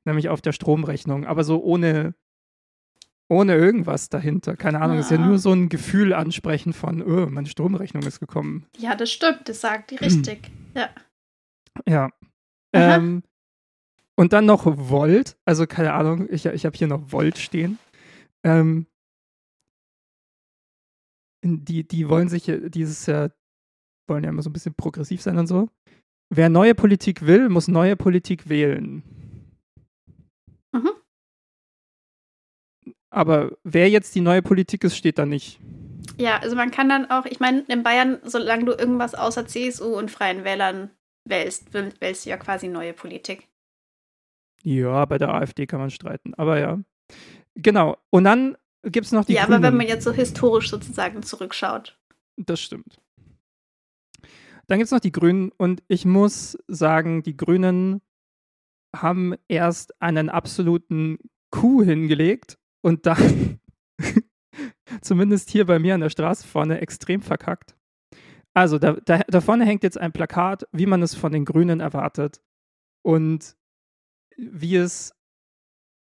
nämlich 0.05 0.29
auf 0.29 0.41
der 0.41 0.53
Stromrechnung, 0.53 1.27
aber 1.27 1.45
so 1.45 1.63
ohne, 1.63 2.15
ohne 3.29 3.55
irgendwas 3.55 4.09
dahinter. 4.09 4.57
Keine 4.57 4.81
Ahnung, 4.81 4.99
es 4.99 5.07
ist 5.07 5.13
ja 5.13 5.19
nur 5.19 5.39
so 5.39 5.53
ein 5.53 5.69
Gefühl 5.69 6.13
ansprechen 6.13 6.73
von, 6.73 7.03
oh, 7.03 7.27
meine 7.27 7.49
Stromrechnung 7.49 8.03
ist 8.03 8.21
gekommen. 8.21 8.67
Ja, 8.79 8.95
das 8.95 9.11
stimmt, 9.11 9.49
das 9.49 9.61
sagt 9.61 9.91
die 9.91 9.97
richtig. 9.97 10.51
Ja. 10.75 10.89
Ja. 11.87 12.09
Ähm, 12.73 13.23
und 14.17 14.33
dann 14.33 14.47
noch 14.47 14.65
Volt, 14.65 15.37
also 15.45 15.67
keine 15.67 15.93
Ahnung, 15.93 16.29
ich, 16.31 16.47
ich 16.47 16.65
habe 16.65 16.77
hier 16.77 16.87
noch 16.87 17.13
Volt 17.13 17.37
stehen. 17.37 17.79
Ähm, 18.43 18.87
die, 21.45 21.87
die 21.87 22.09
wollen 22.09 22.29
sich 22.29 22.47
ja 22.47 22.57
dieses 22.57 23.05
Jahr, 23.07 23.33
wollen 24.09 24.25
ja 24.25 24.31
immer 24.31 24.43
so 24.43 24.49
ein 24.49 24.53
bisschen 24.55 24.75
progressiv 24.75 25.21
sein 25.21 25.39
und 25.39 25.47
so. 25.47 25.69
Wer 26.35 26.49
neue 26.49 26.75
Politik 26.75 27.27
will, 27.27 27.49
muss 27.49 27.69
neue 27.69 27.97
Politik 27.97 28.49
wählen. 28.49 29.03
Mhm. 30.73 30.91
Aber 33.13 33.59
wer 33.63 33.91
jetzt 33.91 34.15
die 34.15 34.23
neue 34.23 34.41
Politik 34.41 34.85
ist, 34.85 34.97
steht 34.97 35.19
da 35.19 35.27
nicht. 35.27 35.61
Ja, 36.17 36.39
also 36.39 36.57
man 36.57 36.71
kann 36.71 36.89
dann 36.89 37.11
auch, 37.11 37.27
ich 37.27 37.41
meine, 37.41 37.61
in 37.69 37.83
Bayern, 37.83 38.19
solange 38.25 38.65
du 38.65 38.73
irgendwas 38.73 39.15
außer 39.15 39.47
CSU 39.47 39.95
und 39.97 40.11
Freien 40.11 40.45
Wählern 40.45 40.91
wählst, 41.29 41.75
wähl- 41.75 41.93
wählst 42.01 42.25
du 42.25 42.31
ja 42.31 42.39
quasi 42.39 42.69
neue 42.69 42.95
Politik. 42.95 43.49
Ja, 44.63 45.05
bei 45.05 45.19
der 45.19 45.29
AfD 45.35 45.67
kann 45.67 45.81
man 45.81 45.91
streiten, 45.91 46.33
aber 46.35 46.59
ja. 46.59 46.81
Genau. 47.55 47.99
Und 48.11 48.25
dann 48.25 48.57
gibt 48.83 49.05
es 49.07 49.13
noch 49.13 49.27
die 49.27 49.35
ja, 49.35 49.45
Grünen. 49.45 49.57
aber 49.57 49.69
wenn 49.69 49.77
man 49.77 49.89
jetzt 49.89 50.05
so 50.05 50.13
historisch 50.13 50.71
sozusagen 50.71 51.23
zurückschaut. 51.23 51.99
Das 52.37 52.61
stimmt. 52.61 52.99
Dann 54.69 54.79
gibt 54.79 54.87
es 54.87 54.91
noch 54.93 55.01
die 55.01 55.13
Grünen 55.13 55.51
und 55.59 55.83
ich 55.89 56.07
muss 56.07 56.57
sagen, 56.67 57.23
die 57.23 57.37
Grünen 57.37 58.01
haben 58.97 59.35
erst 59.49 60.01
einen 60.01 60.31
absoluten 60.31 61.19
Coup 61.51 61.85
hingelegt 61.85 62.59
und 62.83 63.07
dann, 63.07 63.61
zumindest 65.01 65.51
hier 65.51 65.67
bei 65.67 65.79
mir 65.79 65.95
an 65.95 66.01
der 66.01 66.11
Straße 66.11 66.47
vorne, 66.47 66.81
extrem 66.81 67.23
verkackt. 67.23 67.77
Also, 68.55 68.79
da, 68.79 68.93
da, 69.05 69.21
da 69.27 69.41
vorne 69.41 69.65
hängt 69.65 69.83
jetzt 69.83 69.99
ein 69.99 70.13
Plakat, 70.13 70.69
wie 70.73 70.87
man 70.87 71.03
es 71.03 71.15
von 71.15 71.33
den 71.33 71.45
Grünen 71.45 71.81
erwartet. 71.81 72.43
Und 73.03 73.57
wie 74.37 74.77
es 74.77 75.15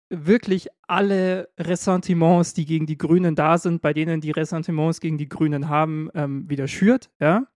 wirklich 0.09 0.67
alle 0.87 1.49
Ressentiments, 1.59 2.53
die 2.53 2.65
gegen 2.65 2.87
die 2.87 2.97
Grünen 2.97 3.35
da 3.35 3.57
sind, 3.57 3.81
bei 3.81 3.93
denen 3.93 4.21
die 4.21 4.31
Ressentiments 4.31 4.99
gegen 4.99 5.17
die 5.17 5.29
Grünen 5.29 5.69
haben, 5.69 6.09
ähm, 6.15 6.49
wieder 6.49 6.67
schürt. 6.67 7.11
Ja? 7.19 7.47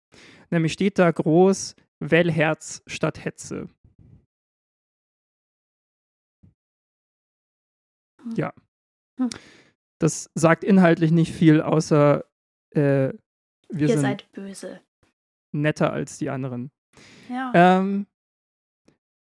Nämlich 0.52 0.74
steht 0.74 1.00
da 1.00 1.10
groß 1.10 1.76
Wellherz 2.00 2.84
statt 2.86 3.24
Hetze. 3.26 3.70
Ja. 8.36 8.54
Hm. 9.20 9.30
Das 10.00 10.30
sagt 10.36 10.64
inhaltlich 10.64 11.12
nicht 11.12 11.34
viel, 11.34 11.62
außer 11.62 12.26
äh, 12.72 13.14
wir 13.70 13.88
Ihr 13.88 13.88
sind 13.90 14.02
seid 14.02 14.32
böse. 14.32 14.82
netter 15.52 15.94
als 15.94 16.18
die 16.18 16.30
anderen. 16.30 16.72
Ja. 17.30 17.52
Ähm, 17.54 18.08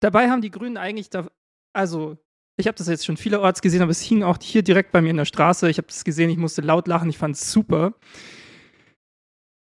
dabei 0.02 0.30
haben 0.30 0.41
die 0.41 0.52
Grünen 0.52 0.78
eigentlich, 0.78 1.10
da, 1.10 1.28
also 1.74 2.18
ich 2.57 2.68
habe 2.68 2.78
das 2.78 2.88
jetzt 2.88 3.06
schon 3.06 3.18
vielerorts 3.18 3.62
gesehen, 3.62 3.82
aber 3.82 3.91
es 3.91 4.02
hing 4.02 4.24
auch 4.24 4.38
hier 4.41 4.64
direkt 4.64 4.91
bei 4.91 5.02
mir 5.02 5.10
in 5.10 5.18
der 5.18 5.26
Straße. 5.26 5.70
Ich 5.70 5.78
habe 5.78 5.88
das 5.88 6.03
gesehen, 6.03 6.30
ich 6.30 6.38
musste 6.38 6.62
laut 6.62 6.88
lachen, 6.88 7.10
ich 7.10 7.18
fand 7.18 7.36
es 7.36 7.52
super. 7.52 7.94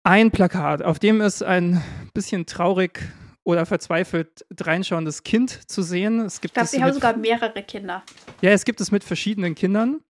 Ein 0.05 0.31
Plakat, 0.31 0.81
auf 0.81 0.99
dem 0.99 1.21
ist 1.21 1.43
ein 1.43 1.81
bisschen 2.13 2.45
traurig 2.45 2.99
oder 3.43 3.65
verzweifelt 3.65 4.45
dreinschauendes 4.49 5.23
Kind 5.23 5.69
zu 5.69 5.81
sehen. 5.81 6.21
Es 6.21 6.41
gibt 6.41 6.51
ich 6.51 6.53
glaube, 6.53 6.67
sie 6.69 6.83
haben 6.83 6.93
sogar 6.93 7.17
mehrere 7.17 7.63
Kinder. 7.63 8.03
ja, 8.41 8.51
es 8.51 8.65
gibt 8.65 8.79
es 8.81 8.91
mit 8.91 9.03
verschiedenen 9.03 9.55
Kindern. 9.55 10.01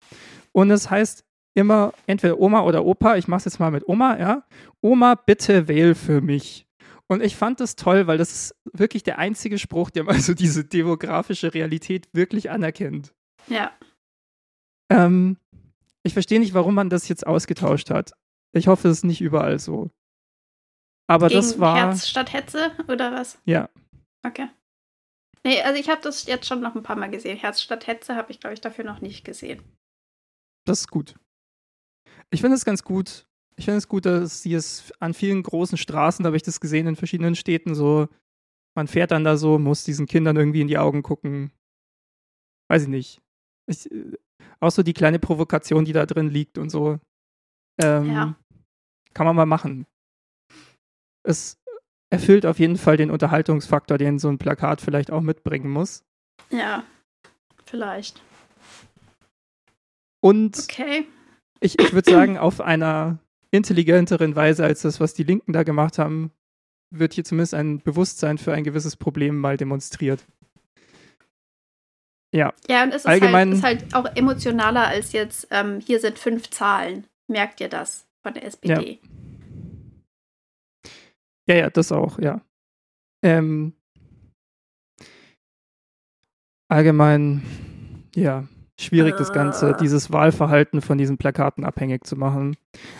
Und 0.51 0.69
es 0.69 0.89
heißt 0.89 1.25
immer 1.55 1.93
entweder 2.07 2.39
Oma 2.39 2.61
oder 2.61 2.85
Opa. 2.85 3.17
Ich 3.17 3.27
mache 3.27 3.39
es 3.39 3.45
jetzt 3.45 3.59
mal 3.59 3.71
mit 3.71 3.87
Oma, 3.87 4.19
ja. 4.19 4.43
Oma, 4.81 5.15
bitte 5.15 5.67
wähl 5.67 5.95
für 5.95 6.21
mich. 6.21 6.67
Und 7.07 7.21
ich 7.21 7.35
fand 7.35 7.59
das 7.59 7.75
toll, 7.75 8.07
weil 8.07 8.17
das 8.17 8.31
ist 8.31 8.55
wirklich 8.71 9.03
der 9.03 9.19
einzige 9.19 9.59
Spruch, 9.59 9.89
der 9.89 10.03
mal 10.03 10.19
so 10.19 10.33
diese 10.33 10.63
demografische 10.63 11.53
Realität 11.53 12.07
wirklich 12.13 12.49
anerkennt. 12.49 13.13
Ja. 13.47 13.71
Ähm, 14.89 15.37
ich 16.03 16.13
verstehe 16.13 16.39
nicht, 16.39 16.53
warum 16.53 16.75
man 16.75 16.89
das 16.89 17.07
jetzt 17.07 17.25
ausgetauscht 17.25 17.89
hat. 17.89 18.13
Ich 18.51 18.67
hoffe, 18.67 18.87
es 18.87 18.97
ist 18.97 19.03
nicht 19.03 19.21
überall 19.21 19.59
so. 19.59 19.89
Aber 21.07 21.27
Gegen 21.27 21.41
das 21.41 21.59
war. 21.59 21.75
Herz 21.77 22.07
statt 22.07 22.33
Hetze 22.33 22.71
oder 22.87 23.11
was? 23.11 23.39
Ja. 23.45 23.69
Okay. 24.25 24.47
Nee, 25.45 25.61
also 25.61 25.79
ich 25.79 25.89
habe 25.89 26.01
das 26.01 26.25
jetzt 26.25 26.47
schon 26.47 26.61
noch 26.61 26.75
ein 26.75 26.83
paar 26.83 26.95
Mal 26.95 27.09
gesehen. 27.09 27.37
Herz 27.37 27.61
statt 27.61 27.87
Hetze 27.87 28.15
habe 28.15 28.31
ich, 28.31 28.39
glaube 28.39 28.53
ich, 28.53 28.61
dafür 28.61 28.85
noch 28.85 29.01
nicht 29.01 29.25
gesehen. 29.25 29.61
Das 30.65 30.81
ist 30.81 30.87
gut. 30.89 31.15
Ich 32.31 32.41
finde 32.41 32.55
es 32.55 32.63
ganz 32.63 32.83
gut. 32.83 33.27
Ich 33.57 33.65
finde 33.65 33.77
es 33.79 33.87
gut, 33.87 34.05
dass 34.05 34.41
sie 34.41 34.53
es 34.53 34.91
an 34.99 35.13
vielen 35.13 35.43
großen 35.43 35.77
Straßen, 35.77 36.23
da 36.23 36.27
habe 36.27 36.37
ich 36.37 36.43
das 36.43 36.59
gesehen 36.59 36.87
in 36.87 36.95
verschiedenen 36.95 37.35
Städten, 37.35 37.75
so, 37.75 38.07
man 38.75 38.87
fährt 38.87 39.11
dann 39.11 39.23
da 39.23 39.37
so, 39.37 39.59
muss 39.59 39.83
diesen 39.83 40.07
Kindern 40.07 40.37
irgendwie 40.37 40.61
in 40.61 40.67
die 40.67 40.79
Augen 40.79 41.03
gucken. 41.03 41.51
Weiß 42.69 42.83
ich 42.83 42.87
nicht. 42.87 43.21
Ich, 43.67 43.91
äh, 43.91 44.17
auch 44.59 44.71
so 44.71 44.81
die 44.81 44.93
kleine 44.93 45.19
Provokation, 45.19 45.85
die 45.85 45.93
da 45.93 46.05
drin 46.05 46.29
liegt 46.29 46.57
und 46.57 46.69
so. 46.69 46.99
Ähm, 47.79 48.11
Ja. 48.11 48.35
Kann 49.13 49.27
man 49.27 49.35
mal 49.35 49.45
machen. 49.45 49.85
Es 51.23 51.57
erfüllt 52.09 52.45
auf 52.45 52.59
jeden 52.59 52.77
Fall 52.77 52.97
den 52.97 53.09
Unterhaltungsfaktor, 53.11 53.97
den 53.97 54.19
so 54.19 54.29
ein 54.29 54.37
Plakat 54.37 54.81
vielleicht 54.81 55.09
auch 55.11 55.21
mitbringen 55.21 55.69
muss. 55.71 56.03
Ja, 56.51 56.83
vielleicht. 57.65 58.21
Und 60.21 60.57
Okay. 60.63 61.07
ich, 61.59 61.79
ich 61.79 61.93
würde 61.93 62.09
sagen, 62.11 62.37
auf 62.37 62.61
einer 62.61 63.19
intelligenteren 63.51 64.35
Weise 64.35 64.63
als 64.63 64.81
das, 64.83 64.99
was 64.99 65.13
die 65.13 65.23
Linken 65.23 65.53
da 65.53 65.63
gemacht 65.63 65.97
haben, 65.97 66.31
wird 66.91 67.13
hier 67.13 67.23
zumindest 67.23 67.53
ein 67.55 67.79
Bewusstsein 67.81 68.37
für 68.37 68.53
ein 68.53 68.63
gewisses 68.63 68.95
Problem 68.95 69.39
mal 69.39 69.57
demonstriert. 69.57 70.23
Ja, 72.33 72.53
Ja, 72.67 72.83
und 72.83 72.89
es 72.89 72.97
ist, 72.97 73.05
Allgemein- 73.05 73.61
halt, 73.63 73.81
ist 73.81 73.93
halt 73.93 73.95
auch 73.95 74.15
emotionaler 74.15 74.87
als 74.87 75.11
jetzt, 75.11 75.47
ähm, 75.51 75.79
hier 75.79 75.99
sind 75.99 76.17
fünf 76.17 76.49
Zahlen. 76.49 77.05
Merkt 77.27 77.61
ihr 77.61 77.69
das 77.69 78.05
von 78.23 78.33
der 78.33 78.45
SPD? 78.45 78.99
ja, 79.01 79.09
ja, 81.47 81.69
das 81.69 81.91
auch, 81.91 82.19
ja. 82.19 82.41
Ähm, 83.23 83.73
allgemein, 86.69 87.43
ja, 88.15 88.47
schwierig 88.79 89.15
das 89.17 89.31
Ganze, 89.31 89.71
Äh. 89.71 89.77
dieses 89.77 90.11
Wahlverhalten 90.11 90.81
von 90.81 90.97
diesen 90.97 91.17
Plakaten 91.17 91.63
abhängig 91.63 92.05
zu 92.05 92.15
machen. 92.15 92.57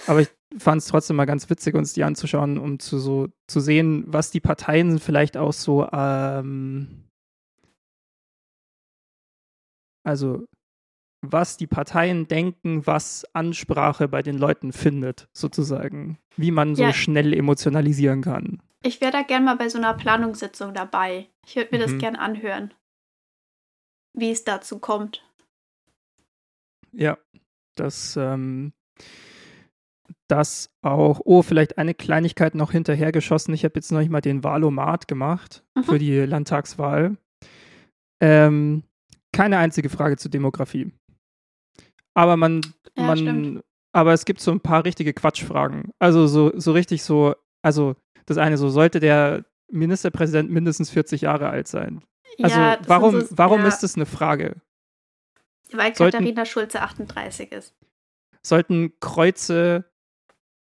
Aber 0.07 0.21
ich 0.21 0.29
fand 0.57 0.81
es 0.81 0.87
trotzdem 0.87 1.15
mal 1.15 1.25
ganz 1.25 1.49
witzig, 1.49 1.75
uns 1.75 1.93
die 1.93 2.03
anzuschauen, 2.03 2.57
um 2.57 2.79
zu 2.79 2.99
so 2.99 3.27
zu 3.47 3.59
sehen, 3.59 4.03
was 4.07 4.31
die 4.31 4.39
Parteien 4.39 4.99
vielleicht 4.99 5.35
auch 5.37 5.53
so, 5.53 5.87
ähm, 5.91 7.05
also 10.05 10.45
was 11.25 11.55
die 11.57 11.67
Parteien 11.67 12.27
denken, 12.27 12.85
was 12.85 13.25
Ansprache 13.33 14.07
bei 14.09 14.21
den 14.21 14.37
Leuten 14.37 14.73
findet, 14.73 15.29
sozusagen. 15.31 16.17
Wie 16.35 16.51
man 16.51 16.75
so 16.75 16.83
Ja. 16.83 16.93
schnell 16.93 17.33
emotionalisieren 17.33 18.21
kann. 18.21 18.61
Ich 18.83 18.99
wäre 18.99 19.13
da 19.13 19.21
gern 19.21 19.45
mal 19.45 19.55
bei 19.55 19.69
so 19.69 19.77
einer 19.77 19.93
Planungssitzung 19.93 20.73
dabei. 20.73 21.27
Ich 21.47 21.55
würde 21.55 21.69
mir 21.71 21.81
das 21.81 21.91
Mhm. 21.93 21.99
gern 21.99 22.15
anhören. 22.17 22.73
Wie 24.13 24.31
es 24.31 24.43
dazu 24.43 24.79
kommt. 24.79 25.23
Ja, 26.91 27.17
das, 27.75 28.17
ähm, 28.17 28.73
das 30.27 30.69
auch, 30.81 31.21
oh, 31.23 31.41
vielleicht 31.41 31.77
eine 31.77 31.93
Kleinigkeit 31.93 32.55
noch 32.55 32.71
hinterhergeschossen. 32.71 33.53
Ich 33.53 33.63
habe 33.63 33.75
jetzt 33.75 33.91
noch 33.91 33.99
nicht 33.99 34.11
mal 34.11 34.21
den 34.21 34.43
Wahlomat 34.43 35.07
gemacht 35.07 35.63
Mhm. 35.75 35.83
für 35.83 35.99
die 35.99 36.19
Landtagswahl. 36.19 37.15
Ähm, 38.21 38.83
keine 39.31 39.57
einzige 39.57 39.89
Frage 39.89 40.17
zur 40.17 40.29
Demografie. 40.29 40.91
Aber 42.13 42.37
man, 42.37 42.61
Ja, 42.97 43.03
man, 43.03 43.17
stimmt. 43.17 43.63
aber 43.91 44.13
es 44.13 44.25
gibt 44.25 44.39
so 44.41 44.51
ein 44.51 44.59
paar 44.59 44.85
richtige 44.85 45.13
Quatschfragen. 45.13 45.91
Also 45.99 46.27
so, 46.27 46.51
so 46.59 46.71
richtig 46.71 47.03
so, 47.03 47.35
also 47.61 47.95
das 48.25 48.37
eine 48.37 48.57
so, 48.57 48.69
sollte 48.69 48.99
der 48.99 49.45
Ministerpräsident 49.69 50.49
mindestens 50.51 50.89
40 50.91 51.21
Jahre 51.21 51.49
alt 51.49 51.67
sein? 51.67 52.03
Also 52.41 52.59
ja, 52.59 52.77
warum, 52.87 53.21
so- 53.21 53.27
warum 53.31 53.61
ja, 53.61 53.67
ist 53.67 53.81
das 53.83 53.95
eine 53.95 54.05
Frage? 54.05 54.61
Weil 55.71 55.95
sollten- 55.95 56.17
Katharina 56.19 56.45
Schulze 56.45 56.81
38 56.81 57.51
ist. 57.51 57.75
Sollten 58.43 58.93
Kreuze 58.99 59.85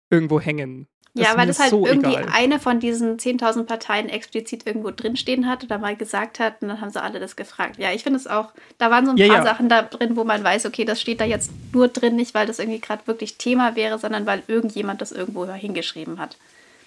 irgendwo 0.10 0.40
hängen? 0.40 0.88
Ja, 1.14 1.36
weil 1.36 1.48
das 1.48 1.60
halt 1.60 1.72
so 1.72 1.86
irgendwie 1.86 2.14
egal. 2.14 2.30
eine 2.32 2.60
von 2.60 2.80
diesen 2.80 3.18
10.000 3.18 3.64
Parteien 3.64 4.08
explizit 4.10 4.68
irgendwo 4.68 4.92
drinstehen 4.92 5.48
hat 5.48 5.64
oder 5.64 5.80
mal 5.80 5.96
gesagt 5.96 6.40
hat 6.40 6.62
und 6.62 6.68
dann 6.68 6.82
haben 6.82 6.92
sie 6.92 7.02
alle 7.02 7.20
das 7.20 7.36
gefragt. 7.36 7.78
Ja, 7.80 7.92
ich 7.92 8.04
finde 8.04 8.20
es 8.20 8.28
auch, 8.28 8.52
da 8.78 8.92
waren 8.92 9.06
so 9.06 9.12
ein 9.12 9.18
Ja, 9.18 9.28
paar 9.28 9.38
ja. 9.38 9.44
Sachen 9.44 9.68
da 9.70 9.82
drin, 9.82 10.16
wo 10.16 10.24
man 10.24 10.44
weiß, 10.44 10.66
okay, 10.66 10.86
das 10.86 11.02
steht 11.02 11.20
da 11.20 11.26
jetzt 11.26 11.52
nur 11.74 11.88
drin, 11.88 12.16
nicht 12.16 12.34
weil 12.36 12.46
das 12.46 12.60
irgendwie 12.60 12.80
gerade 12.80 13.08
wirklich 13.08 13.38
Thema 13.38 13.76
wäre, 13.76 13.98
sondern 13.98 14.26
weil 14.26 14.44
irgendjemand 14.48 15.02
das 15.02 15.12
irgendwo 15.12 15.46
hingeschrieben 15.52 16.20
hat. 16.20 16.38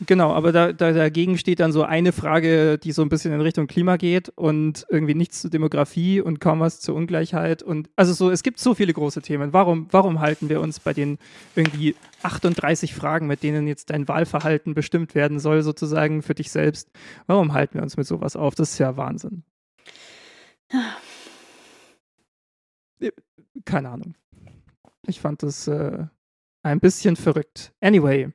Genau, 0.06 0.32
aber 0.32 0.50
da, 0.50 0.72
da, 0.72 0.92
dagegen 0.92 1.36
steht 1.36 1.60
dann 1.60 1.72
so 1.72 1.82
eine 1.82 2.12
Frage, 2.12 2.78
die 2.78 2.92
so 2.92 3.02
ein 3.02 3.10
bisschen 3.10 3.34
in 3.34 3.40
Richtung 3.42 3.66
Klima 3.66 3.96
geht 3.98 4.30
und 4.30 4.86
irgendwie 4.88 5.14
nichts 5.14 5.42
zur 5.42 5.50
Demografie 5.50 6.22
und 6.22 6.40
kaum 6.40 6.60
was 6.60 6.80
zur 6.80 6.94
Ungleichheit. 6.94 7.62
Und 7.62 7.90
also 7.96 8.14
so, 8.14 8.30
es 8.30 8.42
gibt 8.42 8.58
so 8.58 8.74
viele 8.74 8.94
große 8.94 9.20
Themen. 9.20 9.52
Warum, 9.52 9.88
warum 9.90 10.20
halten 10.20 10.48
wir 10.48 10.62
uns 10.62 10.80
bei 10.80 10.94
den 10.94 11.18
irgendwie 11.54 11.96
38 12.22 12.94
Fragen, 12.94 13.26
mit 13.26 13.42
denen 13.42 13.66
jetzt 13.66 13.90
dein 13.90 14.08
Wahlverhalten 14.08 14.72
bestimmt 14.72 15.14
werden 15.14 15.38
soll, 15.38 15.62
sozusagen 15.62 16.22
für 16.22 16.34
dich 16.34 16.50
selbst? 16.50 16.90
Warum 17.26 17.52
halten 17.52 17.74
wir 17.74 17.82
uns 17.82 17.98
mit 17.98 18.06
sowas 18.06 18.36
auf? 18.36 18.54
Das 18.54 18.72
ist 18.72 18.78
ja 18.78 18.96
Wahnsinn. 18.96 19.44
Keine 23.66 23.90
Ahnung. 23.90 24.14
Ich 25.06 25.20
fand 25.20 25.42
das 25.42 25.68
äh, 25.68 26.06
ein 26.62 26.80
bisschen 26.80 27.16
verrückt. 27.16 27.74
Anyway, 27.80 28.32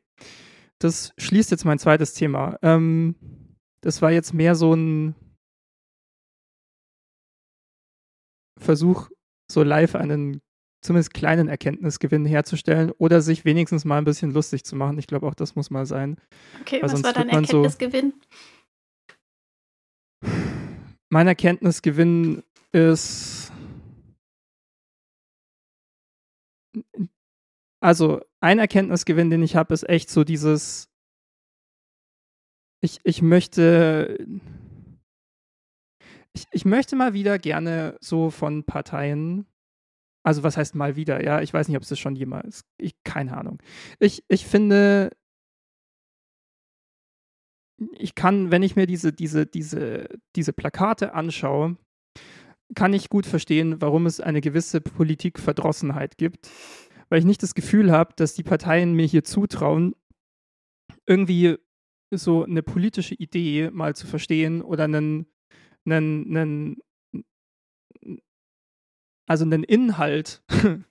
das 0.80 1.14
schließt 1.18 1.52
jetzt 1.52 1.66
mein 1.66 1.80
zweites 1.80 2.14
Thema. 2.14 2.58
Ähm, 2.62 3.16
das 3.82 4.02
war 4.02 4.12
jetzt 4.12 4.34
mehr 4.34 4.56
so 4.56 4.74
ein 4.74 5.16
Versuch, 8.60 9.10
so 9.52 9.64
live 9.64 9.96
einen 9.96 10.42
zumindest 10.82 11.14
kleinen 11.14 11.48
Erkenntnisgewinn 11.48 12.26
herzustellen 12.26 12.92
oder 12.92 13.22
sich 13.22 13.44
wenigstens 13.44 13.86
mal 13.86 13.98
ein 13.98 14.06
bisschen 14.06 14.32
lustig 14.32 14.64
zu 14.66 14.76
machen. 14.76 15.00
Ich 15.00 15.08
glaube, 15.08 15.28
auch 15.28 15.34
das 15.34 15.56
muss 15.56 15.70
mal 15.72 15.86
sein. 15.86 16.18
Okay, 16.62 16.82
was 16.82 17.04
war 17.04 17.14
dein 17.14 17.28
man 17.28 17.46
so- 17.46 17.64
Erkenntnisgewinn? 17.64 18.14
Mein 21.10 21.28
Erkenntnisgewinn 21.28 22.44
ist. 22.72 23.52
Also, 27.86 28.20
ein 28.40 28.58
Erkenntnisgewinn, 28.58 29.30
den 29.30 29.44
ich 29.44 29.56
habe, 29.56 29.72
ist 29.72 29.88
echt 29.88 30.10
so 30.10 30.24
dieses. 30.24 30.90
Ich, 32.82 33.00
ich 33.04 33.22
möchte. 33.22 34.18
Ich, 36.34 36.46
ich 36.50 36.66
möchte 36.66 36.96
mal 36.96 37.14
wieder 37.14 37.38
gerne 37.38 37.96
so 38.02 38.32
von 38.32 38.64
Parteien. 38.64 39.46
Also, 40.24 40.42
was 40.42 40.58
heißt 40.58 40.74
mal 40.74 40.96
wieder? 40.96 41.24
Ja, 41.24 41.42
ich 41.42 41.54
weiß 41.54 41.68
nicht, 41.68 41.78
ob 41.78 41.84
es 41.84 41.90
das 41.90 42.00
schon 42.00 42.16
jemals. 42.16 42.66
Ich, 42.80 42.96
keine 43.04 43.38
Ahnung. 43.38 43.62
Ich, 44.00 44.24
ich 44.30 44.48
finde, 44.48 45.12
ich 48.00 48.16
kann, 48.16 48.50
wenn 48.50 48.64
ich 48.64 48.76
mir 48.76 48.88
diese, 48.88 49.14
diese, 49.14 49.46
diese, 49.46 50.10
diese 50.36 50.54
Plakate 50.54 51.14
anschaue, 51.14 51.78
kann 52.74 52.94
ich 52.94 53.10
gut 53.10 53.28
verstehen, 53.28 53.80
warum 53.80 54.08
es 54.08 54.20
eine 54.20 54.42
gewisse 54.42 54.82
Politikverdrossenheit 54.82 56.18
gibt, 56.18 56.50
weil 57.10 57.20
ich 57.20 57.26
nicht 57.26 57.44
das 57.44 57.56
Gefühl 57.56 57.92
habe, 57.92 58.14
dass 58.16 58.34
die 58.34 58.44
Parteien 58.44 58.94
mir 58.94 59.06
hier 59.06 59.24
zutrauen, 59.24 59.96
irgendwie 61.06 61.58
so 62.12 62.44
eine 62.44 62.64
politische 62.64 63.16
Idee 63.16 63.70
mal 63.72 63.96
zu 63.96 64.08
verstehen 64.08 64.62
oder 64.62 64.86
einen, 64.86 65.28
einen, 65.86 66.38
einen 66.38 66.78
also 69.28 69.44
einen 69.44 69.64
Inhalt 69.64 70.44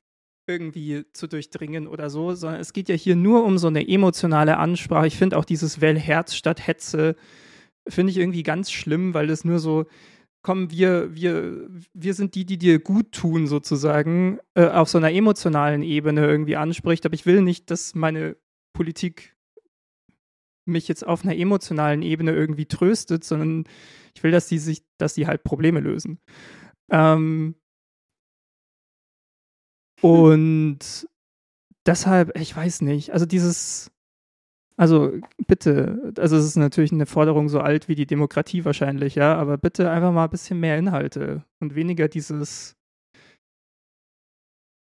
irgendwie 0.46 1.04
zu 1.12 1.26
durchdringen 1.26 1.86
oder 1.86 2.10
so, 2.10 2.34
sondern 2.34 2.60
es 2.60 2.72
geht 2.72 2.88
ja 2.88 2.94
hier 2.94 3.16
nur 3.16 3.44
um 3.44 3.58
so 3.58 3.68
eine 3.68 3.86
emotionale 3.88 4.58
Ansprache. 4.58 5.06
Ich 5.06 5.16
finde 5.16 5.38
auch 5.38 5.44
dieses 5.44 5.80
Well 5.80 5.98
Herz 5.98 6.34
statt 6.34 6.66
Hetze 6.66 7.16
finde 7.88 8.10
ich 8.10 8.18
irgendwie 8.18 8.42
ganz 8.42 8.70
schlimm, 8.70 9.14
weil 9.14 9.26
das 9.26 9.44
nur 9.44 9.58
so, 9.58 9.86
komm, 10.44 10.70
wir, 10.70 11.14
wir, 11.14 11.68
wir 11.94 12.14
sind 12.14 12.34
die, 12.34 12.44
die 12.44 12.58
dir 12.58 12.78
gut 12.78 13.12
tun, 13.12 13.46
sozusagen, 13.46 14.38
äh, 14.54 14.68
auf 14.68 14.90
so 14.90 14.98
einer 14.98 15.10
emotionalen 15.10 15.82
Ebene 15.82 16.24
irgendwie 16.26 16.56
anspricht. 16.56 17.04
Aber 17.06 17.14
ich 17.14 17.24
will 17.26 17.40
nicht, 17.40 17.70
dass 17.70 17.94
meine 17.94 18.36
Politik 18.74 19.34
mich 20.66 20.86
jetzt 20.86 21.06
auf 21.06 21.24
einer 21.24 21.36
emotionalen 21.36 22.02
Ebene 22.02 22.32
irgendwie 22.32 22.66
tröstet, 22.66 23.24
sondern 23.24 23.64
ich 24.14 24.22
will, 24.22 24.32
dass 24.32 24.46
die 24.46 24.58
sich, 24.58 24.84
dass 24.98 25.14
die 25.14 25.26
halt 25.26 25.44
Probleme 25.44 25.80
lösen. 25.80 26.20
Ähm, 26.90 27.54
und 30.02 31.08
deshalb, 31.86 32.38
ich 32.38 32.54
weiß 32.54 32.82
nicht, 32.82 33.14
also 33.14 33.24
dieses, 33.24 33.90
also 34.76 35.12
bitte, 35.46 36.12
also 36.18 36.36
es 36.36 36.44
ist 36.44 36.56
natürlich 36.56 36.92
eine 36.92 37.06
Forderung 37.06 37.48
so 37.48 37.60
alt 37.60 37.88
wie 37.88 37.94
die 37.94 38.06
Demokratie 38.06 38.64
wahrscheinlich, 38.64 39.14
ja, 39.14 39.34
aber 39.36 39.56
bitte 39.56 39.90
einfach 39.90 40.12
mal 40.12 40.24
ein 40.24 40.30
bisschen 40.30 40.58
mehr 40.60 40.78
Inhalte 40.78 41.44
und 41.60 41.74
weniger 41.74 42.08
dieses 42.08 42.76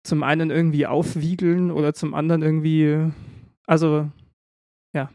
zum 0.03 0.23
einen 0.23 0.49
irgendwie 0.49 0.87
aufwiegeln 0.87 1.71
oder 1.71 1.93
zum 1.93 2.13
anderen 2.13 2.41
irgendwie, 2.41 3.11
also 3.67 4.11
ja, 4.95 5.09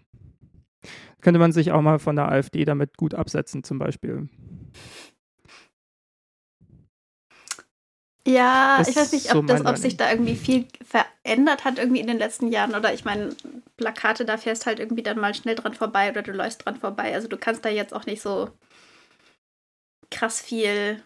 könnte 1.20 1.40
man 1.40 1.52
sich 1.52 1.72
auch 1.72 1.82
mal 1.82 1.98
von 1.98 2.16
der 2.16 2.28
AfD 2.28 2.64
damit 2.64 2.96
gut 2.96 3.14
absetzen 3.14 3.64
zum 3.64 3.78
Beispiel. 3.78 4.28
Ja, 8.26 8.78
das 8.78 8.88
ich 8.88 8.96
weiß 8.96 9.12
nicht, 9.12 9.26
ob, 9.26 9.32
so 9.32 9.42
das, 9.42 9.64
ob 9.64 9.78
sich 9.78 9.96
da 9.96 10.10
irgendwie 10.10 10.34
viel 10.34 10.66
verändert 10.84 11.64
hat 11.64 11.78
irgendwie 11.78 12.00
in 12.00 12.08
den 12.08 12.18
letzten 12.18 12.48
Jahren 12.48 12.74
oder 12.74 12.92
ich 12.92 13.04
meine, 13.04 13.34
Plakate, 13.76 14.24
da 14.24 14.36
fährst 14.36 14.66
halt 14.66 14.80
irgendwie 14.80 15.04
dann 15.04 15.20
mal 15.20 15.34
schnell 15.34 15.54
dran 15.54 15.74
vorbei 15.74 16.10
oder 16.10 16.22
du 16.22 16.32
läufst 16.32 16.64
dran 16.64 16.76
vorbei. 16.76 17.14
Also 17.14 17.28
du 17.28 17.36
kannst 17.36 17.64
da 17.64 17.68
jetzt 17.68 17.94
auch 17.94 18.04
nicht 18.04 18.20
so 18.20 18.50
krass 20.10 20.40
viel 20.40 21.02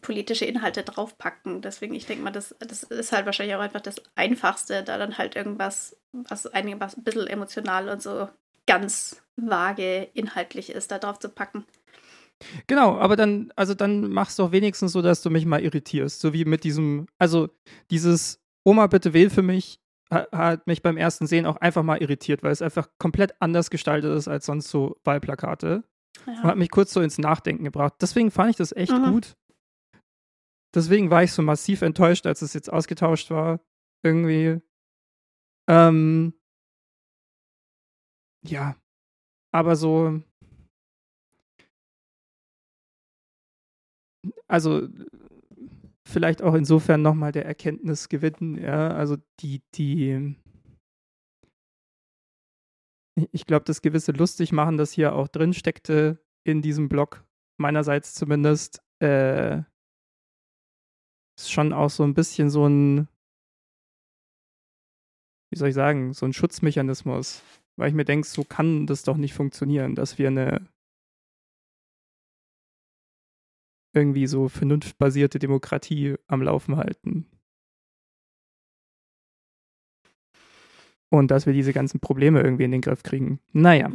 politische 0.00 0.46
Inhalte 0.46 0.82
draufpacken. 0.82 1.60
Deswegen, 1.60 1.94
ich 1.94 2.06
denke 2.06 2.24
mal, 2.24 2.30
das, 2.30 2.54
das 2.60 2.84
ist 2.84 3.12
halt 3.12 3.26
wahrscheinlich 3.26 3.56
auch 3.56 3.60
einfach 3.60 3.80
das 3.80 3.96
Einfachste, 4.14 4.82
da 4.82 4.96
dann 4.96 5.18
halt 5.18 5.36
irgendwas, 5.36 5.96
was 6.12 6.46
einiges 6.46 6.96
ein 6.96 7.04
bisschen 7.04 7.26
emotional 7.26 7.88
und 7.88 8.02
so 8.02 8.28
ganz 8.66 9.22
vage 9.36 10.08
inhaltlich 10.14 10.70
ist, 10.70 10.90
da 10.90 10.98
drauf 10.98 11.18
zu 11.18 11.28
packen. 11.28 11.66
Genau, 12.66 12.98
aber 12.98 13.16
dann, 13.16 13.52
also 13.56 13.74
dann 13.74 14.10
machst 14.10 14.38
du 14.38 14.44
doch 14.44 14.52
wenigstens 14.52 14.92
so, 14.92 15.02
dass 15.02 15.22
du 15.22 15.30
mich 15.30 15.44
mal 15.44 15.62
irritierst. 15.62 16.20
So 16.20 16.32
wie 16.32 16.44
mit 16.44 16.64
diesem, 16.64 17.06
also 17.18 17.48
dieses 17.90 18.40
Oma, 18.64 18.86
bitte 18.86 19.12
wähl 19.12 19.30
für 19.30 19.42
mich, 19.42 19.80
hat 20.10 20.66
mich 20.66 20.82
beim 20.82 20.96
ersten 20.96 21.26
Sehen 21.26 21.46
auch 21.46 21.56
einfach 21.56 21.82
mal 21.82 22.00
irritiert, 22.00 22.42
weil 22.42 22.52
es 22.52 22.62
einfach 22.62 22.88
komplett 22.98 23.40
anders 23.40 23.70
gestaltet 23.70 24.16
ist 24.16 24.28
als 24.28 24.46
sonst 24.46 24.68
so 24.68 24.96
Wahlplakate. 25.04 25.84
Ja. 26.26 26.32
Und 26.32 26.44
hat 26.44 26.56
mich 26.56 26.70
kurz 26.70 26.92
so 26.92 27.00
ins 27.00 27.18
Nachdenken 27.18 27.64
gebracht. 27.64 27.94
Deswegen 28.00 28.30
fand 28.30 28.50
ich 28.50 28.56
das 28.56 28.72
echt 28.72 28.92
mhm. 28.92 29.12
gut. 29.12 29.36
Deswegen 30.74 31.10
war 31.10 31.22
ich 31.22 31.32
so 31.32 31.42
massiv 31.42 31.82
enttäuscht, 31.82 32.26
als 32.26 32.42
es 32.42 32.54
jetzt 32.54 32.72
ausgetauscht 32.72 33.30
war. 33.30 33.60
Irgendwie. 34.02 34.60
Ähm, 35.68 36.34
ja. 38.42 38.76
Aber 39.52 39.76
so, 39.76 40.22
also 44.46 44.88
vielleicht 46.08 46.42
auch 46.42 46.54
insofern 46.54 47.02
nochmal 47.02 47.32
der 47.32 47.44
Erkenntnis 47.44 48.08
gewinnen, 48.08 48.56
ja, 48.56 48.88
also 48.88 49.16
die, 49.40 49.62
die, 49.74 50.36
ich 53.32 53.46
glaube, 53.46 53.64
das 53.64 53.82
gewisse 53.82 54.12
lustig 54.12 54.52
machen, 54.52 54.78
das 54.78 54.92
hier 54.92 55.14
auch 55.14 55.28
drin 55.28 55.52
steckte 55.52 56.18
in 56.44 56.62
diesem 56.62 56.88
Blog, 56.88 57.24
meinerseits 57.58 58.14
zumindest, 58.14 58.82
äh, 59.00 59.62
ist 61.38 61.52
schon 61.52 61.72
auch 61.72 61.90
so 61.90 62.04
ein 62.04 62.14
bisschen 62.14 62.50
so 62.50 62.66
ein, 62.66 63.08
wie 65.50 65.58
soll 65.58 65.68
ich 65.68 65.74
sagen, 65.74 66.12
so 66.14 66.26
ein 66.26 66.32
Schutzmechanismus, 66.32 67.42
weil 67.76 67.88
ich 67.88 67.94
mir 67.94 68.04
denke, 68.04 68.26
so 68.26 68.44
kann 68.44 68.86
das 68.86 69.02
doch 69.02 69.16
nicht 69.16 69.34
funktionieren, 69.34 69.94
dass 69.94 70.18
wir 70.18 70.28
eine 70.28 70.66
irgendwie 73.98 74.26
so 74.26 74.48
vernunftbasierte 74.48 75.38
Demokratie 75.38 76.14
am 76.26 76.42
Laufen 76.42 76.76
halten. 76.76 77.26
Und 81.10 81.30
dass 81.30 81.46
wir 81.46 81.52
diese 81.52 81.72
ganzen 81.72 82.00
Probleme 82.00 82.42
irgendwie 82.42 82.64
in 82.64 82.70
den 82.70 82.82
Griff 82.82 83.02
kriegen. 83.02 83.40
Naja. 83.52 83.90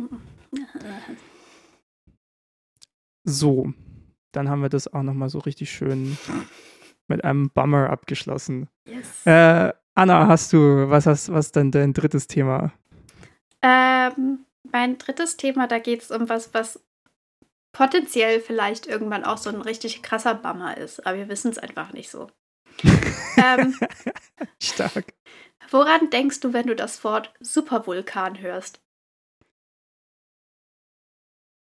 So, 3.24 3.72
dann 4.32 4.50
haben 4.50 4.62
wir 4.62 4.70
das 4.70 4.92
auch 4.92 5.04
nochmal 5.04 5.30
so 5.30 5.40
richtig 5.40 5.72
schön 5.72 6.18
mit 7.08 7.24
einem 7.24 7.50
Bummer 7.50 7.90
abgeschlossen. 7.90 8.68
Yes. 8.86 9.26
Äh, 9.26 9.72
Anna, 9.96 10.28
hast 10.28 10.52
du, 10.54 10.90
was 10.90 11.06
hast, 11.06 11.32
was 11.32 11.52
denn 11.52 11.72
dein 11.72 11.94
drittes 11.94 12.28
Thema? 12.28 12.74
Ähm, 13.62 14.46
mein 14.72 14.98
drittes 14.98 15.38
Thema, 15.38 15.68
da 15.68 15.80
geht 15.80 16.02
es 16.02 16.12
um 16.12 16.28
was, 16.30 16.54
was 16.54 16.84
potenziell 17.74 18.40
vielleicht 18.40 18.88
irgendwann 18.88 19.26
auch 19.26 19.38
so 19.38 19.50
ein 19.50 19.62
richtig 19.62 20.02
krasser 20.02 20.36
Bummer 20.36 20.78
ist, 20.78 21.06
aber 21.06 21.18
wir 21.18 21.28
wissen 21.28 21.52
es 21.52 21.58
einfach 21.58 21.92
nicht 21.92 22.10
so. 22.10 22.30
ähm, 23.38 23.76
Stark. 24.62 25.14
Woran 25.70 26.10
denkst 26.10 26.40
du, 26.40 26.54
wenn 26.54 26.68
du 26.68 26.76
das 26.76 27.04
Wort 27.04 27.34
Supervulkan 27.40 28.40
hörst? 28.40 28.80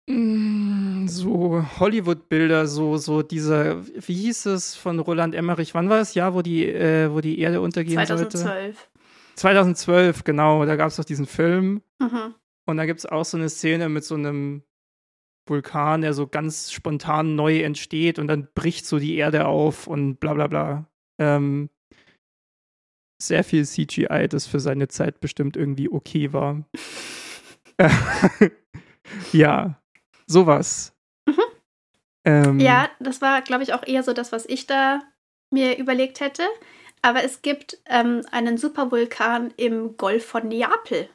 Mm, 0.10 1.08
so 1.08 1.66
Hollywood-Bilder, 1.80 2.68
so, 2.68 2.98
so 2.98 3.22
dieser, 3.22 3.86
wie 3.86 4.14
hieß 4.14 4.48
es 4.48 4.76
von 4.76 5.00
Roland 5.00 5.34
Emmerich? 5.34 5.74
Wann 5.74 5.90
war 5.90 6.02
es? 6.02 6.14
Ja, 6.14 6.34
wo 6.34 6.42
die, 6.42 6.68
äh, 6.68 7.10
wo 7.12 7.22
die 7.22 7.40
Erde 7.40 7.62
untergehen 7.62 7.96
2012. 7.96 8.32
sollte? 8.32 8.78
2012. 8.78 8.90
2012, 9.36 10.24
genau. 10.26 10.66
Da 10.66 10.76
gab 10.76 10.90
es 10.90 10.98
doch 10.98 11.06
diesen 11.06 11.26
Film. 11.26 11.82
Mhm. 12.00 12.36
Und 12.66 12.78
da 12.78 12.86
gibt 12.86 13.00
es 13.00 13.06
auch 13.06 13.26
so 13.26 13.38
eine 13.38 13.50
Szene 13.50 13.90
mit 13.90 14.04
so 14.04 14.16
einem 14.16 14.64
Vulkan, 15.46 16.02
der 16.02 16.14
so 16.14 16.28
ganz 16.28 16.72
spontan 16.72 17.36
neu 17.36 17.62
entsteht 17.62 18.20
und 18.20 18.28
dann 18.28 18.48
bricht 18.54 18.86
so 18.86 19.00
die 19.00 19.16
Erde 19.16 19.46
auf 19.48 19.88
und 19.88 20.20
bla 20.20 20.34
bla 20.34 20.48
bla. 20.48 20.86
Ähm, 21.20 21.70
sehr 23.22 23.44
viel 23.44 23.66
CGI, 23.66 24.28
das 24.30 24.48
für 24.48 24.60
seine 24.60 24.88
Zeit 24.88 25.20
bestimmt 25.20 25.58
irgendwie 25.58 25.90
okay 25.90 26.34
war. 26.34 26.66
ja, 29.32 29.82
sowas. 30.28 30.94
Mhm. 31.26 31.42
Ähm, 32.26 32.60
ja, 32.60 32.90
das 33.00 33.22
war, 33.22 33.42
glaube 33.42 33.64
ich, 33.64 33.74
auch 33.74 33.86
eher 33.86 34.04
so 34.04 34.14
das, 34.14 34.32
was 34.32 34.46
ich 34.46 34.68
da 34.68 35.02
mir 35.52 35.78
überlegt 35.78 36.20
hätte. 36.20 36.44
Aber 37.02 37.24
es 37.24 37.42
gibt 37.42 37.80
ähm, 37.86 38.22
einen 38.32 38.58
Supervulkan 38.58 39.54
im 39.58 39.98
Golf 39.98 40.26
von 40.26 40.48
Neapel. 40.48 41.10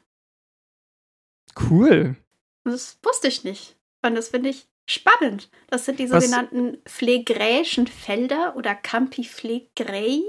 Cool. 1.58 2.16
Das 2.64 2.98
wusste 3.02 3.28
ich 3.28 3.44
nicht. 3.44 3.77
Und 4.02 4.14
das 4.14 4.28
finde 4.28 4.50
ich 4.50 4.66
spannend. 4.88 5.50
Das 5.68 5.84
sind 5.84 5.98
die 5.98 6.06
sogenannten 6.06 6.78
phlegräischen 6.86 7.86
Felder 7.86 8.56
oder 8.56 8.74
Campi 8.74 9.24
Phlegrei. 9.24 10.20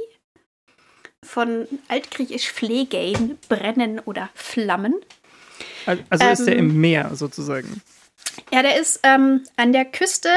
Von 1.25 1.67
altgriechisch 1.89 2.49
phlegein, 2.49 3.37
brennen 3.49 3.99
oder 3.99 4.29
flammen. 4.35 4.95
Also 5.85 6.25
ähm, 6.25 6.31
ist 6.31 6.45
der 6.45 6.55
im 6.55 6.79
Meer 6.79 7.13
sozusagen? 7.15 7.81
Ja, 8.53 8.61
der 8.61 8.79
ist 8.79 9.01
ähm, 9.03 9.43
an 9.57 9.73
der 9.73 9.85
Küste 9.85 10.29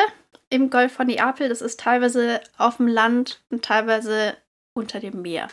im 0.50 0.70
Golf 0.70 0.92
von 0.92 1.06
Neapel. 1.06 1.48
Das 1.48 1.62
ist 1.62 1.80
teilweise 1.80 2.40
auf 2.58 2.78
dem 2.78 2.88
Land 2.88 3.40
und 3.50 3.64
teilweise 3.64 4.36
unter 4.74 5.00
dem 5.00 5.22
Meer. 5.22 5.48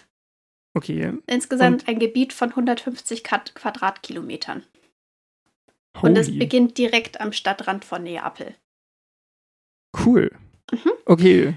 Okay. 0.74 1.14
Insgesamt 1.28 1.84
und? 1.84 1.90
ein 1.90 2.00
Gebiet 2.00 2.34
von 2.34 2.50
150 2.50 3.24
Quadratkilometern. 3.24 4.64
Holy. 5.98 6.10
Und 6.10 6.18
es 6.18 6.38
beginnt 6.38 6.78
direkt 6.78 7.20
am 7.20 7.32
Stadtrand 7.32 7.86
von 7.86 8.04
Neapel. 8.04 8.56
Cool. 10.06 10.32
Mhm. 10.72 10.92
Okay. 11.06 11.56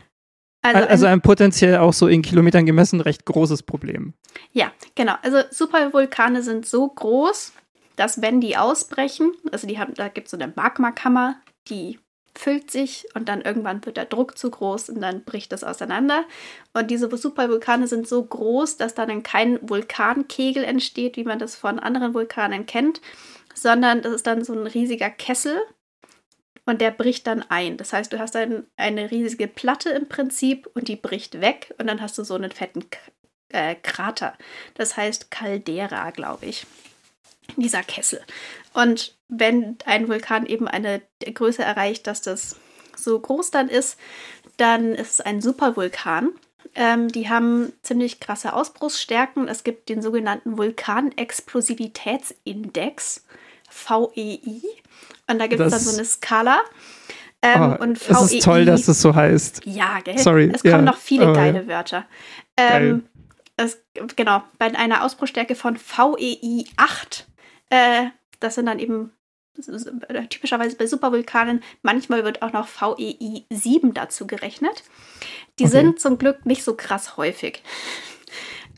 Also, 0.63 0.89
also 0.89 1.07
ein, 1.07 1.15
ein, 1.15 1.21
potenziell 1.23 1.79
auch 1.79 1.93
so 1.93 2.07
in 2.07 2.23
Kilometern 2.23 2.67
gemessen 2.67 3.01
recht 3.01 3.27
großes 3.27 3.65
Problem. 3.65 4.15
Ja, 4.53 4.73
genau. 4.95 5.15
Also 5.23 5.39
Supervulkane 5.51 6.43
sind 6.43 6.67
so 6.67 6.89
groß, 6.89 7.53
dass 7.97 8.23
wenn 8.23 8.41
die 8.41 8.57
ausbrechen, 8.57 9.33
also 9.51 9.67
die 9.67 9.79
haben, 9.79 9.95
da 9.95 10.09
gibt 10.09 10.29
es 10.29 10.31
so 10.31 10.37
eine 10.37 10.53
Magmakammer, 10.55 11.37
die 11.69 11.99
füllt 12.35 12.71
sich 12.71 13.07
und 13.15 13.29
dann 13.29 13.43
irgendwann 13.43 13.85
wird 13.85 13.97
der 13.97 14.07
Druck 14.07 14.39
zu 14.39 14.51
groß 14.51 14.89
und 14.91 15.01
dann 15.01 15.25
bricht 15.25 15.53
das 15.53 15.65
auseinander. 15.65 16.25
Und 16.73 16.91
diese 16.91 17.15
Supervulkane 17.15 17.87
sind 17.89 18.09
so 18.09 18.25
groß, 18.25 18.79
dass 18.79 18.95
dann 18.95 19.23
kein 19.23 19.59
Vulkankegel 19.69 20.65
entsteht, 20.65 21.17
wie 21.17 21.25
man 21.25 21.39
das 21.39 21.57
von 21.57 21.79
anderen 21.79 22.15
Vulkanen 22.15 22.67
kennt, 22.67 23.01
sondern 23.55 24.03
das 24.03 24.13
ist 24.13 24.27
dann 24.27 24.45
so 24.45 24.53
ein 24.53 24.67
riesiger 24.67 25.11
Kessel 25.11 25.61
und 26.65 26.81
der 26.81 26.91
bricht 26.91 27.27
dann 27.27 27.43
ein. 27.43 27.77
Das 27.77 27.93
heißt, 27.93 28.13
du 28.13 28.19
hast 28.19 28.37
ein, 28.37 28.67
eine 28.77 29.11
riesige 29.11 29.49
Platte 29.49 29.91
im 29.91 30.09
Prinzip 30.09 30.69
und 30.75 30.89
die 30.89 30.97
bricht 30.97 31.41
weg 31.41 31.75
und 31.79 31.87
dann 31.87 32.01
hast 32.01 32.19
du 32.19 32.25
so 32.25 32.35
einen 32.35 32.53
fetten 32.53 32.85
äh, 33.49 33.75
Krater. 33.75 34.37
Das 34.75 34.97
heißt 34.97 35.31
Caldera, 35.31 36.11
glaube 36.11 36.47
ich. 36.47 36.67
Dieser 37.57 37.83
Kessel. 37.83 38.21
Und 38.73 39.17
wenn 39.29 39.77
ein 39.85 40.09
Vulkan 40.09 40.47
eben 40.47 40.69
eine 40.69 41.03
Größe 41.21 41.63
erreicht, 41.63 42.07
dass 42.07 42.23
das 42.23 42.57
so 42.97 43.19
groß 43.19 43.51
dann 43.51 43.69
ist, 43.69 43.99
dann 44.57 44.95
ist 44.95 45.11
es 45.11 45.21
ein 45.21 45.43
Supervulkan. 45.43 46.31
Ähm, 46.75 47.09
die 47.09 47.29
haben 47.29 47.75
ziemlich 47.83 48.21
krasse 48.21 48.55
Ausbruchsstärken. 48.55 49.49
Es 49.49 49.65
gibt 49.65 49.89
den 49.89 50.01
sogenannten 50.01 50.57
Vulkanexplosivitätsindex, 50.57 53.27
VEI. 53.71 54.63
Und 55.29 55.39
da 55.39 55.47
gibt 55.47 55.61
es 55.61 55.71
dann 55.71 55.81
so 55.81 55.95
eine 55.95 56.05
Skala. 56.05 56.61
Ähm, 57.43 57.77
oh, 57.79 57.83
und 57.83 58.01
VEI, 58.01 58.15
es 58.15 58.33
ist 58.33 58.43
toll, 58.45 58.65
dass 58.65 58.87
das 58.87 59.03
so 59.03 59.15
heißt. 59.15 59.67
Ja, 59.67 60.01
gell? 60.01 60.19
Sorry. 60.19 60.51
Es 60.53 60.63
kommen 60.63 60.75
ja. 60.75 60.83
noch 60.83 60.97
viele 60.97 61.31
oh, 61.31 61.35
geile 61.35 61.63
ja. 61.63 61.69
Wörter. 61.69 62.07
Ähm, 62.57 63.05
es, 63.57 63.79
genau, 64.17 64.43
bei 64.59 64.75
einer 64.75 65.05
Ausbruchstärke 65.05 65.55
von 65.55 65.77
VEI 65.77 66.65
8, 66.77 67.27
äh, 67.71 68.07
das 68.41 68.55
sind 68.55 68.67
dann 68.67 68.79
eben 68.79 69.13
typischerweise 70.29 70.77
bei 70.77 70.87
Supervulkanen, 70.87 71.63
manchmal 71.83 72.25
wird 72.25 72.43
auch 72.43 72.53
noch 72.53 72.69
VEI 72.69 73.45
7 73.51 73.95
dazu 73.95 74.27
gerechnet. 74.27 74.83
Die 75.59 75.65
okay. 75.65 75.73
sind 75.73 76.01
zum 76.01 76.19
Glück 76.19 76.47
nicht 76.47 76.65
so 76.65 76.75
krass 76.75 77.17
häufig. 77.17 77.63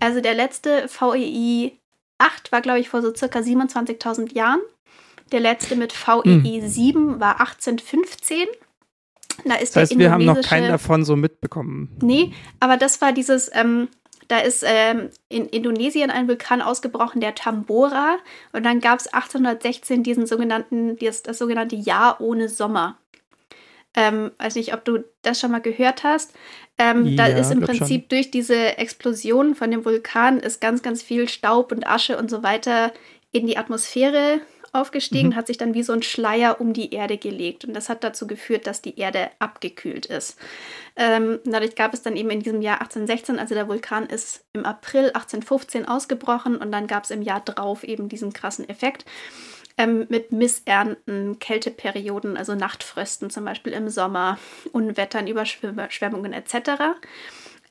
Also 0.00 0.20
der 0.20 0.34
letzte 0.34 0.88
VEI 0.88 1.72
8 2.18 2.52
war, 2.52 2.60
glaube 2.60 2.80
ich, 2.80 2.88
vor 2.88 3.02
so 3.02 3.14
circa 3.14 3.40
27.000 3.40 4.34
Jahren. 4.34 4.60
Der 5.32 5.40
letzte 5.40 5.76
mit 5.76 5.92
VEI 5.92 6.60
hm. 6.60 6.68
7 6.68 7.20
war 7.20 7.40
1815. 7.40 8.46
Da 9.44 9.54
ist 9.54 9.74
das 9.74 9.90
heißt, 9.90 9.98
wir 9.98 10.10
haben 10.10 10.24
noch 10.24 10.40
keinen 10.42 10.68
davon 10.68 11.04
so 11.04 11.16
mitbekommen. 11.16 11.96
Nee, 12.00 12.32
aber 12.60 12.76
das 12.76 13.00
war 13.00 13.12
dieses, 13.12 13.50
ähm, 13.52 13.88
da 14.28 14.38
ist 14.38 14.64
ähm, 14.66 15.10
in 15.28 15.46
Indonesien 15.46 16.10
ein 16.10 16.28
Vulkan 16.28 16.62
ausgebrochen, 16.62 17.20
der 17.20 17.34
Tambora. 17.34 18.18
Und 18.52 18.64
dann 18.64 18.80
gab 18.80 19.00
es 19.00 19.06
1816 19.06 20.02
diesen 20.02 20.26
sogenannten, 20.26 20.96
das, 20.96 21.22
das 21.22 21.38
sogenannte 21.38 21.76
Jahr 21.76 22.20
ohne 22.20 22.48
Sommer. 22.48 22.98
Ähm, 23.96 24.32
weiß 24.38 24.56
nicht, 24.56 24.74
ob 24.74 24.84
du 24.84 25.04
das 25.22 25.38
schon 25.38 25.52
mal 25.52 25.60
gehört 25.60 26.02
hast. 26.02 26.34
Ähm, 26.78 27.06
ja, 27.06 27.16
da 27.16 27.26
ist 27.26 27.52
im 27.52 27.60
Prinzip 27.60 28.02
schon. 28.02 28.08
durch 28.08 28.30
diese 28.30 28.76
Explosion 28.78 29.54
von 29.54 29.70
dem 29.70 29.84
Vulkan 29.84 30.40
ist 30.40 30.60
ganz, 30.60 30.82
ganz 30.82 31.02
viel 31.02 31.28
Staub 31.28 31.70
und 31.70 31.86
Asche 31.86 32.18
und 32.18 32.28
so 32.28 32.42
weiter 32.42 32.92
in 33.30 33.46
die 33.46 33.56
Atmosphäre 33.56 34.40
aufgestiegen, 34.74 35.30
mhm. 35.30 35.36
hat 35.36 35.46
sich 35.46 35.58
dann 35.58 35.74
wie 35.74 35.82
so 35.82 35.92
ein 35.92 36.02
Schleier 36.02 36.60
um 36.60 36.72
die 36.72 36.92
Erde 36.92 37.16
gelegt. 37.18 37.64
Und 37.64 37.74
das 37.74 37.88
hat 37.88 38.04
dazu 38.04 38.26
geführt, 38.26 38.66
dass 38.66 38.82
die 38.82 38.98
Erde 38.98 39.30
abgekühlt 39.38 40.06
ist. 40.06 40.38
Ähm, 40.96 41.40
dadurch 41.44 41.74
gab 41.74 41.94
es 41.94 42.02
dann 42.02 42.16
eben 42.16 42.30
in 42.30 42.40
diesem 42.40 42.62
Jahr 42.62 42.80
1816, 42.80 43.38
also 43.38 43.54
der 43.54 43.68
Vulkan 43.68 44.06
ist 44.06 44.44
im 44.52 44.64
April 44.64 45.06
1815 45.06 45.86
ausgebrochen 45.86 46.56
und 46.56 46.70
dann 46.70 46.86
gab 46.86 47.04
es 47.04 47.10
im 47.10 47.22
Jahr 47.22 47.40
drauf 47.40 47.84
eben 47.84 48.08
diesen 48.08 48.32
krassen 48.32 48.68
Effekt. 48.68 49.04
Ähm, 49.76 50.06
mit 50.08 50.30
Missernten, 50.30 51.40
Kälteperioden, 51.40 52.36
also 52.36 52.54
Nachtfrösten 52.54 53.30
zum 53.30 53.44
Beispiel 53.44 53.72
im 53.72 53.88
Sommer, 53.88 54.38
Unwettern, 54.70 55.26
Überschwemmungen 55.26 56.32
etc. 56.32 56.54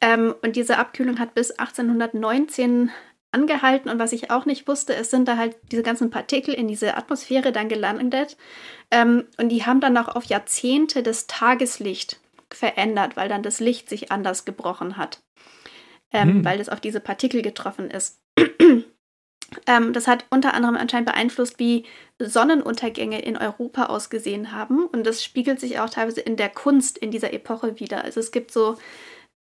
Ähm, 0.01 0.35
und 0.41 0.57
diese 0.57 0.79
Abkühlung 0.79 1.17
hat 1.17 1.33
bis 1.33 1.51
1819 1.51 2.91
angehalten 3.33 3.89
und 3.89 3.99
was 3.99 4.13
ich 4.13 4.31
auch 4.31 4.45
nicht 4.45 4.67
wusste, 4.67 4.95
es 4.95 5.09
sind 5.09 5.27
da 5.27 5.37
halt 5.37 5.55
diese 5.71 5.83
ganzen 5.83 6.09
Partikel 6.09 6.53
in 6.53 6.67
diese 6.67 6.95
Atmosphäre 6.95 7.51
dann 7.51 7.69
gelandet 7.69 8.37
ähm, 8.91 9.25
und 9.37 9.49
die 9.49 9.65
haben 9.65 9.81
dann 9.81 9.97
auch 9.97 10.15
auf 10.15 10.25
Jahrzehnte 10.25 11.03
das 11.03 11.27
Tageslicht 11.27 12.19
verändert, 12.51 13.15
weil 13.15 13.29
dann 13.29 13.43
das 13.43 13.59
Licht 13.59 13.89
sich 13.89 14.11
anders 14.11 14.45
gebrochen 14.45 14.97
hat, 14.97 15.21
ähm, 16.11 16.29
hm. 16.29 16.45
weil 16.45 16.59
es 16.59 16.69
auf 16.69 16.79
diese 16.79 16.99
Partikel 16.99 17.41
getroffen 17.41 17.89
ist. 17.89 18.19
ähm, 19.67 19.93
das 19.93 20.07
hat 20.07 20.25
unter 20.29 20.53
anderem 20.53 20.75
anscheinend 20.75 21.07
beeinflusst, 21.07 21.59
wie 21.59 21.85
Sonnenuntergänge 22.19 23.21
in 23.21 23.37
Europa 23.37 23.85
ausgesehen 23.85 24.51
haben 24.51 24.85
und 24.85 25.05
das 25.05 25.23
spiegelt 25.23 25.59
sich 25.59 25.79
auch 25.79 25.89
teilweise 25.89 26.21
in 26.21 26.37
der 26.37 26.49
Kunst 26.49 26.97
in 26.97 27.11
dieser 27.11 27.33
Epoche 27.33 27.79
wieder. 27.79 28.03
Also 28.03 28.19
es 28.19 28.31
gibt 28.31 28.51
so 28.51 28.77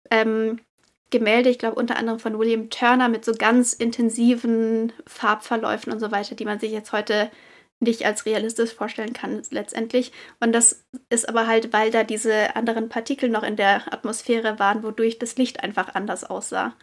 ähm, 0.10 0.60
Gemälde, 1.12 1.50
ich 1.50 1.60
glaube 1.60 1.76
unter 1.76 1.98
anderem 1.98 2.20
von 2.20 2.40
William 2.40 2.70
Turner 2.70 3.10
mit 3.10 3.24
so 3.24 3.34
ganz 3.34 3.74
intensiven 3.74 4.92
Farbverläufen 5.06 5.94
und 5.94 6.00
so 6.00 6.12
weiter, 6.12 6.36
die 6.36 6.46
man 6.46 6.60
sich 6.60 6.72
jetzt 6.72 6.92
heute 6.92 7.30
nicht 7.80 8.06
als 8.06 8.26
realistisch 8.26 8.74
vorstellen 8.74 9.14
kann 9.14 9.42
letztendlich. 9.50 10.12
Und 10.40 10.54
das 10.54 10.84
ist 11.10 11.28
aber 11.28 11.48
halt, 11.48 11.74
weil 11.74 11.92
da 11.92 12.04
diese 12.04 12.56
anderen 12.56 12.90
Partikel 12.90 13.30
noch 13.30 13.44
in 13.44 13.56
der 13.56 13.92
Atmosphäre 13.92 14.60
waren, 14.60 14.84
wodurch 14.84 15.20
das 15.20 15.36
Licht 15.38 15.64
einfach 15.64 15.96
anders 15.96 16.24
aussah. 16.24 16.74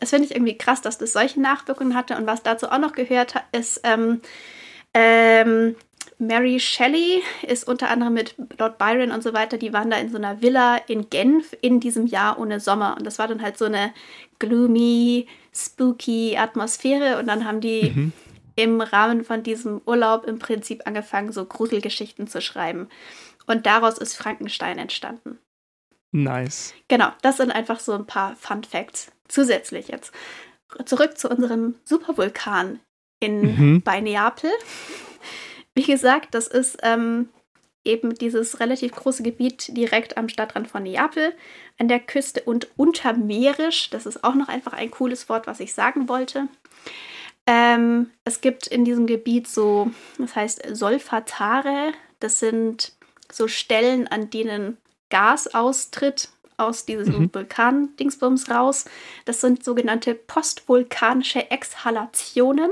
Das 0.00 0.10
finde 0.10 0.24
ich 0.26 0.34
irgendwie 0.34 0.58
krass, 0.58 0.82
dass 0.82 0.98
das 0.98 1.12
solche 1.12 1.40
Nachwirkungen 1.40 1.94
hatte. 1.94 2.16
Und 2.16 2.26
was 2.26 2.42
dazu 2.42 2.68
auch 2.68 2.78
noch 2.78 2.92
gehört, 2.92 3.34
ist 3.52 3.80
ähm, 3.84 4.20
ähm, 4.94 5.76
Mary 6.22 6.60
Shelley 6.60 7.20
ist 7.42 7.66
unter 7.66 7.90
anderem 7.90 8.14
mit 8.14 8.36
Lord 8.58 8.78
Byron 8.78 9.10
und 9.10 9.22
so 9.22 9.34
weiter, 9.34 9.58
die 9.58 9.72
waren 9.72 9.90
da 9.90 9.96
in 9.96 10.08
so 10.08 10.16
einer 10.16 10.40
Villa 10.40 10.76
in 10.86 11.10
Genf 11.10 11.54
in 11.60 11.80
diesem 11.80 12.06
Jahr 12.06 12.38
ohne 12.38 12.60
Sommer. 12.60 12.96
Und 12.96 13.04
das 13.04 13.18
war 13.18 13.26
dann 13.26 13.42
halt 13.42 13.58
so 13.58 13.64
eine 13.64 13.92
gloomy, 14.38 15.26
spooky 15.52 16.36
Atmosphäre. 16.36 17.18
Und 17.18 17.26
dann 17.26 17.44
haben 17.44 17.60
die 17.60 17.90
mhm. 17.90 18.12
im 18.54 18.80
Rahmen 18.80 19.24
von 19.24 19.42
diesem 19.42 19.80
Urlaub 19.84 20.24
im 20.24 20.38
Prinzip 20.38 20.86
angefangen, 20.86 21.32
so 21.32 21.44
Gruselgeschichten 21.44 22.28
zu 22.28 22.40
schreiben. 22.40 22.88
Und 23.46 23.66
daraus 23.66 23.98
ist 23.98 24.14
Frankenstein 24.14 24.78
entstanden. 24.78 25.38
Nice. 26.12 26.72
Genau, 26.86 27.08
das 27.22 27.38
sind 27.38 27.50
einfach 27.50 27.80
so 27.80 27.92
ein 27.94 28.06
paar 28.06 28.36
Fun 28.36 28.62
Facts. 28.62 29.10
Zusätzlich 29.26 29.88
jetzt. 29.88 30.12
Zurück 30.84 31.18
zu 31.18 31.28
unserem 31.28 31.74
Supervulkan 31.84 32.78
in 33.18 33.40
mhm. 33.40 33.82
bei 33.82 34.00
Neapel. 34.00 34.50
Wie 35.74 35.84
gesagt, 35.84 36.34
das 36.34 36.46
ist 36.46 36.78
ähm, 36.82 37.28
eben 37.84 38.14
dieses 38.14 38.60
relativ 38.60 38.92
große 38.92 39.22
Gebiet 39.22 39.76
direkt 39.76 40.16
am 40.16 40.28
Stadtrand 40.28 40.68
von 40.68 40.82
Neapel, 40.82 41.34
an 41.78 41.88
der 41.88 42.00
Küste 42.00 42.42
und 42.42 42.68
untermeerisch. 42.76 43.90
Das 43.90 44.06
ist 44.06 44.22
auch 44.22 44.34
noch 44.34 44.48
einfach 44.48 44.72
ein 44.72 44.90
cooles 44.90 45.28
Wort, 45.28 45.46
was 45.46 45.60
ich 45.60 45.74
sagen 45.74 46.08
wollte. 46.08 46.48
Ähm, 47.46 48.10
es 48.24 48.40
gibt 48.40 48.66
in 48.68 48.84
diesem 48.84 49.06
Gebiet 49.06 49.48
so, 49.48 49.90
das 50.18 50.36
heißt 50.36 50.62
Solfatare. 50.76 51.92
Das 52.20 52.38
sind 52.38 52.92
so 53.30 53.48
Stellen, 53.48 54.06
an 54.06 54.30
denen 54.30 54.76
Gas 55.10 55.52
austritt 55.54 56.28
aus 56.56 56.84
diesem 56.84 57.22
mhm. 57.22 57.34
Vulkan-Dingsbums 57.34 58.48
raus. 58.48 58.84
Das 59.24 59.40
sind 59.40 59.64
sogenannte 59.64 60.14
postvulkanische 60.14 61.50
Exhalationen. 61.50 62.70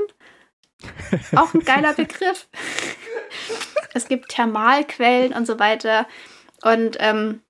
Auch 1.36 1.54
ein 1.54 1.60
geiler 1.60 1.94
Begriff. 1.94 2.48
es 3.94 4.08
gibt 4.08 4.30
Thermalquellen 4.30 5.32
und 5.32 5.46
so 5.46 5.58
weiter. 5.58 6.06
Und 6.62 6.96
ähm, 7.00 7.40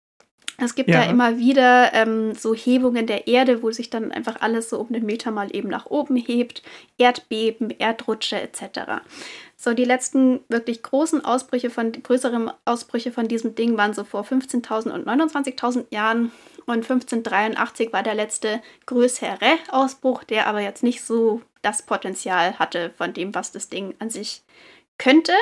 es 0.63 0.75
gibt 0.75 0.91
ja. 0.91 1.01
da 1.01 1.11
immer 1.11 1.39
wieder 1.39 1.95
ähm, 1.95 2.35
so 2.35 2.55
Hebungen 2.55 3.07
der 3.07 3.27
Erde, 3.27 3.63
wo 3.63 3.71
sich 3.71 3.89
dann 3.89 4.13
einfach 4.13 4.41
alles 4.41 4.69
so 4.69 4.79
um 4.79 4.89
einen 4.89 5.07
Meter 5.07 5.31
mal 5.31 5.55
eben 5.55 5.69
nach 5.69 5.87
oben 5.87 6.17
hebt. 6.17 6.63
Erdbeben, 6.99 7.71
Erdrutsche 7.71 8.41
etc. 8.41 9.03
So, 9.57 9.73
die 9.73 9.85
letzten 9.85 10.41
wirklich 10.49 10.83
großen 10.83 11.25
Ausbrüche 11.25 11.71
von, 11.71 11.93
größeren 11.93 12.51
Ausbrüche 12.65 13.11
von 13.11 13.27
diesem 13.27 13.55
Ding 13.55 13.77
waren 13.77 13.95
so 13.95 14.05
vor 14.05 14.23
15.000 14.23 14.91
und 14.91 15.07
29.000 15.07 15.87
Jahren. 15.91 16.31
Und 16.67 16.89
1583 16.89 17.93
war 17.93 18.03
der 18.03 18.15
letzte 18.15 18.61
größere 18.87 19.59
Ausbruch, 19.71 20.25
der 20.25 20.47
aber 20.47 20.61
jetzt 20.61 20.83
nicht 20.83 21.03
so 21.03 21.43
das 21.63 21.83
Potenzial 21.83 22.59
hatte 22.59 22.93
von 22.97 23.13
dem, 23.13 23.35
was 23.35 23.53
das 23.53 23.69
Ding 23.69 23.95
an 23.99 24.11
sich 24.11 24.43
könnte. 24.99 25.33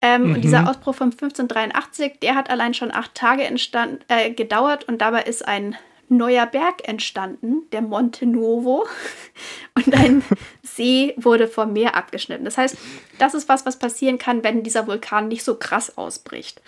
Ähm, 0.00 0.28
mhm. 0.28 0.34
Und 0.34 0.40
dieser 0.42 0.68
Ausbruch 0.68 0.94
von 0.94 1.10
1583, 1.10 2.20
der 2.20 2.34
hat 2.34 2.50
allein 2.50 2.74
schon 2.74 2.92
acht 2.92 3.14
Tage 3.14 3.44
entstand, 3.44 4.04
äh, 4.08 4.30
gedauert 4.30 4.84
und 4.84 5.00
dabei 5.00 5.22
ist 5.22 5.46
ein 5.46 5.76
neuer 6.08 6.46
Berg 6.46 6.88
entstanden, 6.88 7.68
der 7.72 7.82
Monte 7.82 8.26
Nuovo. 8.26 8.86
Und 9.74 9.94
ein 9.94 10.24
See 10.62 11.14
wurde 11.16 11.48
vom 11.48 11.72
Meer 11.72 11.96
abgeschnitten. 11.96 12.44
Das 12.44 12.56
heißt, 12.56 12.76
das 13.18 13.34
ist 13.34 13.48
was, 13.48 13.66
was 13.66 13.78
passieren 13.78 14.18
kann, 14.18 14.42
wenn 14.42 14.62
dieser 14.62 14.86
Vulkan 14.86 15.28
nicht 15.28 15.44
so 15.44 15.56
krass 15.56 15.98
ausbricht. 15.98 16.62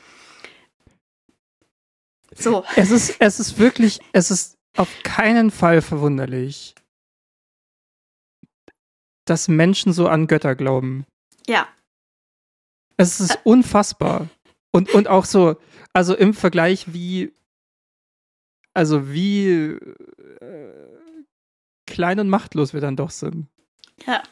So. 2.35 2.65
Es 2.77 2.91
ist, 2.91 3.17
es 3.21 3.41
ist 3.41 3.59
wirklich, 3.59 4.01
es 4.13 4.31
ist 4.31 4.59
auf 4.77 4.89
keinen 5.03 5.51
Fall 5.51 5.83
verwunderlich, 5.83 6.75
dass 9.25 9.49
Menschen 9.49 9.93
so 9.93 10.09
an 10.09 10.27
Götter 10.27 10.55
glauben. 10.55 11.07
Ja. 11.47 11.69
Es 12.97 13.21
ist 13.21 13.39
unfassbar. 13.45 14.29
Und, 14.73 14.93
und 14.95 15.09
auch 15.09 15.25
so, 15.25 15.57
also 15.93 16.15
im 16.15 16.35
Vergleich 16.35 16.93
wie, 16.93 17.33
also 18.75 19.11
wie 19.13 19.49
äh, 19.51 20.81
klein 21.87 22.21
und 22.21 22.29
machtlos 22.29 22.73
wir 22.73 22.81
dann 22.81 22.97
doch 22.97 23.11
sind. 23.11 23.49
Ja. 24.07 24.23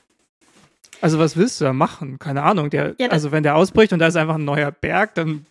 Also 1.00 1.18
was 1.18 1.36
willst 1.36 1.60
du 1.60 1.64
da 1.64 1.72
machen? 1.72 2.18
Keine 2.18 2.42
Ahnung. 2.42 2.70
Der, 2.70 2.94
Ja, 2.98 3.08
also 3.08 3.32
wenn 3.32 3.42
der 3.42 3.56
ausbricht 3.56 3.92
und 3.92 3.98
da 3.98 4.06
ist 4.06 4.16
einfach 4.16 4.36
ein 4.36 4.44
neuer 4.44 4.70
Berg, 4.70 5.14
dann 5.14 5.46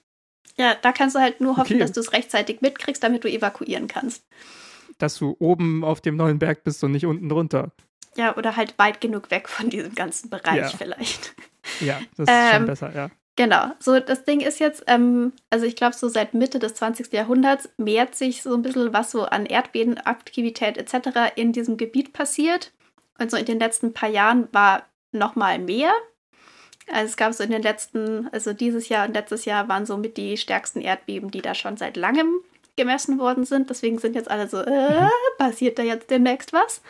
Ja, 0.55 0.75
da 0.81 0.91
kannst 0.91 1.15
du 1.15 1.19
halt 1.19 1.41
nur 1.41 1.57
hoffen, 1.57 1.73
Okay. 1.73 1.79
dass 1.79 1.91
du 1.91 1.99
es 1.99 2.13
rechtzeitig 2.13 2.61
mitkriegst, 2.61 3.03
damit 3.03 3.23
du 3.23 3.29
evakuieren 3.29 3.87
kannst. 3.87 4.23
dass 4.99 5.15
du 5.19 5.35
oben 5.39 5.83
auf 5.83 6.01
dem 6.01 6.15
neuen 6.15 6.39
Berg 6.39 6.63
bist 6.63 6.83
und 6.83 6.91
nicht 6.91 7.05
unten 7.05 7.29
drunter. 7.29 7.71
Ja, 8.15 8.35
oder 8.35 8.55
halt 8.55 8.79
weit 8.79 8.99
genug 8.99 9.29
weg 9.29 9.47
von 9.47 9.69
diesem 9.69 9.93
ganzen 9.93 10.29
Bereich 10.31 10.55
Ja. 10.57 10.69
vielleicht. 10.69 11.35
Ja, 11.81 11.99
das 12.15 12.27
ist 12.29 12.49
schon 12.49 12.61
Ähm, 12.61 12.65
besser, 12.65 12.95
ja. 12.95 13.09
Genau, 13.35 13.67
so 13.77 13.99
das 13.99 14.23
Ding 14.23 14.39
ist 14.39 14.59
jetzt, 14.59 14.83
ähm, 14.87 15.33
also 15.51 15.67
ich 15.67 15.75
glaube, 15.75 15.95
so 15.95 16.07
seit 16.09 16.33
Mitte 16.33 16.57
des 16.57 16.73
20. 16.73 17.13
Jahrhunderts 17.13 17.69
mehrt 17.77 18.15
sich 18.15 18.41
so 18.41 18.55
ein 18.55 18.63
bisschen, 18.63 18.91
was 18.93 19.11
so 19.11 19.25
an 19.25 19.45
Erdbebenaktivität 19.45 20.77
etc. 20.77 21.09
in 21.35 21.51
diesem 21.53 21.77
Gebiet 21.77 22.13
passiert. 22.13 22.71
Und 23.19 23.29
so 23.29 23.37
in 23.37 23.45
den 23.45 23.59
letzten 23.59 23.93
paar 23.93 24.09
Jahren 24.09 24.47
war 24.51 24.87
noch 25.11 25.35
mal 25.35 25.59
mehr. 25.59 25.91
Also 26.91 27.05
es 27.05 27.17
gab 27.17 27.33
so 27.33 27.43
in 27.43 27.51
den 27.51 27.61
letzten, 27.61 28.29
also 28.31 28.53
dieses 28.53 28.89
Jahr 28.89 29.07
und 29.07 29.13
letztes 29.13 29.45
Jahr 29.45 29.67
waren 29.67 29.85
somit 29.85 30.17
die 30.17 30.37
stärksten 30.37 30.81
Erdbeben, 30.81 31.31
die 31.31 31.41
da 31.41 31.53
schon 31.53 31.77
seit 31.77 31.97
langem 31.97 32.41
gemessen 32.75 33.19
worden 33.19 33.43
sind. 33.43 33.69
Deswegen 33.69 33.99
sind 33.99 34.15
jetzt 34.15 34.31
alle 34.31 34.47
so, 34.47 34.61
äh, 34.61 35.07
passiert 35.37 35.79
da 35.79 35.83
jetzt 35.83 36.09
demnächst 36.09 36.53
was? 36.53 36.81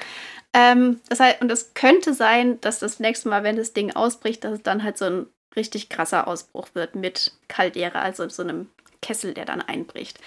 Ähm, 0.54 1.02
das 1.10 1.20
heißt, 1.20 1.42
und 1.42 1.52
es 1.52 1.74
könnte 1.74 2.14
sein, 2.14 2.62
dass 2.62 2.80
das 2.80 3.00
nächste 3.00 3.30
Mal, 3.30 3.44
wenn 3.44 3.56
das 3.56 3.74
Ding 3.74 3.96
ausbricht, 3.96 4.44
dass 4.44 4.54
es 4.54 4.64
dann 4.64 4.84
halt 4.84 4.98
so 4.98 5.06
ein 5.06 5.26
richtig 5.56 5.90
krasser 5.90 6.28
Ausbruch 6.28 6.68
wird 6.74 6.96
mit 6.96 7.34
Caldera, 7.48 8.02
also 8.02 8.28
so 8.30 8.44
einem 8.44 8.70
Kessel, 9.02 9.34
der 9.34 9.46
dann 9.46 9.62
einbricht. 9.62 10.20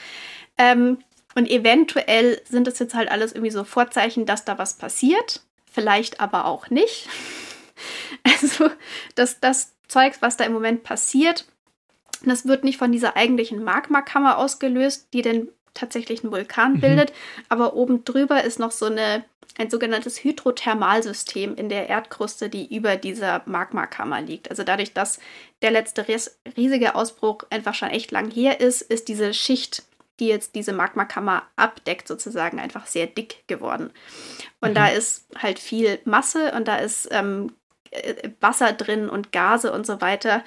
Ähm, 0.59 0.99
und 1.35 1.49
eventuell 1.49 2.41
sind 2.49 2.67
das 2.67 2.79
jetzt 2.81 2.95
halt 2.95 3.11
alles 3.11 3.33
irgendwie 3.33 3.53
so 3.53 3.63
Vorzeichen, 3.65 4.27
dass 4.27 4.45
da 4.45 4.59
was 4.59 4.75
passiert. 4.75 5.43
Vielleicht 5.71 6.21
aber 6.21 6.47
auch 6.47 6.71
nicht. 6.71 7.09
Also, 8.43 8.71
das, 9.15 9.41
das 9.41 9.75
Zeug, 9.89 10.15
was 10.21 10.37
da 10.37 10.45
im 10.45 10.53
Moment 10.53 10.83
passiert, 10.83 11.47
das 12.25 12.47
wird 12.47 12.65
nicht 12.65 12.79
von 12.79 12.93
dieser 12.93 13.17
eigentlichen 13.17 13.63
Magmakammer 13.65 14.39
ausgelöst, 14.39 15.09
die 15.13 15.23
den 15.23 15.49
tatsächlichen 15.75 16.31
Vulkan 16.33 16.75
Mhm. 16.75 16.81
bildet, 16.81 17.13
aber 17.49 17.75
oben 17.75 18.05
drüber 18.05 18.43
ist 18.45 18.59
noch 18.59 18.73
so 18.73 18.87
eine, 18.87 19.25
ein 19.59 19.71
sogenanntes 19.71 20.23
Hydrothermalsystem 20.25 21.55
in 21.55 21.69
der 21.69 21.89
Erdkruste, 21.89 22.49
die 22.49 22.75
über 22.75 22.97
dieser 22.97 23.43
Magmakammer 23.47 24.21
liegt. 24.21 24.51
Also 24.51 24.63
dadurch, 24.65 24.93
dass 24.93 25.21
der 25.63 25.71
letzte 25.71 26.09
ries 26.09 26.39
riesige 26.57 26.95
Ausbruch 26.95 27.45
einfach 27.51 27.75
schon 27.75 27.91
echt 27.91 28.11
lang 28.11 28.31
her 28.31 28.61
ist, 28.61 28.83
ist 28.83 29.09
diese 29.09 29.33
Schicht, 29.35 29.85
die 30.19 30.27
jetzt 30.27 30.55
diese 30.55 30.73
Magmakammer 30.73 31.45
abdeckt, 31.57 32.07
sozusagen 32.09 32.61
einfach 32.61 32.87
sehr 32.87 33.07
dick 33.07 33.45
geworden. 33.47 33.91
Und 34.61 34.71
Mhm. 34.71 34.75
da 34.75 34.89
ist 34.89 35.27
halt 35.39 35.59
viel 35.59 35.99
Masse 36.05 36.53
und 36.53 36.69
da 36.69 36.77
ist 36.77 37.09
ähm, 37.11 37.47
äh, 37.47 37.53
Wasser 38.41 38.73
drin 38.73 39.09
und 39.09 39.33
Gase 39.33 39.73
und 39.73 39.87
so 39.87 40.01
weiter. 40.01 40.45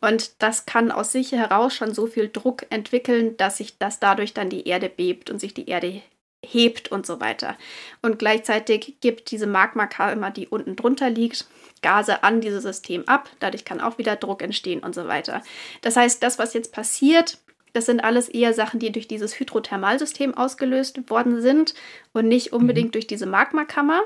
Und 0.00 0.42
das 0.42 0.66
kann 0.66 0.90
aus 0.90 1.12
sich 1.12 1.32
heraus 1.32 1.74
schon 1.74 1.94
so 1.94 2.06
viel 2.06 2.28
Druck 2.28 2.66
entwickeln, 2.70 3.36
dass 3.36 3.56
sich 3.56 3.78
das 3.78 4.00
dadurch 4.00 4.34
dann 4.34 4.50
die 4.50 4.68
Erde 4.68 4.88
bebt 4.88 5.30
und 5.30 5.40
sich 5.40 5.54
die 5.54 5.68
Erde 5.68 6.02
hebt 6.44 6.92
und 6.92 7.06
so 7.06 7.20
weiter. 7.20 7.56
Und 8.02 8.18
gleichzeitig 8.18 8.96
gibt 9.00 9.30
diese 9.30 9.46
Magmakammer, 9.46 10.30
die 10.30 10.48
unten 10.48 10.76
drunter 10.76 11.08
liegt, 11.08 11.46
Gase 11.80 12.22
an 12.22 12.40
dieses 12.40 12.62
System 12.62 13.06
ab. 13.08 13.30
Dadurch 13.40 13.64
kann 13.64 13.80
auch 13.80 13.98
wieder 13.98 14.16
Druck 14.16 14.42
entstehen 14.42 14.80
und 14.80 14.94
so 14.94 15.06
weiter. 15.08 15.42
Das 15.80 15.96
heißt, 15.96 16.22
das, 16.22 16.38
was 16.38 16.54
jetzt 16.54 16.72
passiert, 16.72 17.38
das 17.72 17.86
sind 17.86 18.04
alles 18.04 18.28
eher 18.28 18.54
Sachen, 18.54 18.78
die 18.78 18.92
durch 18.92 19.08
dieses 19.08 19.38
Hydrothermalsystem 19.38 20.34
ausgelöst 20.34 21.10
worden 21.10 21.40
sind 21.40 21.74
und 22.12 22.28
nicht 22.28 22.52
unbedingt 22.52 22.94
durch 22.94 23.06
diese 23.06 23.26
Magmakammer. 23.26 24.02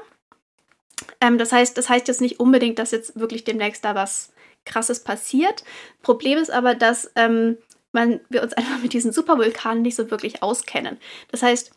Ähm, 1.21 1.39
das 1.39 1.53
heißt, 1.53 1.77
das 1.77 1.89
heißt 1.89 2.09
jetzt 2.09 2.21
nicht 2.21 2.41
unbedingt, 2.41 2.79
dass 2.79 2.91
jetzt 2.91 3.19
wirklich 3.19 3.45
demnächst 3.45 3.85
da 3.85 3.95
was 3.95 4.33
Krasses 4.65 5.03
passiert. 5.03 5.65
Problem 6.03 6.39
ist 6.39 6.51
aber, 6.51 6.75
dass 6.75 7.11
ähm, 7.17 7.59
man, 7.93 8.21
wir 8.29 8.43
uns 8.43 8.53
einfach 8.55 8.79
mit 8.83 8.93
diesen 8.93 9.13
Supervulkanen 9.13 9.83
nicht 9.83 9.97
so 9.97 10.11
wirklich 10.11 10.43
auskennen. 10.43 10.99
Das 11.31 11.43
heißt, 11.43 11.73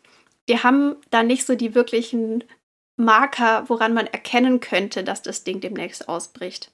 wir 0.46 0.62
haben 0.62 0.96
da 1.10 1.22
nicht 1.22 1.46
so 1.46 1.54
die 1.54 1.74
wirklichen 1.74 2.44
Marker, 2.96 3.64
woran 3.68 3.94
man 3.94 4.06
erkennen 4.06 4.60
könnte, 4.60 5.02
dass 5.04 5.22
das 5.22 5.44
Ding 5.44 5.60
demnächst 5.60 6.08
ausbricht. 6.08 6.72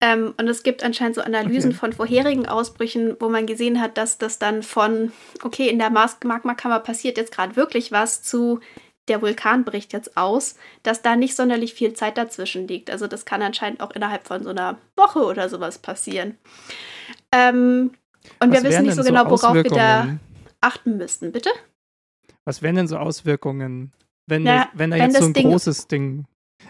Ähm, 0.00 0.34
und 0.38 0.46
es 0.48 0.62
gibt 0.62 0.84
anscheinend 0.84 1.14
so 1.14 1.22
Analysen 1.22 1.70
Okay. 1.70 1.78
von 1.78 1.92
vorherigen 1.94 2.46
Ausbrüchen, 2.46 3.16
wo 3.18 3.30
man 3.30 3.46
gesehen 3.46 3.80
hat, 3.80 3.96
dass 3.96 4.18
das 4.18 4.38
dann 4.38 4.62
von, 4.62 5.10
okay, 5.42 5.68
in 5.68 5.78
der 5.78 5.90
Mas- 5.90 6.18
Magmakammer 6.22 6.80
passiert 6.80 7.16
jetzt 7.16 7.32
gerade 7.32 7.56
wirklich 7.56 7.92
was, 7.92 8.22
zu 8.22 8.60
der 9.08 9.22
Vulkan 9.22 9.64
bricht 9.64 9.92
jetzt 9.92 10.16
aus, 10.16 10.56
dass 10.82 11.02
da 11.02 11.16
nicht 11.16 11.36
sonderlich 11.36 11.74
viel 11.74 11.94
Zeit 11.94 12.18
dazwischen 12.18 12.66
liegt. 12.66 12.90
Also 12.90 13.06
das 13.06 13.24
kann 13.24 13.42
anscheinend 13.42 13.80
auch 13.80 13.90
innerhalb 13.92 14.26
von 14.26 14.42
so 14.42 14.50
einer 14.50 14.78
Woche 14.96 15.24
oder 15.24 15.48
sowas 15.48 15.78
passieren. 15.78 16.36
Ähm, 17.32 17.92
und 18.40 18.50
Was 18.50 18.62
wir 18.62 18.70
wissen 18.70 18.86
nicht 18.86 18.96
so 18.96 19.04
genau, 19.04 19.30
worauf 19.30 19.54
wir 19.54 19.62
da 19.64 20.18
achten 20.60 20.96
müssten. 20.96 21.32
Bitte? 21.32 21.50
Was 22.44 22.62
wären 22.62 22.76
denn 22.76 22.88
so 22.88 22.96
Auswirkungen, 22.96 23.92
wenn, 24.26 24.44
Ja, 24.44 24.64
das, 24.64 24.66
wenn 24.74 24.90
da 24.90 24.96
wenn 24.96 25.10
jetzt 25.10 25.20
so 25.20 25.26
ein 25.26 25.32
Ding 25.32 25.50
großes 25.50 25.88
Ding. 25.88 26.24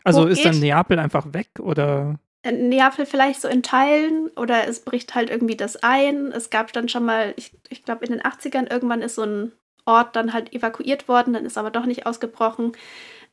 Also 0.05 0.27
ist 0.27 0.45
dann. 0.45 0.59
Neapel 0.61 0.99
einfach 0.99 1.33
weg 1.33 1.49
oder? 1.61 2.19
Äh, 2.43 2.53
Neapel 2.53 3.07
vielleicht 3.07 3.41
so 3.41 3.49
in 3.49 3.63
Teilen 3.63 4.29
oder 4.37 4.69
es 4.69 4.81
bricht 4.81 5.15
halt 5.15 5.31
irgendwie 5.31 5.57
das 5.57 5.77
ein. 5.77 6.33
Es 6.33 6.51
gab 6.51 6.73
dann 6.73 6.89
schon 6.89 7.05
mal, 7.05 7.33
ich, 7.37 7.53
ich 7.69 7.85
glaube 7.85 8.05
in 8.05 8.13
den 8.13 8.23
80ern 8.23 8.71
irgendwann 8.71 9.03
ist 9.03 9.15
so 9.15 9.23
ein 9.23 9.53
Ort 9.87 10.17
dann 10.17 10.33
halt 10.33 10.53
evakuiert 10.53 11.09
worden, 11.09 11.33
dann 11.33 11.47
ist 11.47 11.57
aber 11.57 11.71
doch 11.71 11.87
nicht 11.87 12.07
ausgebrochen. 12.07 12.73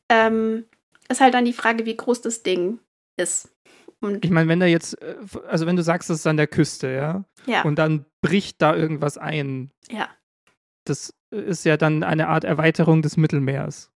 Ähm, 0.08 0.64
ist 1.08 1.20
halt 1.20 1.34
dann 1.34 1.44
die 1.44 1.52
Frage, 1.52 1.84
wie 1.84 1.96
groß 1.96 2.22
das 2.22 2.42
Ding 2.42 2.78
ist. 3.16 3.50
Und 4.00 4.24
Ich 4.24 4.30
meine, 4.30 4.48
wenn 4.48 4.60
da 4.60 4.66
jetzt, 4.66 5.00
äh, 5.02 5.16
also 5.48 5.66
wenn 5.66 5.76
du 5.76 5.82
sagst, 5.82 6.10
das 6.10 6.18
ist 6.18 6.26
an 6.26 6.36
der 6.36 6.46
Küste, 6.46 6.88
ja, 6.88 7.24
ja, 7.46 7.62
und 7.62 7.76
dann 7.76 8.04
bricht 8.22 8.60
da 8.62 8.74
irgendwas 8.74 9.18
ein, 9.18 9.70
ja, 9.90 10.08
das 10.84 11.14
ist 11.30 11.64
ja 11.64 11.76
dann 11.76 12.02
eine 12.02 12.28
Art 12.28 12.44
Erweiterung 12.44 13.02
des 13.02 13.16
Mittelmeers, 13.16 13.90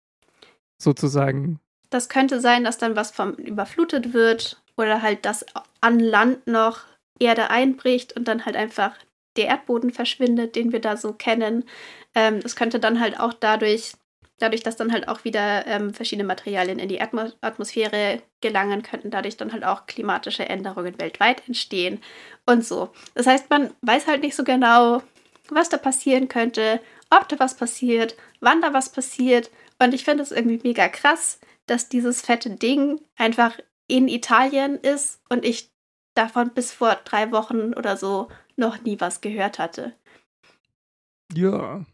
sozusagen. 0.81 1.59
das 1.89 2.09
könnte 2.09 2.39
sein, 2.39 2.63
dass 2.63 2.77
dann 2.77 2.95
was 2.95 3.11
vom 3.11 3.33
überflutet 3.33 4.13
wird 4.13 4.61
oder 4.77 5.01
halt, 5.01 5.25
dass 5.25 5.45
an 5.81 5.99
Land 5.99 6.47
noch 6.47 6.81
Erde 7.19 7.49
einbricht 7.49 8.15
und 8.15 8.27
dann 8.27 8.45
halt 8.45 8.55
einfach 8.55 8.95
der 9.37 9.47
Erdboden 9.47 9.91
verschwindet, 9.91 10.55
den 10.55 10.71
wir 10.71 10.81
da 10.81 10.97
so 10.97 11.13
kennen. 11.13 11.65
Ähm, 12.15 12.41
das 12.41 12.55
könnte 12.55 12.79
dann 12.79 12.99
halt 12.99 13.19
auch 13.19 13.33
dadurch, 13.33 13.93
dadurch, 14.39 14.63
dass 14.63 14.75
dann 14.75 14.91
halt 14.91 15.07
auch 15.07 15.23
wieder 15.23 15.65
ähm, 15.67 15.93
verschiedene 15.93 16.27
Materialien 16.27 16.79
in 16.79 16.89
die 16.89 17.01
Atmo 17.01 17.29
Atmosphäre 17.41 18.21
gelangen, 18.41 18.83
könnten 18.83 19.11
dadurch 19.11 19.37
dann 19.37 19.53
halt 19.53 19.63
auch 19.63 19.85
klimatische 19.85 20.47
Änderungen 20.47 20.99
weltweit 20.99 21.47
entstehen 21.47 22.01
und 22.45 22.65
so. 22.65 22.89
Das 23.13 23.27
heißt, 23.27 23.49
man 23.49 23.71
weiß 23.81 24.07
halt 24.07 24.21
nicht 24.21 24.35
so 24.35 24.43
genau, 24.43 25.01
was 25.49 25.69
da 25.69 25.77
passieren 25.77 26.27
könnte, 26.27 26.79
ob 27.09 27.27
da 27.27 27.39
was 27.39 27.55
passiert, 27.55 28.15
wann 28.39 28.61
da 28.61 28.73
was 28.73 28.91
passiert. 28.91 29.49
Und 29.81 29.93
ich 29.93 30.03
finde 30.03 30.23
es 30.23 30.31
irgendwie 30.31 30.59
mega 30.63 30.87
krass, 30.89 31.39
dass 31.65 31.89
dieses 31.89 32.21
fette 32.21 32.51
Ding 32.51 32.99
einfach 33.15 33.57
in 33.87 34.07
Italien 34.07 34.75
ist 34.75 35.21
und 35.29 35.45
ich 35.45 35.71
davon 36.15 36.51
bis 36.53 36.71
vor 36.71 36.97
drei 37.05 37.31
Wochen 37.31 37.73
oder 37.73 37.97
so 37.97 38.29
noch 38.55 38.81
nie 38.81 38.99
was 38.99 39.21
gehört 39.21 39.57
hatte. 39.57 39.93
Ja. 41.33 41.85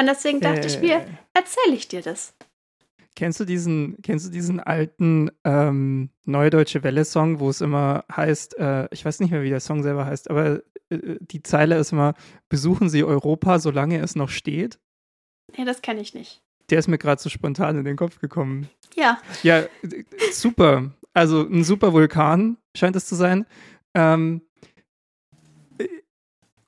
Und 0.00 0.06
deswegen 0.06 0.40
dachte 0.40 0.66
ich 0.66 0.80
mir, 0.80 0.96
Äh, 1.00 1.06
erzähle 1.34 1.74
ich 1.76 1.88
dir 1.88 2.02
das. 2.02 2.34
Kennst 3.16 3.40
du 3.40 3.44
diesen, 3.44 3.96
kennst 4.02 4.26
du 4.26 4.30
diesen 4.30 4.60
alten 4.60 5.30
ähm, 5.44 6.10
Neue 6.24 6.50
Deutsche 6.50 6.84
Welle-Song, 6.84 7.40
wo 7.40 7.50
es 7.50 7.60
immer 7.60 8.04
heißt, 8.14 8.56
äh, 8.58 8.86
ich 8.92 9.04
weiß 9.04 9.18
nicht 9.18 9.32
mehr, 9.32 9.42
wie 9.42 9.48
der 9.50 9.58
Song 9.60 9.82
selber 9.82 10.06
heißt, 10.06 10.30
aber 10.30 10.62
äh, 10.90 11.16
die 11.20 11.42
Zeile 11.42 11.76
ist 11.78 11.90
immer, 11.90 12.14
besuchen 12.48 12.88
Sie 12.88 13.02
Europa, 13.02 13.58
solange 13.58 13.98
es 13.98 14.14
noch 14.14 14.28
steht. 14.28 14.78
Nee, 15.56 15.64
das 15.64 15.82
kenne 15.82 16.00
ich 16.00 16.14
nicht. 16.14 16.42
Der 16.70 16.78
ist 16.78 16.86
mir 16.86 16.98
gerade 16.98 17.20
so 17.20 17.28
spontan 17.28 17.76
in 17.76 17.84
den 17.84 17.96
Kopf 17.96 18.20
gekommen. 18.20 18.68
Ja, 18.94 19.18
Ja, 19.42 19.60
äh, 19.62 19.68
super. 20.30 20.92
Also 21.12 21.40
ein 21.42 21.64
super 21.64 21.92
Vulkan 21.92 22.56
scheint 22.76 22.94
es 22.94 23.06
zu 23.06 23.16
sein. 23.16 23.46
Ähm, 23.94 24.42
äh, 24.42 24.47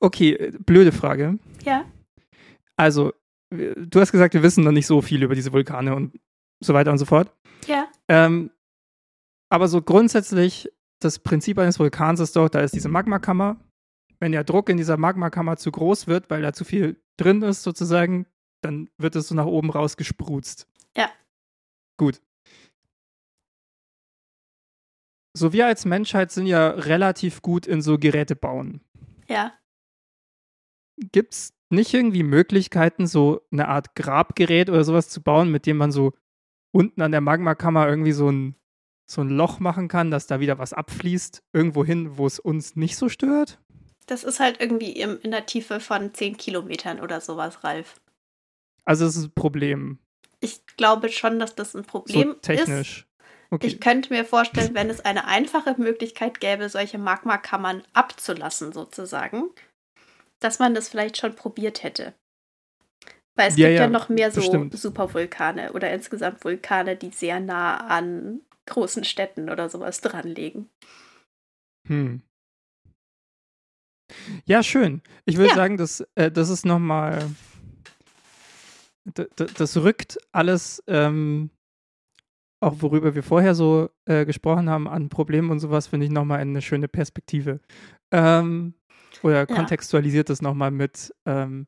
okay, 0.01 0.33
äh, 0.33 0.51
blöde 0.59 0.91
Frage. 0.91 1.37
ja, 1.63 1.85
Also, 2.77 3.13
wir- 3.53 3.75
du 3.75 3.99
hast 3.99 4.11
gesagt, 4.11 4.33
wir 4.33 4.43
wissen 4.43 4.63
noch 4.63 4.71
nicht 4.71 4.87
so 4.87 5.01
viel 5.01 5.23
über 5.23 5.35
diese 5.35 5.53
Vulkane 5.53 5.95
und 5.95 6.19
so 6.63 6.73
weiter 6.73 6.91
und 6.91 6.97
so 6.97 7.05
fort. 7.05 7.31
ja, 7.67 7.87
Ähm, 8.07 8.51
aber 9.49 9.67
so 9.67 9.81
grundsätzlich, 9.81 10.69
das 11.01 11.19
Prinzip 11.19 11.57
eines 11.59 11.79
Vulkans 11.79 12.19
ist 12.19 12.35
doch, 12.35 12.49
da 12.49 12.61
ist 12.61 12.73
diese 12.75 12.89
Magmakammer. 12.89 13.59
Wenn 14.19 14.31
der 14.31 14.43
Druck 14.43 14.69
in 14.69 14.77
dieser 14.77 14.97
Magmakammer 14.97 15.57
zu 15.57 15.71
groß 15.71 16.07
wird, 16.07 16.29
weil 16.29 16.41
da 16.43 16.53
zu 16.53 16.63
viel 16.63 17.01
drin 17.17 17.41
ist, 17.41 17.63
sozusagen, 17.63 18.27
dann 18.63 18.89
wird 18.97 19.15
es 19.15 19.27
so 19.27 19.35
nach 19.35 19.45
oben 19.47 19.69
raus 19.71 19.97
gesprutzt. 19.97 20.67
Ja. 20.95 21.09
Gut. 21.97 22.21
so 25.33 25.53
wir 25.53 25.65
als 25.65 25.85
Menschheit 25.85 26.31
sind 26.31 26.45
ja 26.45 26.69
relativ 26.71 27.41
gut 27.41 27.65
in 27.65 27.81
so 27.81 27.97
Geräte 27.97 28.35
bauen. 28.35 28.81
Ja. 29.29 29.53
Gibt 31.11 31.33
es 31.33 31.53
nicht 31.69 31.93
irgendwie 31.93 32.23
Möglichkeiten, 32.23 33.07
so 33.07 33.41
eine 33.51 33.67
Art 33.67 33.95
Grabgerät 33.95 34.69
oder 34.69 34.83
sowas 34.83 35.09
zu 35.09 35.21
bauen, 35.21 35.49
mit 35.51 35.65
dem 35.65 35.77
man 35.77 35.91
so 35.91 36.13
unten 36.71 37.01
an 37.01 37.11
der 37.11 37.21
Magmakammer 37.21 37.87
irgendwie 37.87 38.11
so 38.11 38.29
ein, 38.29 38.55
so 39.05 39.21
ein 39.21 39.29
Loch 39.29 39.59
machen 39.59 39.87
kann, 39.87 40.11
dass 40.11 40.27
da 40.27 40.39
wieder 40.39 40.59
was 40.59 40.73
abfließt, 40.73 41.43
irgendwo 41.53 41.83
hin, 41.83 42.17
wo 42.17 42.27
es 42.27 42.39
uns 42.39 42.75
nicht 42.75 42.97
so 42.97 43.09
stört? 43.09 43.59
Das 44.07 44.23
ist 44.23 44.39
halt 44.39 44.59
irgendwie 44.59 44.91
im, 44.91 45.19
in 45.21 45.31
der 45.31 45.45
Tiefe 45.45 45.79
von 45.79 46.13
10 46.13 46.37
Kilometern 46.37 46.99
oder 46.99 47.21
sowas, 47.21 47.63
Ralf. 47.63 48.01
Also 48.83 49.05
es 49.05 49.15
ist 49.15 49.25
ein 49.25 49.33
Problem. 49.33 49.99
Ich 50.39 50.65
glaube 50.75 51.09
schon, 51.09 51.39
dass 51.39 51.55
das 51.55 51.75
ein 51.75 51.85
Problem 51.85 52.29
so 52.29 52.33
technisch. 52.35 52.99
ist. 52.99 53.07
Okay. 53.51 53.67
Ich 53.67 53.79
könnte 53.81 54.13
mir 54.13 54.23
vorstellen, 54.23 54.73
wenn 54.73 54.89
es 54.89 55.01
eine 55.01 55.27
einfache 55.27 55.75
Möglichkeit 55.77 56.39
gäbe, 56.39 56.69
solche 56.69 56.97
Magmakammern 56.97 57.83
abzulassen, 57.93 58.71
sozusagen, 58.71 59.49
dass 60.41 60.59
man 60.59 60.75
das 60.75 60.89
vielleicht 60.89 61.17
schon 61.17 61.35
probiert 61.35 61.83
hätte. 61.83 62.13
Weil 63.35 63.47
es 63.49 63.57
Ja, 63.57 63.67
gibt 63.67 63.79
ja, 63.79 63.85
ja, 63.85 63.89
noch 63.89 64.09
mehr 64.09 64.29
so 64.31 64.41
bestimmt. 64.41 64.77
Supervulkane 64.77 65.71
oder 65.71 65.91
insgesamt 65.93 66.43
Vulkane, 66.43 66.97
die 66.97 67.11
sehr 67.11 67.39
nah 67.39 67.77
an 67.87 68.41
großen 68.65 69.05
Städten 69.05 69.49
oder 69.49 69.69
sowas 69.69 70.01
dranlegen. 70.01 70.69
Hm. 71.87 72.21
Ja, 74.45 74.61
schön. 74.63 75.01
Ich 75.25 75.37
würde 75.37 75.49
Ja. 75.49 75.55
sagen, 75.55 75.77
das, 75.77 76.01
äh, 76.15 76.29
das 76.29 76.49
ist 76.49 76.65
nochmal. 76.65 77.29
Das 79.57 79.77
rückt 79.77 80.19
alles, 80.31 80.83
ähm, 80.87 81.49
auch 82.59 82.75
worüber 82.79 83.15
wir 83.15 83.23
vorher 83.23 83.55
so 83.55 83.89
äh, 84.05 84.25
gesprochen 84.25 84.69
haben, 84.69 84.87
an 84.87 85.09
Problemen 85.09 85.49
und 85.49 85.59
sowas, 85.59 85.87
finde 85.87 86.05
ich 86.05 86.11
nochmal 86.11 86.39
eine 86.39 86.61
schöne 86.61 86.87
Perspektive. 86.87 87.61
Ähm, 88.11 88.75
oder 89.23 89.45
kontextualisiert 89.45 90.29
das 90.29 90.41
nochmal 90.41 90.71
mit. 90.71 91.13
Ähm, 91.25 91.67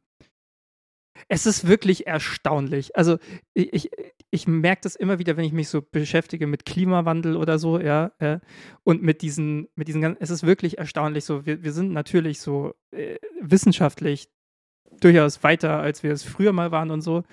es 1.28 1.46
ist 1.46 1.68
wirklich 1.68 2.08
erstaunlich. 2.08 2.96
Also 2.96 3.18
ich, 3.54 3.72
ich, 3.74 3.92
ich 4.32 4.48
merke 4.48 4.82
das 4.82 4.96
immer 4.96 5.20
wieder, 5.20 5.38
wenn 5.38 5.46
ich 5.46 5.54
mich 5.54 5.70
so 5.70 5.82
beschäftige 5.82 6.48
mit 6.48 6.66
Klimawandel 6.66 7.36
oder 7.38 7.60
so, 7.60 7.80
ja, 7.80 8.12
äh, 8.18 8.40
und 8.84 9.04
mit 9.04 9.22
diesen, 9.22 9.68
mit 9.76 9.88
diesen 9.88 10.02
ganzen, 10.02 10.22
es 10.22 10.32
ist 10.32 10.44
wirklich 10.44 10.80
erstaunlich 10.80 11.26
so, 11.26 11.46
wir, 11.46 11.64
wir 11.64 11.72
sind 11.72 11.92
natürlich 11.92 12.40
so 12.42 12.74
äh, 12.92 13.18
wissenschaftlich 13.40 14.30
durchaus 15.00 15.44
weiter, 15.44 15.80
als 15.80 16.04
wir 16.04 16.12
es 16.12 16.24
früher 16.24 16.52
mal 16.52 16.72
waren 16.72 16.92
und 16.92 17.02
so, 17.02 17.24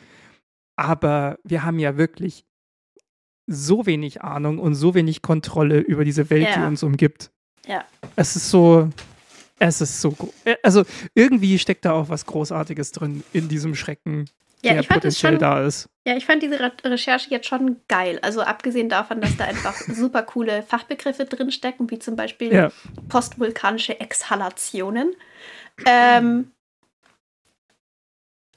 aber 0.77 1.39
wir 1.45 1.63
haben 1.63 1.79
ja 1.79 1.97
wirklich 1.97 2.45
so 3.47 3.87
wenig 3.87 4.23
Ahnung 4.23 4.59
und 4.59 4.75
so 4.75 4.95
wenig 4.95 5.23
Kontrolle 5.23 5.81
über 5.81 6.05
diese 6.05 6.31
Welt, 6.31 6.49
die 6.55 6.61
Ja. 6.61 6.69
uns 6.69 6.83
umgibt. 6.83 7.33
Ja. 7.67 7.85
Es 8.17 8.37
ist 8.37 8.51
so, 8.51 8.89
es 9.61 9.81
ist 9.81 10.01
so, 10.01 10.15
äh, 10.45 10.57
also 10.63 10.85
irgendwie 11.15 11.59
steckt 11.59 11.85
da 11.85 11.93
auch 11.93 12.09
was 12.09 12.27
Großartiges 12.27 12.93
drin 12.93 13.23
in 13.33 13.49
diesem 13.49 13.75
Schrecken, 13.75 14.29
Ja, 14.63 14.73
der 14.73 14.81
ich 14.81 14.89
fand 14.89 15.05
es 15.05 15.15
potenziell 15.15 15.33
schon 15.33 15.39
da 15.39 15.65
ist. 15.65 15.89
Ja, 16.07 16.17
ich 16.17 16.25
fand 16.25 16.43
diese 16.43 16.59
Re 16.59 16.73
Recherche 16.83 17.31
jetzt 17.31 17.47
schon 17.47 17.77
geil. 17.87 18.19
Also 18.23 18.41
abgesehen 18.41 18.89
davon, 18.89 19.21
dass 19.21 19.37
da 19.37 19.45
einfach 19.45 19.75
super 19.93 20.23
coole 20.23 20.63
Fachbegriffe 20.63 21.27
drinstecken, 21.27 21.91
wie 21.91 21.99
zum 21.99 22.17
Beispiel 22.17 22.53
Ja. 22.53 22.73
postvulkanische 23.09 24.01
Exhalationen. 24.01 25.15
Ähm, 25.87 26.51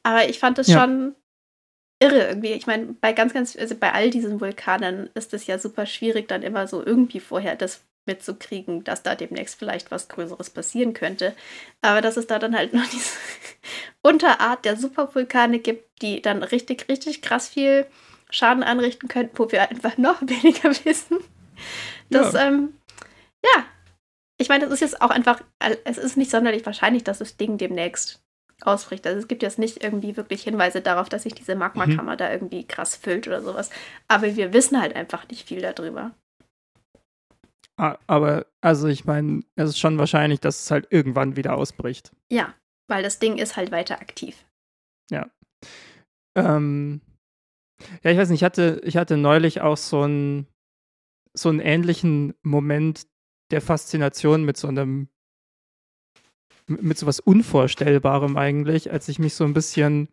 aber 0.03 0.29
ich 0.29 0.39
fand 0.39 0.57
es 0.59 0.67
Ja. 0.67 0.81
schon 0.81 1.15
irre 2.01 2.27
irgendwie. 2.29 2.53
Ich 2.53 2.65
meine, 2.67 2.93
bei 2.99 3.11
ganz, 3.13 3.33
ganz, 3.33 3.57
also 3.57 3.75
bei 3.75 3.91
all 3.93 4.09
diesen 4.09 4.39
Vulkanen 4.41 5.09
ist 5.15 5.33
es 5.33 5.47
ja 5.47 5.57
super 5.59 5.85
schwierig, 5.85 6.27
dann 6.29 6.43
immer 6.43 6.67
so 6.67 6.85
irgendwie 6.85 7.19
vorher 7.19 7.55
das 7.55 7.83
mitzukriegen, 8.05 8.83
dass 8.83 9.03
da 9.03 9.15
demnächst 9.15 9.57
vielleicht 9.57 9.91
was 9.91 10.07
Größeres 10.09 10.49
passieren 10.49 10.93
könnte. 10.93 11.35
Aber 11.81 12.01
dass 12.01 12.17
es 12.17 12.27
da 12.27 12.39
dann 12.39 12.55
halt 12.55 12.73
noch 12.73 12.85
diese 12.87 13.09
Unterart 14.01 14.65
der 14.65 14.77
Supervulkane 14.77 15.59
gibt, 15.59 16.01
die 16.01 16.21
dann 16.21 16.43
richtig, 16.43 16.87
richtig 16.89 17.21
krass 17.21 17.49
viel 17.49 17.85
Schaden 18.29 18.63
anrichten 18.63 19.07
könnten, 19.07 19.37
wo 19.37 19.51
wir 19.51 19.69
einfach 19.69 19.97
noch 19.97 20.21
weniger 20.27 20.71
wissen. 20.85 21.17
Das, 22.09 22.33
Ja. 22.33 22.47
ähm, 22.47 22.73
ja. 23.43 23.65
Ich 24.37 24.49
meine, 24.49 24.65
das 24.65 24.73
ist 24.73 24.79
jetzt 24.81 25.01
auch 25.01 25.11
einfach, 25.11 25.41
es 25.85 25.97
ist 25.97 26.17
nicht 26.17 26.31
sonderlich 26.31 26.65
wahrscheinlich, 26.65 27.03
dass 27.03 27.19
das 27.19 27.37
Ding 27.37 27.57
demnächst 27.57 28.21
ausbricht. 28.61 29.05
Also 29.05 29.19
es 29.19 29.27
gibt 29.27 29.43
jetzt 29.43 29.59
nicht 29.59 29.83
irgendwie 29.83 30.17
wirklich 30.17 30.43
Hinweise 30.43 30.81
darauf, 30.81 31.07
dass 31.07 31.23
sich 31.23 31.35
diese 31.35 31.55
Magmakammer 31.55 32.15
da 32.17 32.31
irgendwie 32.31 32.65
krass 32.65 32.95
füllt 32.95 33.27
oder 33.27 33.41
sowas. 33.41 33.69
Aber 34.07 34.35
wir 34.35 34.51
wissen 34.53 34.81
halt 34.81 34.95
einfach 34.95 35.27
nicht 35.29 35.47
viel 35.47 35.61
darüber. 35.61 36.11
Aber, 37.75 38.45
also 38.61 38.87
ich 38.87 39.05
meine, 39.05 39.43
es 39.55 39.69
ist 39.71 39.79
schon 39.79 39.97
wahrscheinlich, 39.97 40.39
dass 40.39 40.63
es 40.63 40.71
halt 40.71 40.87
irgendwann 40.91 41.35
wieder 41.35 41.55
ausbricht. 41.55 42.11
Ja, 42.31 42.53
weil 42.87 43.01
das 43.01 43.19
Ding 43.19 43.37
ist 43.37 43.57
halt 43.57 43.71
weiter 43.71 43.99
aktiv. 43.99 44.45
Ähm, 46.35 47.01
ja, 48.03 48.11
ich 48.11 48.17
weiß 48.17 48.29
nicht, 48.29 48.41
ich 48.41 48.43
hatte, 48.43 48.81
ich 48.83 48.97
hatte 48.97 49.17
neulich 49.17 49.61
auch 49.61 49.77
so 49.77 50.01
einen, 50.01 50.47
so 51.33 51.49
einen 51.49 51.59
ähnlichen 51.59 52.33
Moment 52.43 53.07
der 53.51 53.61
Faszination 53.61 54.43
mit 54.43 54.57
so 54.57 54.67
einem, 54.67 55.09
mit 56.67 56.97
so 56.97 57.07
was 57.07 57.19
Unvorstellbarem 57.19 58.37
eigentlich, 58.37 58.91
als 58.91 59.09
ich 59.09 59.19
mich 59.19 59.33
so 59.33 59.43
ein 59.43 59.53
bisschen 59.53 60.09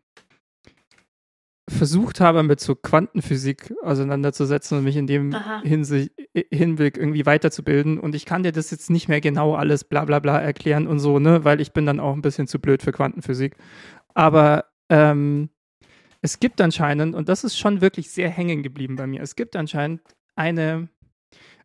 versucht 1.70 2.20
habe, 2.20 2.42
mit 2.42 2.60
so 2.60 2.74
Quantenphysik 2.74 3.72
auseinanderzusetzen 3.82 4.78
und 4.78 4.84
mich 4.84 4.96
in 4.96 5.06
dem. 5.06 5.34
Hinsicht, 5.62 6.12
Hinblick 6.52 6.96
irgendwie 6.96 7.26
weiterzubilden. 7.26 7.98
Und 7.98 8.14
ich 8.14 8.24
kann 8.24 8.42
dir 8.42 8.52
das 8.52 8.70
jetzt 8.70 8.90
nicht 8.90 9.08
mehr 9.08 9.20
genau 9.20 9.54
alles 9.54 9.84
bla 9.84 10.04
bla 10.04 10.18
bla 10.18 10.38
erklären 10.38 10.86
und 10.86 10.98
so, 10.98 11.18
ne, 11.18 11.44
weil 11.44 11.60
ich 11.60 11.72
bin 11.72 11.86
dann 11.86 12.00
auch 12.00 12.14
ein 12.14 12.22
bisschen 12.22 12.46
zu 12.46 12.58
blöd 12.58 12.82
für 12.82 12.92
Quantenphysik. 12.92 13.56
Aber 14.14 14.66
ähm, 14.88 15.50
es 16.20 16.40
gibt 16.40 16.60
anscheinend, 16.60 17.14
und 17.14 17.28
das 17.28 17.44
ist 17.44 17.58
schon 17.58 17.80
wirklich 17.80 18.10
sehr 18.10 18.28
hängen 18.28 18.62
geblieben 18.62 18.96
bei 18.96 19.06
mir, 19.06 19.22
es 19.22 19.36
gibt 19.36 19.56
anscheinend 19.56 20.02
eine, 20.36 20.88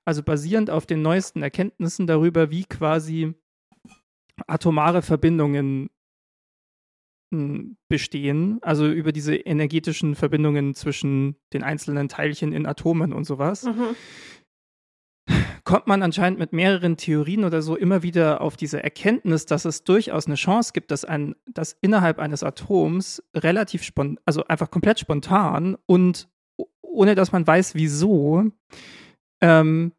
also 0.06 0.24
basierend 0.24 0.70
auf 0.70 0.86
den 0.86 1.02
neuesten 1.02 1.42
Erkenntnissen 1.42 2.08
darüber, 2.08 2.50
wie 2.52 2.66
quasi 2.66 3.34
atomare 4.48 5.02
Verbindungen 5.02 5.90
m, 7.40 7.78
bestehen, 7.90 8.60
also 8.62 8.88
über 8.88 9.12
diese 9.12 9.36
energetischen 9.36 10.16
Verbindungen 10.16 10.74
zwischen 10.76 11.36
den 11.54 11.64
einzelnen 11.64 12.08
Teilchen 12.10 12.52
in 12.54 12.66
Atomen 12.66 13.14
und 13.14 13.26
sowas, 13.26 13.64
Mhm. 13.64 13.96
kommt 15.64 15.88
man 15.88 16.04
anscheinend 16.04 16.38
mit 16.38 16.54
mehreren 16.54 16.98
Theorien 16.98 17.44
oder 17.44 17.62
so 17.64 17.76
immer 17.76 18.04
wieder 18.04 18.42
auf 18.42 18.56
diese 18.56 18.84
Erkenntnis, 18.84 19.48
dass 19.48 19.66
es 19.66 19.84
durchaus 19.84 20.28
eine 20.28 20.36
Chance 20.36 20.72
gibt, 20.74 20.92
dass 20.92 21.04
ein, 21.06 21.36
dass 21.52 21.76
innerhalb 21.82 22.20
eines 22.20 22.44
Atoms 22.44 23.24
relativ 23.36 23.82
spontan, 23.84 24.20
also 24.26 24.46
einfach 24.46 24.70
komplett 24.70 25.00
spontan 25.00 25.76
und 25.88 26.30
ohne 26.82 27.16
dass 27.16 27.32
man 27.32 27.46
weiß, 27.46 27.74
wieso, 27.76 28.46
ähm, 29.42 29.92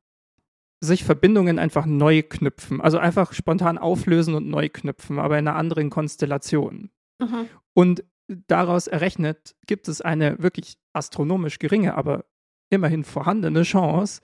sich 0.81 1.05
Verbindungen 1.05 1.59
einfach 1.59 1.87
neu 1.87 2.23
knüpfen. 2.23 2.81
Also 2.81 2.99
einfach 2.99 3.33
spontan 3.33 3.77
auflösen 3.79 4.35
und 4.35 4.49
neu 4.49 4.69
knüpfen, 4.69 5.19
aber 5.19 5.39
in 5.39 5.49
einer 5.49 5.57
anderen 5.57 5.91
Konstellation. 5.91 6.91
Mhm. 7.18 7.48
Und 7.74 8.05
daraus 8.28 8.86
errechnet 8.86 9.55
gibt 9.66 9.88
es 9.88 10.01
eine 10.01 10.43
wirklich 10.43 10.76
astronomisch 10.93 11.59
geringe, 11.59 11.94
aber 11.94 12.24
immerhin 12.70 13.05
vorhandene 13.05 13.62
Chance, 13.62 14.22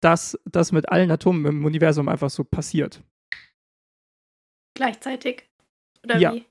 dass 0.00 0.38
das 0.44 0.72
mit 0.72 0.88
allen 0.88 1.10
Atomen 1.10 1.44
im 1.46 1.64
Universum 1.64 2.08
einfach 2.08 2.30
so 2.30 2.44
passiert. 2.44 3.02
Gleichzeitig. 4.74 5.48
Oder 6.04 6.18
Ja. 6.18 6.34
wie? 6.34 6.46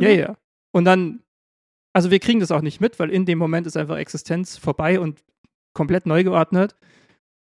Ja, 0.00 0.08
Mhm. 0.12 0.18
ja. 0.18 0.36
Und 0.72 0.84
dann, 0.84 1.22
also 1.92 2.10
wir 2.10 2.18
kriegen 2.18 2.40
das 2.40 2.50
auch 2.50 2.62
nicht 2.62 2.80
mit, 2.80 2.98
weil 2.98 3.10
in 3.10 3.26
dem 3.26 3.38
Moment 3.38 3.66
ist 3.66 3.76
einfach 3.76 3.96
Existenz 3.98 4.56
vorbei 4.56 4.98
und 5.00 5.22
komplett 5.74 6.06
neu 6.06 6.24
geordnet. 6.24 6.76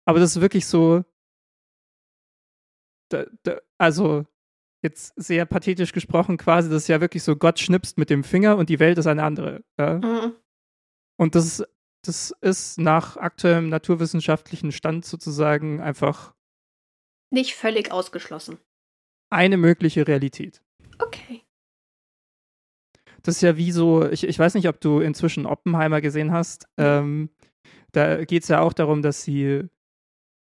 Aber 0.06 0.18
das 0.20 0.36
ist 0.36 0.42
wirklich 0.42 0.66
so, 0.66 1.04
da, 3.10 3.24
da, 3.42 3.60
also 3.78 4.26
jetzt 4.86 5.12
sehr 5.16 5.44
pathetisch 5.46 5.92
gesprochen, 5.92 6.36
quasi, 6.36 6.68
das 6.68 6.82
ist 6.82 6.88
ja 6.88 7.00
wirklich 7.00 7.22
so, 7.22 7.36
Gott 7.36 7.58
schnipst 7.58 7.98
mit 7.98 8.10
dem 8.10 8.24
Finger 8.24 8.56
und 8.56 8.68
die 8.68 8.78
Welt 8.78 8.98
ist 8.98 9.06
eine 9.06 9.22
andere. 9.24 9.64
Ja? 9.78 9.94
Mhm. 9.98 10.34
Und 11.18 11.34
das, 11.34 11.64
das 12.04 12.32
ist 12.40 12.78
nach 12.78 13.16
aktuellem 13.16 13.68
naturwissenschaftlichen 13.68 14.72
Stand 14.72 15.04
sozusagen 15.04 15.80
einfach 15.80 16.34
Nicht 17.30 17.54
völlig 17.54 17.90
ausgeschlossen. 17.90 18.58
eine 19.30 19.56
mögliche 19.56 20.06
Realität. 20.06 20.62
Okay. 20.98 21.42
Das 23.22 23.36
ist 23.36 23.42
ja 23.42 23.56
wie 23.56 23.72
so, 23.72 24.08
ich, 24.08 24.22
ich 24.24 24.38
weiß 24.38 24.54
nicht, 24.54 24.68
ob 24.68 24.80
du 24.80 25.00
inzwischen 25.00 25.46
Oppenheimer 25.46 26.00
gesehen 26.00 26.30
hast. 26.32 26.68
Ähm, 26.76 27.30
da 27.90 28.24
geht 28.24 28.44
es 28.44 28.48
ja 28.48 28.60
auch 28.60 28.72
darum, 28.72 29.02
dass 29.02 29.22
sie, 29.24 29.68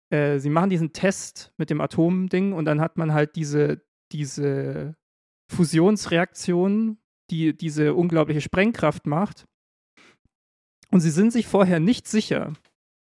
äh, 0.09 0.39
sie 0.39 0.49
machen 0.49 0.69
diesen 0.69 0.93
Test 0.93 1.51
mit 1.57 1.69
dem 1.69 1.81
Atomding 1.81 2.53
und 2.53 2.65
dann 2.65 2.79
hat 2.79 2.95
man 2.97 3.13
halt 3.13 3.35
diese, 3.35 3.81
diese 4.11 4.95
Fusionsreaktion, 5.49 6.97
die 7.29 7.55
diese 7.55 7.93
unglaubliche 7.93 8.41
Sprengkraft 8.41 9.05
macht. 9.07 9.45
Und 10.89 10.99
sie 10.99 11.09
sind 11.09 11.31
sich 11.31 11.47
vorher 11.47 11.79
nicht 11.79 12.07
sicher, 12.07 12.53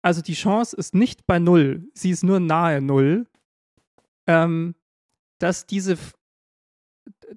also 0.05 0.21
die 0.21 0.35
Chance 0.35 0.77
ist 0.77 0.95
nicht 0.95 1.27
bei 1.27 1.39
null, 1.39 1.89
sie 1.95 2.11
ist 2.11 2.25
nur 2.25 2.39
nahe 2.39 2.83
null, 2.83 3.27
ähm, 4.27 4.75
dass 5.39 5.67
diese 5.67 5.97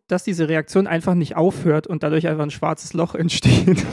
dass 0.07 0.23
diese 0.25 0.49
Reaktion 0.49 0.85
einfach 0.85 1.13
nicht 1.13 1.37
aufhört 1.37 1.87
und 1.87 2.03
dadurch 2.03 2.27
einfach 2.27 2.43
ein 2.43 2.51
schwarzes 2.51 2.93
Loch 2.93 3.15
entsteht. 3.15 3.85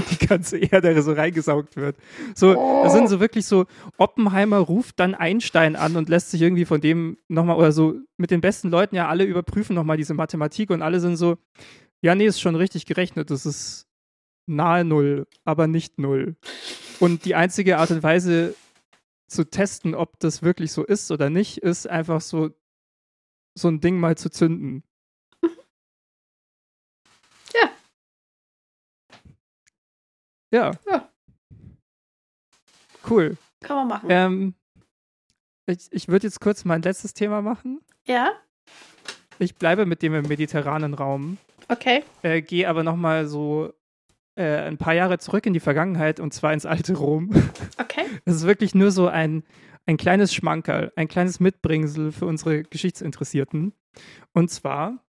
die 0.10 0.26
ganze 0.26 0.58
Erde 0.58 1.02
so 1.02 1.12
reingesaugt 1.12 1.76
wird. 1.76 1.96
So, 2.34 2.54
das 2.82 2.92
sind 2.92 3.08
so 3.08 3.20
wirklich 3.20 3.46
so, 3.46 3.66
Oppenheimer 3.96 4.58
ruft 4.58 5.00
dann 5.00 5.14
Einstein 5.14 5.76
an 5.76 5.96
und 5.96 6.08
lässt 6.08 6.30
sich 6.30 6.42
irgendwie 6.42 6.64
von 6.64 6.80
dem 6.80 7.18
nochmal, 7.28 7.56
oder 7.56 7.72
so 7.72 7.94
mit 8.16 8.30
den 8.30 8.40
besten 8.40 8.70
Leuten 8.70 8.96
ja 8.96 9.08
alle 9.08 9.24
überprüfen 9.24 9.74
nochmal 9.74 9.96
diese 9.96 10.14
Mathematik 10.14 10.70
und 10.70 10.82
alle 10.82 11.00
sind 11.00 11.16
so, 11.16 11.38
ja, 12.00 12.14
nee, 12.14 12.26
ist 12.26 12.40
schon 12.40 12.56
richtig 12.56 12.86
gerechnet, 12.86 13.30
das 13.30 13.46
ist 13.46 13.86
nahe 14.46 14.84
Null, 14.84 15.26
aber 15.44 15.66
nicht 15.66 15.98
Null. 15.98 16.36
Und 17.00 17.24
die 17.24 17.34
einzige 17.34 17.78
Art 17.78 17.90
und 17.90 18.02
Weise 18.02 18.54
zu 19.28 19.44
testen, 19.44 19.94
ob 19.94 20.18
das 20.20 20.42
wirklich 20.42 20.72
so 20.72 20.84
ist 20.84 21.10
oder 21.10 21.30
nicht, 21.30 21.58
ist 21.58 21.88
einfach 21.88 22.20
so, 22.20 22.50
so 23.54 23.68
ein 23.68 23.80
Ding 23.80 23.98
mal 23.98 24.16
zu 24.16 24.30
zünden. 24.30 24.82
Ja. 30.52 30.72
Ja. 30.88 31.08
Cool. 33.08 33.36
Kann 33.60 33.76
man 33.76 33.88
machen. 33.88 34.06
Ähm, 34.10 34.54
ich 35.66 35.88
ich 35.90 36.08
würde 36.08 36.26
jetzt 36.26 36.40
kurz 36.40 36.64
mein 36.64 36.82
letztes 36.82 37.14
Thema 37.14 37.42
machen. 37.42 37.80
Ja? 38.04 38.32
Ich 39.38 39.56
bleibe 39.56 39.86
mit 39.86 40.02
dem 40.02 40.14
im 40.14 40.28
mediterranen 40.28 40.94
Raum, 40.94 41.38
Okay. 41.68 42.04
äh, 42.22 42.42
gehe 42.42 42.68
aber 42.68 42.82
nochmal 42.84 43.26
so 43.26 43.72
äh, 44.36 44.58
ein 44.58 44.78
paar 44.78 44.94
Jahre 44.94 45.18
zurück 45.18 45.46
in 45.46 45.52
die 45.52 45.60
Vergangenheit 45.60 46.20
und 46.20 46.32
zwar 46.32 46.52
ins 46.52 46.66
alte 46.66 46.94
Rom. 46.94 47.30
Okay. 47.78 48.04
Das 48.24 48.36
ist 48.36 48.46
wirklich 48.46 48.74
nur 48.74 48.90
so 48.90 49.08
ein, 49.08 49.42
ein 49.86 49.96
kleines 49.96 50.32
Schmankerl, 50.34 50.92
ein 50.96 51.08
kleines 51.08 51.40
Mitbringsel 51.40 52.12
für 52.12 52.26
unsere 52.26 52.62
Geschichtsinteressierten. 52.62 53.72
Und 54.32 54.50
zwar, 54.50 55.04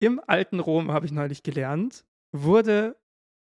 im 0.00 0.20
alten 0.26 0.58
Rom, 0.60 0.90
habe 0.90 1.06
ich 1.06 1.12
neulich 1.12 1.42
gelernt, 1.42 2.04
wurde 2.32 2.96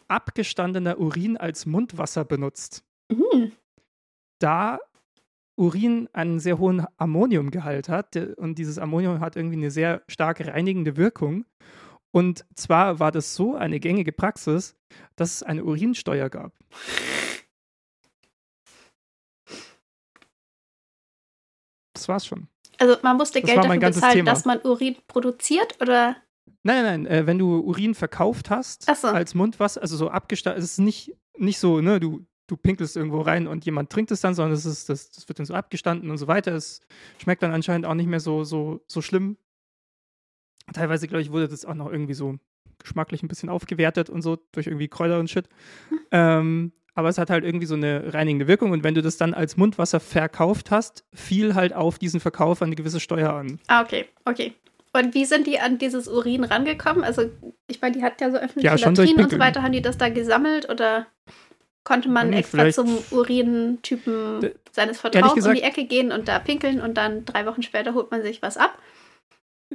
abgestandener 0.07 0.99
Urin 0.99 1.37
als 1.37 1.65
Mundwasser 1.65 2.25
benutzt. 2.25 2.83
Mhm. 3.11 3.51
Da 4.39 4.79
Urin 5.57 6.09
einen 6.11 6.39
sehr 6.39 6.57
hohen 6.57 6.85
Ammoniumgehalt 6.97 7.87
hat 7.87 8.15
und 8.15 8.57
dieses 8.57 8.77
Ammonium 8.77 9.19
hat 9.19 9.35
irgendwie 9.35 9.57
eine 9.57 9.71
sehr 9.71 10.03
stark 10.07 10.45
reinigende 10.45 10.97
Wirkung. 10.97 11.45
Und 12.11 12.45
zwar 12.55 12.99
war 12.99 13.11
das 13.11 13.35
so 13.35 13.55
eine 13.55 13.79
gängige 13.79 14.11
Praxis, 14.11 14.75
dass 15.15 15.35
es 15.35 15.43
eine 15.43 15.63
Urinsteuer 15.63 16.29
gab. 16.29 16.53
Das 21.93 22.07
war's 22.07 22.25
schon. 22.25 22.47
Also 22.77 22.97
man 23.01 23.17
musste 23.17 23.41
Das 23.41 23.49
Geld 23.49 23.63
dafür 23.63 23.79
bezahlen, 23.79 24.13
Thema. 24.13 24.31
dass 24.31 24.45
man 24.45 24.59
Urin 24.61 24.97
produziert 25.07 25.81
oder 25.81 26.17
Nein, 26.65 26.83
nein, 26.83 27.03
nein. 27.03 27.05
Äh, 27.05 27.27
wenn 27.27 27.37
du 27.37 27.59
Urin 27.59 27.93
verkauft 27.93 28.49
hast 28.49 28.93
so. 28.95 29.07
als 29.09 29.35
Mundwasser, 29.35 29.83
also 29.83 29.95
so 29.97 30.09
abgestattet, 30.09 30.63
es 30.63 30.71
ist 30.71 30.79
nicht, 30.79 31.15
nicht 31.37 31.59
so, 31.59 31.79
ne, 31.79 31.99
du, 31.99 32.25
du 32.47 32.57
pinkelst 32.57 32.97
irgendwo 32.97 33.21
rein 33.21 33.45
und 33.45 33.65
jemand 33.65 33.91
trinkt 33.91 34.09
es 34.09 34.21
dann, 34.21 34.33
sondern 34.33 34.53
es 34.53 34.65
ist, 34.65 34.89
das, 34.89 35.11
das 35.11 35.29
wird 35.29 35.37
dann 35.37 35.45
so 35.45 35.53
abgestanden 35.53 36.09
und 36.09 36.17
so 36.17 36.27
weiter. 36.27 36.53
Es 36.53 36.81
schmeckt 37.21 37.43
dann 37.43 37.51
anscheinend 37.51 37.85
auch 37.85 37.93
nicht 37.93 38.07
mehr 38.07 38.19
so, 38.19 38.43
so, 38.43 38.83
so 38.87 39.03
schlimm. 39.03 39.37
Teilweise, 40.73 41.07
glaube 41.07 41.21
ich, 41.21 41.31
wurde 41.31 41.47
das 41.47 41.65
auch 41.65 41.75
noch 41.75 41.91
irgendwie 41.91 42.15
so 42.15 42.39
geschmacklich 42.79 43.21
ein 43.21 43.27
bisschen 43.27 43.49
aufgewertet 43.49 44.09
und 44.09 44.23
so 44.23 44.37
durch 44.51 44.65
irgendwie 44.65 44.87
Kräuter 44.87 45.19
und 45.19 45.29
Shit. 45.29 45.47
Ähm, 46.11 46.71
aber 46.95 47.09
es 47.09 47.19
hat 47.19 47.29
halt 47.29 47.43
irgendwie 47.43 47.67
so 47.67 47.75
eine 47.75 48.13
reinigende 48.13 48.47
Wirkung 48.47 48.71
und 48.71 48.83
wenn 48.83 48.95
du 48.95 49.03
das 49.03 49.17
dann 49.17 49.33
als 49.33 49.57
Mundwasser 49.57 49.99
verkauft 49.99 50.71
hast, 50.71 51.05
fiel 51.13 51.53
halt 51.53 51.73
auf 51.73 51.99
diesen 51.99 52.19
Verkauf 52.19 52.61
eine 52.61 52.75
gewisse 52.75 52.99
Steuer 52.99 53.33
an. 53.33 53.59
Ah, 53.67 53.83
okay, 53.83 54.05
okay. 54.23 54.55
Und 54.95 55.13
wie 55.13 55.25
sind 55.25 55.45
die 55.45 55.59
an 55.59 55.77
dieses 55.77 56.07
Urin 56.07 56.43
rangekommen? 56.43 57.03
Also, 57.03 57.29
ich 57.67 57.81
meine, 57.81 57.97
die 57.97 58.03
hatten 58.03 58.21
ja 58.21 58.31
so 58.31 58.37
öffentliche 58.37 58.67
Ja, 58.67 58.75
Latrinen 58.75 59.25
und 59.25 59.31
so 59.31 59.39
weiter. 59.39 59.61
Haben 59.61 59.73
die 59.73 59.81
das 59.81 59.97
da 59.97 60.09
gesammelt 60.09 60.69
oder 60.69 61.07
konnte 61.83 62.09
man 62.09 62.33
extra 62.33 62.69
zum 62.71 62.97
Urintypen 63.11 64.51
seines 64.71 64.99
Vertrauens 64.99 65.31
um 65.31 65.35
gesagt- 65.35 65.57
die 65.57 65.63
Ecke 65.63 65.85
gehen 65.85 66.11
und 66.11 66.27
da 66.27 66.39
pinkeln 66.39 66.81
und 66.81 66.95
dann 66.95 67.25
drei 67.25 67.45
Wochen 67.45 67.61
später 67.61 67.93
holt 67.93 68.11
man 68.11 68.21
sich 68.21 68.41
was 68.41 68.57
ab? 68.57 68.77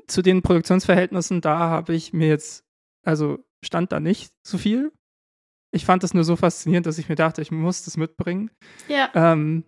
zu 0.07 0.23
den 0.23 0.43
Produktionsverhältnissen, 0.43 1.41
da 1.41 1.59
habe 1.59 1.95
ich 1.95 2.13
mir 2.13 2.29
jetzt, 2.29 2.65
also 3.05 3.39
stand 3.65 3.93
da 3.93 4.01
nicht 4.01 4.33
so 4.47 4.57
viel. 4.59 4.93
Ich 5.73 5.85
fand 5.85 6.03
das 6.03 6.15
nur 6.15 6.25
so 6.25 6.37
faszinierend, 6.37 6.87
dass 6.87 6.99
ich 6.99 7.09
mir 7.09 7.17
dachte, 7.17 7.43
ich 7.43 7.51
muss 7.51 7.85
das 7.85 7.97
mitbringen. 7.97 8.51
Ja. 8.89 9.11
Ähm, 9.15 9.65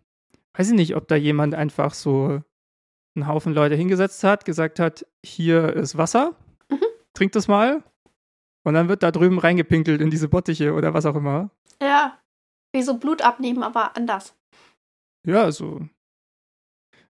weiß 0.55 0.69
ich 0.69 0.75
nicht, 0.75 0.97
ob 0.97 1.09
da 1.09 1.17
jemand 1.17 1.55
einfach 1.55 1.95
so 1.95 2.41
einen 3.15 3.27
Haufen 3.27 3.53
Leute 3.55 3.75
hingesetzt 3.75 4.25
hat, 4.25 4.45
gesagt 4.45 4.79
hat, 4.79 5.07
hier 5.25 5.75
ist 5.75 5.97
Wasser, 5.99 6.35
Mhm. 6.71 6.85
trink 7.15 7.33
das 7.33 7.49
mal. 7.49 7.83
Und 8.65 8.75
dann 8.75 8.89
wird 8.89 9.03
da 9.03 9.11
drüben 9.11 9.39
reingepinkelt 9.39 10.01
in 10.01 10.11
diese 10.11 10.29
Bottiche 10.29 10.73
oder 10.75 10.95
was 10.95 11.05
auch 11.07 11.17
immer. 11.17 11.51
Ja. 11.83 12.19
Wie 12.75 12.83
so 12.83 12.97
Blut 12.97 13.21
abnehmen, 13.23 13.63
aber 13.63 13.97
anders. 13.97 14.35
Ja, 15.27 15.43
also. 15.43 15.81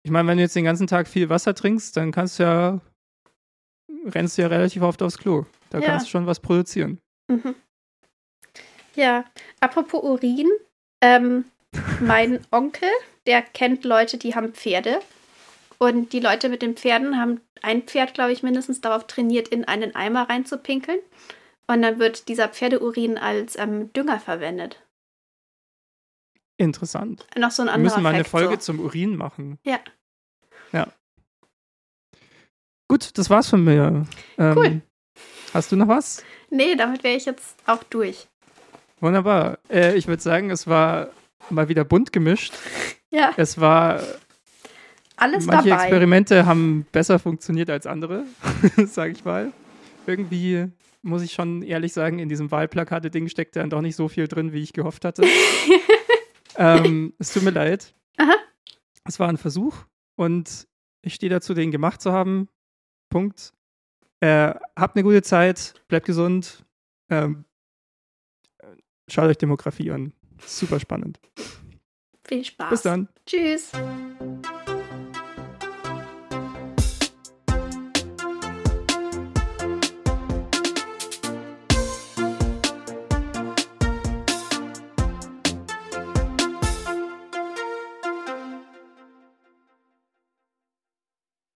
Ich 0.04 0.12
meine, 0.12 0.28
wenn 0.28 0.38
du 0.38 0.44
jetzt 0.44 0.56
den 0.56 0.66
ganzen 0.66 0.88
Tag 0.88 1.08
viel 1.08 1.30
Wasser 1.30 1.56
trinkst, 1.56 1.98
dann 1.98 2.12
kannst 2.12 2.38
du 2.40 2.44
ja, 2.44 2.80
rennst 4.06 4.38
du 4.38 4.44
ja 4.44 4.48
relativ 4.50 4.82
oft 4.84 5.02
aufs 5.02 5.18
Klo. 5.18 5.46
Da 5.70 5.80
Ja. 5.80 5.86
kannst 5.86 6.06
du 6.06 6.10
schon 6.12 6.28
was 6.28 6.40
produzieren. 6.40 7.00
Mhm. 7.30 7.56
Ja, 8.96 9.26
apropos 9.60 10.04
Urin, 10.04 10.48
ähm, 11.02 11.46
mein 12.02 12.40
Onkel, 12.52 12.90
der 13.26 13.42
kennt 13.42 13.84
Leute, 13.84 14.18
die 14.18 14.36
haben 14.36 14.54
Pferde. 14.54 15.00
Und 15.80 16.14
die 16.14 16.20
Leute 16.20 16.50
mit 16.50 16.62
den 16.62 16.76
Pferden 16.76 17.20
haben 17.20 17.42
ein 17.62 17.84
Pferd, 17.84 18.14
glaube 18.14 18.32
ich, 18.32 18.44
mindestens 18.44 18.82
darauf 18.82 19.08
trainiert, 19.08 19.48
in 19.50 19.66
einen 19.66 19.96
Eimer 19.96 20.30
reinzupinkeln. 20.30 21.00
Und 21.68 21.82
dann 21.82 22.00
wird 22.00 22.28
dieser 22.30 22.48
Pferdeurin 22.48 23.18
als 23.18 23.58
ähm, 23.58 23.92
Dünger 23.94 24.20
verwendet. 24.20 24.82
Interessant. 26.58 27.28
Noch 27.38 27.52
so 27.52 27.62
ein 27.62 27.68
Wir 27.68 27.74
anderer 27.74 27.84
müssen 27.92 28.04
mal 28.04 28.14
eine 28.14 28.24
Fact, 28.24 28.30
Folge 28.32 28.54
so. 28.56 28.60
zum 28.62 28.80
Urin 28.80 29.16
machen. 29.16 29.60
Ja. 29.64 29.80
Ja. 30.72 30.88
Gut, 32.88 33.18
das 33.18 33.30
war's 33.30 33.50
von 33.50 33.64
mir. 33.64 34.06
Ähm, 34.38 34.58
Cool. 34.58 34.82
Hast 35.54 35.72
du 35.72 35.76
noch 35.76 35.88
was? 35.88 36.24
Nee, 36.50 36.76
damit 36.76 37.04
wäre 37.04 37.16
ich 37.18 37.26
jetzt 37.26 37.58
auch 37.66 37.84
durch. 37.84 38.28
Wunderbar. 39.00 39.60
Äh, 39.70 39.96
ich 39.96 40.08
würde 40.08 40.22
sagen, 40.22 40.50
es 40.52 40.68
war 40.68 41.10
mal 41.50 41.70
wieder 41.70 41.84
bunt 41.84 42.12
gemischt. 42.12 42.54
Ja, 43.10 43.34
Es 43.38 43.60
war, 43.60 44.02
alles 45.18 45.46
manche 45.46 45.70
dabei. 45.70 45.84
Experimente 45.84 46.46
haben 46.46 46.86
besser 46.92 47.20
funktioniert 47.20 47.70
als 47.70 47.86
andere, 47.86 48.26
sage 48.86 49.12
ich 49.12 49.26
mal. 49.26 49.52
Irgendwie 50.06 50.68
muss 51.02 51.22
ich 51.22 51.34
schon 51.34 51.62
ehrlich 51.64 51.94
sagen, 51.94 52.20
in 52.20 52.30
diesem 52.30 52.52
Wahlplakate-Ding 52.52 53.28
steckt 53.28 53.56
dann 53.56 53.70
doch 53.70 53.82
nicht 53.82 53.96
so 53.96 54.08
viel 54.08 54.28
drin, 54.28 54.54
wie 54.54 54.62
ich 54.62 54.74
gehofft 54.74 55.06
hatte. 55.06 55.24
ähm, 56.58 57.14
es 57.20 57.34
tut 57.34 57.44
mir 57.44 57.52
leid. 57.52 57.94
Aha. 58.18 58.36
Es 59.06 59.20
war 59.20 59.28
ein 59.30 59.38
Versuch 59.38 59.86
und 60.16 60.68
ich 61.02 61.16
stehe 61.16 61.30
dazu, 61.30 61.54
den 61.54 61.72
gemacht 61.72 62.02
zu 62.02 62.12
haben. 62.12 62.50
Punkt. 63.10 63.54
Äh, 64.20 64.54
habt 64.76 64.96
eine 64.96 65.04
gute 65.04 65.22
Zeit, 65.22 65.74
bleibt 65.88 66.06
gesund. 66.06 66.66
Ähm, 67.10 67.46
schaut 69.08 69.30
euch 69.30 69.38
Demografie 69.38 69.92
an. 69.92 70.14
Super 70.46 70.80
spannend. 70.80 71.20
Viel 72.28 72.44
Spaß. 72.44 72.70
Bis 72.70 72.82
dann. 72.82 73.08
Tschüss. 73.26 73.72